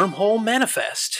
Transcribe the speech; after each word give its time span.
Wormhole 0.00 0.42
Manifest. 0.42 1.18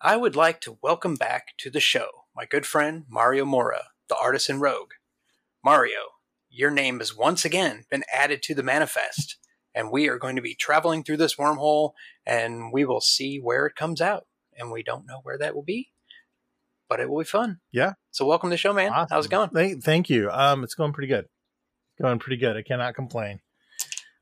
I 0.00 0.16
would 0.16 0.34
like 0.34 0.62
to 0.62 0.78
welcome 0.82 1.16
back 1.16 1.48
to 1.58 1.68
the 1.68 1.80
show 1.80 2.08
my 2.34 2.46
good 2.46 2.64
friend 2.64 3.04
Mario 3.06 3.44
Mora, 3.44 3.88
the 4.08 4.16
artisan 4.16 4.58
rogue. 4.58 4.92
Mario, 5.62 6.00
your 6.48 6.70
name 6.70 7.00
has 7.00 7.14
once 7.14 7.44
again 7.44 7.84
been 7.90 8.04
added 8.10 8.42
to 8.44 8.54
the 8.54 8.62
manifest, 8.62 9.36
and 9.74 9.92
we 9.92 10.08
are 10.08 10.16
going 10.16 10.34
to 10.36 10.40
be 10.40 10.54
traveling 10.54 11.04
through 11.04 11.18
this 11.18 11.36
wormhole 11.36 11.92
and 12.24 12.72
we 12.72 12.86
will 12.86 13.02
see 13.02 13.36
where 13.36 13.66
it 13.66 13.76
comes 13.76 14.00
out. 14.00 14.24
And 14.56 14.72
we 14.72 14.82
don't 14.82 15.06
know 15.06 15.20
where 15.22 15.36
that 15.36 15.54
will 15.54 15.62
be, 15.62 15.90
but 16.88 17.00
it 17.00 17.10
will 17.10 17.18
be 17.18 17.26
fun. 17.26 17.60
Yeah. 17.70 17.92
So 18.12 18.24
welcome 18.24 18.48
to 18.48 18.54
the 18.54 18.56
show, 18.56 18.72
man. 18.72 18.94
Awesome. 18.94 19.08
How's 19.10 19.26
it 19.26 19.30
going? 19.30 19.50
Thank, 19.50 19.84
thank 19.84 20.08
you. 20.08 20.30
Um, 20.30 20.64
it's 20.64 20.74
going 20.74 20.94
pretty 20.94 21.08
good. 21.08 21.26
Going 22.00 22.18
pretty 22.18 22.38
good. 22.38 22.56
I 22.56 22.62
cannot 22.62 22.94
complain. 22.94 23.40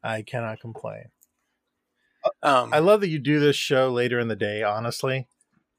I 0.02 0.22
cannot 0.22 0.58
complain. 0.58 1.04
Um, 2.42 2.70
I 2.72 2.78
love 2.80 3.00
that 3.00 3.08
you 3.08 3.18
do 3.18 3.40
this 3.40 3.56
show 3.56 3.90
later 3.90 4.18
in 4.18 4.28
the 4.28 4.36
day. 4.36 4.62
Honestly, 4.62 5.26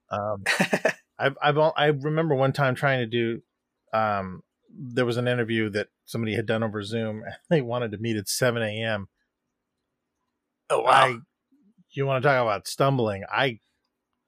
um, 0.09 0.43
I've, 1.19 1.37
I've 1.41 1.57
I 1.57 1.87
remember 1.87 2.35
one 2.35 2.53
time 2.53 2.75
trying 2.75 2.99
to 2.99 3.05
do. 3.05 3.41
Um, 3.93 4.43
there 4.73 5.05
was 5.05 5.17
an 5.17 5.27
interview 5.27 5.69
that 5.71 5.87
somebody 6.05 6.35
had 6.35 6.45
done 6.45 6.63
over 6.63 6.81
Zoom. 6.83 7.23
and 7.25 7.35
They 7.49 7.61
wanted 7.61 7.91
to 7.91 7.97
meet 7.97 8.17
at 8.17 8.29
seven 8.29 8.61
a.m. 8.63 9.07
oh 10.69 10.81
wow. 10.81 10.91
I, 10.91 11.15
you 11.91 12.05
want 12.05 12.23
to 12.23 12.29
talk 12.29 12.41
about 12.41 12.67
stumbling? 12.67 13.23
I, 13.29 13.59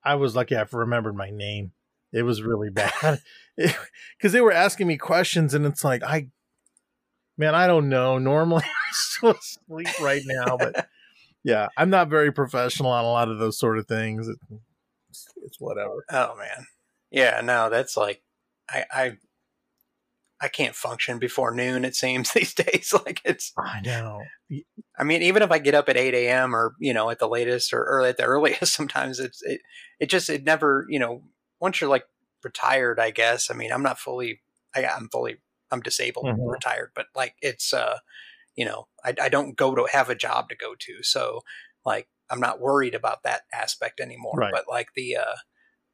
I 0.03 0.15
was 0.15 0.35
lucky 0.35 0.55
I 0.55 0.65
remembered 0.71 1.15
my 1.15 1.29
name. 1.29 1.71
It 2.11 2.23
was 2.23 2.43
really 2.43 2.69
bad 2.71 3.21
because 3.57 4.31
they 4.31 4.41
were 4.41 4.51
asking 4.51 4.87
me 4.87 4.97
questions, 4.97 5.53
and 5.53 5.65
it's 5.65 5.83
like 5.83 6.03
I, 6.03 6.27
man, 7.37 7.55
I 7.55 7.67
don't 7.67 7.89
know. 7.89 8.17
Normally, 8.17 8.63
I'm 8.65 8.93
still 8.93 9.31
asleep 9.31 10.01
right 10.01 10.21
now, 10.25 10.57
but 10.57 10.87
yeah, 11.43 11.67
I'm 11.77 11.89
not 11.89 12.09
very 12.09 12.31
professional 12.31 12.91
on 12.91 13.05
a 13.05 13.09
lot 13.09 13.29
of 13.29 13.39
those 13.39 13.59
sort 13.59 13.77
of 13.77 13.87
things. 13.87 14.27
It's, 14.27 15.27
it's 15.43 15.59
whatever. 15.59 16.05
Oh 16.09 16.35
man, 16.37 16.67
yeah. 17.11 17.41
No, 17.43 17.69
that's 17.69 17.95
like 17.97 18.23
I 18.69 18.85
I 18.91 19.17
I 20.41 20.47
can't 20.49 20.75
function 20.75 21.19
before 21.19 21.53
noon. 21.53 21.85
It 21.85 21.95
seems 21.95 22.31
these 22.33 22.53
days. 22.53 22.93
Like 23.05 23.21
it's. 23.23 23.53
I 23.57 23.81
know. 23.81 24.21
I 24.97 25.03
mean, 25.03 25.21
even 25.21 25.41
if 25.41 25.51
I 25.51 25.59
get 25.59 25.73
up 25.75 25.89
at 25.89 25.97
eight 25.97 26.13
a.m. 26.13 26.55
or 26.55 26.75
you 26.79 26.93
know 26.93 27.09
at 27.09 27.19
the 27.19 27.27
latest 27.27 27.73
or 27.73 27.83
early 27.83 28.09
at 28.09 28.17
the 28.17 28.23
earliest, 28.25 28.73
sometimes 28.73 29.19
it's 29.19 29.41
it 29.43 29.61
it 29.99 30.09
just 30.09 30.29
it 30.29 30.43
never 30.43 30.85
you 30.89 30.99
know 30.99 31.23
once 31.59 31.79
you're 31.81 31.89
like 31.89 32.05
retired. 32.43 32.99
I 32.99 33.11
guess. 33.11 33.49
I 33.49 33.53
mean, 33.53 33.71
I'm 33.71 33.83
not 33.83 33.99
fully. 33.99 34.41
I, 34.75 34.85
I'm 34.85 35.09
fully. 35.09 35.37
I'm 35.71 35.81
disabled, 35.81 36.25
Mhm. 36.25 36.51
retired, 36.51 36.91
but 36.93 37.07
like 37.15 37.35
it's 37.41 37.73
uh, 37.73 37.97
you 38.55 38.65
know, 38.65 38.87
I 39.03 39.13
I 39.21 39.29
don't 39.29 39.57
go 39.57 39.75
to 39.75 39.87
have 39.91 40.09
a 40.09 40.15
job 40.15 40.49
to 40.49 40.55
go 40.55 40.75
to, 40.77 41.03
so 41.03 41.41
like 41.85 42.07
I'm 42.29 42.39
not 42.39 42.59
worried 42.59 42.95
about 42.95 43.23
that 43.23 43.41
aspect 43.53 43.99
anymore. 43.99 44.35
Right. 44.37 44.51
But 44.53 44.65
like 44.69 44.89
the 44.95 45.17
uh 45.17 45.35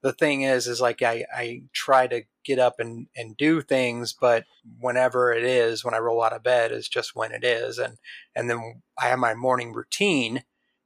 the 0.02 0.14
thing 0.14 0.44
is 0.44 0.68
is 0.68 0.80
like 0.80 1.02
I, 1.02 1.26
I 1.34 1.64
try 1.74 2.08
to 2.08 2.24
get 2.46 2.60
up 2.60 2.80
and, 2.80 3.08
and 3.16 3.36
do 3.36 3.62
things 3.62 4.14
but 4.14 4.46
whenever 4.80 5.32
it 5.32 5.44
is 5.44 5.84
when 5.84 5.94
i 5.94 6.00
roll 6.00 6.24
out 6.24 6.34
of 6.34 6.44
bed 6.44 6.72
is 6.72 6.88
just 6.88 7.16
when 7.16 7.32
it 7.32 7.44
is 7.44 7.78
and 7.78 7.98
and 8.36 8.50
then 8.50 8.82
i 8.98 9.08
have 9.08 9.20
my 9.20 9.34
morning 9.34 9.74
routine 9.74 10.44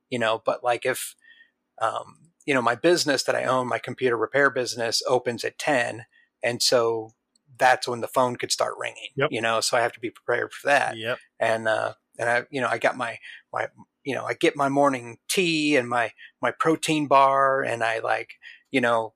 you 0.10 0.20
know 0.20 0.42
but 0.44 0.64
like 0.64 0.86
if 0.86 1.16
um, 1.82 2.32
you 2.46 2.54
know 2.54 2.62
my 2.62 2.76
business 2.76 3.24
that 3.24 3.36
i 3.36 3.44
own 3.44 3.68
my 3.68 3.80
computer 3.80 4.18
repair 4.18 4.50
business 4.50 5.02
opens 5.08 5.44
at 5.44 5.60
10 5.60 6.06
and 6.44 6.62
so 6.62 7.12
that's 7.58 7.88
when 7.88 8.02
the 8.02 8.08
phone 8.08 8.36
could 8.36 8.52
start 8.52 8.74
ringing 8.80 9.10
Yep. 9.16 9.30
you 9.32 9.42
know 9.42 9.62
so 9.62 9.78
i 9.78 9.82
have 9.82 9.94
to 9.94 10.00
be 10.00 10.10
prepared 10.10 10.54
for 10.54 10.68
that 10.68 10.98
Yep. 10.98 11.18
and 11.40 11.68
uh 11.68 11.94
and 12.20 12.30
i 12.30 12.44
you 12.52 12.62
know 12.62 12.68
i 12.68 12.78
got 12.78 12.98
my 12.98 13.18
my 13.52 13.68
you 14.04 14.16
know 14.16 14.26
i 14.26 14.34
get 14.34 14.56
my 14.56 14.70
morning 14.70 15.18
tea 15.30 15.76
and 15.76 15.88
my 15.90 16.12
my 16.42 16.52
protein 16.52 17.08
bar 17.08 17.62
and 17.62 17.84
i 17.84 18.00
like 18.00 18.34
you 18.72 18.82
know 18.82 19.14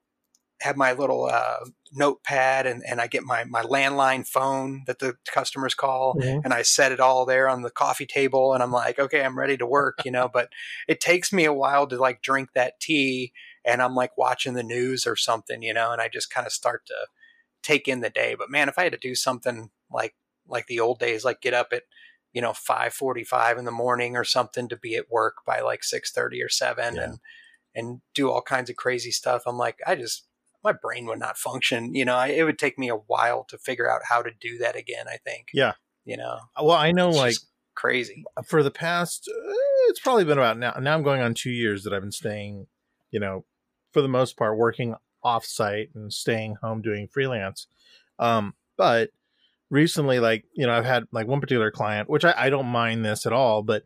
have 0.60 0.76
my 0.76 0.92
little 0.92 1.26
uh 1.26 1.58
notepad 1.92 2.66
and 2.66 2.82
and 2.86 3.00
i 3.00 3.06
get 3.06 3.22
my 3.22 3.44
my 3.44 3.62
landline 3.62 4.26
phone 4.26 4.82
that 4.86 4.98
the 4.98 5.14
customers 5.32 5.74
call 5.74 6.14
Mhm. 6.18 6.42
and 6.44 6.52
i 6.52 6.62
set 6.62 6.92
it 6.92 7.00
all 7.00 7.24
there 7.24 7.48
on 7.48 7.62
the 7.62 7.70
coffee 7.70 8.06
table 8.06 8.52
and 8.54 8.62
i'm 8.62 8.72
like 8.72 8.98
okay 8.98 9.24
i'm 9.24 9.38
ready 9.38 9.56
to 9.56 9.66
work 9.66 10.04
you 10.04 10.10
know 10.10 10.28
but 10.28 10.48
it 10.88 11.00
takes 11.00 11.32
me 11.32 11.44
a 11.44 11.52
while 11.52 11.86
to 11.86 11.96
like 11.96 12.20
drink 12.22 12.50
that 12.54 12.80
tea 12.80 13.32
and 13.64 13.80
i'm 13.80 13.94
like 13.94 14.16
watching 14.18 14.54
the 14.54 14.62
news 14.62 15.06
or 15.06 15.16
something 15.16 15.62
you 15.62 15.72
know 15.72 15.92
and 15.92 16.00
i 16.02 16.08
just 16.08 16.30
kind 16.30 16.46
of 16.46 16.52
start 16.52 16.84
to 16.86 16.94
take 17.62 17.88
in 17.88 18.00
the 18.00 18.10
day 18.10 18.34
but 18.34 18.50
man 18.50 18.68
if 18.68 18.78
i 18.78 18.84
had 18.84 18.92
to 18.92 18.98
do 18.98 19.14
something 19.14 19.70
like 19.90 20.14
like 20.46 20.66
the 20.66 20.80
old 20.80 20.98
days 20.98 21.24
like 21.24 21.40
get 21.40 21.54
up 21.54 21.68
at 21.72 21.82
you 22.32 22.40
know 22.42 22.52
5:45 22.52 23.58
in 23.58 23.64
the 23.64 23.70
morning 23.70 24.16
or 24.16 24.24
something 24.24 24.68
to 24.68 24.76
be 24.76 24.94
at 24.96 25.10
work 25.10 25.38
by 25.46 25.60
like 25.60 25.82
6:30 25.82 26.42
or 26.44 26.48
7 26.48 26.94
Yeah. 26.96 27.02
and 27.04 27.18
and 27.74 28.00
do 28.14 28.30
all 28.30 28.42
kinds 28.42 28.70
of 28.70 28.76
crazy 28.76 29.10
stuff 29.10 29.42
i'm 29.46 29.58
like 29.58 29.78
i 29.86 29.94
just 29.94 30.26
my 30.64 30.72
brain 30.72 31.06
would 31.06 31.18
not 31.18 31.38
function 31.38 31.94
you 31.94 32.04
know 32.04 32.16
I, 32.16 32.28
it 32.28 32.44
would 32.44 32.58
take 32.58 32.78
me 32.78 32.88
a 32.88 32.96
while 32.96 33.44
to 33.48 33.58
figure 33.58 33.90
out 33.90 34.02
how 34.08 34.22
to 34.22 34.30
do 34.40 34.58
that 34.58 34.76
again 34.76 35.06
i 35.08 35.16
think 35.16 35.48
Yeah. 35.52 35.74
you 36.04 36.16
know 36.16 36.38
Well, 36.60 36.72
I 36.72 36.92
know, 36.92 37.08
it's 37.08 37.18
like 37.18 37.36
crazy 37.74 38.24
for 38.46 38.62
the 38.62 38.70
past 38.70 39.28
uh, 39.28 39.52
it's 39.88 40.00
probably 40.00 40.24
been 40.24 40.38
about 40.38 40.58
now 40.58 40.72
now 40.80 40.94
i'm 40.94 41.02
going 41.04 41.20
on 41.22 41.32
two 41.32 41.50
years 41.50 41.84
that 41.84 41.92
i've 41.92 42.02
been 42.02 42.10
staying 42.10 42.66
you 43.12 43.20
know 43.20 43.44
for 43.92 44.02
the 44.02 44.08
most 44.08 44.36
part 44.36 44.58
working 44.58 44.96
off 45.22 45.44
site 45.44 45.90
and 45.94 46.12
staying 46.12 46.56
home 46.62 46.82
doing 46.82 47.08
freelance. 47.08 47.66
Um 48.18 48.54
but 48.76 49.10
recently 49.70 50.18
like 50.18 50.44
you 50.54 50.66
know 50.66 50.72
i've 50.72 50.84
had 50.84 51.04
like 51.12 51.26
one 51.26 51.40
particular 51.40 51.70
client 51.70 52.08
which 52.08 52.24
i, 52.24 52.32
I 52.34 52.48
don't 52.48 52.68
mind 52.68 53.04
this 53.04 53.26
at 53.26 53.34
all 53.34 53.62
but 53.62 53.82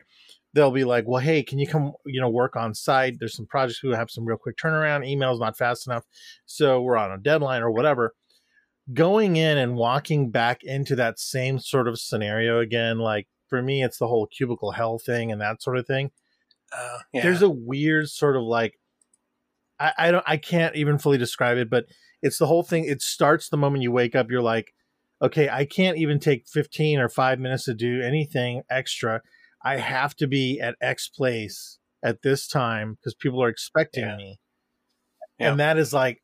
they'll 0.54 0.71
be 0.71 0.84
like 0.84 1.04
well 1.06 1.21
hey 1.21 1.42
can 1.42 1.59
you 1.59 1.66
come 1.66 1.92
you 2.06 2.21
know 2.21 2.28
work 2.28 2.56
on 2.56 2.75
site? 2.75 3.19
There's 3.19 3.34
some 3.34 3.47
projects 3.47 3.78
who 3.78 3.91
have 3.91 4.10
some 4.10 4.25
real 4.25 4.37
quick 4.37 4.56
turnaround 4.56 5.06
emails 5.06 5.41
not 5.41 5.56
fast 5.56 5.87
enough 5.87 6.04
so 6.47 6.81
we're 6.81 6.97
on 6.97 7.12
a 7.12 7.19
deadline 7.19 7.62
or 7.62 7.71
whatever. 7.71 8.15
Going 8.92 9.37
in 9.37 9.59
and 9.59 9.76
walking 9.76 10.31
back 10.31 10.62
into 10.65 10.97
that 10.97 11.19
same 11.19 11.59
sort 11.59 11.88
of 11.88 11.98
scenario 11.98 12.59
again 12.59 12.98
like 12.98 13.28
for 13.48 13.62
me 13.62 13.82
it's 13.82 13.98
the 13.98 14.09
whole 14.09 14.26
cubicle 14.26 14.72
hell 14.72 14.98
thing 14.98 15.32
and 15.32 15.41
that 15.41 15.62
sort 15.62 15.78
of 15.78 15.87
thing. 15.87 16.10
Uh, 16.76 16.98
yeah. 17.12 17.22
there's 17.22 17.42
a 17.42 17.50
weird 17.50 18.09
sort 18.09 18.37
of 18.37 18.42
like 18.42 18.78
I, 19.82 19.93
I 19.98 20.10
don't 20.10 20.25
I 20.26 20.37
can't 20.37 20.76
even 20.76 20.98
fully 20.98 21.19
describe 21.19 21.59
it, 21.59 21.69
but 21.70 21.87
it's 22.22 22.38
the 22.38 22.47
whole 22.47 22.62
thing. 22.62 22.84
It 22.84 23.03
starts 23.03 23.48
the 23.48 23.56
moment 23.56 23.82
you 23.82 23.91
wake 23.93 24.15
up, 24.15 24.31
you're 24.31 24.43
like, 24.43 24.72
okay, 25.20 25.48
I 25.48 25.65
can't 25.65 25.98
even 25.98 26.19
take 26.19 26.47
15 26.47 26.98
or 27.00 27.09
five 27.09 27.38
minutes 27.38 27.65
to 27.65 27.75
do 27.75 28.00
anything 28.03 28.62
extra. 28.71 29.22
I 29.65 29.76
have 29.78 30.15
to 30.16 30.26
be 30.26 30.60
at 30.60 30.76
X 30.81 31.09
place 31.09 31.78
at 32.03 32.22
this 32.22 32.47
time 32.48 32.94
because 32.94 33.15
people 33.15 33.42
are 33.42 33.48
expecting 33.48 34.04
Yeah. 34.04 34.16
me. 34.16 34.41
Yeah. 35.38 35.50
And 35.50 35.60
that 35.60 35.78
is 35.78 35.92
like 35.92 36.22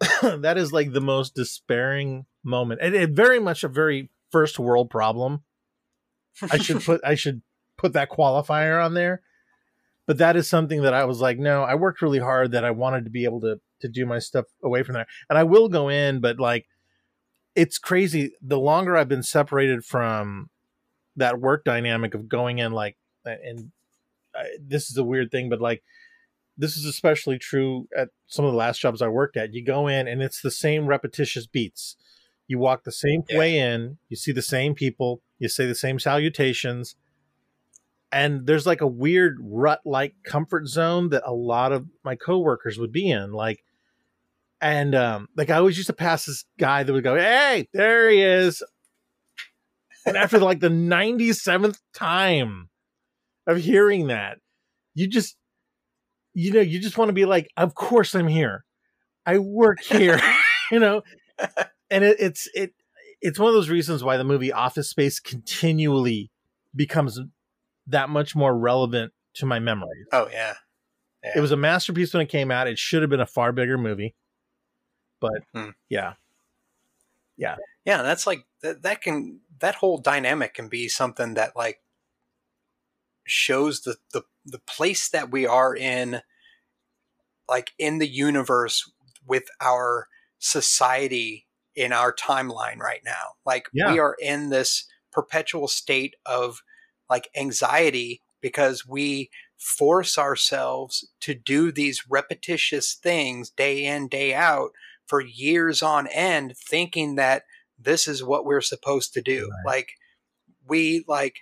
that 0.22 0.56
is 0.56 0.72
like 0.72 0.92
the 0.92 1.00
most 1.00 1.34
despairing 1.34 2.26
moment. 2.42 2.80
And 2.82 2.94
it 2.94 3.10
very 3.10 3.38
much 3.40 3.64
a 3.64 3.68
very 3.68 4.10
first 4.30 4.58
world 4.58 4.90
problem. 4.90 5.42
I 6.50 6.58
should 6.58 6.82
put 6.84 7.00
I 7.04 7.14
should 7.14 7.42
put 7.76 7.92
that 7.94 8.10
qualifier 8.10 8.84
on 8.84 8.94
there. 8.94 9.22
But 10.06 10.18
that 10.18 10.36
is 10.36 10.48
something 10.48 10.82
that 10.82 10.92
I 10.92 11.04
was 11.04 11.20
like, 11.20 11.38
no, 11.38 11.62
I 11.62 11.74
worked 11.74 12.02
really 12.02 12.18
hard 12.18 12.52
that 12.52 12.64
I 12.64 12.70
wanted 12.70 13.04
to 13.04 13.10
be 13.10 13.24
able 13.24 13.40
to 13.40 13.60
to 13.80 13.88
do 13.88 14.06
my 14.06 14.18
stuff 14.18 14.46
away 14.62 14.82
from 14.82 14.94
there. 14.94 15.06
And 15.28 15.38
I 15.38 15.44
will 15.44 15.68
go 15.68 15.88
in, 15.88 16.20
but 16.20 16.38
like 16.38 16.66
it's 17.54 17.78
crazy. 17.78 18.32
The 18.42 18.58
longer 18.58 18.96
I've 18.96 19.08
been 19.08 19.22
separated 19.22 19.84
from 19.84 20.50
that 21.16 21.40
work 21.40 21.64
dynamic 21.64 22.14
of 22.14 22.28
going 22.28 22.58
in 22.58 22.72
like 22.72 22.96
and 23.24 23.70
I, 24.34 24.44
this 24.60 24.90
is 24.90 24.96
a 24.96 25.04
weird 25.04 25.30
thing, 25.30 25.48
but 25.48 25.60
like 25.60 25.82
this 26.56 26.76
is 26.76 26.84
especially 26.84 27.38
true 27.38 27.88
at 27.96 28.10
some 28.26 28.44
of 28.44 28.52
the 28.52 28.56
last 28.58 28.80
jobs 28.80 29.02
I 29.02 29.08
worked 29.08 29.36
at. 29.36 29.54
You 29.54 29.64
go 29.64 29.88
in 29.88 30.06
and 30.06 30.22
it's 30.22 30.40
the 30.40 30.50
same 30.50 30.86
repetitious 30.86 31.46
beats. 31.46 31.96
You 32.46 32.58
walk 32.58 32.84
the 32.84 32.92
same 32.92 33.22
Yeah. 33.28 33.38
way 33.38 33.58
in, 33.58 33.98
you 34.08 34.16
see 34.16 34.32
the 34.32 34.42
same 34.42 34.74
people, 34.74 35.22
you 35.38 35.48
say 35.48 35.66
the 35.66 35.74
same 35.74 35.98
salutations, 35.98 36.94
and 38.14 38.46
there's 38.46 38.64
like 38.64 38.80
a 38.80 38.86
weird 38.86 39.38
rut 39.42 39.80
like 39.84 40.14
comfort 40.24 40.68
zone 40.68 41.08
that 41.08 41.24
a 41.26 41.34
lot 41.34 41.72
of 41.72 41.84
my 42.04 42.14
coworkers 42.14 42.78
would 42.78 42.92
be 42.92 43.10
in. 43.10 43.32
Like, 43.32 43.64
and 44.60 44.94
um, 44.94 45.28
like 45.36 45.50
I 45.50 45.56
always 45.56 45.76
used 45.76 45.88
to 45.88 45.94
pass 45.94 46.24
this 46.24 46.44
guy 46.56 46.84
that 46.84 46.92
would 46.92 47.02
go, 47.02 47.16
"Hey, 47.16 47.68
there 47.74 48.08
he 48.08 48.22
is," 48.22 48.62
and 50.06 50.16
after 50.16 50.38
like 50.38 50.60
the 50.60 50.68
97th 50.68 51.80
time 51.92 52.70
of 53.48 53.56
hearing 53.56 54.06
that, 54.06 54.38
you 54.94 55.08
just, 55.08 55.36
you 56.34 56.52
know, 56.52 56.60
you 56.60 56.78
just 56.78 56.96
want 56.96 57.08
to 57.08 57.14
be 57.14 57.24
like, 57.24 57.50
"Of 57.56 57.74
course 57.74 58.14
I'm 58.14 58.28
here. 58.28 58.64
I 59.26 59.38
work 59.38 59.80
here," 59.80 60.20
you 60.70 60.78
know, 60.78 61.02
and 61.90 62.04
it, 62.04 62.16
it's 62.20 62.48
it 62.54 62.74
it's 63.20 63.40
one 63.40 63.48
of 63.48 63.54
those 63.54 63.70
reasons 63.70 64.04
why 64.04 64.16
the 64.16 64.24
movie 64.24 64.52
Office 64.52 64.88
Space 64.88 65.18
continually 65.18 66.30
becomes 66.76 67.18
that 67.88 68.08
much 68.08 68.34
more 68.34 68.56
relevant 68.56 69.12
to 69.34 69.46
my 69.46 69.58
memory. 69.58 70.04
oh 70.12 70.28
yeah 70.32 70.54
yeah 71.22 71.32
It 71.36 71.40
was 71.40 71.52
a 71.52 71.56
masterpiece 71.56 72.12
when 72.14 72.22
it 72.22 72.28
came 72.28 72.50
out. 72.50 72.66
It 72.68 72.78
should 72.78 73.02
have 73.02 73.10
been 73.10 73.20
a 73.20 73.26
far 73.26 73.52
bigger 73.52 73.76
movie. 73.78 74.14
But 75.20 75.42
Hmm. 75.54 75.70
yeah. 75.88 76.14
yeah 77.36 77.56
that's 78.02 78.26
like 78.26 78.46
that, 78.62 78.82
that 78.82 79.02
can 79.02 79.40
that 79.60 79.74
whole 79.76 79.98
dynamic 79.98 80.54
can 80.54 80.68
be 80.68 80.88
something 80.88 81.34
that 81.34 81.56
like 81.56 81.80
shows 83.26 83.82
the, 83.82 83.96
the 84.12 84.22
the 84.44 84.58
place 84.60 85.08
that 85.08 85.30
we 85.30 85.46
are 85.46 85.74
in 85.74 86.20
like 87.48 87.72
in 87.78 87.98
the 87.98 88.08
universe 88.08 88.90
with 89.26 89.44
our 89.60 90.08
society 90.38 91.46
in 91.74 91.92
our 91.92 92.12
timeline 92.14 92.78
right 92.78 93.00
now. 93.04 93.32
Like 93.46 93.66
Yeah. 93.72 93.92
we 93.92 93.98
are 93.98 94.14
in 94.20 94.50
this 94.50 94.86
perpetual 95.10 95.66
state 95.68 96.14
of 96.26 96.62
like 97.08 97.28
anxiety 97.36 98.20
because 98.40 98.86
we 98.86 99.30
force 99.56 100.18
ourselves 100.18 101.08
to 101.20 101.34
do 101.34 101.72
these 101.72 102.04
repetitious 102.08 102.94
things 102.94 103.50
day 103.50 103.84
in 103.84 104.08
day 104.08 104.34
out 104.34 104.70
for 105.06 105.20
years 105.20 105.82
on 105.82 106.06
end 106.08 106.54
thinking 106.56 107.14
that 107.14 107.44
this 107.78 108.06
is 108.06 108.22
what 108.22 108.44
we're 108.44 108.60
supposed 108.60 109.12
to 109.14 109.22
do. 109.22 109.48
Right. 109.50 109.76
Like 109.76 109.88
we 110.66 111.04
like 111.08 111.36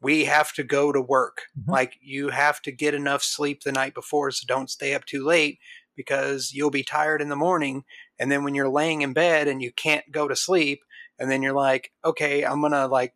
we 0.00 0.24
have 0.26 0.52
to 0.54 0.62
go 0.62 0.92
to 0.92 1.00
work. 1.00 1.42
Mhm. 1.58 1.72
Like 1.72 1.94
you 2.00 2.28
have 2.28 2.60
to 2.62 2.72
get 2.72 2.94
enough 2.94 3.22
sleep 3.22 3.62
the 3.62 3.72
night 3.72 3.94
before 3.94 4.30
so 4.30 4.44
don't 4.46 4.70
stay 4.70 4.94
up 4.94 5.04
too 5.04 5.24
late 5.24 5.58
because 5.96 6.52
you'll 6.52 6.70
be 6.70 6.82
tired 6.82 7.22
in 7.22 7.28
the 7.28 7.36
morning 7.36 7.84
and 8.18 8.30
then 8.30 8.44
when 8.44 8.54
you're 8.54 8.68
laying 8.68 9.02
in 9.02 9.12
bed 9.12 9.48
and 9.48 9.62
you 9.62 9.72
can't 9.72 10.12
go 10.12 10.28
to 10.28 10.36
sleep 10.36 10.80
and 11.18 11.30
then 11.30 11.42
you're 11.42 11.54
like 11.54 11.90
okay 12.04 12.44
i'm 12.44 12.60
gonna 12.60 12.86
like 12.86 13.14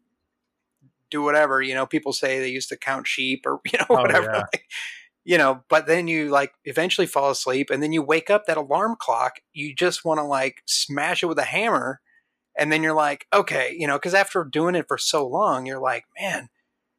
do 1.11 1.23
whatever 1.23 1.61
you 1.63 1.75
know 1.75 1.87
people 1.87 2.13
say 2.13 2.39
they 2.39 2.49
used 2.49 2.69
to 2.69 2.77
count 2.77 3.07
sheep 3.07 3.45
or 3.47 3.61
you 3.73 3.79
know 3.79 3.87
Oh, 3.91 4.03
whatever 4.03 4.31
yeah. 4.33 4.39
like, 4.53 4.65
you 5.25 5.39
know 5.39 5.63
but 5.69 5.87
then 5.87 6.09
you 6.09 6.29
like 6.31 6.53
eventually 6.65 7.07
fall 7.07 7.31
asleep 7.31 7.71
and 7.71 7.83
then 7.83 7.93
you 7.93 8.03
wake 8.03 8.31
up 8.31 8.47
that 8.47 8.57
alarm 8.57 8.97
clock 8.99 9.41
you 9.53 9.75
just 9.75 10.05
want 10.05 10.19
to 10.19 10.25
like 10.25 10.63
smash 10.67 11.23
it 11.23 11.27
with 11.27 11.39
a 11.39 11.45
hammer 11.45 12.01
and 12.59 12.73
then 12.73 12.83
you're 12.83 12.95
like 12.95 13.27
okay 13.33 13.75
you 13.79 13.87
know 13.87 13.97
because 13.97 14.15
after 14.15 14.45
doing 14.45 14.75
it 14.75 14.87
for 14.89 14.99
so 14.99 15.27
long 15.27 15.67
you're 15.67 15.81
like 15.81 16.05
man 16.21 16.49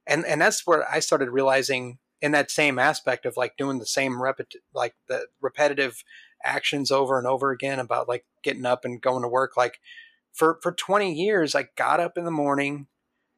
and 0.08 0.25
and 0.25 0.40
that's 0.42 0.66
where 0.66 0.88
i 0.90 1.00
started 1.00 1.30
realizing 1.30 1.98
in 2.22 2.31
that 2.34 2.52
same 2.52 2.78
aspect 2.78 3.25
of 3.25 3.36
like 3.38 3.58
doing 3.58 3.80
the 3.80 3.86
same 3.86 4.13
repet 4.13 4.52
like 4.74 4.94
the 5.08 5.25
repetitive 5.42 6.04
actions 6.44 6.92
over 6.92 7.18
and 7.18 7.28
over 7.28 7.52
again 7.52 7.80
about 7.80 8.08
like 8.08 8.25
getting 8.44 8.66
up 8.66 8.86
and 8.86 9.02
going 9.02 9.22
to 9.24 9.28
work 9.28 9.58
like 9.58 9.80
for 10.34 10.60
for 10.62 10.72
20 10.72 11.13
years 11.13 11.56
i 11.56 11.68
got 11.78 12.00
up 12.00 12.18
in 12.18 12.24
the 12.25 12.31
morning 12.31 12.88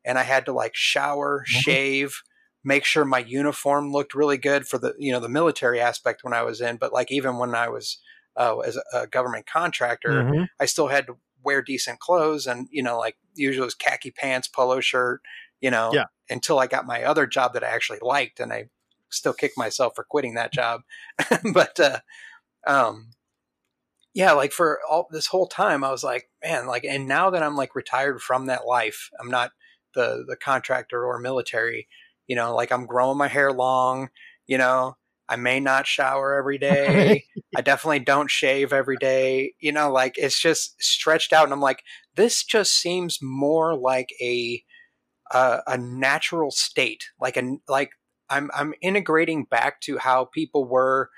and 0.06 0.18
i 0.18 0.24
had 0.24 0.46
to 0.46 0.54
like 0.54 0.76
shower 0.76 1.44
Mhm. 1.48 1.76
shave 1.76 2.22
make 2.64 2.86
sure 2.86 3.06
my 3.06 3.20
uniform 3.20 3.92
looked 3.92 4.16
really 4.16 4.38
good 4.38 4.68
for 4.68 4.78
the 4.78 4.94
you 4.98 5.12
know 5.12 5.20
the 5.20 5.30
military 5.30 5.80
aspect 5.80 6.24
when 6.24 6.34
i 6.34 6.42
was 6.42 6.62
in 6.62 6.78
but 6.78 6.94
like 6.94 7.12
even 7.12 7.38
when 7.38 7.54
i 7.56 7.68
was 7.68 8.02
uh, 8.36 8.58
as 8.60 8.80
a, 8.94 9.06
government 9.08 9.46
contractor 9.46 10.28
Mhm. 10.28 10.48
I 10.60 10.66
still 10.66 10.88
had 10.88 11.06
to 11.08 11.18
wear 11.44 11.62
decent 11.62 12.00
clothes 12.00 12.48
and, 12.48 12.68
you 12.72 12.82
know, 12.82 12.98
like 12.98 13.18
usually 13.36 13.64
it 13.64 13.66
was 13.66 13.76
khaki 13.76 14.12
pants, 14.12 14.48
polo 14.48 14.80
shirt, 14.80 15.22
you 15.62 15.70
know, 15.70 16.00
Yeah. 16.00 16.06
until 16.30 16.58
I 16.60 16.68
got 16.68 16.86
my 16.86 17.04
other 17.04 17.28
job 17.28 17.54
that 17.54 17.64
I 17.64 17.68
actually 17.68 18.00
liked 18.02 18.40
and 18.40 18.54
I 18.54 18.70
still 19.10 19.34
kick 19.34 19.52
myself 19.58 19.94
for 19.96 20.04
quitting 20.04 20.36
that 20.36 20.54
job. 20.54 20.82
but, 21.54 21.80
uh, 21.80 22.00
um, 22.68 23.12
yeah, 24.14 24.32
like 24.34 24.52
for 24.52 24.80
all 24.90 25.08
this 25.12 25.26
whole 25.28 25.48
time, 25.48 25.84
I 25.84 25.90
was 25.92 26.04
like, 26.04 26.30
man, 26.44 26.68
like, 26.68 26.84
and 26.84 27.08
now 27.08 27.32
that 27.32 27.42
I'm 27.42 27.56
like 27.56 27.76
retired 27.76 28.22
from 28.22 28.46
that 28.46 28.66
life, 28.68 29.10
I'm 29.20 29.30
not 29.30 29.52
the, 29.96 30.24
the 30.28 30.36
contractor 30.36 31.06
or 31.06 31.20
military, 31.20 31.88
you 32.28 32.36
know, 32.36 32.56
like 32.56 32.72
I'm 32.72 32.86
growing 32.86 33.18
my 33.18 33.28
hair 33.28 33.52
long, 33.52 34.10
you 34.48 34.58
know, 34.58 34.96
I 35.30 35.36
may 35.36 35.60
not 35.60 35.88
shower 35.88 36.34
every 36.36 36.58
day. 36.58 37.26
I 37.56 37.62
definitely 37.62 38.00
don't 38.00 38.32
shave 38.32 38.74
every 38.74 38.98
day. 38.98 39.54
You 39.60 39.72
know, 39.72 39.92
like 39.92 40.16
it's 40.18 40.40
just 40.40 40.82
stretched 40.82 41.34
out, 41.34 41.44
and 41.46 41.54
I'm 41.54 41.62
like, 41.62 41.84
this 42.16 42.44
just 42.44 42.74
seems 42.74 43.20
more 43.22 43.76
like 43.76 44.10
a 44.22 44.64
a, 45.32 45.60
a 45.68 45.78
natural 45.78 46.52
state, 46.52 47.06
like 47.20 47.38
a 47.38 47.58
like 47.68 47.92
I'm 48.30 48.50
I'm 48.54 48.74
integrating 48.82 49.46
back 49.46 49.82
to 49.82 49.98
how 49.98 50.26
people 50.26 50.66
were 50.68 51.10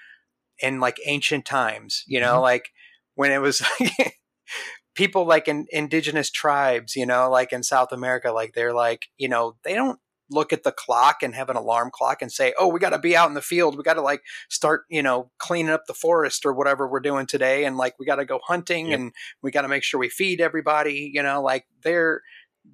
in 0.59 0.79
like 0.79 0.99
ancient 1.05 1.45
times. 1.45 2.03
You 2.07 2.19
know, 2.21 2.39
Mhm. 2.39 2.41
like 2.41 2.69
when 3.15 3.31
it 3.31 3.39
was 3.39 3.61
people 4.95 5.25
like 5.25 5.47
in 5.47 5.67
indigenous 5.71 6.31
tribes. 6.31 6.95
You 6.95 7.05
know, 7.05 7.29
like 7.29 7.53
in 7.53 7.63
South 7.63 7.91
America, 7.91 8.31
like 8.31 8.53
they're 8.53 8.73
like 8.73 9.07
you 9.17 9.29
know 9.29 9.55
they 9.63 9.75
don't 9.75 9.99
look 10.31 10.51
at 10.51 10.63
the 10.63 10.71
clock 10.71 11.21
and 11.21 11.35
have 11.35 11.49
an 11.51 11.55
alarm 11.55 11.91
clock 11.93 12.21
and 12.21 12.31
say, 12.31 12.53
"Oh, 12.59 12.67
we 12.67 12.79
got 12.79 12.89
to 12.91 12.99
be 12.99 13.15
out 13.15 13.29
in 13.29 13.35
the 13.35 13.41
field. 13.41 13.77
We 13.77 13.83
got 13.83 13.93
to 13.93 14.01
like 14.01 14.23
start, 14.49 14.85
you 14.89 15.03
know, 15.03 15.29
cleaning 15.37 15.71
up 15.71 15.85
the 15.87 15.93
forest 15.93 16.45
or 16.45 16.53
whatever 16.53 16.87
we're 16.87 16.99
doing 16.99 17.27
today 17.27 17.65
and 17.65 17.77
like 17.77 17.99
we 17.99 18.05
got 18.07 18.15
to 18.15 18.25
go 18.25 18.39
hunting 18.47 18.89
Yep. 18.89 18.99
and 18.99 19.13
we 19.43 19.51
got 19.51 19.61
to 19.61 19.67
make 19.67 19.83
sure 19.83 19.99
we 19.99 20.09
feed 20.09 20.41
everybody, 20.41 21.11
you 21.13 21.21
know, 21.21 21.41
like 21.43 21.65
they're 21.83 22.21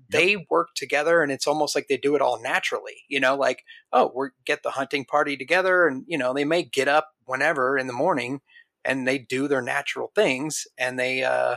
they 0.09 0.45
work 0.49 0.69
together 0.75 1.21
and 1.21 1.31
it's 1.31 1.47
almost 1.47 1.75
like 1.75 1.87
they 1.89 1.97
do 1.97 2.15
it 2.15 2.21
all 2.21 2.41
naturally, 2.41 3.03
you 3.09 3.19
know, 3.19 3.35
like, 3.35 3.63
oh, 3.91 4.11
we 4.15 4.27
get 4.45 4.63
the 4.63 4.71
hunting 4.71 5.03
party 5.05 5.35
together 5.35 5.87
and 5.87 6.05
you 6.07 6.17
know, 6.17 6.33
they 6.33 6.45
may 6.45 6.63
get 6.63 6.87
up 6.87 7.09
whenever 7.25 7.77
in 7.77 7.87
the 7.87 7.93
morning 7.93 8.39
and 8.85 9.07
they 9.07 9.17
do 9.17 9.47
their 9.47 9.61
natural 9.61 10.11
things 10.15 10.65
and 10.77 10.97
they 10.97 11.23
uh 11.23 11.55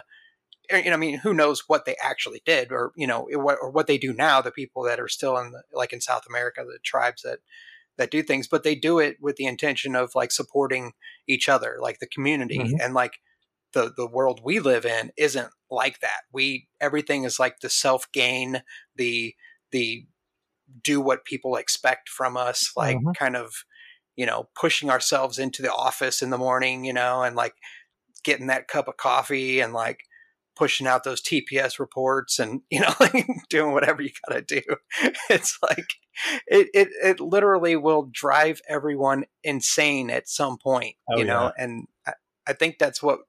you 0.73 0.85
know, 0.85 0.93
I 0.93 0.97
mean, 0.97 1.19
who 1.19 1.35
knows 1.35 1.65
what 1.69 1.85
they 1.85 1.97
actually 2.03 2.43
did, 2.45 2.73
or 2.73 2.93
you 2.97 3.07
know, 3.07 3.29
what 3.33 3.59
or 3.61 3.71
what 3.71 3.87
they 3.87 3.99
do 3.99 4.13
now. 4.13 4.41
The 4.41 4.51
people 4.53 4.83
that 4.85 5.01
are 5.01 5.09
still 5.09 5.37
in, 5.39 5.53
the, 5.53 5.63
like 5.73 5.93
in 5.93 6.01
South 6.01 6.25
America, 6.29 6.65
the 6.67 6.79
tribes 6.85 7.23
that 7.23 7.41
that 7.99 8.11
do 8.11 8.23
things, 8.23 8.49
but 8.49 8.65
they 8.65 8.75
do 8.75 8.99
it 8.99 9.19
with 9.21 9.37
the 9.37 9.47
intention 9.47 9.97
of 9.97 10.15
like 10.15 10.33
supporting 10.33 10.93
each 11.29 11.49
other, 11.49 11.79
like 11.81 12.01
the 12.01 12.09
community, 12.09 12.75
Mhm. 12.75 12.81
and 12.81 12.95
like 12.95 13.15
the 13.73 13.93
the 13.97 14.09
world 14.09 14.41
we 14.45 14.61
live 14.61 14.87
in 14.87 15.13
isn't 15.17 15.51
like 15.71 16.01
that. 16.01 16.23
We 16.33 16.69
everything 16.81 17.25
is 17.25 17.39
like 17.41 17.61
the 17.61 17.71
self 17.71 18.11
gain, 18.13 18.63
the 18.97 19.35
the 19.73 20.07
do 20.83 21.01
what 21.01 21.25
people 21.25 21.57
expect 21.57 22.09
from 22.09 22.37
us, 22.37 22.73
like 22.77 23.03
Mhm. 23.03 23.15
kind 23.19 23.37
of 23.37 23.55
you 24.17 24.27
know 24.27 24.49
pushing 24.59 24.91
ourselves 24.91 25.39
into 25.39 25.63
the 25.63 25.73
office 25.73 26.23
in 26.23 26.31
the 26.31 26.39
morning, 26.39 26.85
you 26.85 26.93
know, 26.93 27.23
and 27.23 27.37
like 27.37 27.55
getting 28.25 28.49
that 28.49 28.69
cup 28.69 28.89
of 28.89 28.97
coffee 28.97 29.61
and 29.61 29.73
like 29.73 30.05
pushing 30.57 30.87
out 30.87 31.05
those 31.05 31.21
TPS 31.23 31.79
reports 31.79 32.39
and 32.39 32.61
you 32.71 32.81
know 32.81 32.93
like 33.01 33.27
doing 33.49 33.73
whatever 33.73 34.03
you 34.03 34.11
got 34.29 34.35
to 34.49 34.61
do. 34.61 34.63
It's 35.31 35.59
like 35.63 35.95
it, 36.47 36.69
it 36.75 36.89
it 37.03 37.21
literally 37.21 37.77
will 37.77 38.09
drive 38.13 38.61
everyone 38.69 39.25
insane 39.43 40.11
at 40.11 40.29
some 40.29 40.59
point, 40.59 40.97
Oh, 41.11 41.19
you 41.19 41.25
know, 41.25 41.53
and 41.59 41.87
I, 42.07 42.13
I 42.47 42.53
think 42.53 42.77
that's 42.79 43.03
what 43.03 43.21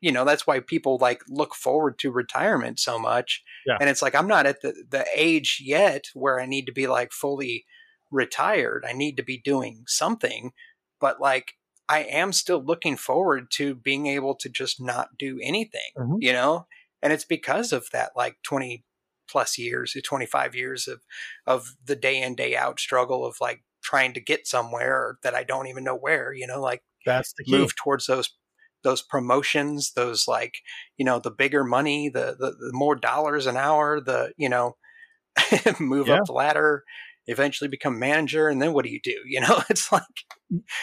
you 0.00 0.12
know 0.12 0.24
that's 0.24 0.46
why 0.46 0.60
people 0.60 0.98
like 1.00 1.22
look 1.28 1.54
forward 1.54 1.98
to 2.00 2.10
retirement 2.12 2.78
so 2.78 2.98
much 2.98 3.42
Yeah. 3.66 3.78
and 3.80 3.88
it's 3.88 4.02
like 4.02 4.14
i'm 4.14 4.28
not 4.28 4.44
at 4.44 4.60
the, 4.60 4.74
the 4.90 5.06
age 5.16 5.62
yet 5.64 6.04
where 6.12 6.38
i 6.38 6.44
need 6.44 6.66
to 6.66 6.72
be 6.72 6.86
like 6.86 7.10
fully 7.10 7.64
retired 8.10 8.84
i 8.86 8.92
need 8.92 9.16
to 9.16 9.22
be 9.22 9.38
doing 9.42 9.84
something 9.86 10.50
but 11.00 11.20
like 11.22 11.54
i 11.88 12.00
am 12.00 12.32
still 12.32 12.62
looking 12.62 12.96
forward 12.96 13.50
to 13.50 13.74
being 13.74 14.06
able 14.06 14.34
to 14.34 14.48
just 14.48 14.80
not 14.80 15.08
do 15.18 15.38
anything 15.42 15.92
Mhm. 15.96 16.20
you 16.20 16.32
know 16.32 16.66
and 17.02 17.12
it's 17.12 17.24
because 17.24 17.72
of 17.72 17.88
that 17.92 18.12
like 18.16 18.36
20 18.42 18.84
plus 19.28 19.58
years 19.58 19.96
25 20.04 20.54
years 20.54 20.88
of 20.88 21.00
of 21.46 21.76
the 21.84 21.96
day 21.96 22.20
in 22.22 22.34
day 22.34 22.56
out 22.56 22.78
struggle 22.80 23.24
of 23.24 23.36
like 23.40 23.62
trying 23.82 24.12
to 24.14 24.20
get 24.20 24.46
somewhere 24.46 25.18
that 25.22 25.34
i 25.34 25.42
don't 25.44 25.66
even 25.66 25.84
know 25.84 25.96
where 25.96 26.32
you 26.32 26.46
know 26.46 26.60
like 26.60 26.82
That's 27.06 27.32
the 27.34 27.44
key. 27.44 27.52
move 27.52 27.74
towards 27.76 28.06
those 28.06 28.30
those 28.82 29.02
promotions 29.02 29.92
those 29.94 30.28
like 30.28 30.56
you 30.96 31.04
know 31.04 31.18
the 31.18 31.30
bigger 31.30 31.64
money 31.64 32.08
the 32.08 32.36
the, 32.38 32.52
the 32.52 32.70
more 32.72 32.94
dollars 32.96 33.46
an 33.46 33.56
hour 33.56 34.00
the 34.00 34.32
you 34.36 34.48
know 34.48 34.76
move 35.80 36.08
Yeah. 36.08 36.10
up 36.10 36.24
the 36.26 36.32
ladder 36.32 36.84
eventually 37.26 37.68
become 37.68 37.98
manager 37.98 38.48
and 38.48 38.60
then 38.60 38.72
what 38.72 38.84
do 38.84 38.90
you 38.90 39.00
do 39.02 39.16
you 39.26 39.40
know 39.40 39.62
it's 39.70 39.90
like 39.92 40.02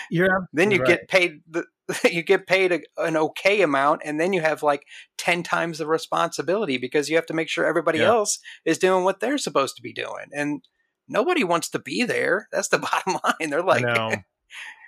You're 0.09 0.47
then 0.53 0.71
you 0.71 0.79
right. 0.79 0.87
get 0.87 1.07
paid 1.07 1.41
the 1.49 1.65
you 2.11 2.23
get 2.23 2.47
paid 2.47 2.71
a, 2.71 2.81
an 2.97 3.17
okay 3.17 3.61
amount 3.61 4.01
and 4.05 4.19
then 4.19 4.33
you 4.33 4.41
have 4.41 4.63
like 4.63 4.85
10 5.17 5.43
times 5.43 5.77
the 5.77 5.87
responsibility 5.87 6.77
because 6.77 7.09
you 7.09 7.15
have 7.15 7.25
to 7.25 7.33
make 7.33 7.49
sure 7.49 7.65
everybody 7.65 7.99
Yeah. 7.99 8.07
else 8.07 8.39
is 8.65 8.77
doing 8.77 9.03
what 9.03 9.19
they're 9.19 9.37
supposed 9.37 9.75
to 9.75 9.81
be 9.81 9.93
doing 9.93 10.27
and 10.33 10.63
nobody 11.07 11.43
wants 11.43 11.69
to 11.69 11.79
be 11.79 12.03
there 12.03 12.47
that's 12.51 12.69
the 12.69 12.77
bottom 12.91 13.19
line 13.23 13.49
they're 13.49 13.61
like 13.63 13.83
I. 13.83 14.23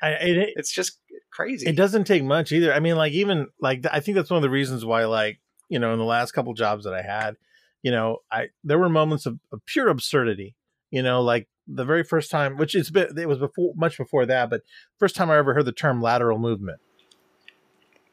I, 0.02 0.10
it, 0.22 0.50
it's 0.56 0.72
just 0.72 1.00
crazy 1.32 1.68
it 1.70 1.76
doesn't 1.76 2.06
take 2.06 2.24
much 2.24 2.52
either. 2.52 2.74
I 2.74 2.80
mean, 2.80 2.96
like 2.96 3.14
even 3.14 3.48
like 3.60 3.86
I 3.92 4.00
think 4.02 4.16
that's 4.16 4.30
one 4.30 4.38
of 4.38 4.42
the 4.42 4.50
reasons 4.50 4.84
why, 4.86 5.06
like 5.06 5.40
you 5.70 5.80
know, 5.80 5.94
in 5.94 6.00
the 6.00 6.06
last 6.06 6.34
couple 6.34 6.54
jobs 6.54 6.84
that 6.84 6.94
I 6.94 7.02
had, 7.02 7.36
you 7.82 7.92
know, 7.92 8.18
I 8.32 8.50
there 8.64 8.78
were 8.78 8.90
moments 8.90 9.26
of, 9.26 9.40
of 9.52 9.66
pure 9.66 9.88
absurdity. 9.88 10.56
You 10.94 11.02
know, 11.02 11.24
like 11.24 11.48
the 11.66 11.86
very 11.86 12.04
first 12.04 12.30
time, 12.30 12.56
which 12.56 12.76
it's 12.76 12.92
been 12.92 13.18
it 13.18 13.28
was 13.28 13.40
before 13.40 13.74
much 13.76 13.98
before 13.98 14.28
that, 14.28 14.52
but 14.52 14.62
first 15.00 15.16
time 15.16 15.32
I 15.32 15.38
ever 15.38 15.56
heard 15.56 15.66
the 15.66 15.72
term 15.72 16.04
lateral 16.04 16.38
movement, 16.38 16.80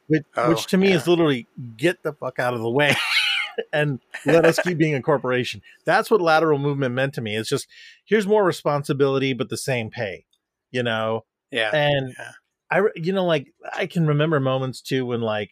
which, 0.06 0.22
Oh, 0.34 0.48
which 0.48 0.66
to 0.68 0.78
me 0.78 0.88
yeah. 0.88 0.96
is 0.96 1.06
literally 1.06 1.46
get 1.76 2.02
the 2.02 2.14
fuck 2.14 2.38
out 2.38 2.54
of 2.54 2.60
the 2.60 2.70
way. 2.70 2.96
and 3.74 4.00
let 4.24 4.46
us 4.46 4.58
keep 4.60 4.78
being 4.78 4.94
a 4.94 5.02
corporation. 5.02 5.60
That's 5.84 6.10
what 6.10 6.22
lateral 6.22 6.58
movement 6.58 6.94
meant 6.94 7.12
to 7.16 7.20
me. 7.20 7.36
It's 7.36 7.50
just 7.50 7.66
here's 8.06 8.26
more 8.26 8.44
responsibility, 8.46 9.34
but 9.34 9.50
the 9.50 9.58
same 9.58 9.90
pay. 9.90 10.24
You 10.70 10.82
know, 10.82 11.26
yeah 11.50 11.74
and 11.74 12.14
Yeah. 12.18 12.32
I, 12.70 12.82
you 12.94 13.12
know, 13.12 13.26
like 13.26 13.52
I 13.74 13.84
can 13.84 14.06
remember 14.06 14.40
moments 14.40 14.80
too 14.80 15.04
when, 15.04 15.20
like, 15.20 15.50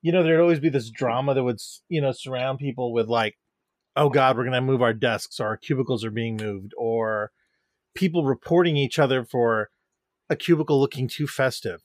you 0.00 0.10
know, 0.10 0.22
there'd 0.22 0.40
always 0.40 0.60
be 0.60 0.70
this 0.70 0.88
drama 0.88 1.34
that 1.34 1.44
would, 1.44 1.58
you 1.90 2.00
know, 2.00 2.12
surround 2.12 2.60
people 2.60 2.94
with 2.94 3.08
like, 3.08 3.36
oh 3.96 4.08
God, 4.08 4.36
we're 4.36 4.44
gonna 4.44 4.60
move 4.60 4.82
our 4.82 4.94
desks, 4.94 5.38
or 5.40 5.46
our 5.46 5.56
cubicles 5.56 6.04
are 6.04 6.10
being 6.10 6.36
moved, 6.36 6.72
or 6.76 7.30
people 7.94 8.24
reporting 8.24 8.76
each 8.76 8.98
other 8.98 9.24
for 9.24 9.70
a 10.30 10.36
cubicle 10.36 10.80
looking 10.80 11.08
too 11.08 11.26
festive. 11.26 11.80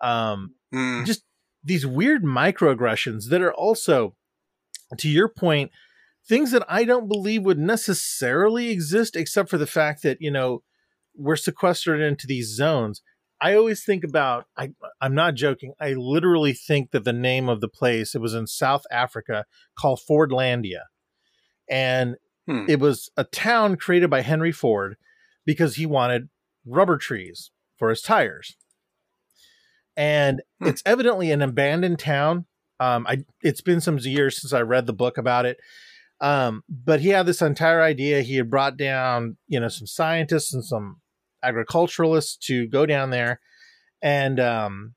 Um, 0.00 0.54
Mm. 0.74 1.06
just 1.06 1.22
these 1.62 1.86
weird 1.86 2.22
microaggressions 2.24 3.28
that 3.28 3.40
are 3.40 3.54
also, 3.54 4.16
to 4.98 5.08
your 5.08 5.28
point, 5.28 5.70
things 6.28 6.50
that 6.50 6.64
I 6.68 6.84
don't 6.84 7.08
believe 7.08 7.44
would 7.44 7.58
necessarily 7.58 8.70
exist, 8.70 9.14
except 9.16 9.48
for 9.48 9.58
the 9.58 9.66
fact 9.66 10.02
that 10.02 10.18
you 10.20 10.30
know 10.30 10.62
we're 11.14 11.36
sequestered 11.36 12.00
into 12.00 12.26
these 12.26 12.54
zones. 12.54 13.02
I 13.40 13.54
always 13.54 13.84
think 13.84 14.02
about 14.04 14.46
I 14.56 14.70
I'm 15.00 15.14
not 15.14 15.34
joking. 15.34 15.74
I 15.80 15.92
literally 15.92 16.52
think 16.52 16.90
that 16.90 17.04
the 17.04 17.12
name 17.12 17.48
of 17.48 17.60
the 17.60 17.68
place 17.68 18.14
it 18.14 18.20
was 18.20 18.34
in 18.34 18.46
South 18.46 18.82
Africa 18.90 19.44
called 19.78 20.00
Fordlandia. 20.08 20.82
And 21.68 22.16
Hmm. 22.46 22.66
it 22.68 22.78
was 22.78 23.10
a 23.16 23.24
town 23.24 23.76
created 23.76 24.08
by 24.08 24.20
Henry 24.20 24.52
Ford 24.52 24.96
because 25.44 25.74
he 25.76 25.84
wanted 25.86 26.28
rubber 26.64 26.96
trees 26.96 27.50
for 27.76 27.90
his 27.90 28.02
tires. 28.02 28.56
And 29.96 30.42
Hmm. 30.60 30.68
it's 30.68 30.82
evidently 30.86 31.30
an 31.30 31.42
abandoned 31.42 31.98
town. 31.98 32.46
Um, 32.78 33.06
I 33.08 33.24
it's 33.42 33.62
been 33.62 33.80
some 33.80 33.98
years 33.98 34.40
since 34.40 34.52
I 34.52 34.60
read 34.60 34.86
the 34.86 34.92
book 34.92 35.16
about 35.18 35.46
it. 35.46 35.58
Um, 36.20 36.62
but 36.68 37.00
he 37.00 37.08
had 37.10 37.26
this 37.26 37.42
entire 37.42 37.82
idea. 37.82 38.22
He 38.22 38.36
had 38.36 38.50
brought 38.50 38.76
down, 38.76 39.36
you 39.48 39.60
know, 39.60 39.68
some 39.68 39.86
scientists 39.86 40.52
and 40.54 40.64
some 40.64 41.00
agriculturalists 41.42 42.36
to 42.46 42.66
go 42.68 42.86
down 42.86 43.10
there, 43.10 43.40
and 44.02 44.40
um, 44.40 44.94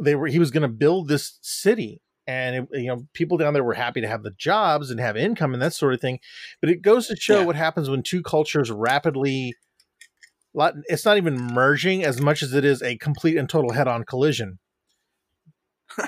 they 0.00 0.14
were 0.14 0.26
he 0.26 0.38
was 0.38 0.50
going 0.50 0.62
to 0.62 0.68
build 0.68 1.08
this 1.08 1.38
city, 1.42 2.00
and 2.30 2.56
it, 2.56 2.68
you 2.80 2.86
know, 2.86 3.06
people 3.12 3.36
down 3.36 3.54
there 3.54 3.64
were 3.64 3.74
happy 3.74 4.00
to 4.00 4.08
have 4.08 4.22
the 4.22 4.30
jobs 4.30 4.90
and 4.90 5.00
have 5.00 5.16
income 5.16 5.52
and 5.52 5.60
that 5.62 5.74
sort 5.74 5.94
of 5.94 6.00
thing. 6.00 6.20
But 6.60 6.70
it 6.70 6.82
goes 6.82 7.08
to 7.08 7.16
show 7.16 7.40
Yeah. 7.40 7.46
what 7.46 7.56
happens 7.56 7.90
when 7.90 8.02
two 8.02 8.22
cultures 8.22 8.70
rapidly 8.70 9.54
it's 10.88 11.04
not 11.04 11.16
even 11.16 11.36
merging 11.36 12.02
as 12.04 12.20
much 12.20 12.42
as 12.42 12.52
it 12.54 12.64
is 12.64 12.82
a 12.82 12.96
complete 12.96 13.36
and 13.36 13.48
total 13.48 13.72
head-on 13.72 14.02
collision. 14.04 14.58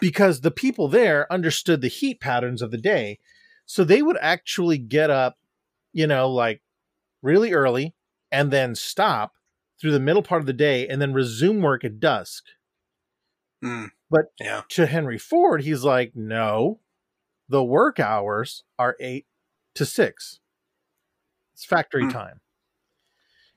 because 0.00 0.40
the 0.40 0.50
people 0.50 0.88
there 0.88 1.32
understood 1.32 1.80
the 1.80 1.88
heat 1.88 2.20
patterns 2.20 2.60
of 2.62 2.70
the 2.70 2.78
day, 2.78 3.18
so 3.66 3.84
they 3.84 4.02
would 4.02 4.16
actually 4.20 4.78
get 4.78 5.10
up, 5.10 5.36
you 5.92 6.06
know, 6.06 6.28
like 6.28 6.60
really 7.22 7.52
early 7.52 7.94
and 8.30 8.50
then 8.50 8.74
stop 8.74 9.32
through 9.80 9.92
the 9.92 10.00
middle 10.00 10.22
part 10.22 10.40
of 10.42 10.46
the 10.46 10.52
day 10.52 10.86
and 10.88 11.00
then 11.00 11.12
resume 11.12 11.60
work 11.60 11.84
at 11.84 12.00
dusk. 12.00 12.44
Mm. 13.64 13.90
But- 14.12 14.32
yeah, 14.38 14.62
To 14.68 14.86
Henry 14.86 15.18
Ford, 15.18 15.62
he's 15.62 15.82
like, 15.84 16.14
no, 16.14 16.80
the 17.48 17.64
work 17.64 17.98
hours 17.98 18.62
are 18.78 18.96
eight 19.00 19.26
to 19.74 19.86
six. 19.86 20.38
It's 21.54 21.64
factory 21.64 22.04
Hmm. 22.04 22.10
time. 22.10 22.40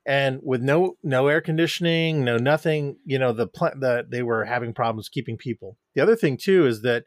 And 0.06 0.40
with 0.44 0.62
no 0.62 0.98
no 1.04 1.28
air 1.28 1.42
conditioning, 1.42 2.24
no 2.24 2.38
nothing, 2.38 3.00
you 3.06 3.18
know, 3.20 3.34
the 3.34 3.48
plant 3.48 3.82
that 3.82 4.12
they 4.12 4.22
were 4.24 4.46
having 4.46 4.74
problems 4.74 5.10
keeping 5.10 5.36
people. 5.36 5.78
The 5.96 6.02
other 6.02 6.16
thing 6.16 6.38
too 6.38 6.66
is 6.68 6.84
that 6.84 7.06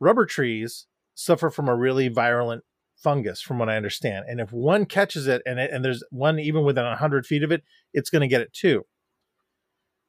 rubber 0.00 0.26
trees 0.26 0.86
suffer 1.14 1.48
from 1.50 1.68
a 1.68 1.74
really 1.74 2.08
virulent 2.08 2.62
fungus, 2.94 3.40
from 3.40 3.58
what 3.58 3.70
I 3.70 3.76
understand. 3.76 4.26
And 4.28 4.38
if 4.40 4.52
one 4.52 4.84
catches 4.84 5.26
it, 5.26 5.42
and 5.46 5.58
it, 5.58 5.70
and 5.72 5.84
there's 5.84 6.04
one 6.10 6.38
even 6.38 6.62
within 6.62 6.84
hundred 6.84 7.26
feet 7.26 7.42
of 7.42 7.50
it, 7.50 7.62
it's 7.94 8.10
going 8.10 8.20
to 8.22 8.28
get 8.28 8.42
it 8.42 8.52
too. 8.52 8.86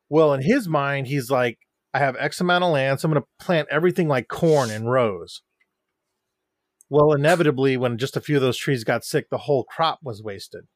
Well, 0.09 0.33
in 0.33 0.41
his 0.41 0.67
mind, 0.67 1.07
he's 1.07 1.31
like, 1.31 1.59
I 1.97 1.99
have 1.99 2.15
X 2.19 2.39
amount 2.39 2.63
of 2.63 2.71
land, 2.71 2.99
so 2.99 3.07
I'm 3.07 3.13
going 3.13 3.23
to 3.23 3.43
plant 3.43 3.67
everything 3.71 4.07
like 4.07 4.27
corn 4.27 4.69
in 4.69 4.85
rows. 4.85 5.41
Well, 6.91 7.11
inevitably, 7.11 7.75
when 7.75 7.97
just 7.97 8.15
a 8.15 8.21
few 8.21 8.35
of 8.35 8.43
those 8.43 8.55
trees 8.55 8.83
got 8.83 9.03
sick, 9.03 9.31
the 9.31 9.39
whole 9.39 9.63
crop 9.63 9.99
was 10.03 10.21
wasted. 10.21 10.67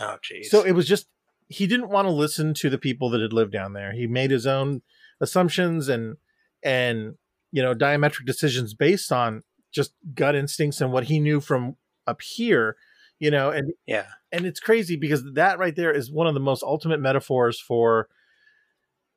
oh 0.00 0.16
jeez. 0.20 0.46
So 0.46 0.62
it 0.62 0.72
was 0.72 0.88
just 0.88 1.06
he 1.46 1.68
didn't 1.68 1.90
want 1.90 2.06
to 2.06 2.12
listen 2.12 2.54
to 2.54 2.68
the 2.68 2.76
people 2.76 3.08
that 3.10 3.20
had 3.20 3.32
lived 3.32 3.52
down 3.52 3.72
there. 3.72 3.92
He 3.92 4.08
made 4.08 4.32
his 4.32 4.48
own 4.48 4.82
assumptions 5.20 5.88
and 5.88 6.16
and 6.64 7.14
you 7.52 7.62
know 7.62 7.72
diametric 7.72 8.26
decisions 8.26 8.74
based 8.74 9.12
on 9.12 9.42
just 9.70 9.94
gut 10.12 10.34
instincts 10.34 10.80
and 10.80 10.90
what 10.90 11.04
he 11.04 11.20
knew 11.20 11.40
from 11.40 11.76
up 12.08 12.20
here, 12.20 12.76
you 13.20 13.30
know, 13.30 13.50
and 13.50 13.74
yeah, 13.86 14.06
and 14.32 14.44
it's 14.44 14.58
crazy 14.58 14.96
because 14.96 15.22
that 15.34 15.60
right 15.60 15.76
there 15.76 15.92
is 15.92 16.10
one 16.10 16.26
of 16.26 16.34
the 16.34 16.40
most 16.40 16.64
ultimate 16.64 16.98
metaphors 16.98 17.60
for 17.60 18.08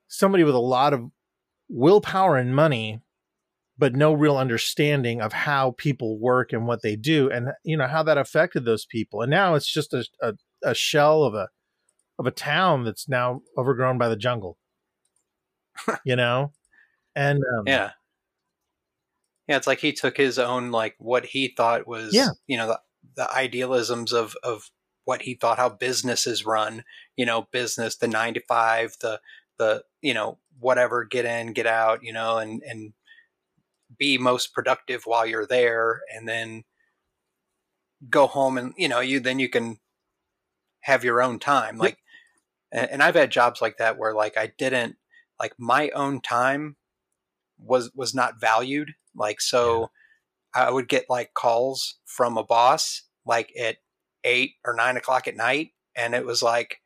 somebody 0.07 0.43
with 0.43 0.55
a 0.55 0.59
lot 0.59 0.93
of 0.93 1.05
willpower 1.69 2.37
and 2.37 2.55
money 2.55 3.01
but 3.79 3.93
no 3.93 4.11
real 4.13 4.37
understanding 4.37 5.21
of 5.21 5.33
how 5.33 5.71
people 5.77 6.17
work 6.17 6.51
and 6.53 6.65
what 6.65 6.81
they 6.81 6.95
do 6.95 7.29
and 7.29 7.49
you 7.63 7.77
know 7.77 7.87
how 7.87 8.01
that 8.03 8.17
affected 8.17 8.65
those 8.65 8.85
people 8.85 9.21
and 9.21 9.29
now 9.29 9.53
it's 9.55 9.71
just 9.71 9.93
a, 9.93 10.05
a, 10.21 10.33
a 10.63 10.73
shell 10.73 11.23
of 11.23 11.33
a 11.33 11.47
of 12.19 12.25
a 12.25 12.31
town 12.31 12.83
that's 12.83 13.07
now 13.09 13.41
overgrown 13.57 13.97
by 13.97 14.07
the 14.09 14.15
jungle 14.15 14.57
you 16.05 16.15
know 16.15 16.51
and 17.15 17.39
um, 17.57 17.63
yeah, 17.65 17.91
yeah. 19.47 19.57
It's 19.57 19.65
like 19.65 19.79
he 19.79 19.91
took 19.91 20.15
his 20.17 20.37
own 20.37 20.69
like 20.71 20.95
what 20.99 21.25
he 21.25 21.47
thought 21.57 21.87
was, 21.87 22.13
Yeah. 22.13 22.29
you 22.45 22.57
know, 22.57 22.67
the, 22.67 22.79
the 23.15 23.33
idealisms 23.33 24.13
of 24.13 24.35
of 24.43 24.69
what 25.05 25.23
he 25.23 25.33
thought 25.33 25.57
how 25.57 25.69
businesses 25.69 26.45
run. 26.45 26.83
You 27.15 27.25
know, 27.25 27.47
business, 27.51 27.97
the 27.97 28.07
nine 28.07 28.35
to 28.35 28.41
five, 28.47 28.95
the 29.01 29.19
the 29.57 29.83
you 30.01 30.13
know 30.13 30.39
whatever, 30.59 31.03
get 31.05 31.25
in, 31.25 31.53
get 31.53 31.67
out, 31.67 32.03
you 32.03 32.13
know, 32.13 32.37
and 32.37 32.61
and 32.63 32.93
be 33.97 34.17
most 34.17 34.53
productive 34.53 35.03
while 35.05 35.25
you're 35.25 35.45
there, 35.45 36.01
and 36.13 36.27
then 36.27 36.63
go 38.09 38.27
home 38.27 38.57
and 38.57 38.73
you 38.77 38.87
know 38.87 38.99
you 38.99 39.19
then 39.19 39.39
you 39.39 39.49
can 39.49 39.77
have 40.81 41.03
your 41.03 41.21
own 41.21 41.39
time 41.39 41.77
like 41.77 41.97
and, 42.71 42.89
and 42.91 43.03
i've 43.03 43.15
had 43.15 43.31
jobs 43.31 43.61
like 43.61 43.77
that 43.77 43.97
where 43.97 44.13
like 44.13 44.37
i 44.37 44.51
didn't 44.57 44.95
like 45.39 45.53
my 45.57 45.89
own 45.89 46.21
time 46.21 46.75
was 47.59 47.91
was 47.95 48.13
not 48.13 48.39
valued 48.39 48.91
like 49.15 49.41
so 49.41 49.89
i 50.53 50.69
would 50.69 50.87
get 50.87 51.05
like 51.09 51.33
calls 51.33 51.95
from 52.05 52.37
a 52.37 52.43
boss 52.43 53.03
like 53.25 53.51
at 53.59 53.77
eight 54.23 54.53
or 54.63 54.75
nine 54.75 54.95
o'clock 54.95 55.27
at 55.27 55.35
night 55.35 55.71
and 55.95 56.13
it 56.13 56.25
was 56.25 56.43
like 56.43 56.79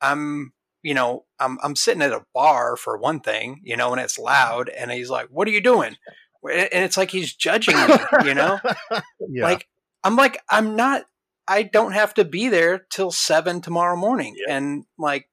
i'm 0.00 0.52
you 0.82 0.94
know 0.94 1.24
i'm 1.38 1.58
i'm 1.62 1.76
sitting 1.76 2.02
at 2.02 2.12
a 2.12 2.24
bar 2.34 2.76
for 2.76 2.96
one 2.96 3.20
thing 3.20 3.60
you 3.64 3.76
know 3.76 3.92
and 3.92 4.00
it's 4.00 4.18
loud 4.18 4.68
and 4.70 4.90
he's 4.90 5.10
like 5.10 5.26
what 5.30 5.46
are 5.48 5.52
you 5.52 5.60
doing? 5.60 5.96
And 6.42 6.68
it's 6.84 6.96
like 6.96 7.10
he's 7.10 7.34
judging 7.34 7.76
me 7.76 7.94
you 8.24 8.34
know? 8.34 8.58
Yeah. 9.28 9.44
Like 9.44 9.68
i'm 10.04 10.16
like 10.16 10.40
i'm 10.50 10.74
not 10.76 11.02
i 11.46 11.62
don't 11.62 11.92
have 11.92 12.14
to 12.14 12.24
be 12.24 12.48
there 12.48 12.86
till 12.90 13.10
seven 13.10 13.60
tomorrow 13.60 13.96
morning 13.96 14.34
Yeah. 14.46 14.56
and 14.56 14.84
like 14.98 15.28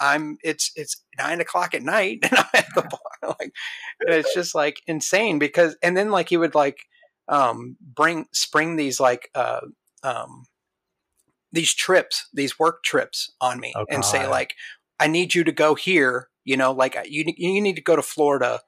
i'm 0.00 0.38
it's 0.42 0.72
it's 0.76 1.02
nine 1.18 1.40
o'clock 1.40 1.74
at 1.74 1.82
night 1.82 2.20
and 2.22 2.32
i'm 2.38 2.46
at 2.54 2.66
the 2.74 2.82
bar 2.82 3.34
like 3.40 3.52
and 4.00 4.14
it's 4.14 4.32
just 4.34 4.54
like 4.54 4.80
insane 4.86 5.38
because 5.38 5.76
and 5.82 5.96
then 5.96 6.10
like 6.10 6.30
he 6.30 6.36
would 6.38 6.54
like 6.54 6.78
um 7.28 7.76
bring 7.82 8.26
spring 8.32 8.76
these 8.76 8.98
like 8.98 9.28
uh 9.34 9.60
um 10.02 10.46
these 11.52 11.74
trips 11.74 12.28
these 12.32 12.58
work 12.58 12.82
trips 12.82 13.30
on 13.40 13.58
me 13.60 13.72
Oh, 13.76 13.84
and 13.90 14.04
say 14.04 14.26
like 14.26 14.54
i 15.00 15.06
need 15.06 15.34
you 15.34 15.44
to 15.44 15.52
go 15.52 15.74
here 15.74 16.28
you 16.44 16.56
know 16.56 16.72
like 16.72 16.96
you 17.06 17.24
you 17.36 17.60
need 17.60 17.76
to 17.76 17.82
go 17.82 17.96
to 17.96 18.02
florida 18.02 18.60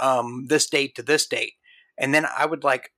um 0.00 0.46
this 0.48 0.68
date 0.68 0.94
to 0.94 1.02
this 1.02 1.26
date 1.26 1.54
and 1.98 2.14
then 2.14 2.26
i 2.36 2.46
would 2.46 2.64
like 2.64 2.90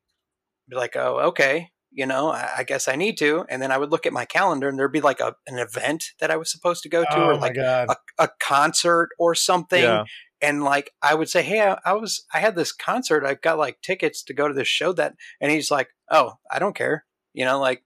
be 0.69 0.77
like 0.77 0.97
oh 0.97 1.19
okay 1.19 1.71
you 1.91 2.07
know 2.07 2.31
I, 2.31 2.51
I 2.59 2.65
guess 2.65 2.89
i 2.89 2.97
need 2.97 3.17
to 3.19 3.45
and 3.49 3.61
then 3.61 3.73
i 3.73 3.79
would 3.79 3.91
look 3.91 4.07
at 4.07 4.13
my 4.13 4.25
calendar 4.25 4.69
and 4.69 4.79
there'd 4.79 4.93
be 4.93 5.01
like 5.01 5.21
a, 5.21 5.35
an 5.47 5.59
event 5.59 6.05
that 6.21 6.31
i 6.31 6.37
was 6.37 6.51
supposed 6.51 6.83
to 6.85 6.89
go 6.89 7.03
to 7.03 7.17
oh 7.17 7.27
or 7.31 7.37
like 7.37 7.57
a, 7.57 7.97
a 8.19 8.29
concert 8.41 9.11
or 9.19 9.35
something 9.35 9.83
yeah 9.83 10.05
and 10.43 10.65
like 10.65 10.93
I 11.03 11.15
would 11.15 11.29
say, 11.29 11.43
"Hey, 11.43 11.61
I, 11.61 11.79
I 11.85 11.93
was 11.95 12.25
I 12.33 12.41
had 12.41 12.57
this 12.57 12.73
concert. 12.73 13.25
I've 13.25 13.43
got 13.43 13.59
like 13.59 13.81
tickets 13.83 14.23
to 14.25 14.35
go 14.35 14.49
to 14.49 14.55
this 14.55 14.69
show 14.69 14.93
that." 14.95 15.15
And 15.41 15.51
he's 15.51 15.71
like, 15.71 15.89
"Oh, 16.11 16.35
I 16.51 16.59
don't 16.59 16.75
care. 16.75 17.05
You 17.35 17.45
know, 17.45 17.61
like 17.61 17.85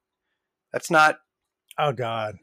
that's 0.73 0.91
not. 0.91 1.17
Oh 1.79 1.93
god 1.93 2.37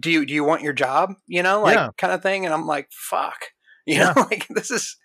Do 0.00 0.10
you 0.10 0.24
do 0.26 0.32
you 0.34 0.44
want 0.44 0.62
your 0.62 0.72
job? 0.72 1.14
You 1.26 1.42
know, 1.42 1.62
like 1.62 1.74
Yeah. 1.74 1.90
kind 1.98 2.12
of 2.12 2.22
thing." 2.22 2.44
And 2.44 2.54
I'm 2.54 2.66
like, 2.66 2.88
"Fuck." 2.92 3.46
You 3.88 3.98
Yeah. 3.98 4.12
know, 4.16 4.22
like 4.22 4.46
this 4.48 4.70
is 4.70 4.96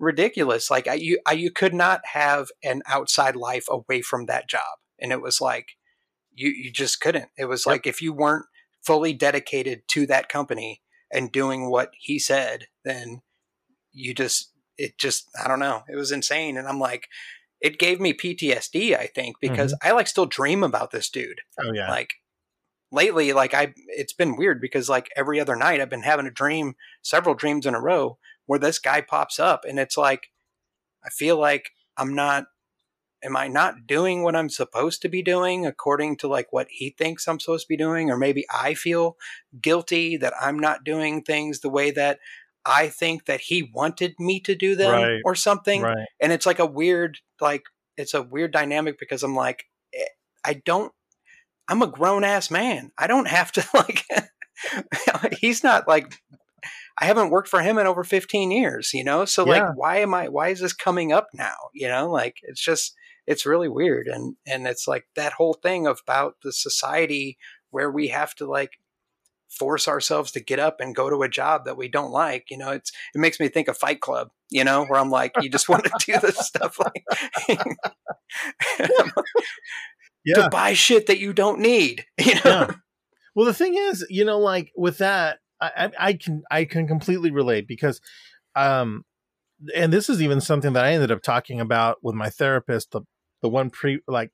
ridiculous. 0.00 0.70
Like 0.70 0.88
I, 0.88 0.94
you 0.94 1.20
I, 1.26 1.32
you 1.34 1.52
could 1.52 1.72
not 1.74 2.00
have 2.12 2.48
an 2.64 2.82
outside 2.88 3.36
life 3.36 3.66
away 3.68 4.02
from 4.02 4.26
that 4.26 4.48
job, 4.48 4.78
and 4.98 5.12
it 5.12 5.22
was 5.22 5.40
like 5.40 5.68
you 6.34 6.48
you 6.50 6.72
just 6.72 7.00
couldn't. 7.00 7.28
It 7.38 7.44
was 7.44 7.64
Yep. 7.64 7.72
like 7.72 7.86
if 7.86 8.02
you 8.02 8.12
weren't 8.12 8.46
fully 8.84 9.12
dedicated 9.12 9.82
to 9.88 10.06
that 10.06 10.28
company 10.28 10.82
and 11.12 11.30
doing 11.30 11.70
what 11.70 11.90
he 11.98 12.18
said, 12.18 12.66
then 12.84 13.22
you 13.92 14.14
just 14.14 14.50
it 14.76 14.98
just 14.98 15.28
I 15.42 15.46
don't 15.46 15.60
know. 15.60 15.84
It 15.88 15.94
was 15.96 16.10
insane, 16.10 16.56
and 16.56 16.66
I'm 16.66 16.80
like, 16.80 17.06
it 17.60 17.78
gave 17.78 18.00
me 18.00 18.12
PTSD. 18.12 18.98
I 18.98 19.06
think 19.06 19.36
because 19.40 19.72
mm-hmm. 19.74 19.88
I 19.88 19.92
like 19.92 20.08
still 20.08 20.26
dream 20.26 20.64
about 20.64 20.90
this 20.90 21.08
dude. 21.08 21.42
oh 21.60 21.72
yeah 21.72 21.88
Like 21.88 22.10
lately, 22.94 23.32
like 23.32 23.52
I 23.54 23.74
it's 23.88 24.12
been 24.12 24.36
weird 24.36 24.60
because 24.60 24.88
like 24.88 25.10
every 25.16 25.40
other 25.40 25.56
night 25.56 25.80
I've 25.80 25.90
been 25.90 26.02
having 26.02 26.26
a 26.26 26.30
dream, 26.30 26.74
several 27.02 27.34
dreams 27.34 27.66
in 27.66 27.74
a 27.74 27.80
row 27.80 28.18
where 28.46 28.58
this 28.58 28.78
guy 28.78 29.00
pops 29.00 29.38
up, 29.38 29.64
and 29.68 29.78
it's 29.78 29.96
like 29.96 30.30
I 31.04 31.10
feel 31.10 31.38
like 31.38 31.70
I'm 31.96 32.14
not. 32.14 32.46
Am 33.22 33.36
I 33.38 33.48
not 33.48 33.86
doing 33.86 34.22
what 34.22 34.36
I'm 34.36 34.50
supposed 34.50 35.00
to 35.00 35.08
be 35.08 35.22
doing 35.22 35.64
according 35.64 36.18
to 36.18 36.28
like 36.28 36.52
what 36.52 36.66
he 36.68 36.90
thinks 36.90 37.26
I'm 37.26 37.40
supposed 37.40 37.64
to 37.64 37.72
be 37.72 37.76
doing? 37.78 38.10
Or 38.10 38.18
maybe 38.18 38.44
I 38.52 38.74
feel 38.74 39.16
guilty 39.62 40.18
that 40.18 40.34
I'm 40.38 40.58
not 40.58 40.84
doing 40.84 41.22
things 41.22 41.60
the 41.60 41.70
way 41.70 41.90
that 41.92 42.18
I 42.66 42.88
think 42.88 43.24
that 43.24 43.40
he 43.40 43.70
wanted 43.74 44.14
me 44.18 44.40
to 44.40 44.54
do 44.54 44.76
them 44.76 44.92
Right. 44.92 45.22
or 45.24 45.34
something. 45.34 45.80
Right. 45.80 46.06
And 46.20 46.32
it's 46.32 46.44
like 46.44 46.58
a 46.58 46.66
weird, 46.66 47.16
like, 47.40 47.62
it's 47.96 48.12
a 48.12 48.20
weird 48.20 48.52
dynamic 48.52 48.98
because 48.98 49.22
I'm 49.22 49.34
like, 49.34 49.64
eh, 49.94 50.04
I 50.44 50.60
don't, 50.64 50.92
I'm 51.68 51.82
a 51.82 51.86
grown 51.86 52.24
ass 52.24 52.50
man. 52.50 52.92
I 52.98 53.06
don't 53.06 53.28
have 53.28 53.52
to, 53.52 53.64
like, 53.74 54.04
he's 55.38 55.62
not 55.64 55.88
like, 55.88 56.14
I 56.98 57.06
haven't 57.06 57.30
worked 57.30 57.48
for 57.48 57.60
him 57.60 57.78
in 57.78 57.86
over 57.86 58.04
15 58.04 58.50
years, 58.50 58.92
you 58.94 59.04
know? 59.04 59.24
So, 59.24 59.44
Yeah. 59.44 59.68
like, 59.68 59.76
why 59.76 59.98
am 59.98 60.14
I, 60.14 60.28
why 60.28 60.48
is 60.48 60.60
this 60.60 60.72
coming 60.72 61.12
up 61.12 61.28
now? 61.34 61.54
You 61.72 61.88
know, 61.88 62.10
like, 62.10 62.36
it's 62.42 62.62
just, 62.62 62.94
it's 63.26 63.46
really 63.46 63.68
weird. 63.68 64.06
And, 64.06 64.36
and 64.46 64.66
it's 64.66 64.86
like 64.86 65.06
that 65.16 65.32
whole 65.34 65.54
thing 65.54 65.86
about 65.86 66.36
the 66.42 66.52
society 66.52 67.38
where 67.70 67.90
we 67.90 68.08
have 68.08 68.34
to, 68.36 68.46
like, 68.46 68.72
force 69.50 69.86
ourselves 69.86 70.32
to 70.32 70.40
get 70.42 70.58
up 70.58 70.80
and 70.80 70.96
go 70.96 71.08
to 71.08 71.22
a 71.22 71.28
job 71.28 71.64
that 71.64 71.76
we 71.76 71.86
don't 71.88 72.10
like. 72.10 72.46
You 72.50 72.58
know, 72.58 72.70
it's 72.72 72.90
it 73.14 73.18
makes 73.18 73.38
me 73.38 73.48
think 73.48 73.68
of 73.68 73.76
Fight 73.76 74.00
Club. 74.00 74.30
You 74.50 74.64
know, 74.64 74.84
where 74.86 74.98
I'm 75.00 75.10
like, 75.10 75.32
you 75.40 75.48
just 75.48 75.68
want 75.68 75.84
to 75.84 75.90
do 76.00 76.18
this 76.20 76.38
stuff 76.38 76.78
like 76.80 77.04
Yeah. 80.24 80.44
to 80.44 80.50
buy 80.50 80.72
shit 80.72 81.06
that 81.06 81.18
you 81.18 81.32
don't 81.32 81.60
need. 81.60 82.04
You 82.24 82.34
know, 82.36 82.40
yeah. 82.44 82.70
Well, 83.34 83.46
the 83.46 83.54
thing 83.54 83.74
is, 83.74 84.06
you 84.08 84.24
know, 84.24 84.38
like 84.38 84.72
with 84.76 84.98
that, 84.98 85.38
I, 85.60 85.70
I, 85.76 85.90
I 86.08 86.12
can 86.14 86.42
I 86.50 86.64
can 86.64 86.86
completely 86.86 87.30
relate 87.30 87.66
because, 87.66 88.00
um, 88.54 89.04
and 89.74 89.92
this 89.92 90.08
is 90.08 90.22
even 90.22 90.40
something 90.40 90.72
that 90.74 90.84
I 90.84 90.92
ended 90.92 91.10
up 91.10 91.22
talking 91.22 91.60
about 91.60 91.98
with 92.02 92.14
my 92.14 92.30
therapist. 92.30 92.92
The 92.92 93.02
the 93.42 93.48
one 93.48 93.70
pre 93.70 94.00
like, 94.06 94.30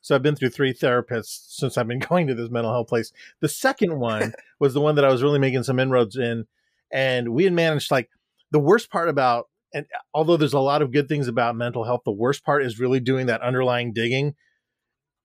so 0.00 0.14
I've 0.14 0.22
been 0.22 0.36
through 0.36 0.50
three 0.50 0.72
therapists 0.72 1.56
since 1.56 1.76
I've 1.76 1.88
been 1.88 1.98
going 2.10 2.26
to 2.28 2.34
this 2.34 2.50
mental 2.50 2.72
health 2.72 2.88
place. 2.88 3.12
The 3.40 3.48
second 3.48 3.98
one 3.98 4.32
was 4.60 4.74
the 4.74 4.80
one 4.80 4.94
that 4.94 5.04
I 5.04 5.10
was 5.10 5.22
really 5.22 5.38
making 5.40 5.64
some 5.64 5.80
inroads 5.80 6.16
in, 6.16 6.46
and 6.92 7.30
we 7.30 7.44
had 7.44 7.52
managed 7.52 7.90
like 7.90 8.10
the 8.52 8.60
worst 8.60 8.90
part 8.90 9.08
about. 9.08 9.48
And 9.74 9.86
although 10.14 10.36
there's 10.36 10.52
a 10.54 10.60
lot 10.60 10.80
of 10.80 10.92
good 10.92 11.08
things 11.08 11.26
about 11.28 11.56
mental 11.56 11.84
health, 11.84 12.02
the 12.04 12.12
worst 12.12 12.44
part 12.44 12.62
is 12.62 12.78
really 12.78 13.00
doing 13.00 13.26
that 13.26 13.42
underlying 13.42 13.92
digging. 13.92 14.34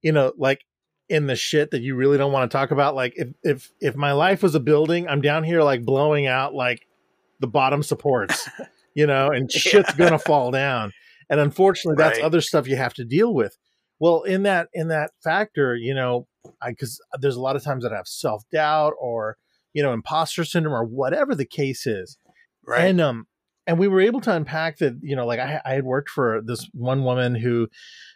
You 0.02 0.12
know, 0.12 0.34
like 0.38 0.62
in 1.10 1.28
the 1.28 1.36
shit 1.36 1.72
that 1.72 1.82
you 1.82 1.94
really 1.94 2.18
don't 2.18 2.32
want 2.32 2.50
to 2.50 2.58
talk 2.58 2.72
about. 2.72 2.96
Like 2.96 3.14
if 3.18 3.28
if 3.44 3.72
if 3.82 3.96
my 3.96 4.14
life 4.14 4.42
was 4.42 4.56
a 4.56 4.60
building, 4.62 5.08
I'm 5.10 5.22
down 5.22 5.44
here 5.44 5.62
like 5.62 5.84
blowing 5.84 6.26
out 6.26 6.54
like 6.54 6.88
the 7.42 7.48
bottom 7.48 7.84
supports, 7.84 8.48
you 8.96 9.06
know, 9.06 9.30
and 9.30 9.52
shit's 9.52 9.94
gonna 9.96 10.18
fall 10.18 10.52
down. 10.52 10.94
And 11.30 11.40
unfortunately, 11.40 11.96
that's 11.98 12.20
Right. 12.20 12.26
other 12.26 12.40
stuff 12.42 12.68
you 12.68 12.78
have 12.78 12.94
to 12.94 13.04
deal 13.04 13.34
with. 13.34 13.58
Well, 14.00 14.24
in 14.24 14.44
that 14.44 14.70
in 14.74 14.88
that 14.88 15.12
factor, 15.22 15.76
you 15.76 15.94
know, 15.94 16.28
I 16.62 16.70
because 16.70 17.02
there's 17.20 17.36
a 17.36 17.42
lot 17.42 17.58
of 17.58 17.64
times 17.64 17.84
that 17.84 17.92
I 17.92 17.98
have 17.98 18.08
self 18.08 18.44
doubt 18.50 18.94
or 18.98 19.38
you 19.74 19.84
know 19.84 19.92
imposter 19.92 20.46
syndrome 20.46 20.74
or 20.74 20.86
whatever 20.86 21.36
the 21.36 21.46
case 21.46 21.86
is, 21.86 22.18
right? 22.66 22.86
and 22.86 23.02
um 23.02 23.28
and 23.68 23.78
we 23.78 23.88
were 23.88 24.02
able 24.02 24.22
to 24.22 24.34
unpack 24.34 24.78
that 24.78 24.98
you 25.02 25.16
know 25.16 25.26
like 25.26 25.40
I, 25.40 25.62
I 25.66 25.74
had 25.74 25.84
worked 25.84 26.10
for 26.10 26.42
this 26.42 26.70
one 26.74 27.04
woman 27.04 27.36
who 27.36 27.68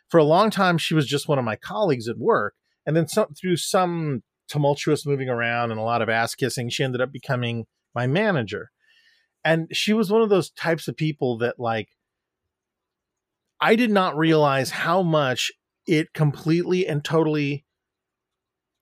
for 0.09 0.17
a 0.17 0.23
long 0.23 0.49
time 0.49 0.77
she 0.77 0.93
was 0.93 1.07
just 1.07 1.27
one 1.27 1.39
of 1.39 1.45
my 1.45 1.55
colleagues 1.55 2.07
at 2.07 2.17
work. 2.17 2.55
And 2.85 2.95
then 2.95 3.07
some 3.07 3.33
through 3.33 3.57
some 3.57 4.23
tumultuous 4.47 5.05
moving 5.05 5.29
around 5.29 5.71
and 5.71 5.79
a 5.79 5.83
lot 5.83 6.01
of 6.01 6.09
ass 6.09 6.35
kissing 6.35 6.69
she 6.69 6.83
ended 6.83 7.01
up 7.01 7.11
becoming 7.11 7.65
my 7.93 8.07
manager. 8.07 8.71
And 9.43 9.67
she 9.71 9.93
was 9.93 10.11
one 10.11 10.21
of 10.21 10.29
those 10.29 10.49
types 10.51 10.87
of 10.87 10.95
people 10.95 11.37
that 11.39 11.59
like 11.59 11.89
i 13.59 13.75
did 13.75 13.91
not 13.91 14.17
realize 14.17 14.69
how 14.71 15.01
much 15.01 15.51
it 15.87 16.13
completely 16.13 16.87
and 16.87 17.03
totally 17.03 17.65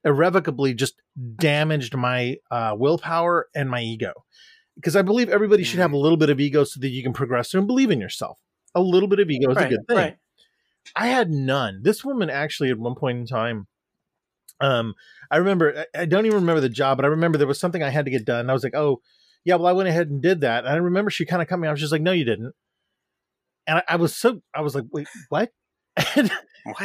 irrevocably 0.06 0.74
just 0.74 1.02
damaged 1.36 1.96
my 1.96 2.38
uh, 2.52 2.76
willpower 2.78 3.48
and 3.56 3.70
my 3.70 3.82
ego. 3.82 4.14
Because 4.76 4.96
i 4.96 5.02
believe 5.02 5.30
everybody 5.30 5.64
should 5.64 5.80
have 5.80 5.94
a 5.94 5.98
little 5.98 6.18
bit 6.18 6.30
of 6.30 6.40
ego 6.40 6.64
so 6.64 6.80
that 6.80 6.90
you 6.90 7.04
can 7.04 7.14
progress 7.14 7.52
through 7.52 7.62
and 7.62 7.68
believe 7.68 7.92
in 7.92 8.02
yourself. 8.02 8.40
A 8.76 8.82
little 8.82 9.08
bit 9.08 9.20
of 9.20 9.30
ego 9.30 9.52
is 9.52 9.56
right, 9.56 9.68
a 9.68 9.70
good 9.70 9.88
thing. 9.88 9.98
right. 9.98 10.18
I 10.96 11.08
had 11.08 11.30
none. 11.30 11.82
This 11.84 12.04
woman 12.04 12.30
actually 12.30 12.70
at 12.70 12.78
one 12.78 12.96
point 12.96 13.18
in 13.20 13.26
time, 13.26 13.68
um, 14.60 14.94
I 15.32 15.38
remember 15.38 15.86
I, 15.96 16.02
I 16.02 16.06
don't 16.06 16.26
even 16.26 16.40
remember 16.42 16.62
the 16.62 16.70
job, 16.70 16.98
but 16.98 17.06
I 17.06 17.10
remember 17.10 17.38
there 17.38 17.48
was 17.48 17.60
something 17.60 17.82
I 17.84 17.90
had 17.90 18.06
to 18.06 18.12
get 18.12 18.26
done. 18.26 18.50
I 18.50 18.54
was 18.54 18.64
like, 18.64 18.76
oh, 18.76 19.02
yeah, 19.44 19.56
well, 19.56 19.68
I 19.68 19.74
went 19.74 19.90
ahead 19.90 20.10
and 20.10 20.22
did 20.22 20.42
that. 20.42 20.66
And 20.66 20.74
I 20.74 20.78
remember 20.78 21.10
she 21.12 21.26
kind 21.26 21.42
of 21.42 21.48
cut 21.48 21.60
me 21.60 21.68
off. 21.68 21.78
She's 21.78 21.92
like, 21.92 22.02
no, 22.02 22.12
you 22.12 22.24
didn't. 22.26 22.54
And 23.68 23.80
I, 23.80 23.84
I 23.90 23.96
was 23.98 24.16
so 24.16 24.42
I 24.54 24.62
was 24.62 24.76
like, 24.76 24.86
wait, 24.92 25.08
what? 25.30 25.52
and, 26.16 26.32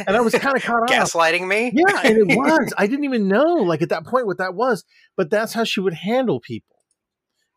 and 0.07 0.17
I 0.17 0.21
was 0.21 0.35
kind 0.35 0.57
of 0.57 0.63
caught 0.63 0.83
off. 0.83 0.91
gaslighting 0.91 1.47
me. 1.47 1.73
Yeah, 1.75 2.01
and 2.05 2.19
it 2.19 2.27
was. 2.37 2.73
I 2.77 2.87
didn't 2.87 3.05
even 3.05 3.29
know, 3.29 3.55
like 3.55 3.83
at 3.83 3.89
that 3.91 4.05
point, 4.05 4.27
what 4.27 4.39
that 4.39 4.55
was. 4.55 4.85
But 5.17 5.31
that's 5.31 5.53
how 5.55 5.65
she 5.65 5.81
would 5.81 5.95
handle 5.95 6.41
people. 6.41 6.77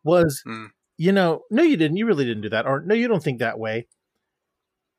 Was 0.04 0.42
Hmm. 0.44 0.66
you 0.98 1.12
know, 1.12 1.42
no, 1.50 1.62
you 1.62 1.76
didn't. 1.76 1.96
You 1.96 2.06
really 2.06 2.24
didn't 2.24 2.42
do 2.42 2.48
that, 2.50 2.66
or 2.66 2.80
no, 2.84 2.94
you 2.94 3.06
don't 3.08 3.22
think 3.22 3.38
that 3.40 3.58
way. 3.58 3.86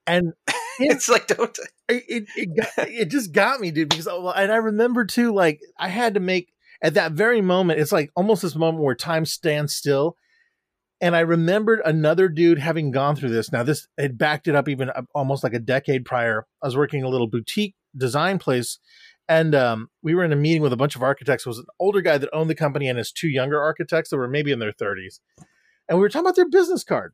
And 0.05 0.33
it's 0.79 1.09
like 1.09 1.27
don't. 1.27 1.57
it 1.89 2.03
it 2.07 2.25
it, 2.35 2.55
got, 2.55 2.87
it 2.89 3.09
just 3.09 3.31
got 3.31 3.59
me, 3.59 3.71
dude. 3.71 3.89
Because 3.89 4.07
and 4.07 4.51
I 4.51 4.57
remember 4.57 5.05
too, 5.05 5.33
like 5.33 5.59
I 5.77 5.89
had 5.89 6.13
to 6.15 6.19
make 6.19 6.53
at 6.81 6.95
that 6.95 7.13
very 7.13 7.41
moment. 7.41 7.79
It's 7.79 7.91
like 7.91 8.11
almost 8.15 8.41
this 8.41 8.55
moment 8.55 8.83
where 8.83 8.95
time 8.95 9.25
stands 9.25 9.73
still. 9.73 10.17
And 11.01 11.17
I 11.17 11.21
remembered 11.21 11.81
another 11.83 12.29
dude 12.29 12.59
having 12.59 12.91
gone 12.91 13.15
through 13.15 13.31
this. 13.31 13.51
Now 13.51 13.63
this 13.63 13.87
had 13.97 14.17
backed 14.17 14.47
it 14.47 14.55
up 14.55 14.69
even 14.69 14.89
uh, 14.89 15.01
almost 15.13 15.43
like 15.43 15.53
a 15.53 15.59
decade 15.59 16.05
prior. 16.05 16.45
I 16.61 16.67
was 16.67 16.77
working 16.77 17.03
a 17.03 17.09
little 17.09 17.27
boutique 17.27 17.75
design 17.95 18.39
place, 18.39 18.79
and 19.27 19.53
um, 19.53 19.89
we 20.01 20.15
were 20.15 20.23
in 20.23 20.31
a 20.31 20.37
meeting 20.37 20.61
with 20.61 20.71
a 20.71 20.77
bunch 20.77 20.95
of 20.95 21.03
architects. 21.03 21.45
It 21.45 21.49
was 21.49 21.59
an 21.59 21.65
older 21.77 21.99
guy 21.99 22.17
that 22.17 22.29
owned 22.31 22.49
the 22.49 22.55
company 22.55 22.87
and 22.87 22.97
his 22.97 23.11
two 23.11 23.27
younger 23.27 23.61
architects 23.61 24.11
that 24.11 24.17
were 24.17 24.29
maybe 24.29 24.51
in 24.51 24.59
their 24.59 24.71
thirties, 24.71 25.19
and 25.89 25.97
we 25.97 26.01
were 26.01 26.09
talking 26.09 26.25
about 26.25 26.37
their 26.37 26.49
business 26.49 26.85
card. 26.85 27.13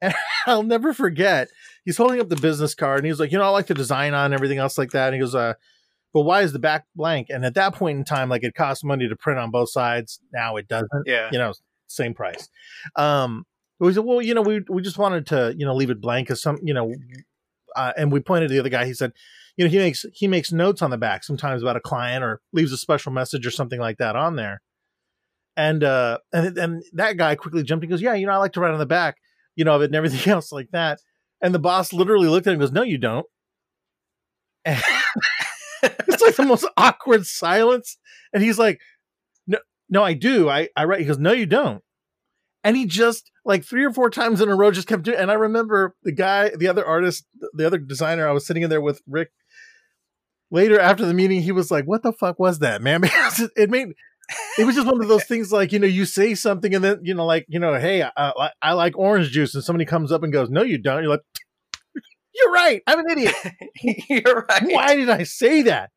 And 0.00 0.14
I'll 0.46 0.62
never 0.62 0.92
forget 0.94 1.48
he's 1.84 1.96
holding 1.96 2.20
up 2.20 2.28
the 2.28 2.36
business 2.36 2.74
card 2.74 2.98
and 2.98 3.06
he's 3.06 3.18
like, 3.20 3.32
you 3.32 3.38
know, 3.38 3.44
I 3.44 3.48
like 3.48 3.66
the 3.66 3.74
design 3.74 4.14
on 4.14 4.32
everything 4.32 4.58
else 4.58 4.76
like 4.78 4.90
that. 4.90 5.06
And 5.08 5.14
he 5.14 5.20
goes, 5.20 5.34
uh, 5.34 5.54
but 6.14 6.22
why 6.22 6.42
is 6.42 6.52
the 6.52 6.58
back 6.58 6.84
blank? 6.94 7.28
And 7.30 7.44
at 7.44 7.54
that 7.54 7.74
point 7.74 7.98
in 7.98 8.04
time, 8.04 8.28
like 8.28 8.42
it 8.44 8.54
cost 8.54 8.84
money 8.84 9.08
to 9.08 9.16
print 9.16 9.38
on 9.38 9.50
both 9.50 9.70
sides. 9.70 10.20
Now 10.32 10.56
it 10.56 10.68
doesn't, 10.68 10.88
Yeah. 11.06 11.28
you 11.32 11.38
know, 11.38 11.52
same 11.86 12.14
price. 12.14 12.48
Um, 12.96 13.44
we 13.80 13.92
said, 13.92 14.04
well, 14.04 14.20
you 14.22 14.34
know, 14.34 14.42
we, 14.42 14.62
we 14.68 14.82
just 14.82 14.98
wanted 14.98 15.26
to, 15.28 15.54
you 15.56 15.64
know, 15.66 15.74
leave 15.74 15.90
it 15.90 16.00
blank 16.00 16.26
because 16.28 16.42
some, 16.42 16.58
you 16.62 16.74
know, 16.74 16.94
uh, 17.76 17.92
and 17.96 18.10
we 18.10 18.20
pointed 18.20 18.48
to 18.48 18.54
the 18.54 18.60
other 18.60 18.68
guy. 18.68 18.84
He 18.86 18.94
said, 18.94 19.12
you 19.56 19.64
know, 19.64 19.70
he 19.70 19.78
makes, 19.78 20.04
he 20.12 20.26
makes 20.28 20.50
notes 20.52 20.82
on 20.82 20.90
the 20.90 20.98
back 20.98 21.24
sometimes 21.24 21.62
about 21.62 21.76
a 21.76 21.80
client 21.80 22.24
or 22.24 22.40
leaves 22.52 22.72
a 22.72 22.76
special 22.76 23.12
message 23.12 23.46
or 23.46 23.50
something 23.50 23.78
like 23.80 23.98
that 23.98 24.16
on 24.16 24.36
there. 24.36 24.60
And, 25.56 25.82
uh, 25.82 26.18
and, 26.32 26.56
and 26.56 26.82
that 26.92 27.16
guy 27.16 27.34
quickly 27.34 27.62
jumped 27.64 27.84
and 27.84 27.90
goes, 27.90 28.00
yeah, 28.02 28.14
you 28.14 28.26
know, 28.26 28.32
I 28.32 28.36
like 28.36 28.52
to 28.52 28.60
write 28.60 28.72
on 28.72 28.78
the 28.78 28.86
back, 28.86 29.16
you 29.58 29.64
know, 29.64 29.74
of 29.74 29.82
it 29.82 29.86
and 29.86 29.96
everything 29.96 30.32
else 30.32 30.52
like 30.52 30.70
that. 30.70 31.00
And 31.42 31.54
the 31.54 31.58
boss 31.58 31.92
literally 31.92 32.28
looked 32.28 32.46
at 32.46 32.50
him 32.50 32.54
and 32.54 32.60
goes, 32.60 32.72
No, 32.72 32.82
you 32.82 32.96
don't. 32.96 33.26
It's 35.80 36.22
like 36.22 36.34
the 36.34 36.44
most 36.44 36.66
awkward 36.76 37.24
silence. 37.24 37.98
And 38.32 38.42
he's 38.42 38.58
like, 38.58 38.80
No, 39.46 39.58
no, 39.88 40.02
I 40.02 40.14
do. 40.14 40.48
I, 40.48 40.68
I 40.76 40.84
write. 40.84 41.00
He 41.00 41.06
goes, 41.06 41.18
No, 41.18 41.32
you 41.32 41.46
don't. 41.46 41.82
And 42.64 42.76
he 42.76 42.86
just 42.86 43.30
like 43.44 43.64
three 43.64 43.84
or 43.84 43.92
four 43.92 44.10
times 44.10 44.40
in 44.40 44.48
a 44.48 44.56
row 44.56 44.72
just 44.72 44.88
kept 44.88 45.04
doing 45.04 45.18
and 45.18 45.30
I 45.30 45.34
remember 45.34 45.94
the 46.02 46.12
guy, 46.12 46.50
the 46.56 46.66
other 46.66 46.84
artist, 46.84 47.26
the 47.52 47.66
other 47.66 47.78
designer, 47.78 48.28
I 48.28 48.32
was 48.32 48.46
sitting 48.46 48.64
in 48.64 48.70
there 48.70 48.80
with 48.80 49.00
Rick 49.06 49.30
later 50.50 50.80
after 50.80 51.04
the 51.04 51.14
meeting, 51.14 51.42
he 51.42 51.52
was 51.52 51.70
like, 51.70 51.84
What 51.84 52.02
the 52.02 52.12
fuck 52.12 52.38
was 52.38 52.58
that, 52.58 52.82
man? 52.82 53.00
Because 53.00 53.48
it 53.56 53.70
made 53.70 53.88
it 54.58 54.64
was 54.64 54.74
just 54.74 54.86
one 54.86 55.00
of 55.00 55.08
those 55.08 55.24
things 55.24 55.52
like 55.52 55.72
you 55.72 55.78
know 55.78 55.86
you 55.86 56.04
say 56.04 56.34
something 56.34 56.74
and 56.74 56.84
then 56.84 57.00
you 57.02 57.14
know 57.14 57.24
like 57.24 57.46
you 57.48 57.58
know 57.58 57.78
hey 57.78 58.02
I, 58.02 58.50
I, 58.60 58.72
like 58.72 58.98
orange 58.98 59.30
juice 59.30 59.54
and 59.54 59.64
somebody 59.64 59.84
comes 59.84 60.12
up 60.12 60.22
and 60.22 60.32
goes 60.32 60.50
no 60.50 60.62
you 60.62 60.78
don't. 60.78 61.02
You're 61.02 61.12
like 61.12 61.22
you're 62.34 62.52
right. 62.52 62.82
I'm 62.86 63.00
an 63.00 63.10
idiot. 63.10 63.34
You're 64.08 64.46
right. 64.48 64.62
why 64.62 64.96
did 64.96 65.10
i 65.10 65.22
say 65.22 65.62
that? 65.62 65.90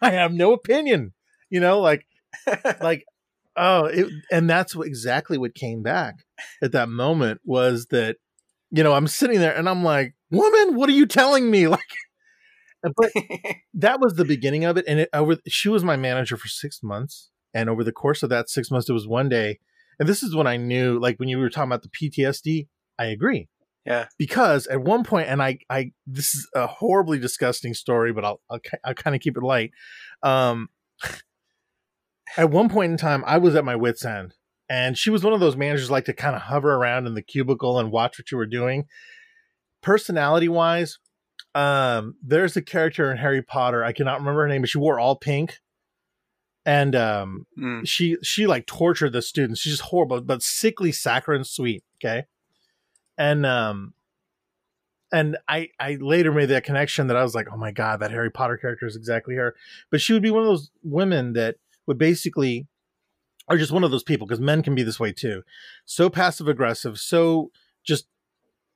I 0.00 0.10
have 0.10 0.32
no 0.32 0.52
opinion. 0.52 1.12
You 1.50 1.60
know 1.60 1.80
like 1.80 2.06
like 2.80 3.04
oh 3.56 3.84
it, 3.86 4.06
and 4.30 4.48
that's 4.48 4.74
what, 4.74 4.86
exactly 4.86 5.38
what 5.38 5.54
came 5.54 5.82
back 5.82 6.14
at 6.62 6.72
that 6.72 6.88
moment 6.88 7.40
was 7.44 7.86
that 7.86 8.16
you 8.70 8.82
know 8.82 8.92
i'm 8.92 9.06
sitting 9.06 9.38
there 9.38 9.54
and 9.54 9.68
i'm 9.68 9.84
like 9.84 10.14
woman 10.30 10.74
what 10.74 10.88
are 10.88 10.92
you 10.92 11.06
telling 11.06 11.50
me? 11.50 11.68
Like 11.68 11.80
but 12.96 13.10
that 13.74 14.00
was 14.00 14.14
the 14.14 14.24
beginning 14.24 14.64
of 14.64 14.76
it 14.76 14.84
and 14.86 15.00
it 15.00 15.08
over 15.12 15.36
she 15.46 15.68
was 15.68 15.84
my 15.84 15.96
manager 15.96 16.36
for 16.36 16.48
six 16.48 16.82
months 16.82 17.30
and 17.54 17.70
over 17.70 17.84
the 17.84 17.92
course 17.92 18.22
of 18.22 18.30
that 18.30 18.48
six 18.50 18.70
months 18.70 18.88
it 18.88 18.92
was 18.92 19.06
one 19.06 19.28
day 19.28 19.58
and 19.98 20.08
this 20.08 20.22
is 20.22 20.34
when 20.34 20.46
i 20.46 20.56
knew 20.56 20.98
like 20.98 21.18
when 21.18 21.28
you 21.28 21.38
were 21.38 21.50
talking 21.50 21.70
about 21.70 21.82
the 21.82 21.88
ptsd 21.88 22.66
i 22.98 23.06
agree. 23.06 23.48
Yeah. 23.86 24.06
because 24.18 24.66
at 24.66 24.80
one 24.80 25.04
point 25.04 25.28
and 25.28 25.42
i 25.42 25.58
i 25.70 25.92
this 26.06 26.34
is 26.34 26.48
a 26.54 26.66
horribly 26.66 27.18
disgusting 27.18 27.74
story 27.74 28.12
but 28.12 28.24
i'll 28.24 28.40
i'll, 28.50 28.60
I'll 28.84 28.94
kind 28.94 29.14
of 29.14 29.20
keep 29.20 29.36
it 29.36 29.42
light 29.42 29.72
um 30.22 30.68
at 32.36 32.50
one 32.50 32.68
point 32.68 32.92
in 32.92 32.96
time 32.98 33.22
i 33.26 33.38
was 33.38 33.54
at 33.54 33.64
my 33.64 33.76
wits 33.76 34.04
end 34.04 34.34
and 34.68 34.96
she 34.96 35.10
was 35.10 35.22
one 35.22 35.34
of 35.34 35.40
those 35.40 35.56
managers 35.56 35.90
like 35.90 36.06
to 36.06 36.14
kind 36.14 36.34
of 36.34 36.42
hover 36.42 36.74
around 36.74 37.06
in 37.06 37.14
the 37.14 37.22
cubicle 37.22 37.78
and 37.78 37.92
watch 37.92 38.18
what 38.18 38.30
you 38.30 38.38
were 38.38 38.46
doing. 38.46 38.86
Personality 39.82 40.48
wise 40.48 40.98
um 41.54 42.16
there's 42.22 42.56
a 42.56 42.62
character 42.62 43.10
in 43.10 43.16
harry 43.16 43.42
potter 43.42 43.84
i 43.84 43.92
cannot 43.92 44.18
remember 44.18 44.42
her 44.42 44.48
name 44.48 44.62
but 44.62 44.68
she 44.68 44.78
wore 44.78 44.98
all 44.98 45.16
pink 45.16 45.60
and 46.66 46.94
um, 46.96 47.46
Mm. 47.58 47.86
she 47.86 48.16
she 48.22 48.46
like 48.46 48.66
tortured 48.66 49.12
the 49.12 49.22
students. 49.22 49.60
She's 49.60 49.74
just 49.74 49.90
horrible, 49.90 50.20
but 50.20 50.42
sickly, 50.42 50.92
saccharine 50.92 51.44
sweet. 51.44 51.84
Okay, 51.98 52.24
and 53.18 53.44
um, 53.46 53.94
and 55.12 55.36
I 55.48 55.68
I 55.78 55.96
later 56.00 56.32
made 56.32 56.46
that 56.46 56.64
connection 56.64 57.06
that 57.08 57.16
I 57.16 57.22
was 57.22 57.34
like, 57.34 57.48
oh 57.52 57.56
my 57.56 57.70
god, 57.70 58.00
that 58.00 58.10
Harry 58.10 58.30
Potter 58.30 58.56
character 58.56 58.86
is 58.86 58.96
exactly 58.96 59.34
her. 59.36 59.54
But 59.90 60.00
she 60.00 60.12
would 60.12 60.22
be 60.22 60.30
one 60.30 60.42
of 60.42 60.48
those 60.48 60.70
women 60.82 61.32
that 61.34 61.56
would 61.86 61.98
basically 61.98 62.66
are 63.46 63.58
just 63.58 63.72
one 63.72 63.84
of 63.84 63.90
those 63.90 64.02
people 64.02 64.26
because 64.26 64.40
men 64.40 64.62
can 64.62 64.74
be 64.74 64.82
this 64.82 64.98
way 64.98 65.12
too, 65.12 65.42
so 65.84 66.08
passive 66.08 66.48
aggressive, 66.48 66.98
so 66.98 67.50
just 67.84 68.06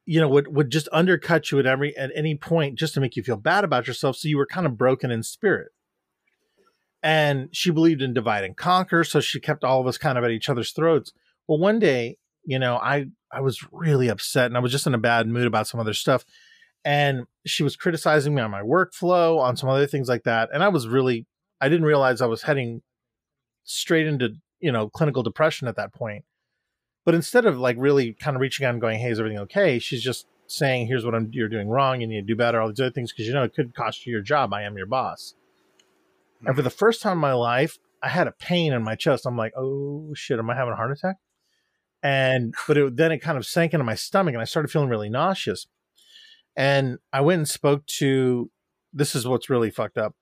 you 0.05 0.21
know 0.21 0.29
would 0.29 0.55
would 0.55 0.71
just 0.71 0.89
undercut 0.93 1.51
you 1.51 1.59
at 1.59 1.65
every 1.67 1.97
at 1.97 2.11
any 2.15 2.35
point 2.35 2.79
just 2.79 2.93
to 2.95 3.01
make 3.01 3.17
you 3.17 3.23
feel 3.23 3.37
bad 3.37 3.65
about 3.65 3.87
yourself, 3.87 4.17
so 4.17 4.29
you 4.29 4.37
were 4.37 4.47
kind 4.47 4.67
of 4.67 4.77
broken 4.77 5.11
in 5.11 5.23
spirit 5.23 5.73
and 7.03 7.49
she 7.53 7.71
believed 7.71 8.03
in 8.03 8.13
divide 8.13 8.45
and 8.45 8.57
conquer 8.57 9.05
so 9.05 9.21
she 9.21 9.41
kept 9.41 9.65
all 9.65 9.81
of 9.81 9.87
us 9.87 9.99
kind 9.99 10.19
of 10.19 10.25
at 10.25 10.31
each 10.31 10.49
other's 10.49 10.73
throats. 10.73 11.13
Well 11.47 11.59
one 11.59 11.79
day 11.79 12.19
you 12.45 12.59
know 12.59 12.77
i 12.77 13.07
i 13.33 13.41
was 13.41 13.65
really 13.73 14.09
upset 14.09 14.47
and 14.47 14.57
i 14.57 14.61
was 14.61 14.73
just 14.73 14.87
in 14.87 14.95
a 14.95 14.99
bad 14.99 15.29
mood 15.29 15.47
about 15.47 15.67
some 15.67 15.81
other 15.81 15.95
stuff. 15.95 16.25
And 16.85 17.27
she 17.45 17.63
was 17.63 17.77
criticizing 17.77 18.35
me 18.35 18.41
on 18.41 18.51
my 18.51 18.63
workflow 18.63 19.41
on 19.41 19.57
some 19.57 19.69
other 19.69 19.87
things 19.87 20.09
like 20.09 20.25
that. 20.25 20.49
And 20.53 20.63
i 20.63 20.69
was 20.69 20.89
really 20.89 21.27
i 21.61 21.69
didn't 21.69 21.87
realize 21.87 22.21
i 22.21 22.27
was 22.27 22.43
heading 22.43 22.83
straight 23.65 24.07
into 24.07 24.35
you 24.61 24.73
know 24.73 24.89
clinical 24.89 25.23
depression 25.23 25.69
at 25.69 25.77
that 25.77 25.93
point. 25.95 26.25
But 27.05 27.15
instead 27.15 27.47
of 27.47 27.59
like 27.59 27.77
really 27.79 28.13
kind 28.13 28.37
of 28.37 28.41
reaching 28.41 28.67
out 28.67 28.73
and 28.73 28.81
going 28.81 28.99
hey 28.99 29.11
is 29.11 29.21
everything 29.21 29.39
okay? 29.41 29.79
she's 29.79 30.03
just 30.03 30.27
saying 30.51 30.87
here's 30.87 31.05
what 31.05 31.15
I'm, 31.15 31.29
you're 31.33 31.49
doing 31.49 31.69
wrong. 31.69 32.01
You 32.01 32.07
need 32.07 32.21
to 32.21 32.27
do 32.27 32.35
better 32.35 32.61
all 32.61 32.69
these 32.69 32.81
other 32.81 32.91
things 32.91 33.13
because 33.13 33.27
you 33.27 33.35
know 33.35 33.45
it 33.45 33.55
could 33.55 33.75
cost 33.75 34.07
you 34.07 34.13
your 34.13 34.23
job. 34.23 34.53
I 34.53 34.63
am 34.63 34.77
your 34.77 34.87
boss 34.87 35.35
and 36.45 36.57
for 36.57 36.63
the 36.63 36.71
hmm. 36.71 36.77
first 36.77 37.03
time 37.03 37.13
in 37.13 37.19
my 37.19 37.33
life, 37.33 37.79
I 38.03 38.09
had 38.09 38.29
a 38.29 38.33
pain 38.33 38.73
in 38.73 38.83
my 38.83 38.95
chest. 38.95 39.27
I'm 39.27 39.37
like, 39.37 39.53
oh 39.57 40.13
shit, 40.15 40.39
am 40.39 40.51
I 40.51 40.55
having 40.55 40.73
a 40.73 40.77
heart 40.77 40.93
attack? 40.93 41.17
And 42.03 42.55
but 42.67 42.77
it, 42.77 42.97
then 42.97 43.13
it 43.13 43.19
kind 43.19 43.37
of 43.37 43.47
sank 43.47 43.75
into 43.75 43.85
my 43.85 43.97
stomach, 43.97 44.35
and 44.35 44.41
I 44.41 44.45
started 44.45 44.71
feeling 44.71 44.89
really 44.89 45.09
nauseous. 45.09 45.67
And 46.57 46.99
I 47.13 47.21
went 47.21 47.39
and 47.39 47.49
spoke 47.49 47.87
to. 47.99 48.51
This 48.93 49.15
is 49.15 49.27
what's 49.27 49.51
really 49.51 49.71
fucked 49.71 49.99
up. 49.99 50.15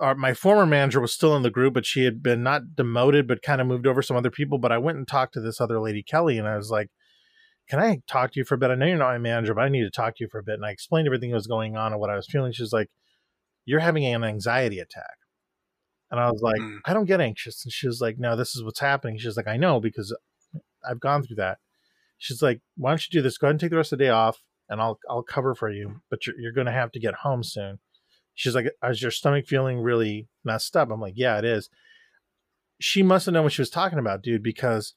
Our, 0.00 0.14
my 0.14 0.34
former 0.34 0.66
manager 0.66 1.00
was 1.00 1.12
still 1.12 1.34
in 1.36 1.42
the 1.42 1.50
group, 1.50 1.74
but 1.74 1.86
she 1.86 2.04
had 2.04 2.22
been 2.22 2.42
not 2.42 2.76
demoted, 2.76 3.26
but 3.26 3.42
kind 3.42 3.60
of 3.60 3.66
moved 3.66 3.86
over 3.86 4.02
some 4.02 4.16
other 4.16 4.30
people. 4.30 4.58
But 4.58 4.72
I 4.72 4.78
went 4.78 4.98
and 4.98 5.08
talked 5.08 5.34
to 5.34 5.40
this 5.40 5.60
other 5.60 5.80
lady, 5.80 6.02
Kelly, 6.02 6.38
and 6.38 6.46
I 6.46 6.56
was 6.56 6.70
like, 6.70 6.90
"Can 7.68 7.80
I 7.80 8.02
talk 8.06 8.32
to 8.32 8.40
you 8.40 8.44
for 8.44 8.54
a 8.54 8.58
bit? 8.58 8.70
I 8.70 8.76
know 8.76 8.86
you're 8.86 8.98
not 8.98 9.12
my 9.12 9.18
manager, 9.18 9.54
but 9.54 9.62
I 9.62 9.68
need 9.68 9.82
to 9.82 9.90
talk 9.90 10.16
to 10.16 10.24
you 10.24 10.28
for 10.30 10.38
a 10.38 10.44
bit." 10.44 10.54
And 10.54 10.66
I 10.66 10.70
explained 10.70 11.08
everything 11.08 11.30
that 11.30 11.36
was 11.36 11.48
going 11.48 11.76
on 11.76 11.92
and 11.92 12.00
what 12.00 12.10
I 12.10 12.16
was 12.16 12.28
feeling. 12.30 12.52
She's 12.52 12.72
like, 12.72 12.90
you're 13.66 13.80
having 13.80 14.06
an 14.06 14.24
anxiety 14.24 14.78
attack. 14.78 15.16
And 16.10 16.18
I 16.20 16.30
was 16.30 16.40
like, 16.40 16.60
Mm. 16.60 16.78
I 16.86 16.94
don't 16.94 17.04
get 17.04 17.20
anxious. 17.20 17.64
And 17.64 17.72
she 17.72 17.86
was 17.86 18.00
like, 18.00 18.18
No, 18.18 18.36
this 18.36 18.56
is 18.56 18.62
what's 18.64 18.80
happening. 18.80 19.18
She's 19.18 19.36
like, 19.36 19.48
I 19.48 19.56
know 19.58 19.80
because 19.80 20.16
I've 20.88 21.00
gone 21.00 21.22
through 21.24 21.36
that. 21.36 21.58
She's 22.16 22.40
like, 22.42 22.60
Why 22.76 22.90
don't 22.92 23.06
you 23.06 23.18
do 23.18 23.22
this? 23.22 23.36
Go 23.36 23.46
ahead 23.48 23.54
and 23.54 23.60
take 23.60 23.70
the 23.70 23.76
rest 23.76 23.92
of 23.92 23.98
the 23.98 24.04
day 24.06 24.10
off 24.10 24.42
and 24.68 24.80
I'll 24.80 24.98
I'll 25.10 25.22
cover 25.22 25.54
for 25.54 25.68
you. 25.70 26.00
But 26.08 26.26
you're 26.26 26.38
you're 26.38 26.52
gonna 26.52 26.72
have 26.72 26.92
to 26.92 27.00
get 27.00 27.14
home 27.14 27.42
soon. 27.42 27.80
She's 28.34 28.54
like, 28.54 28.66
Is 28.84 29.02
your 29.02 29.10
stomach 29.10 29.46
feeling 29.46 29.80
really 29.80 30.28
messed 30.44 30.76
up? 30.76 30.90
I'm 30.90 31.00
like, 31.00 31.14
Yeah, 31.16 31.38
it 31.38 31.44
is. 31.44 31.68
She 32.78 33.02
must 33.02 33.26
have 33.26 33.32
known 33.32 33.44
what 33.44 33.52
she 33.52 33.62
was 33.62 33.70
talking 33.70 33.98
about, 33.98 34.22
dude, 34.22 34.42
because 34.42 34.94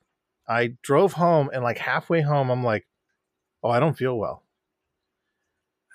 I 0.47 0.75
drove 0.83 1.13
home 1.13 1.49
and 1.53 1.63
like 1.63 1.77
halfway 1.79 2.21
home, 2.21 2.49
I'm 2.51 2.63
like, 2.63 2.87
Oh, 3.63 3.69
I 3.69 3.79
don't 3.79 3.97
feel 3.97 4.17
well. 4.17 4.43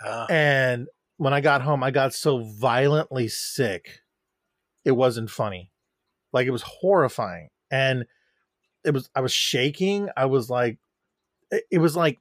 Uh, 0.04 0.26
And 0.28 0.88
when 1.24 1.32
I 1.32 1.40
got 1.40 1.62
home, 1.62 1.82
I 1.82 1.90
got 1.90 2.12
so 2.12 2.40
violently 2.40 3.28
sick, 3.28 4.00
it 4.84 4.92
wasn't 4.92 5.30
funny. 5.30 5.72
Like 6.34 6.46
it 6.46 6.50
was 6.50 6.62
horrifying. 6.62 7.48
And 7.70 8.04
it 8.84 8.92
was, 8.92 9.08
I 9.14 9.22
was 9.22 9.32
shaking. 9.32 10.10
I 10.16 10.26
was 10.26 10.50
like, 10.50 10.78
it, 11.50 11.64
it 11.70 11.78
was 11.78 11.96
like, 11.96 12.18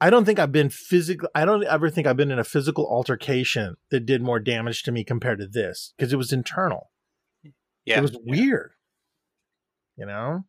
I 0.00 0.10
don't 0.10 0.24
think 0.24 0.40
I've 0.40 0.50
been 0.50 0.70
physical. 0.70 1.28
I 1.36 1.44
don't 1.44 1.62
ever 1.62 1.88
think 1.88 2.08
I've 2.08 2.16
been 2.16 2.32
in 2.32 2.40
a 2.40 2.44
physical 2.44 2.84
altercation 2.90 3.76
that 3.90 4.06
did 4.06 4.22
more 4.22 4.40
damage 4.40 4.82
to 4.84 4.92
me 4.92 5.04
compared 5.04 5.38
to 5.38 5.46
this 5.46 5.94
because 5.96 6.12
it 6.12 6.16
was 6.16 6.32
internal. 6.32 6.90
yeah. 7.84 7.98
It 7.98 8.02
was 8.02 8.18
weird. 8.24 8.72
You 9.96 10.06
know? 10.06 10.46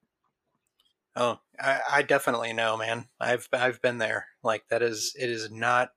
Oh, 1.15 1.39
I, 1.59 1.79
I 1.91 2.01
definitely 2.01 2.53
know, 2.53 2.77
man. 2.77 3.05
I've 3.19 3.47
I've 3.53 3.81
been 3.81 3.99
there. 3.99 4.27
Like 4.41 4.63
that 4.69 4.81
is 4.81 5.13
it 5.19 5.29
is 5.29 5.51
not. 5.51 5.89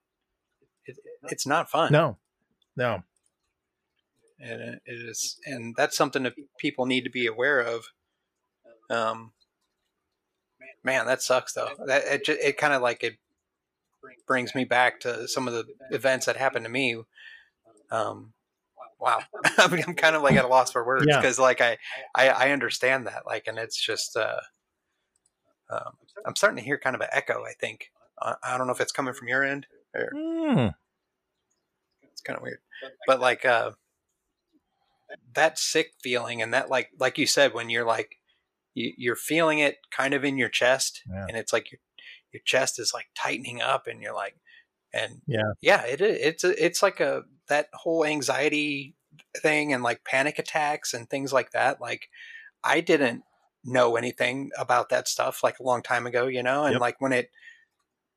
It, 1.27 1.33
it's 1.33 1.47
not 1.47 1.71
fun. 1.71 1.93
No, 1.93 2.17
no. 2.77 3.03
and 4.41 4.61
it 4.61 4.83
is, 4.87 5.39
and 5.47 5.75
that's 5.77 5.97
something 5.97 6.23
that 6.25 6.35
people 6.59 6.87
need 6.87 7.05
to 7.05 7.11
be 7.11 7.27
aware 7.27 7.61
of. 7.61 7.85
Um, 8.91 9.33
man, 10.83 11.07
that 11.07 11.23
sucks 11.23 11.53
though. 11.55 11.71
That 11.87 12.05
it 12.05 12.25
ju- 12.25 12.39
it 12.43 12.57
kind 12.59 12.73
of 12.73 12.83
like 12.83 13.03
it 13.03 13.17
brings 14.27 14.55
me 14.55 14.65
back 14.65 15.01
to 15.01 15.27
some 15.29 15.49
of 15.49 15.55
the 15.55 15.65
events 15.91 16.27
that 16.27 16.37
happened 16.37 16.65
to 16.65 16.71
me. 16.71 16.97
Um, 17.91 18.33
wow, 19.01 19.21
I 19.59 19.69
mean, 19.73 19.85
I'm 19.87 19.95
kind 19.95 20.17
of 20.17 20.23
like 20.23 20.37
at 20.37 20.45
a 20.45 20.49
loss 20.49 20.73
for 20.73 20.85
words 20.85 21.07
Yeah. 21.09 21.21
because 21.21 21.39
like 21.39 21.61
I, 21.61 21.79
I 22.15 22.29
I 22.29 22.51
understand 22.51 23.07
that 23.07 23.25
like, 23.27 23.47
and 23.47 23.59
it's 23.59 23.81
just 23.81 24.17
uh, 24.17 24.41
um, 25.71 25.97
I'm 26.27 26.37
starting 26.37 26.59
to 26.59 26.63
hear 26.65 26.79
kind 26.79 26.95
of 26.97 27.01
an 27.03 27.09
echo. 27.13 27.45
I 27.45 27.53
think 27.59 27.91
I, 28.21 28.35
I 28.43 28.59
don't 28.59 28.67
know 28.67 28.73
if 28.73 28.81
it's 28.81 28.93
coming 28.93 29.15
from 29.15 29.29
your 29.29 29.43
end 29.45 29.67
or 29.95 30.11
Hmm. 30.15 30.69
It's 32.15 32.23
kind 32.23 32.37
of 32.37 32.43
weird 32.43 32.59
but 33.07 33.19
like 33.21 33.45
uh 33.45 33.73
that 35.35 35.59
sick 35.59 35.89
feeling 36.03 36.41
and 36.43 36.55
that 36.55 36.71
like 36.71 36.91
like 36.99 37.19
you 37.19 37.27
said 37.27 37.53
when 37.55 37.71
you're 37.71 37.85
like 37.85 38.17
you, 38.75 38.93
you're 38.97 39.17
feeling 39.17 39.59
it 39.59 39.77
kind 39.91 40.15
of 40.15 40.25
in 40.25 40.39
your 40.39 40.49
chest 40.49 41.03
Yeah. 41.09 41.27
and 41.29 41.37
it's 41.37 41.53
like 41.53 41.71
your 41.71 41.79
your 42.33 42.41
chest 42.45 42.79
is 42.79 42.93
like 42.95 43.07
tightening 43.17 43.61
up 43.61 43.87
and 43.87 44.01
you're 44.03 44.15
like 44.15 44.37
and 44.93 45.21
Yeah. 45.27 45.53
yeah 45.61 45.85
it 45.85 46.01
it's 46.01 46.45
a, 46.45 46.65
it's 46.65 46.83
like 46.83 47.01
a 47.01 47.23
that 47.49 47.69
whole 47.75 48.05
anxiety 48.05 48.97
thing 49.43 49.73
and 49.73 49.83
like 49.83 50.05
panic 50.05 50.39
attacks 50.39 50.95
and 50.95 51.09
things 51.09 51.33
like 51.33 51.51
that 51.53 51.81
like 51.81 52.09
i 52.65 52.81
didn't 52.81 53.23
know 53.65 53.97
anything 53.97 54.51
about 54.59 54.89
that 54.89 55.07
stuff 55.09 55.43
like 55.45 55.59
a 55.59 55.63
long 55.63 55.83
time 55.83 56.07
ago 56.07 56.27
you 56.27 56.43
know 56.43 56.65
and 56.65 56.73
Yep. 56.75 56.81
like 56.81 57.01
when 57.01 57.13
it 57.13 57.31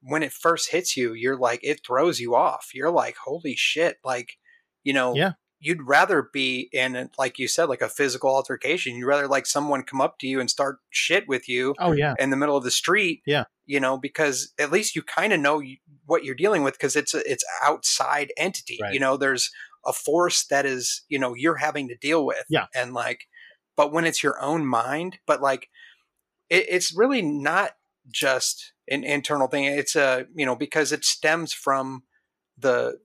when 0.01 0.23
it 0.23 0.31
first 0.31 0.71
hits 0.71 0.95
you 0.97 1.13
you're 1.13 1.37
like 1.37 1.59
it 1.63 1.81
throws 1.85 2.19
you 2.19 2.35
off 2.35 2.69
you're 2.73 2.91
like 2.91 3.15
holy 3.25 3.55
shit 3.55 3.97
like 4.03 4.33
you 4.83 4.93
know 4.93 5.15
Yeah. 5.15 5.31
you'd 5.59 5.81
rather 5.87 6.29
be 6.31 6.69
in 6.71 7.09
like 7.17 7.39
you 7.39 7.47
said 7.47 7.65
like 7.65 7.81
a 7.81 7.89
physical 7.89 8.29
altercation 8.29 8.95
you'd 8.95 9.07
rather 9.07 9.27
like 9.27 9.45
someone 9.45 9.83
come 9.83 9.99
up 10.01 10.19
to 10.19 10.27
you 10.27 10.39
and 10.39 10.49
start 10.49 10.77
shit 10.89 11.27
with 11.27 11.49
you 11.49 11.73
Oh, 11.79 11.91
yeah. 11.93 12.13
in 12.19 12.29
the 12.29 12.37
middle 12.37 12.55
of 12.57 12.63
the 12.63 12.71
street 12.71 13.21
Yeah. 13.25 13.45
you 13.65 13.79
know 13.79 13.97
because 13.97 14.53
at 14.59 14.71
least 14.71 14.95
you 14.95 15.01
kind 15.01 15.33
of 15.33 15.39
know 15.39 15.59
you, 15.59 15.77
what 16.05 16.23
you're 16.23 16.35
dealing 16.35 16.63
with 16.63 16.75
because 16.75 16.95
it's 16.95 17.13
a, 17.13 17.29
it's 17.29 17.43
outside 17.63 18.31
entity 18.37 18.77
Right. 18.81 18.93
you 18.93 18.99
know 18.99 19.17
there's 19.17 19.49
a 19.85 19.93
force 19.93 20.45
that 20.47 20.65
is 20.65 21.03
you 21.09 21.17
know 21.17 21.33
you're 21.33 21.55
having 21.57 21.87
to 21.87 21.95
deal 21.95 22.25
with 22.25 22.43
Yeah. 22.49 22.65
and 22.75 22.93
like 22.93 23.21
but 23.75 23.91
when 23.91 24.05
it's 24.05 24.21
your 24.23 24.39
own 24.41 24.65
mind 24.65 25.17
but 25.25 25.41
like 25.41 25.69
it, 26.49 26.65
it's 26.69 26.95
really 26.95 27.21
not 27.21 27.71
just 28.11 28.73
an 28.89 29.03
internal 29.03 29.47
thing 29.47 29.65
it's 29.65 29.95
a 29.95 30.25
you 30.35 30.45
know 30.45 30.55
because 30.55 30.91
it 30.91 31.03
stems 31.03 31.53
from 31.53 32.03
the 32.57 32.97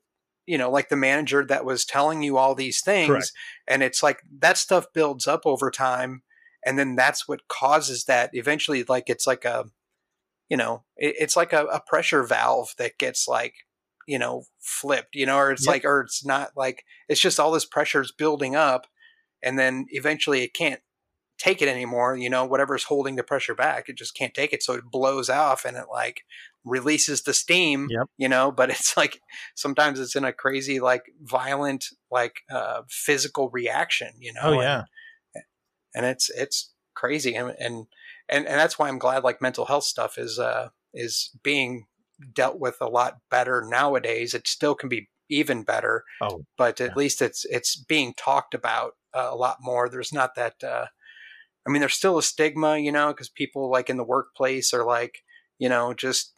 you 0.47 0.57
know 0.59 0.71
like 0.71 0.88
the 0.88 0.97
manager 0.97 1.45
that 1.45 1.65
was 1.65 1.85
telling 1.85 2.23
you 2.23 2.37
all 2.37 2.55
these 2.55 2.81
things 2.81 3.09
Correct. 3.09 3.33
and 3.69 3.83
it's 3.83 4.03
like 4.03 4.21
that 4.38 4.57
stuff 4.57 4.87
builds 4.95 5.27
up 5.27 5.43
over 5.45 5.71
time 5.71 6.23
and 6.65 6.79
then 6.79 6.97
that's 6.97 7.27
what 7.27 7.49
causes 7.49 8.05
that 8.05 8.31
eventually 8.33 8.85
like 8.85 9.05
it's 9.09 9.27
like 9.27 9.45
a 9.45 9.67
you 10.49 10.57
know 10.57 10.85
it, 10.97 11.15
it's 11.19 11.37
like 11.37 11.53
a, 11.53 11.65
a 11.67 11.81
pressure 11.81 12.23
valve 12.23 12.75
that 12.79 12.99
gets 12.99 13.27
like 13.27 13.55
you 14.07 14.19
know 14.19 14.45
flipped 14.61 15.15
you 15.15 15.27
know 15.27 15.37
or 15.37 15.53
it's 15.53 15.67
Yep. 15.67 15.73
like 15.73 15.85
or 15.85 16.01
it's 16.03 16.25
not 16.25 16.51
like 16.57 16.85
it's 17.09 17.21
just 17.21 17.38
all 17.38 17.53
this 17.53 17.65
pressure 17.65 18.01
is 18.01 18.12
building 18.12 18.55
up 18.57 18.87
and 19.43 19.59
then 19.59 19.87
eventually 19.91 20.43
it 20.43 20.55
can't 20.55 20.81
take 21.43 21.61
it 21.63 21.69
anymore 21.69 22.17
you 22.17 22.31
know 22.31 22.45
whatever's 22.45 22.85
holding 22.85 23.17
the 23.17 23.23
pressure 23.25 23.55
back 23.55 23.89
it 23.89 23.97
just 23.97 24.15
can't 24.15 24.35
take 24.35 24.53
it 24.53 24.63
so 24.63 24.75
it 24.75 24.85
blows 24.91 25.29
off 25.29 25.65
and 25.65 25.77
it 25.77 25.87
like 25.91 26.19
releases 26.65 27.23
the 27.23 27.35
steam 27.35 27.89
Yep. 27.91 28.07
you 28.17 28.29
know 28.29 28.53
but 28.53 28.71
it's 28.75 28.97
like 28.97 29.19
sometimes 29.57 29.99
it's 29.99 30.15
in 30.15 30.25
a 30.25 30.33
crazy 30.33 30.79
like 30.79 31.03
violent 31.21 31.87
like 32.11 32.35
uh 32.51 32.83
physical 32.89 33.51
reaction 33.51 34.11
you 34.21 34.33
know 34.33 34.41
Oh, 34.45 34.53
and- 34.53 34.63
yeah. 34.63 34.83
and 35.95 36.07
it's 36.07 36.31
it's 36.31 36.73
crazy 36.95 37.35
and 37.35 37.55
and 37.59 37.87
and, 38.29 38.47
and 38.47 38.59
that's 38.61 38.79
why 38.79 38.89
I'm 38.89 38.99
glad 38.99 39.25
like 39.25 39.43
mental 39.43 39.65
health 39.67 39.85
stuff 39.85 40.19
is 40.19 40.39
uh 40.39 40.69
is 40.95 41.31
being 41.43 41.87
dealt 42.35 42.61
with 42.61 42.77
a 42.81 42.89
lot 42.89 43.15
better 43.31 43.65
nowadays 43.69 44.33
it 44.35 44.47
still 44.47 44.75
can 44.75 44.89
be 44.89 45.09
even 45.29 45.63
better 45.65 46.05
Oh, 46.21 46.45
but 46.59 46.81
at 46.81 46.91
yeah. 46.91 46.95
least 46.97 47.23
it's 47.23 47.45
it's 47.47 47.75
being 47.77 48.15
talked 48.17 48.55
about 48.55 48.93
uh, 49.15 49.29
a 49.31 49.37
lot 49.37 49.57
more 49.61 49.89
there's 49.89 50.13
not 50.13 50.35
that 50.37 50.63
uh 50.63 50.87
I 51.66 51.70
mean 51.70 51.81
there's 51.81 51.94
still 51.94 52.18
a 52.18 52.22
stigma 52.22 52.79
you 52.79 52.92
know 52.92 53.09
because 53.09 53.29
people 53.29 53.70
like 53.70 53.90
in 53.90 53.96
the 53.96 54.05
workplace 54.05 54.72
are 54.72 54.85
like 54.85 55.22
you 55.59 55.68
know 55.68 55.94
just 55.94 56.35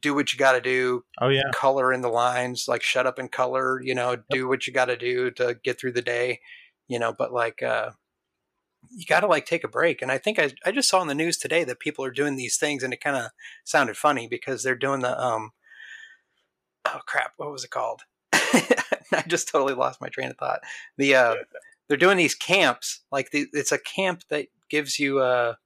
do 0.00 0.14
what 0.14 0.32
you 0.32 0.38
got 0.38 0.52
to 0.52 0.60
do 0.60 1.04
Oh, 1.20 1.28
yeah. 1.28 1.42
color 1.54 1.92
in 1.92 2.02
the 2.02 2.08
lines 2.08 2.66
like 2.68 2.82
shut 2.82 3.06
up 3.06 3.18
and 3.18 3.32
color 3.32 3.80
you 3.82 3.94
know 3.94 4.16
do 4.30 4.46
what 4.46 4.66
you 4.66 4.72
got 4.72 4.86
to 4.86 4.96
do 4.96 5.30
to 5.32 5.56
get 5.64 5.80
through 5.80 5.92
the 5.92 6.02
day 6.02 6.40
you 6.90 6.98
know, 6.98 7.14
but 7.16 7.32
like, 7.32 7.62
uh, 7.62 7.90
you 8.90 9.06
got 9.06 9.20
to 9.20 9.28
like 9.28 9.46
take 9.46 9.62
a 9.62 9.68
break. 9.68 10.02
And 10.02 10.10
I 10.10 10.18
think 10.18 10.40
I, 10.40 10.50
I 10.66 10.72
just 10.72 10.88
saw 10.88 11.00
in 11.00 11.06
the 11.06 11.14
news 11.14 11.38
today 11.38 11.62
that 11.62 11.78
people 11.78 12.04
are 12.04 12.10
doing 12.10 12.34
these 12.34 12.56
things 12.58 12.82
and 12.82 12.92
it 12.92 13.00
kind 13.00 13.16
of 13.16 13.30
sounded 13.64 13.96
funny 13.96 14.26
because 14.26 14.62
they're 14.62 14.74
doing 14.74 15.00
the, 15.00 15.18
um, 15.18 15.52
oh 16.84 17.00
crap, 17.06 17.34
what 17.36 17.52
was 17.52 17.62
it 17.62 17.70
called? 17.70 18.02
I 18.32 19.22
just 19.28 19.48
totally 19.48 19.74
lost 19.74 20.00
my 20.00 20.08
train 20.08 20.30
of 20.30 20.36
thought. 20.36 20.60
The, 20.98 21.14
uh, 21.14 21.34
they're 21.90 21.98
doing 21.98 22.16
these 22.16 22.36
camps, 22.36 23.00
like 23.10 23.32
the, 23.32 23.48
it's 23.52 23.72
a 23.72 23.78
camp 23.78 24.22
that 24.28 24.46
gives 24.68 25.00
you, 25.00 25.20
a, 25.20 25.58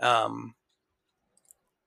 um, 0.00 0.54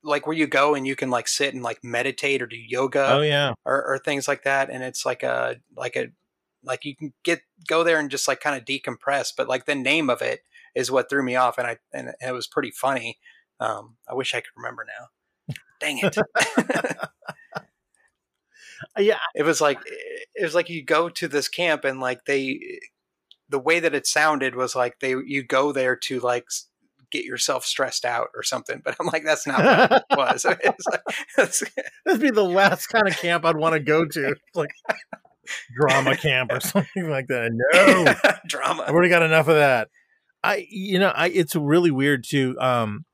like 0.03 0.27
where 0.27 0.35
you 0.35 0.45
go 0.45 0.75
and 0.75 0.85
you 0.85 0.95
can 0.95 1.09
like 1.09 1.27
sit 1.27 1.51
and 1.55 1.63
like 1.63 1.83
meditate 1.83 2.43
or 2.43 2.45
do 2.45 2.55
yoga. 2.55 3.07
Oh 3.09 3.21
yeah, 3.21 3.53
or, 3.65 3.83
or 3.83 3.97
things 3.97 4.27
like 4.27 4.43
that. 4.43 4.69
And 4.69 4.83
it's 4.83 5.03
like 5.03 5.23
a 5.23 5.55
like 5.75 5.95
a 5.95 6.09
like 6.63 6.85
you 6.85 6.95
can 6.95 7.13
get 7.23 7.41
go 7.67 7.83
there 7.83 7.99
and 7.99 8.11
just 8.11 8.27
like 8.27 8.39
kind 8.39 8.55
of 8.55 8.65
decompress. 8.65 9.31
But 9.35 9.47
like 9.47 9.65
the 9.65 9.73
name 9.73 10.11
of 10.11 10.21
it 10.21 10.41
is 10.75 10.91
what 10.91 11.09
threw 11.09 11.23
me 11.23 11.35
off, 11.35 11.57
and 11.57 11.65
I 11.65 11.77
and 11.91 12.13
it 12.21 12.33
was 12.33 12.45
pretty 12.45 12.71
funny. 12.71 13.17
Um, 13.59 13.95
I 14.07 14.13
wish 14.13 14.35
I 14.35 14.41
could 14.41 14.51
remember 14.55 14.85
now. 14.85 15.55
Dang 15.79 15.99
it. 16.03 16.17
yeah, 18.97 19.19
it 19.35 19.43
was 19.43 19.61
like 19.61 19.79
it 20.35 20.43
was 20.43 20.53
like 20.53 20.69
you 20.69 20.83
go 20.83 21.09
to 21.09 21.27
this 21.27 21.47
camp 21.47 21.85
and 21.85 21.99
like 21.99 22.25
they 22.25 22.79
the 23.49 23.59
way 23.59 23.79
that 23.79 23.93
it 23.93 24.07
sounded 24.07 24.55
was 24.55 24.75
like 24.75 24.99
they 24.99 25.15
you 25.25 25.43
go 25.43 25.71
there 25.71 25.95
to 25.95 26.19
like 26.19 26.45
get 27.13 27.23
yourself 27.23 27.63
stressed 27.63 28.03
out 28.03 28.29
or 28.35 28.43
something. 28.43 28.81
But 28.83 28.95
I'm 28.99 29.07
like, 29.07 29.23
that's 29.23 29.47
not 29.47 29.63
what 29.63 29.91
it 29.91 30.03
was. 30.17 30.45
It's 31.37 31.61
like, 31.61 31.73
That'd 32.05 32.21
be 32.21 32.31
the 32.31 32.43
last 32.43 32.87
kind 32.87 33.07
of 33.07 33.15
camp 33.15 33.45
I'd 33.45 33.55
want 33.55 33.73
to 33.73 33.79
go 33.79 34.05
to. 34.05 34.35
Like 34.55 34.71
drama 35.75 36.17
camp 36.17 36.51
or 36.51 36.59
something 36.59 37.09
like 37.09 37.27
that. 37.27 37.51
No 37.53 38.37
drama. 38.47 38.83
I've 38.83 38.93
already 38.93 39.09
got 39.09 39.23
enough 39.23 39.47
of 39.47 39.55
that. 39.55 39.89
I, 40.43 40.65
you 40.69 40.99
know, 40.99 41.09
I 41.15 41.29
it's 41.29 41.55
really 41.55 41.91
weird 41.91 42.25
too. 42.27 42.57
Um, 42.59 43.05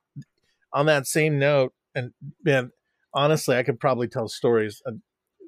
on 0.74 0.86
that 0.88 1.06
same 1.06 1.38
note, 1.38 1.74
and 1.94 2.12
man, 2.44 2.72
honestly, 3.14 3.56
I 3.58 3.64
could 3.64 3.80
probably 3.80 4.08
tell 4.08 4.28
stories 4.28 4.82
uh, 4.88 4.92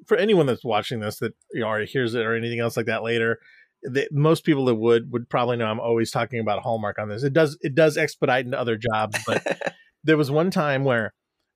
for 0.06 0.16
anyone 0.16 0.46
that's 0.46 0.64
watching 0.64 1.00
this 1.00 1.18
that 1.18 1.32
you 1.52 1.60
know 1.60 1.84
hears 1.84 2.14
it 2.14 2.24
or 2.24 2.36
anything 2.36 2.60
else 2.60 2.76
like 2.76 2.86
that 2.86 3.02
later 3.02 3.38
the, 3.82 4.08
most 4.12 4.44
people 4.44 4.66
that 4.66 4.74
would 4.74 5.12
would 5.12 5.28
probably 5.28 5.56
know 5.56 5.66
I'm 5.66 5.80
always 5.80 6.10
talking 6.10 6.40
about 6.40 6.62
Hallmark 6.62 6.98
on 6.98 7.08
this. 7.08 7.22
It 7.22 7.32
does 7.32 7.58
it 7.60 7.74
does 7.74 7.96
expedite 7.96 8.44
into 8.44 8.58
other 8.58 8.76
jobs, 8.76 9.18
but 9.26 9.44
there 10.04 10.16
was 10.16 10.30
one 10.30 10.50
time 10.50 10.84
where 10.84 11.12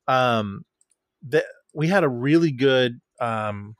um 0.08 0.62
that 1.28 1.44
we 1.74 1.88
had 1.88 2.04
a 2.04 2.08
really 2.08 2.52
good 2.52 3.00
um 3.20 3.74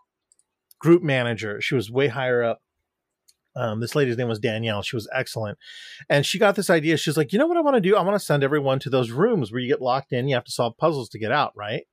group 0.79 1.03
manager. 1.03 1.61
She 1.61 1.75
was 1.75 1.91
way 1.91 2.09
higher 2.09 2.43
up. 2.43 2.61
Um, 3.57 3.81
this 3.81 3.95
lady's 3.95 4.19
name 4.19 4.29
was 4.29 4.39
Danielle. 4.39 4.83
She 4.83 4.97
was 4.97 5.09
excellent. 5.15 5.57
And 6.11 6.27
she 6.27 6.39
got 6.39 6.57
this 6.57 6.69
idea. 6.69 6.99
She's 6.99 7.17
like, 7.17 7.33
you 7.33 7.39
know 7.39 7.47
what 7.47 7.57
I 7.57 7.63
want 7.63 7.77
to 7.77 7.81
do? 7.81 7.97
I 7.97 8.03
want 8.03 8.15
to 8.15 8.25
send 8.25 8.45
everyone 8.45 8.79
to 8.81 8.91
those 8.91 9.11
rooms 9.11 9.51
where 9.51 9.61
you 9.61 9.69
get 9.69 9.81
locked 9.81 10.13
in. 10.13 10.29
You 10.29 10.35
have 10.35 10.45
to 10.45 10.53
solve 10.53 10.77
puzzles 10.77 11.09
to 11.11 11.19
get 11.19 11.33
out, 11.33 11.53
right? 11.57 11.85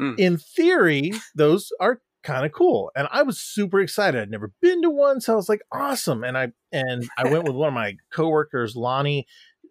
Mm. 0.00 0.16
In 0.16 0.36
theory, 0.36 1.12
those 1.34 1.70
are 1.80 2.00
kind 2.22 2.44
of 2.44 2.52
cool. 2.52 2.90
And 2.96 3.08
I 3.10 3.22
was 3.22 3.38
super 3.38 3.80
excited. 3.80 4.20
I'd 4.20 4.30
never 4.30 4.52
been 4.60 4.82
to 4.82 4.90
one, 4.90 5.20
so 5.20 5.32
I 5.32 5.36
was 5.36 5.48
like, 5.48 5.60
awesome. 5.72 6.24
And 6.24 6.36
I 6.36 6.48
and 6.72 7.08
I 7.16 7.30
went 7.30 7.44
with 7.44 7.54
one 7.54 7.68
of 7.68 7.74
my 7.74 7.96
coworkers, 8.12 8.76
Lonnie. 8.76 9.26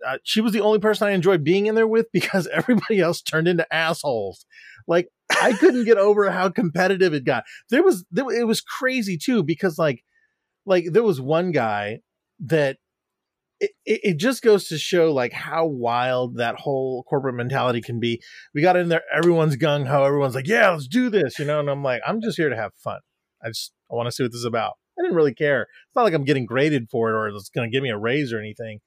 Uh, 0.05 0.17
she 0.23 0.41
was 0.41 0.53
the 0.53 0.61
only 0.61 0.79
person 0.79 1.07
I 1.07 1.11
enjoyed 1.11 1.43
being 1.43 1.65
in 1.65 1.75
there 1.75 1.87
with 1.87 2.07
because 2.13 2.47
everybody 2.53 2.99
else 2.99 3.21
turned 3.21 3.47
into 3.47 3.71
assholes. 3.73 4.45
Like 4.87 5.09
I 5.41 5.53
couldn't 5.53 5.85
get 5.85 5.97
over 5.97 6.29
how 6.31 6.49
competitive 6.49 7.13
it 7.13 7.25
got. 7.25 7.43
There 7.69 7.83
was 7.83 8.05
there, 8.11 8.29
it 8.31 8.47
was 8.47 8.61
crazy 8.61 9.17
too 9.17 9.43
because 9.43 9.77
like 9.77 10.03
like 10.65 10.85
there 10.91 11.03
was 11.03 11.19
one 11.19 11.51
guy 11.51 12.01
that 12.39 12.77
it, 13.59 13.71
it 13.85 14.17
just 14.17 14.41
goes 14.41 14.67
to 14.67 14.77
show 14.77 15.11
like 15.13 15.33
how 15.33 15.65
wild 15.65 16.37
that 16.37 16.55
whole 16.55 17.03
corporate 17.03 17.35
mentality 17.35 17.81
can 17.81 17.99
be. 17.99 18.21
We 18.53 18.61
got 18.61 18.75
in 18.75 18.89
there, 18.89 19.03
everyone's 19.13 19.57
gung 19.57 19.87
ho, 19.87 20.03
everyone's 20.03 20.35
like, 20.35 20.47
"Yeah, 20.47 20.69
let's 20.69 20.87
do 20.87 21.09
this," 21.09 21.39
you 21.39 21.45
know. 21.45 21.59
And 21.59 21.69
I'm 21.69 21.83
like, 21.83 22.01
I'm 22.05 22.21
just 22.21 22.37
here 22.37 22.49
to 22.49 22.55
have 22.55 22.73
fun. 22.75 22.99
I 23.43 23.49
just 23.49 23.73
I 23.91 23.95
want 23.95 24.07
to 24.07 24.11
see 24.11 24.23
what 24.23 24.31
this 24.31 24.39
is 24.39 24.45
about. 24.45 24.73
I 24.97 25.03
didn't 25.03 25.15
really 25.15 25.33
care. 25.33 25.63
It's 25.63 25.95
not 25.95 26.03
like 26.03 26.13
I'm 26.13 26.25
getting 26.25 26.45
graded 26.45 26.89
for 26.89 27.09
it 27.09 27.13
or 27.13 27.27
it's 27.27 27.49
going 27.49 27.69
to 27.69 27.75
give 27.75 27.83
me 27.83 27.89
a 27.89 27.97
raise 27.97 28.33
or 28.33 28.39
anything. 28.39 28.79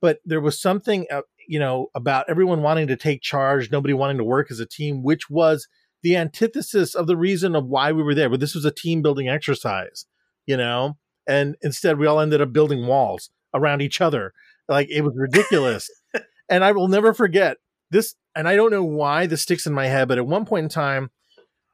But 0.00 0.18
there 0.24 0.40
was 0.40 0.60
something, 0.60 1.06
uh, 1.10 1.22
you 1.48 1.58
know, 1.58 1.86
about 1.94 2.26
everyone 2.28 2.62
wanting 2.62 2.88
to 2.88 2.96
take 2.96 3.22
charge, 3.22 3.70
nobody 3.70 3.94
wanting 3.94 4.18
to 4.18 4.24
work 4.24 4.50
as 4.50 4.60
a 4.60 4.66
team, 4.66 5.02
which 5.02 5.30
was 5.30 5.68
the 6.02 6.16
antithesis 6.16 6.94
of 6.94 7.06
the 7.06 7.16
reason 7.16 7.54
of 7.54 7.66
why 7.66 7.92
we 7.92 8.02
were 8.02 8.14
there. 8.14 8.28
But 8.28 8.40
this 8.40 8.54
was 8.54 8.64
a 8.64 8.72
team 8.72 9.02
building 9.02 9.28
exercise, 9.28 10.06
you 10.46 10.56
know. 10.56 10.98
And 11.28 11.56
instead, 11.62 11.98
we 11.98 12.06
all 12.06 12.20
ended 12.20 12.40
up 12.40 12.52
building 12.52 12.86
walls 12.86 13.30
around 13.54 13.82
each 13.82 14.00
other. 14.00 14.32
Like 14.68 14.88
it 14.90 15.02
was 15.02 15.14
ridiculous. 15.16 15.90
and 16.48 16.64
I 16.64 16.72
will 16.72 16.88
never 16.88 17.14
forget 17.14 17.58
this. 17.90 18.14
And 18.34 18.48
I 18.48 18.56
don't 18.56 18.70
know 18.70 18.84
why 18.84 19.26
this 19.26 19.42
sticks 19.42 19.66
in 19.66 19.72
my 19.72 19.86
head, 19.86 20.08
but 20.08 20.18
at 20.18 20.26
one 20.26 20.44
point 20.44 20.64
in 20.64 20.68
time, 20.68 21.10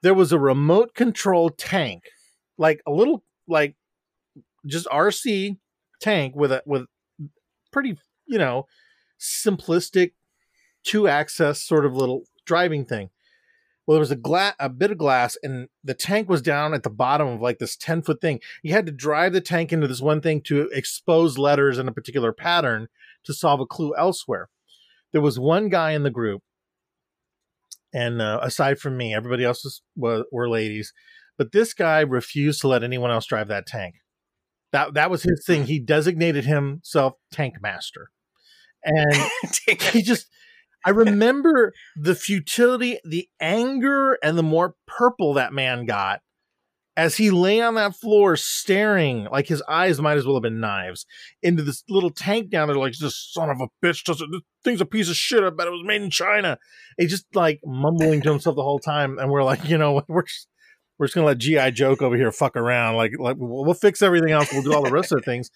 there 0.03 0.15
was 0.15 0.33
a 0.33 0.39
remote 0.39 0.95
control 0.95 1.51
tank, 1.51 2.05
like 2.59 2.81
a 2.87 2.91
little, 2.91 3.25
like 3.47 3.77
just 4.67 4.87
RC 4.87 5.59
tank 6.01 6.35
with 6.37 6.53
a, 6.53 6.63
with 6.67 6.87
pretty, 7.73 7.97
you 8.27 8.39
know, 8.39 8.67
simplistic 9.21 10.13
two 10.85 11.07
access 11.07 11.61
sort 11.61 11.87
of 11.87 11.97
little 11.97 12.25
driving 12.45 12.85
thing 12.85 13.11
well, 13.87 13.97
there 13.97 14.01
was 14.01 14.11
a 14.13 14.17
glass, 14.17 14.55
a 14.61 14.69
bit 14.69 14.93
of 14.93 14.99
glass, 14.99 15.37
and 15.43 15.69
the 15.83 15.95
tank 15.95 16.29
was 16.29 16.41
down 16.41 16.73
at 16.73 16.85
the 16.85 16.91
bottom 16.91 17.27
of 17.27 17.41
like 17.41 17.59
this 17.59 17.77
10 17.77 18.03
foot 18.03 18.21
thing. 18.21 18.41
You 18.63 18.73
had 18.73 18.87
to 18.87 18.93
drive 18.93 19.33
the 19.33 19.41
tank 19.41 19.73
into 19.73 19.89
this 19.89 20.01
one 20.01 20.21
thing 20.21 20.41
to 20.43 20.69
expose 20.73 21.37
letters 21.37 21.79
in 21.79 21.89
a 21.89 21.93
particular 21.93 22.33
pattern 22.33 22.89
to 23.25 23.35
solve 23.35 23.61
a 23.61 23.67
clue 23.67 23.93
elsewhere. 23.97 24.49
There 25.13 25.21
was 25.21 25.39
one 25.39 25.69
guy 25.69 25.93
in 25.93 26.05
the 26.05 26.11
group, 26.11 26.43
and 27.93 28.23
uh, 28.23 28.39
aside 28.41 28.79
from 28.79 28.97
me, 28.97 29.15
everybody 29.15 29.45
else 29.45 29.65
was, 29.65 29.83
was, 29.97 30.25
were 30.31 30.49
ladies, 30.49 30.93
but 31.37 31.53
this 31.53 31.75
guy 31.75 32.01
refused 32.01 32.61
to 32.61 32.69
let 32.69 32.85
anyone 32.85 33.11
else 33.11 33.27
drive 33.27 33.49
that 33.49 33.67
tank. 33.67 33.97
That 34.71 34.95
that 34.95 35.11
was 35.11 35.25
his 35.25 35.45
thing. 35.45 35.67
He 35.67 35.79
designated 35.79 36.47
himself 36.47 37.15
tank 37.31 37.57
master, 37.61 38.11
and 38.85 39.15
he 39.93 40.03
just 40.03 40.29
I 40.85 40.91
remember 40.91 41.73
the 41.97 42.15
futility, 42.15 42.99
the 43.05 43.29
anger, 43.41 44.19
and 44.23 44.37
the 44.37 44.43
more 44.43 44.75
purple 44.87 45.35
that 45.35 45.53
man 45.53 45.87
got 45.87 46.21
as 46.97 47.17
he 47.17 47.31
lay 47.31 47.61
on 47.61 47.75
that 47.75 47.97
floor 47.97 48.37
staring 48.37 49.27
like 49.33 49.49
his 49.49 49.63
eyes 49.69 50.01
might 50.01 50.19
as 50.19 50.27
well 50.27 50.37
have 50.37 50.43
been 50.43 50.61
knives 50.61 51.07
into 51.43 51.63
this 51.63 51.83
little 51.89 52.11
tank 52.11 52.51
down 52.51 52.69
there 52.69 52.77
like 52.77 52.93
this 52.99 53.31
son 53.33 53.49
of 53.49 53.61
a 53.61 53.69
bitch 53.85 54.05
does 54.05 54.21
it 54.21 54.29
this 54.31 54.43
thing's 54.63 54.81
a 54.81 54.87
piece 54.87 55.09
of 55.09 55.17
shit 55.17 55.43
i 55.43 55.51
bet 55.51 55.67
it 55.67 55.71
was 55.71 55.85
made 55.85 56.03
in 56.03 56.11
china. 56.11 56.59
He 56.99 57.07
just 57.07 57.25
like 57.35 57.61
mumbling 57.65 58.21
to 58.23 58.31
himself 58.31 58.57
the 58.57 58.63
whole 58.63 58.79
time 58.79 59.19
and 59.19 59.31
we're 59.31 59.43
like 59.43 59.65
you 59.69 59.79
know 59.79 60.03
we're 60.09 60.23
just, 60.23 60.49
we're 60.99 61.07
just 61.07 61.15
gonna 61.15 61.27
let 61.27 61.39
gi 61.39 61.71
joke 61.71 62.03
over 62.03 62.17
here 62.17 62.31
fuck 62.31 62.57
around 62.57 62.97
like 62.97 63.13
like 63.19 63.37
we'll, 63.39 63.65
we'll 63.65 63.75
fix 63.75 64.03
everything 64.03 64.31
else 64.31 64.53
we'll 64.53 64.63
do 64.63 64.75
all 64.75 64.83
the 64.83 64.91
rest 64.91 65.13
of 65.13 65.19
the 65.19 65.25
things. 65.25 65.51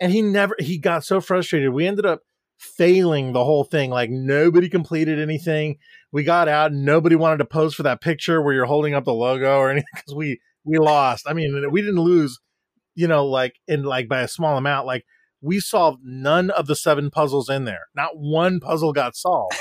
And 0.00 0.10
he 0.10 0.20
never 0.20 0.56
he 0.58 0.78
got 0.78 1.04
so 1.04 1.20
frustrated 1.20 1.72
we 1.72 1.86
ended 1.86 2.06
up 2.06 2.22
failing 2.62 3.32
the 3.32 3.44
whole 3.44 3.64
thing. 3.64 3.90
Like 3.90 4.10
nobody 4.10 4.68
completed 4.68 5.18
anything. 5.18 5.78
We 6.12 6.22
got 6.22 6.48
out. 6.48 6.72
Nobody 6.72 7.16
wanted 7.16 7.38
to 7.38 7.44
pose 7.44 7.74
for 7.74 7.82
that 7.82 8.00
picture 8.00 8.40
where 8.40 8.54
you're 8.54 8.66
holding 8.66 8.94
up 8.94 9.04
the 9.04 9.12
logo 9.12 9.58
or 9.58 9.70
anything 9.70 9.88
because 9.94 10.14
we 10.14 10.40
we 10.64 10.78
lost. 10.78 11.26
I 11.28 11.32
mean, 11.32 11.70
we 11.70 11.80
didn't 11.80 12.00
lose, 12.00 12.38
you 12.94 13.08
know, 13.08 13.26
like 13.26 13.56
in 13.66 13.82
like 13.82 14.08
by 14.08 14.20
a 14.20 14.28
small 14.28 14.56
amount. 14.56 14.86
Like 14.86 15.04
we 15.40 15.58
solved 15.58 16.00
none 16.04 16.50
of 16.50 16.66
the 16.66 16.76
seven 16.76 17.10
puzzles 17.10 17.48
in 17.48 17.64
there. 17.64 17.86
Not 17.94 18.12
one 18.14 18.60
puzzle 18.60 18.92
got 18.92 19.16
solved. 19.16 19.56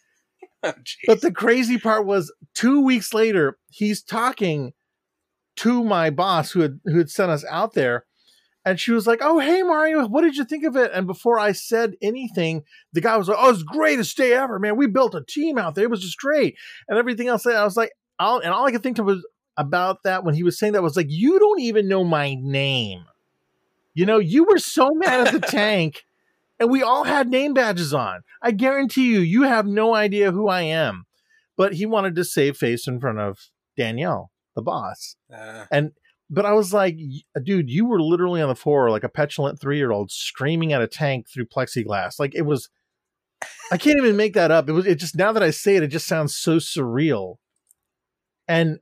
oh, 0.62 0.72
but 1.06 1.20
the 1.20 1.32
crazy 1.32 1.78
part 1.78 2.06
was 2.06 2.32
two 2.54 2.80
weeks 2.80 3.12
later, 3.12 3.58
he's 3.68 4.02
talking 4.02 4.72
to 5.56 5.82
my 5.82 6.10
boss 6.10 6.52
who 6.52 6.60
had 6.60 6.80
who 6.84 6.98
had 6.98 7.10
sent 7.10 7.30
us 7.30 7.44
out 7.50 7.74
there 7.74 8.06
and 8.66 8.80
she 8.80 8.90
was 8.90 9.06
like, 9.06 9.20
"Oh, 9.22 9.38
hey 9.38 9.62
Mario, 9.62 10.06
what 10.08 10.22
did 10.22 10.36
you 10.36 10.44
think 10.44 10.64
of 10.64 10.76
it?" 10.76 10.90
And 10.92 11.06
before 11.06 11.38
I 11.38 11.52
said 11.52 11.94
anything, 12.02 12.64
the 12.92 13.00
guy 13.00 13.16
was 13.16 13.28
like, 13.28 13.38
"Oh, 13.40 13.50
it's 13.50 13.60
the 13.60 13.64
greatest 13.64 14.16
day 14.16 14.32
ever, 14.32 14.58
man. 14.58 14.76
We 14.76 14.88
built 14.88 15.14
a 15.14 15.22
team 15.22 15.56
out 15.56 15.76
there. 15.76 15.84
It 15.84 15.90
was 15.90 16.02
just 16.02 16.18
great." 16.18 16.56
And 16.88 16.98
everything 16.98 17.28
else, 17.28 17.46
I 17.46 17.64
was 17.64 17.76
like, 17.76 17.92
and 18.18 18.52
all 18.52 18.66
I 18.66 18.72
could 18.72 18.82
think 18.82 18.98
of 18.98 19.06
was 19.06 19.24
about 19.56 20.02
that 20.02 20.24
when 20.24 20.34
he 20.34 20.42
was 20.42 20.58
saying 20.58 20.72
that 20.72 20.82
was 20.82 20.96
like, 20.96 21.06
"You 21.08 21.38
don't 21.38 21.60
even 21.60 21.86
know 21.86 22.02
my 22.02 22.34
name." 22.34 23.04
You 23.94 24.04
know, 24.04 24.18
you 24.18 24.44
were 24.44 24.58
so 24.58 24.90
mad 24.90 25.28
at 25.28 25.32
the 25.32 25.46
tank, 25.46 26.04
and 26.58 26.68
we 26.68 26.82
all 26.82 27.04
had 27.04 27.30
name 27.30 27.54
badges 27.54 27.94
on. 27.94 28.22
I 28.42 28.50
guarantee 28.50 29.12
you, 29.12 29.20
you 29.20 29.44
have 29.44 29.66
no 29.66 29.94
idea 29.94 30.32
who 30.32 30.48
I 30.48 30.62
am. 30.62 31.06
But 31.56 31.74
he 31.74 31.86
wanted 31.86 32.16
to 32.16 32.24
save 32.24 32.56
face 32.58 32.86
in 32.86 33.00
front 33.00 33.18
of 33.18 33.38
Danielle, 33.78 34.30
the 34.54 34.60
boss, 34.60 35.16
uh. 35.32 35.64
and 35.70 35.92
but 36.28 36.44
I 36.44 36.52
was 36.52 36.72
like, 36.72 36.98
uh, 37.36 37.40
dude, 37.40 37.70
you 37.70 37.86
were 37.86 38.00
literally 38.00 38.42
on 38.42 38.48
the 38.48 38.54
floor 38.54 38.90
like 38.90 39.04
a 39.04 39.08
petulant 39.08 39.60
three 39.60 39.76
year 39.76 39.92
old 39.92 40.10
screaming 40.10 40.72
at 40.72 40.82
a 40.82 40.88
tank 40.88 41.28
through 41.28 41.46
plexiglass. 41.46 42.18
Like 42.18 42.34
it 42.34 42.42
was, 42.42 42.68
I 43.70 43.76
can't 43.76 43.98
even 43.98 44.16
make 44.16 44.34
that 44.34 44.50
up. 44.50 44.68
It 44.68 44.72
was, 44.72 44.86
it 44.86 44.96
just, 44.96 45.16
now 45.16 45.32
that 45.32 45.42
I 45.42 45.50
say 45.50 45.76
it, 45.76 45.82
it 45.82 45.88
just 45.88 46.06
sounds 46.06 46.34
so 46.34 46.56
surreal. 46.56 47.36
And 48.48 48.78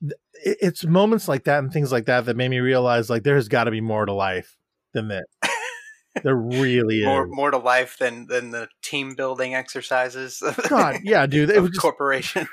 th- 0.00 0.12
it's 0.60 0.84
moments 0.84 1.28
like 1.28 1.44
that 1.44 1.58
and 1.60 1.72
things 1.72 1.90
like 1.90 2.06
that 2.06 2.26
that 2.26 2.36
made 2.36 2.50
me 2.50 2.58
realize 2.58 3.10
like 3.10 3.22
there's 3.22 3.48
got 3.48 3.64
to 3.64 3.70
be 3.70 3.80
more 3.80 4.06
to 4.06 4.12
life 4.12 4.56
than 4.92 5.08
that. 5.08 5.24
there 6.22 6.36
really 6.36 7.02
more 7.04 7.24
is. 7.26 7.30
more 7.32 7.50
to 7.50 7.58
life 7.58 7.98
than 7.98 8.26
than 8.26 8.50
the 8.50 8.68
team 8.82 9.14
building 9.14 9.54
exercises. 9.54 10.42
God, 10.68 10.98
yeah, 11.02 11.26
dude, 11.28 11.50
it 11.50 11.60
was 11.60 11.70
just 11.70 11.80
corporation. 11.80 12.48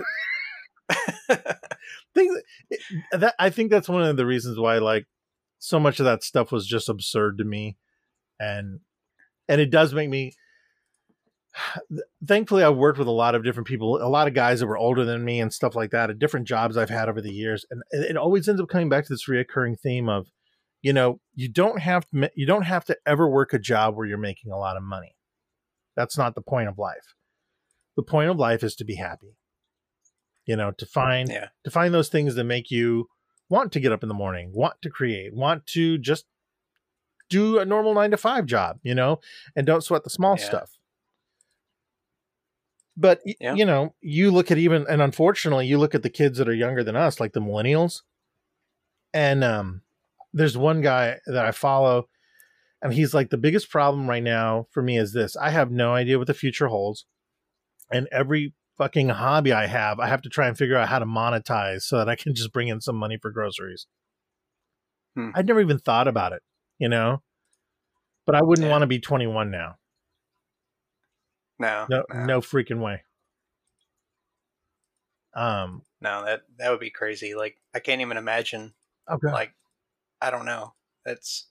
things 2.15 2.39
that 3.11 3.35
I 3.37 3.49
think 3.49 3.69
that's 3.69 3.89
one 3.89 4.01
of 4.01 4.17
the 4.17 4.25
reasons 4.25 4.57
why 4.57 4.77
like 4.79 5.05
so 5.59 5.79
much 5.79 5.99
of 5.99 6.05
that 6.05 6.23
stuff 6.23 6.51
was 6.51 6.65
just 6.65 6.89
absurd 6.89 7.37
to 7.37 7.43
me. 7.43 7.77
And 8.39 8.79
and 9.47 9.61
it 9.61 9.69
does 9.69 9.93
make 9.93 10.09
me 10.09 10.33
thankfully 12.25 12.63
I've 12.63 12.75
worked 12.75 12.99
with 12.99 13.07
a 13.07 13.11
lot 13.11 13.35
of 13.35 13.43
different 13.43 13.67
people 13.67 14.01
a 14.01 14.09
lot 14.09 14.27
of 14.27 14.33
guys 14.33 14.59
that 14.59 14.67
were 14.67 14.77
older 14.77 15.05
than 15.05 15.25
me 15.25 15.39
and 15.39 15.53
stuff 15.53 15.75
like 15.75 15.91
that 15.91 16.09
at 16.09 16.19
different 16.19 16.47
jobs 16.47 16.77
I've 16.77 16.89
had 16.89 17.09
over 17.09 17.21
the 17.21 17.33
years. 17.33 17.65
And 17.69 17.83
it 17.91 18.11
it 18.11 18.17
always 18.17 18.47
ends 18.47 18.61
up 18.61 18.69
coming 18.69 18.89
back 18.89 19.05
to 19.05 19.13
this 19.13 19.27
reoccurring 19.27 19.79
theme 19.79 20.09
of 20.09 20.27
you 20.81 20.93
know 20.93 21.19
you 21.33 21.49
don't 21.49 21.79
have 21.81 22.09
to 22.09 22.31
you 22.35 22.45
don't 22.45 22.63
have 22.63 22.85
to 22.85 22.97
ever 23.05 23.29
work 23.29 23.53
a 23.53 23.59
job 23.59 23.95
where 23.95 24.07
you're 24.07 24.17
making 24.17 24.51
a 24.51 24.57
lot 24.57 24.77
of 24.77 24.83
money. 24.83 25.15
That's 25.95 26.17
not 26.17 26.35
the 26.35 26.41
point 26.41 26.67
of 26.67 26.77
life. 26.77 27.15
The 27.95 28.03
point 28.03 28.29
of 28.29 28.37
life 28.37 28.63
is 28.63 28.75
to 28.75 28.85
be 28.85 28.95
happy 28.95 29.37
you 30.45 30.55
know 30.55 30.71
to 30.71 30.85
find 30.85 31.29
yeah, 31.29 31.47
to 31.63 31.71
find 31.71 31.93
those 31.93 32.09
things 32.09 32.35
that 32.35 32.43
make 32.43 32.71
you 32.71 33.09
want 33.49 33.71
to 33.71 33.79
get 33.79 33.91
up 33.91 34.03
in 34.03 34.09
the 34.09 34.15
morning, 34.15 34.51
want 34.53 34.81
to 34.81 34.89
create, 34.89 35.33
want 35.33 35.65
to 35.67 35.97
just 35.97 36.25
do 37.29 37.59
a 37.59 37.65
normal 37.65 37.93
nine 37.93 38.11
to 38.11 38.17
five 38.17 38.45
job, 38.45 38.79
you 38.83 38.95
know, 38.95 39.19
and 39.55 39.65
don't 39.65 39.83
sweat 39.83 40.03
the 40.03 40.09
small 40.09 40.37
Yeah. 40.37 40.45
stuff. 40.45 40.71
But 42.97 43.21
Yeah. 43.39 43.55
you 43.55 43.65
know, 43.65 43.93
you 44.01 44.31
look 44.31 44.51
at 44.51 44.57
even, 44.57 44.85
and 44.87 45.01
unfortunately, 45.01 45.67
you 45.67 45.77
look 45.77 45.95
at 45.95 46.03
the 46.03 46.09
kids 46.09 46.37
that 46.37 46.47
are 46.47 46.53
younger 46.53 46.83
than 46.83 46.95
us, 46.95 47.19
like 47.19 47.33
the 47.33 47.41
millennials, 47.41 48.01
and 49.13 49.43
um, 49.43 49.81
there's 50.33 50.57
one 50.57 50.81
guy 50.81 51.19
that 51.27 51.45
I 51.45 51.51
follow, 51.51 52.07
and 52.81 52.93
he's 52.93 53.13
like, 53.13 53.29
the 53.29 53.37
biggest 53.37 53.69
problem 53.69 54.07
right 54.09 54.23
now 54.23 54.67
for 54.71 54.81
me 54.81 54.97
is 54.97 55.11
this: 55.13 55.35
I 55.35 55.49
have 55.49 55.71
no 55.71 55.93
idea 55.93 56.17
what 56.17 56.27
the 56.27 56.33
future 56.33 56.67
holds, 56.67 57.05
and 57.91 58.07
every 58.11 58.53
fucking 58.77 59.09
hobby 59.09 59.51
I 59.53 59.67
have, 59.67 59.99
I 59.99 60.07
have 60.07 60.21
to 60.23 60.29
try 60.29 60.47
and 60.47 60.57
figure 60.57 60.77
out 60.77 60.89
how 60.89 60.99
to 60.99 61.05
monetize 61.05 61.81
so 61.83 61.97
that 61.97 62.09
I 62.09 62.15
can 62.15 62.35
just 62.35 62.51
bring 62.53 62.67
in 62.67 62.81
some 62.81 62.95
money 62.95 63.17
for 63.21 63.31
groceries. 63.31 63.87
Hmm. 65.15 65.31
I'd 65.33 65.47
never 65.47 65.61
even 65.61 65.79
thought 65.79 66.07
about 66.07 66.33
it, 66.33 66.41
you 66.77 66.89
know. 66.89 67.21
But 68.25 68.35
I 68.35 68.41
wouldn't 68.43 68.65
Yeah. 68.65 68.71
want 68.71 68.81
to 68.81 68.87
be 68.87 68.99
21 68.99 69.51
now. 69.51 69.75
no, 71.59 71.85
No, 71.89 72.03
no, 72.13 72.25
no 72.25 72.41
freaking 72.41 72.81
way. 72.81 73.03
Um. 75.33 75.83
no, 76.01 76.23
that 76.25 76.43
that 76.57 76.69
would 76.71 76.79
be 76.79 76.89
crazy. 76.89 77.35
Like 77.35 77.57
I 77.73 77.79
can't 77.79 78.01
even 78.01 78.17
imagine. 78.17 78.73
Okay. 79.09 79.31
Like 79.31 79.53
I 80.21 80.31
don't 80.31 80.45
know. 80.45 80.73
That's 81.05 81.47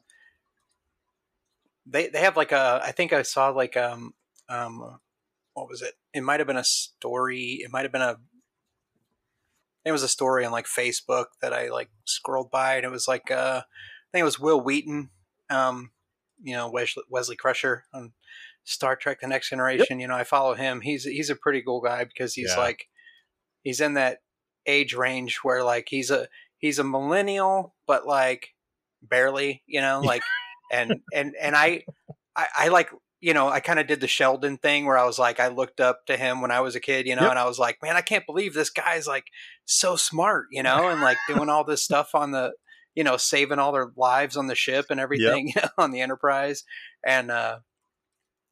they 1.86 2.08
they 2.08 2.20
have 2.20 2.36
like 2.36 2.52
a. 2.52 2.80
I 2.82 2.92
think 2.92 3.12
I 3.12 3.22
saw 3.22 3.48
like 3.50 3.76
um 3.76 4.14
um 4.48 4.98
what 5.54 5.68
was 5.68 5.82
it? 5.82 5.94
It 6.12 6.22
might 6.22 6.40
have 6.40 6.46
been 6.46 6.56
a 6.56 6.64
story. 6.64 7.60
It 7.62 7.70
might 7.72 7.82
have 7.84 7.92
been 7.92 8.02
a. 8.02 8.16
It 9.84 9.92
was 9.92 10.02
a 10.02 10.08
story 10.08 10.44
on 10.44 10.52
like 10.52 10.66
Facebook 10.66 11.26
that 11.42 11.52
I 11.52 11.68
like 11.68 11.90
scrolled 12.04 12.50
by, 12.50 12.76
and 12.76 12.84
it 12.84 12.90
was 12.90 13.06
like 13.08 13.30
uh, 13.30 13.62
I 13.64 14.06
think 14.12 14.22
it 14.22 14.24
was 14.24 14.40
Wil 14.40 14.60
Wheaton, 14.60 15.10
um, 15.50 15.90
you 16.42 16.54
know 16.54 16.70
Wesley, 16.70 17.02
Wesley 17.10 17.36
Crusher 17.36 17.84
on 17.92 18.12
Star 18.64 18.96
Trek: 18.96 19.20
The 19.20 19.26
Next 19.28 19.50
Generation. 19.50 20.00
You 20.00 20.08
know, 20.08 20.16
I 20.16 20.24
follow 20.24 20.54
him. 20.54 20.80
He's 20.80 21.04
he's 21.04 21.30
a 21.30 21.36
pretty 21.36 21.62
cool 21.62 21.80
guy 21.82 22.04
because 22.04 22.34
he's 22.34 22.52
Yeah. 22.56 22.60
like 22.60 22.88
he's 23.62 23.80
in 23.80 23.94
that 23.94 24.18
age 24.66 24.94
range 24.94 25.40
where 25.42 25.62
like 25.62 25.88
he's 25.90 26.10
a 26.10 26.28
he's 26.56 26.78
a 26.78 26.84
millennial, 26.84 27.74
but 27.86 28.06
like 28.06 28.54
barely, 29.02 29.62
you 29.66 29.82
know, 29.82 30.00
like 30.00 30.22
and 30.72 31.02
and 31.12 31.34
and 31.38 31.54
I 31.54 31.84
I, 32.34 32.46
I 32.56 32.68
like 32.68 32.88
you 33.24 33.34
know 33.34 33.48
I 33.48 33.60
kind 33.60 33.78
of 33.78 33.86
did 33.86 34.00
the 34.00 34.06
Sheldon 34.08 34.58
thing 34.58 34.84
where 34.86 34.98
I 34.98 35.04
was 35.04 35.18
like 35.18 35.40
I 35.40 35.48
looked 35.48 35.80
up 35.80 36.06
to 36.06 36.16
him 36.16 36.40
when 36.40 36.50
I 36.50 36.60
was 36.60 36.74
a 36.76 36.80
kid, 36.80 37.06
you 37.06 37.16
know, 37.16 37.22
Yep. 37.22 37.30
and 37.30 37.38
I 37.38 37.46
was 37.46 37.58
like, 37.58 37.78
man, 37.82 37.96
I 37.96 38.00
can't 38.02 38.26
believe 38.26 38.52
this 38.54 38.70
guy's 38.70 39.06
like 39.06 39.24
so 39.64 39.96
smart, 39.96 40.46
you 40.50 40.62
know, 40.62 40.88
and 40.88 41.00
like 41.00 41.18
doing 41.28 41.48
all 41.48 41.64
this 41.64 41.82
stuff 41.82 42.14
on 42.14 42.30
the 42.32 42.52
you 42.94 43.02
know 43.02 43.16
saving 43.16 43.58
all 43.58 43.72
their 43.72 43.90
lives 43.96 44.36
on 44.36 44.46
the 44.46 44.54
ship 44.54 44.86
and 44.90 45.00
everything 45.00 45.48
you 45.56 45.62
know, 45.62 45.68
on 45.78 45.90
the 45.90 46.00
Enterprise, 46.00 46.64
and 47.06 47.30
uh, 47.30 47.58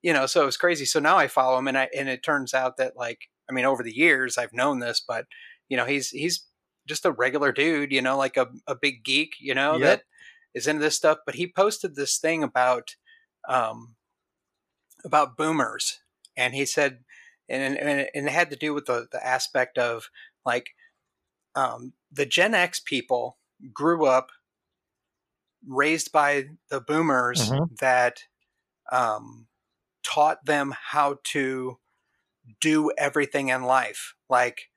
you 0.02 0.12
know, 0.12 0.26
so 0.26 0.42
it 0.42 0.46
was 0.46 0.56
crazy. 0.56 0.84
So 0.84 0.98
now 1.00 1.16
I 1.16 1.28
follow 1.28 1.58
him, 1.58 1.68
and 1.68 1.78
I 1.78 1.88
and 1.96 2.08
it 2.08 2.22
turns 2.24 2.54
out 2.54 2.76
that 2.78 2.96
like 2.96 3.18
I 3.48 3.52
mean 3.52 3.64
over 3.64 3.82
the 3.82 3.94
years 3.96 4.38
I've 4.38 4.52
known 4.52 4.80
this, 4.80 5.02
but 5.06 5.26
you 5.68 5.76
know 5.76 5.84
he's 5.84 6.08
he's 6.10 6.46
just 6.88 7.04
a 7.04 7.12
regular 7.12 7.52
dude, 7.52 7.92
you 7.92 8.02
know, 8.02 8.16
like 8.16 8.36
a, 8.36 8.48
a 8.66 8.74
big 8.74 9.04
geek, 9.04 9.34
you 9.40 9.54
know, 9.54 9.74
Yep. 9.76 9.80
that 9.82 10.02
is 10.54 10.66
into 10.66 10.80
this 10.82 10.96
stuff. 10.96 11.18
But 11.24 11.36
he 11.36 11.46
posted 11.46 11.94
this 11.94 12.18
thing 12.18 12.42
about 12.42 12.96
um, 13.48 13.94
about 15.04 15.36
boomers, 15.36 16.00
and 16.36 16.54
he 16.54 16.66
said, 16.66 17.04
and 17.48 17.78
and, 17.78 18.08
and 18.14 18.26
it 18.28 18.32
had 18.32 18.50
to 18.50 18.56
do 18.56 18.74
with 18.74 18.86
the 18.86 19.08
the 19.10 19.24
aspect 19.26 19.78
of 19.78 20.10
like 20.44 20.70
um, 21.56 21.94
the 22.12 22.26
Gen 22.26 22.54
X 22.54 22.80
people 22.80 23.38
grew 23.72 24.06
up 24.06 24.30
raised 25.66 26.12
by 26.12 26.46
the 26.68 26.80
boomers 26.80 27.52
Mhm. 27.52 27.68
that 27.70 28.24
um, 28.92 29.48
taught 30.04 30.44
them 30.46 30.74
how 30.78 31.18
to 31.24 31.78
do 32.60 32.92
everything 32.98 33.48
in 33.48 33.64
life, 33.64 34.14
like 34.30 34.70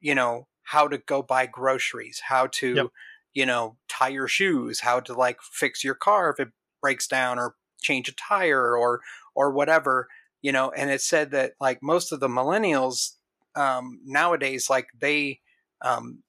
you 0.00 0.14
know 0.14 0.48
how 0.64 0.88
to 0.88 0.98
go 0.98 1.22
buy 1.22 1.46
groceries, 1.46 2.20
how 2.28 2.48
to 2.48 2.72
Yep. 2.72 2.90
you 3.34 3.46
know 3.46 3.78
tie 3.88 4.08
your 4.08 4.28
shoes, 4.28 4.80
how 4.80 5.00
to 5.00 5.14
like 5.14 5.42
fix 5.42 5.84
your 5.84 5.94
car 5.96 6.30
if 6.30 6.40
it 6.40 6.50
breaks 6.82 7.08
down 7.08 7.38
or 7.38 7.56
change 7.82 8.08
a 8.08 8.14
tire 8.14 8.76
or 8.76 9.00
or 9.38 9.52
whatever 9.52 10.08
you 10.42 10.52
know 10.52 10.70
and 10.72 10.90
it 10.90 11.00
said 11.02 11.30
that 11.32 11.54
like 11.60 11.82
most 11.82 12.12
of 12.12 12.20
the 12.20 12.28
millennials 12.28 13.16
um, 13.56 14.00
nowadays 14.04 14.70
like 14.70 14.88
they 15.00 15.40
um, 15.82 16.22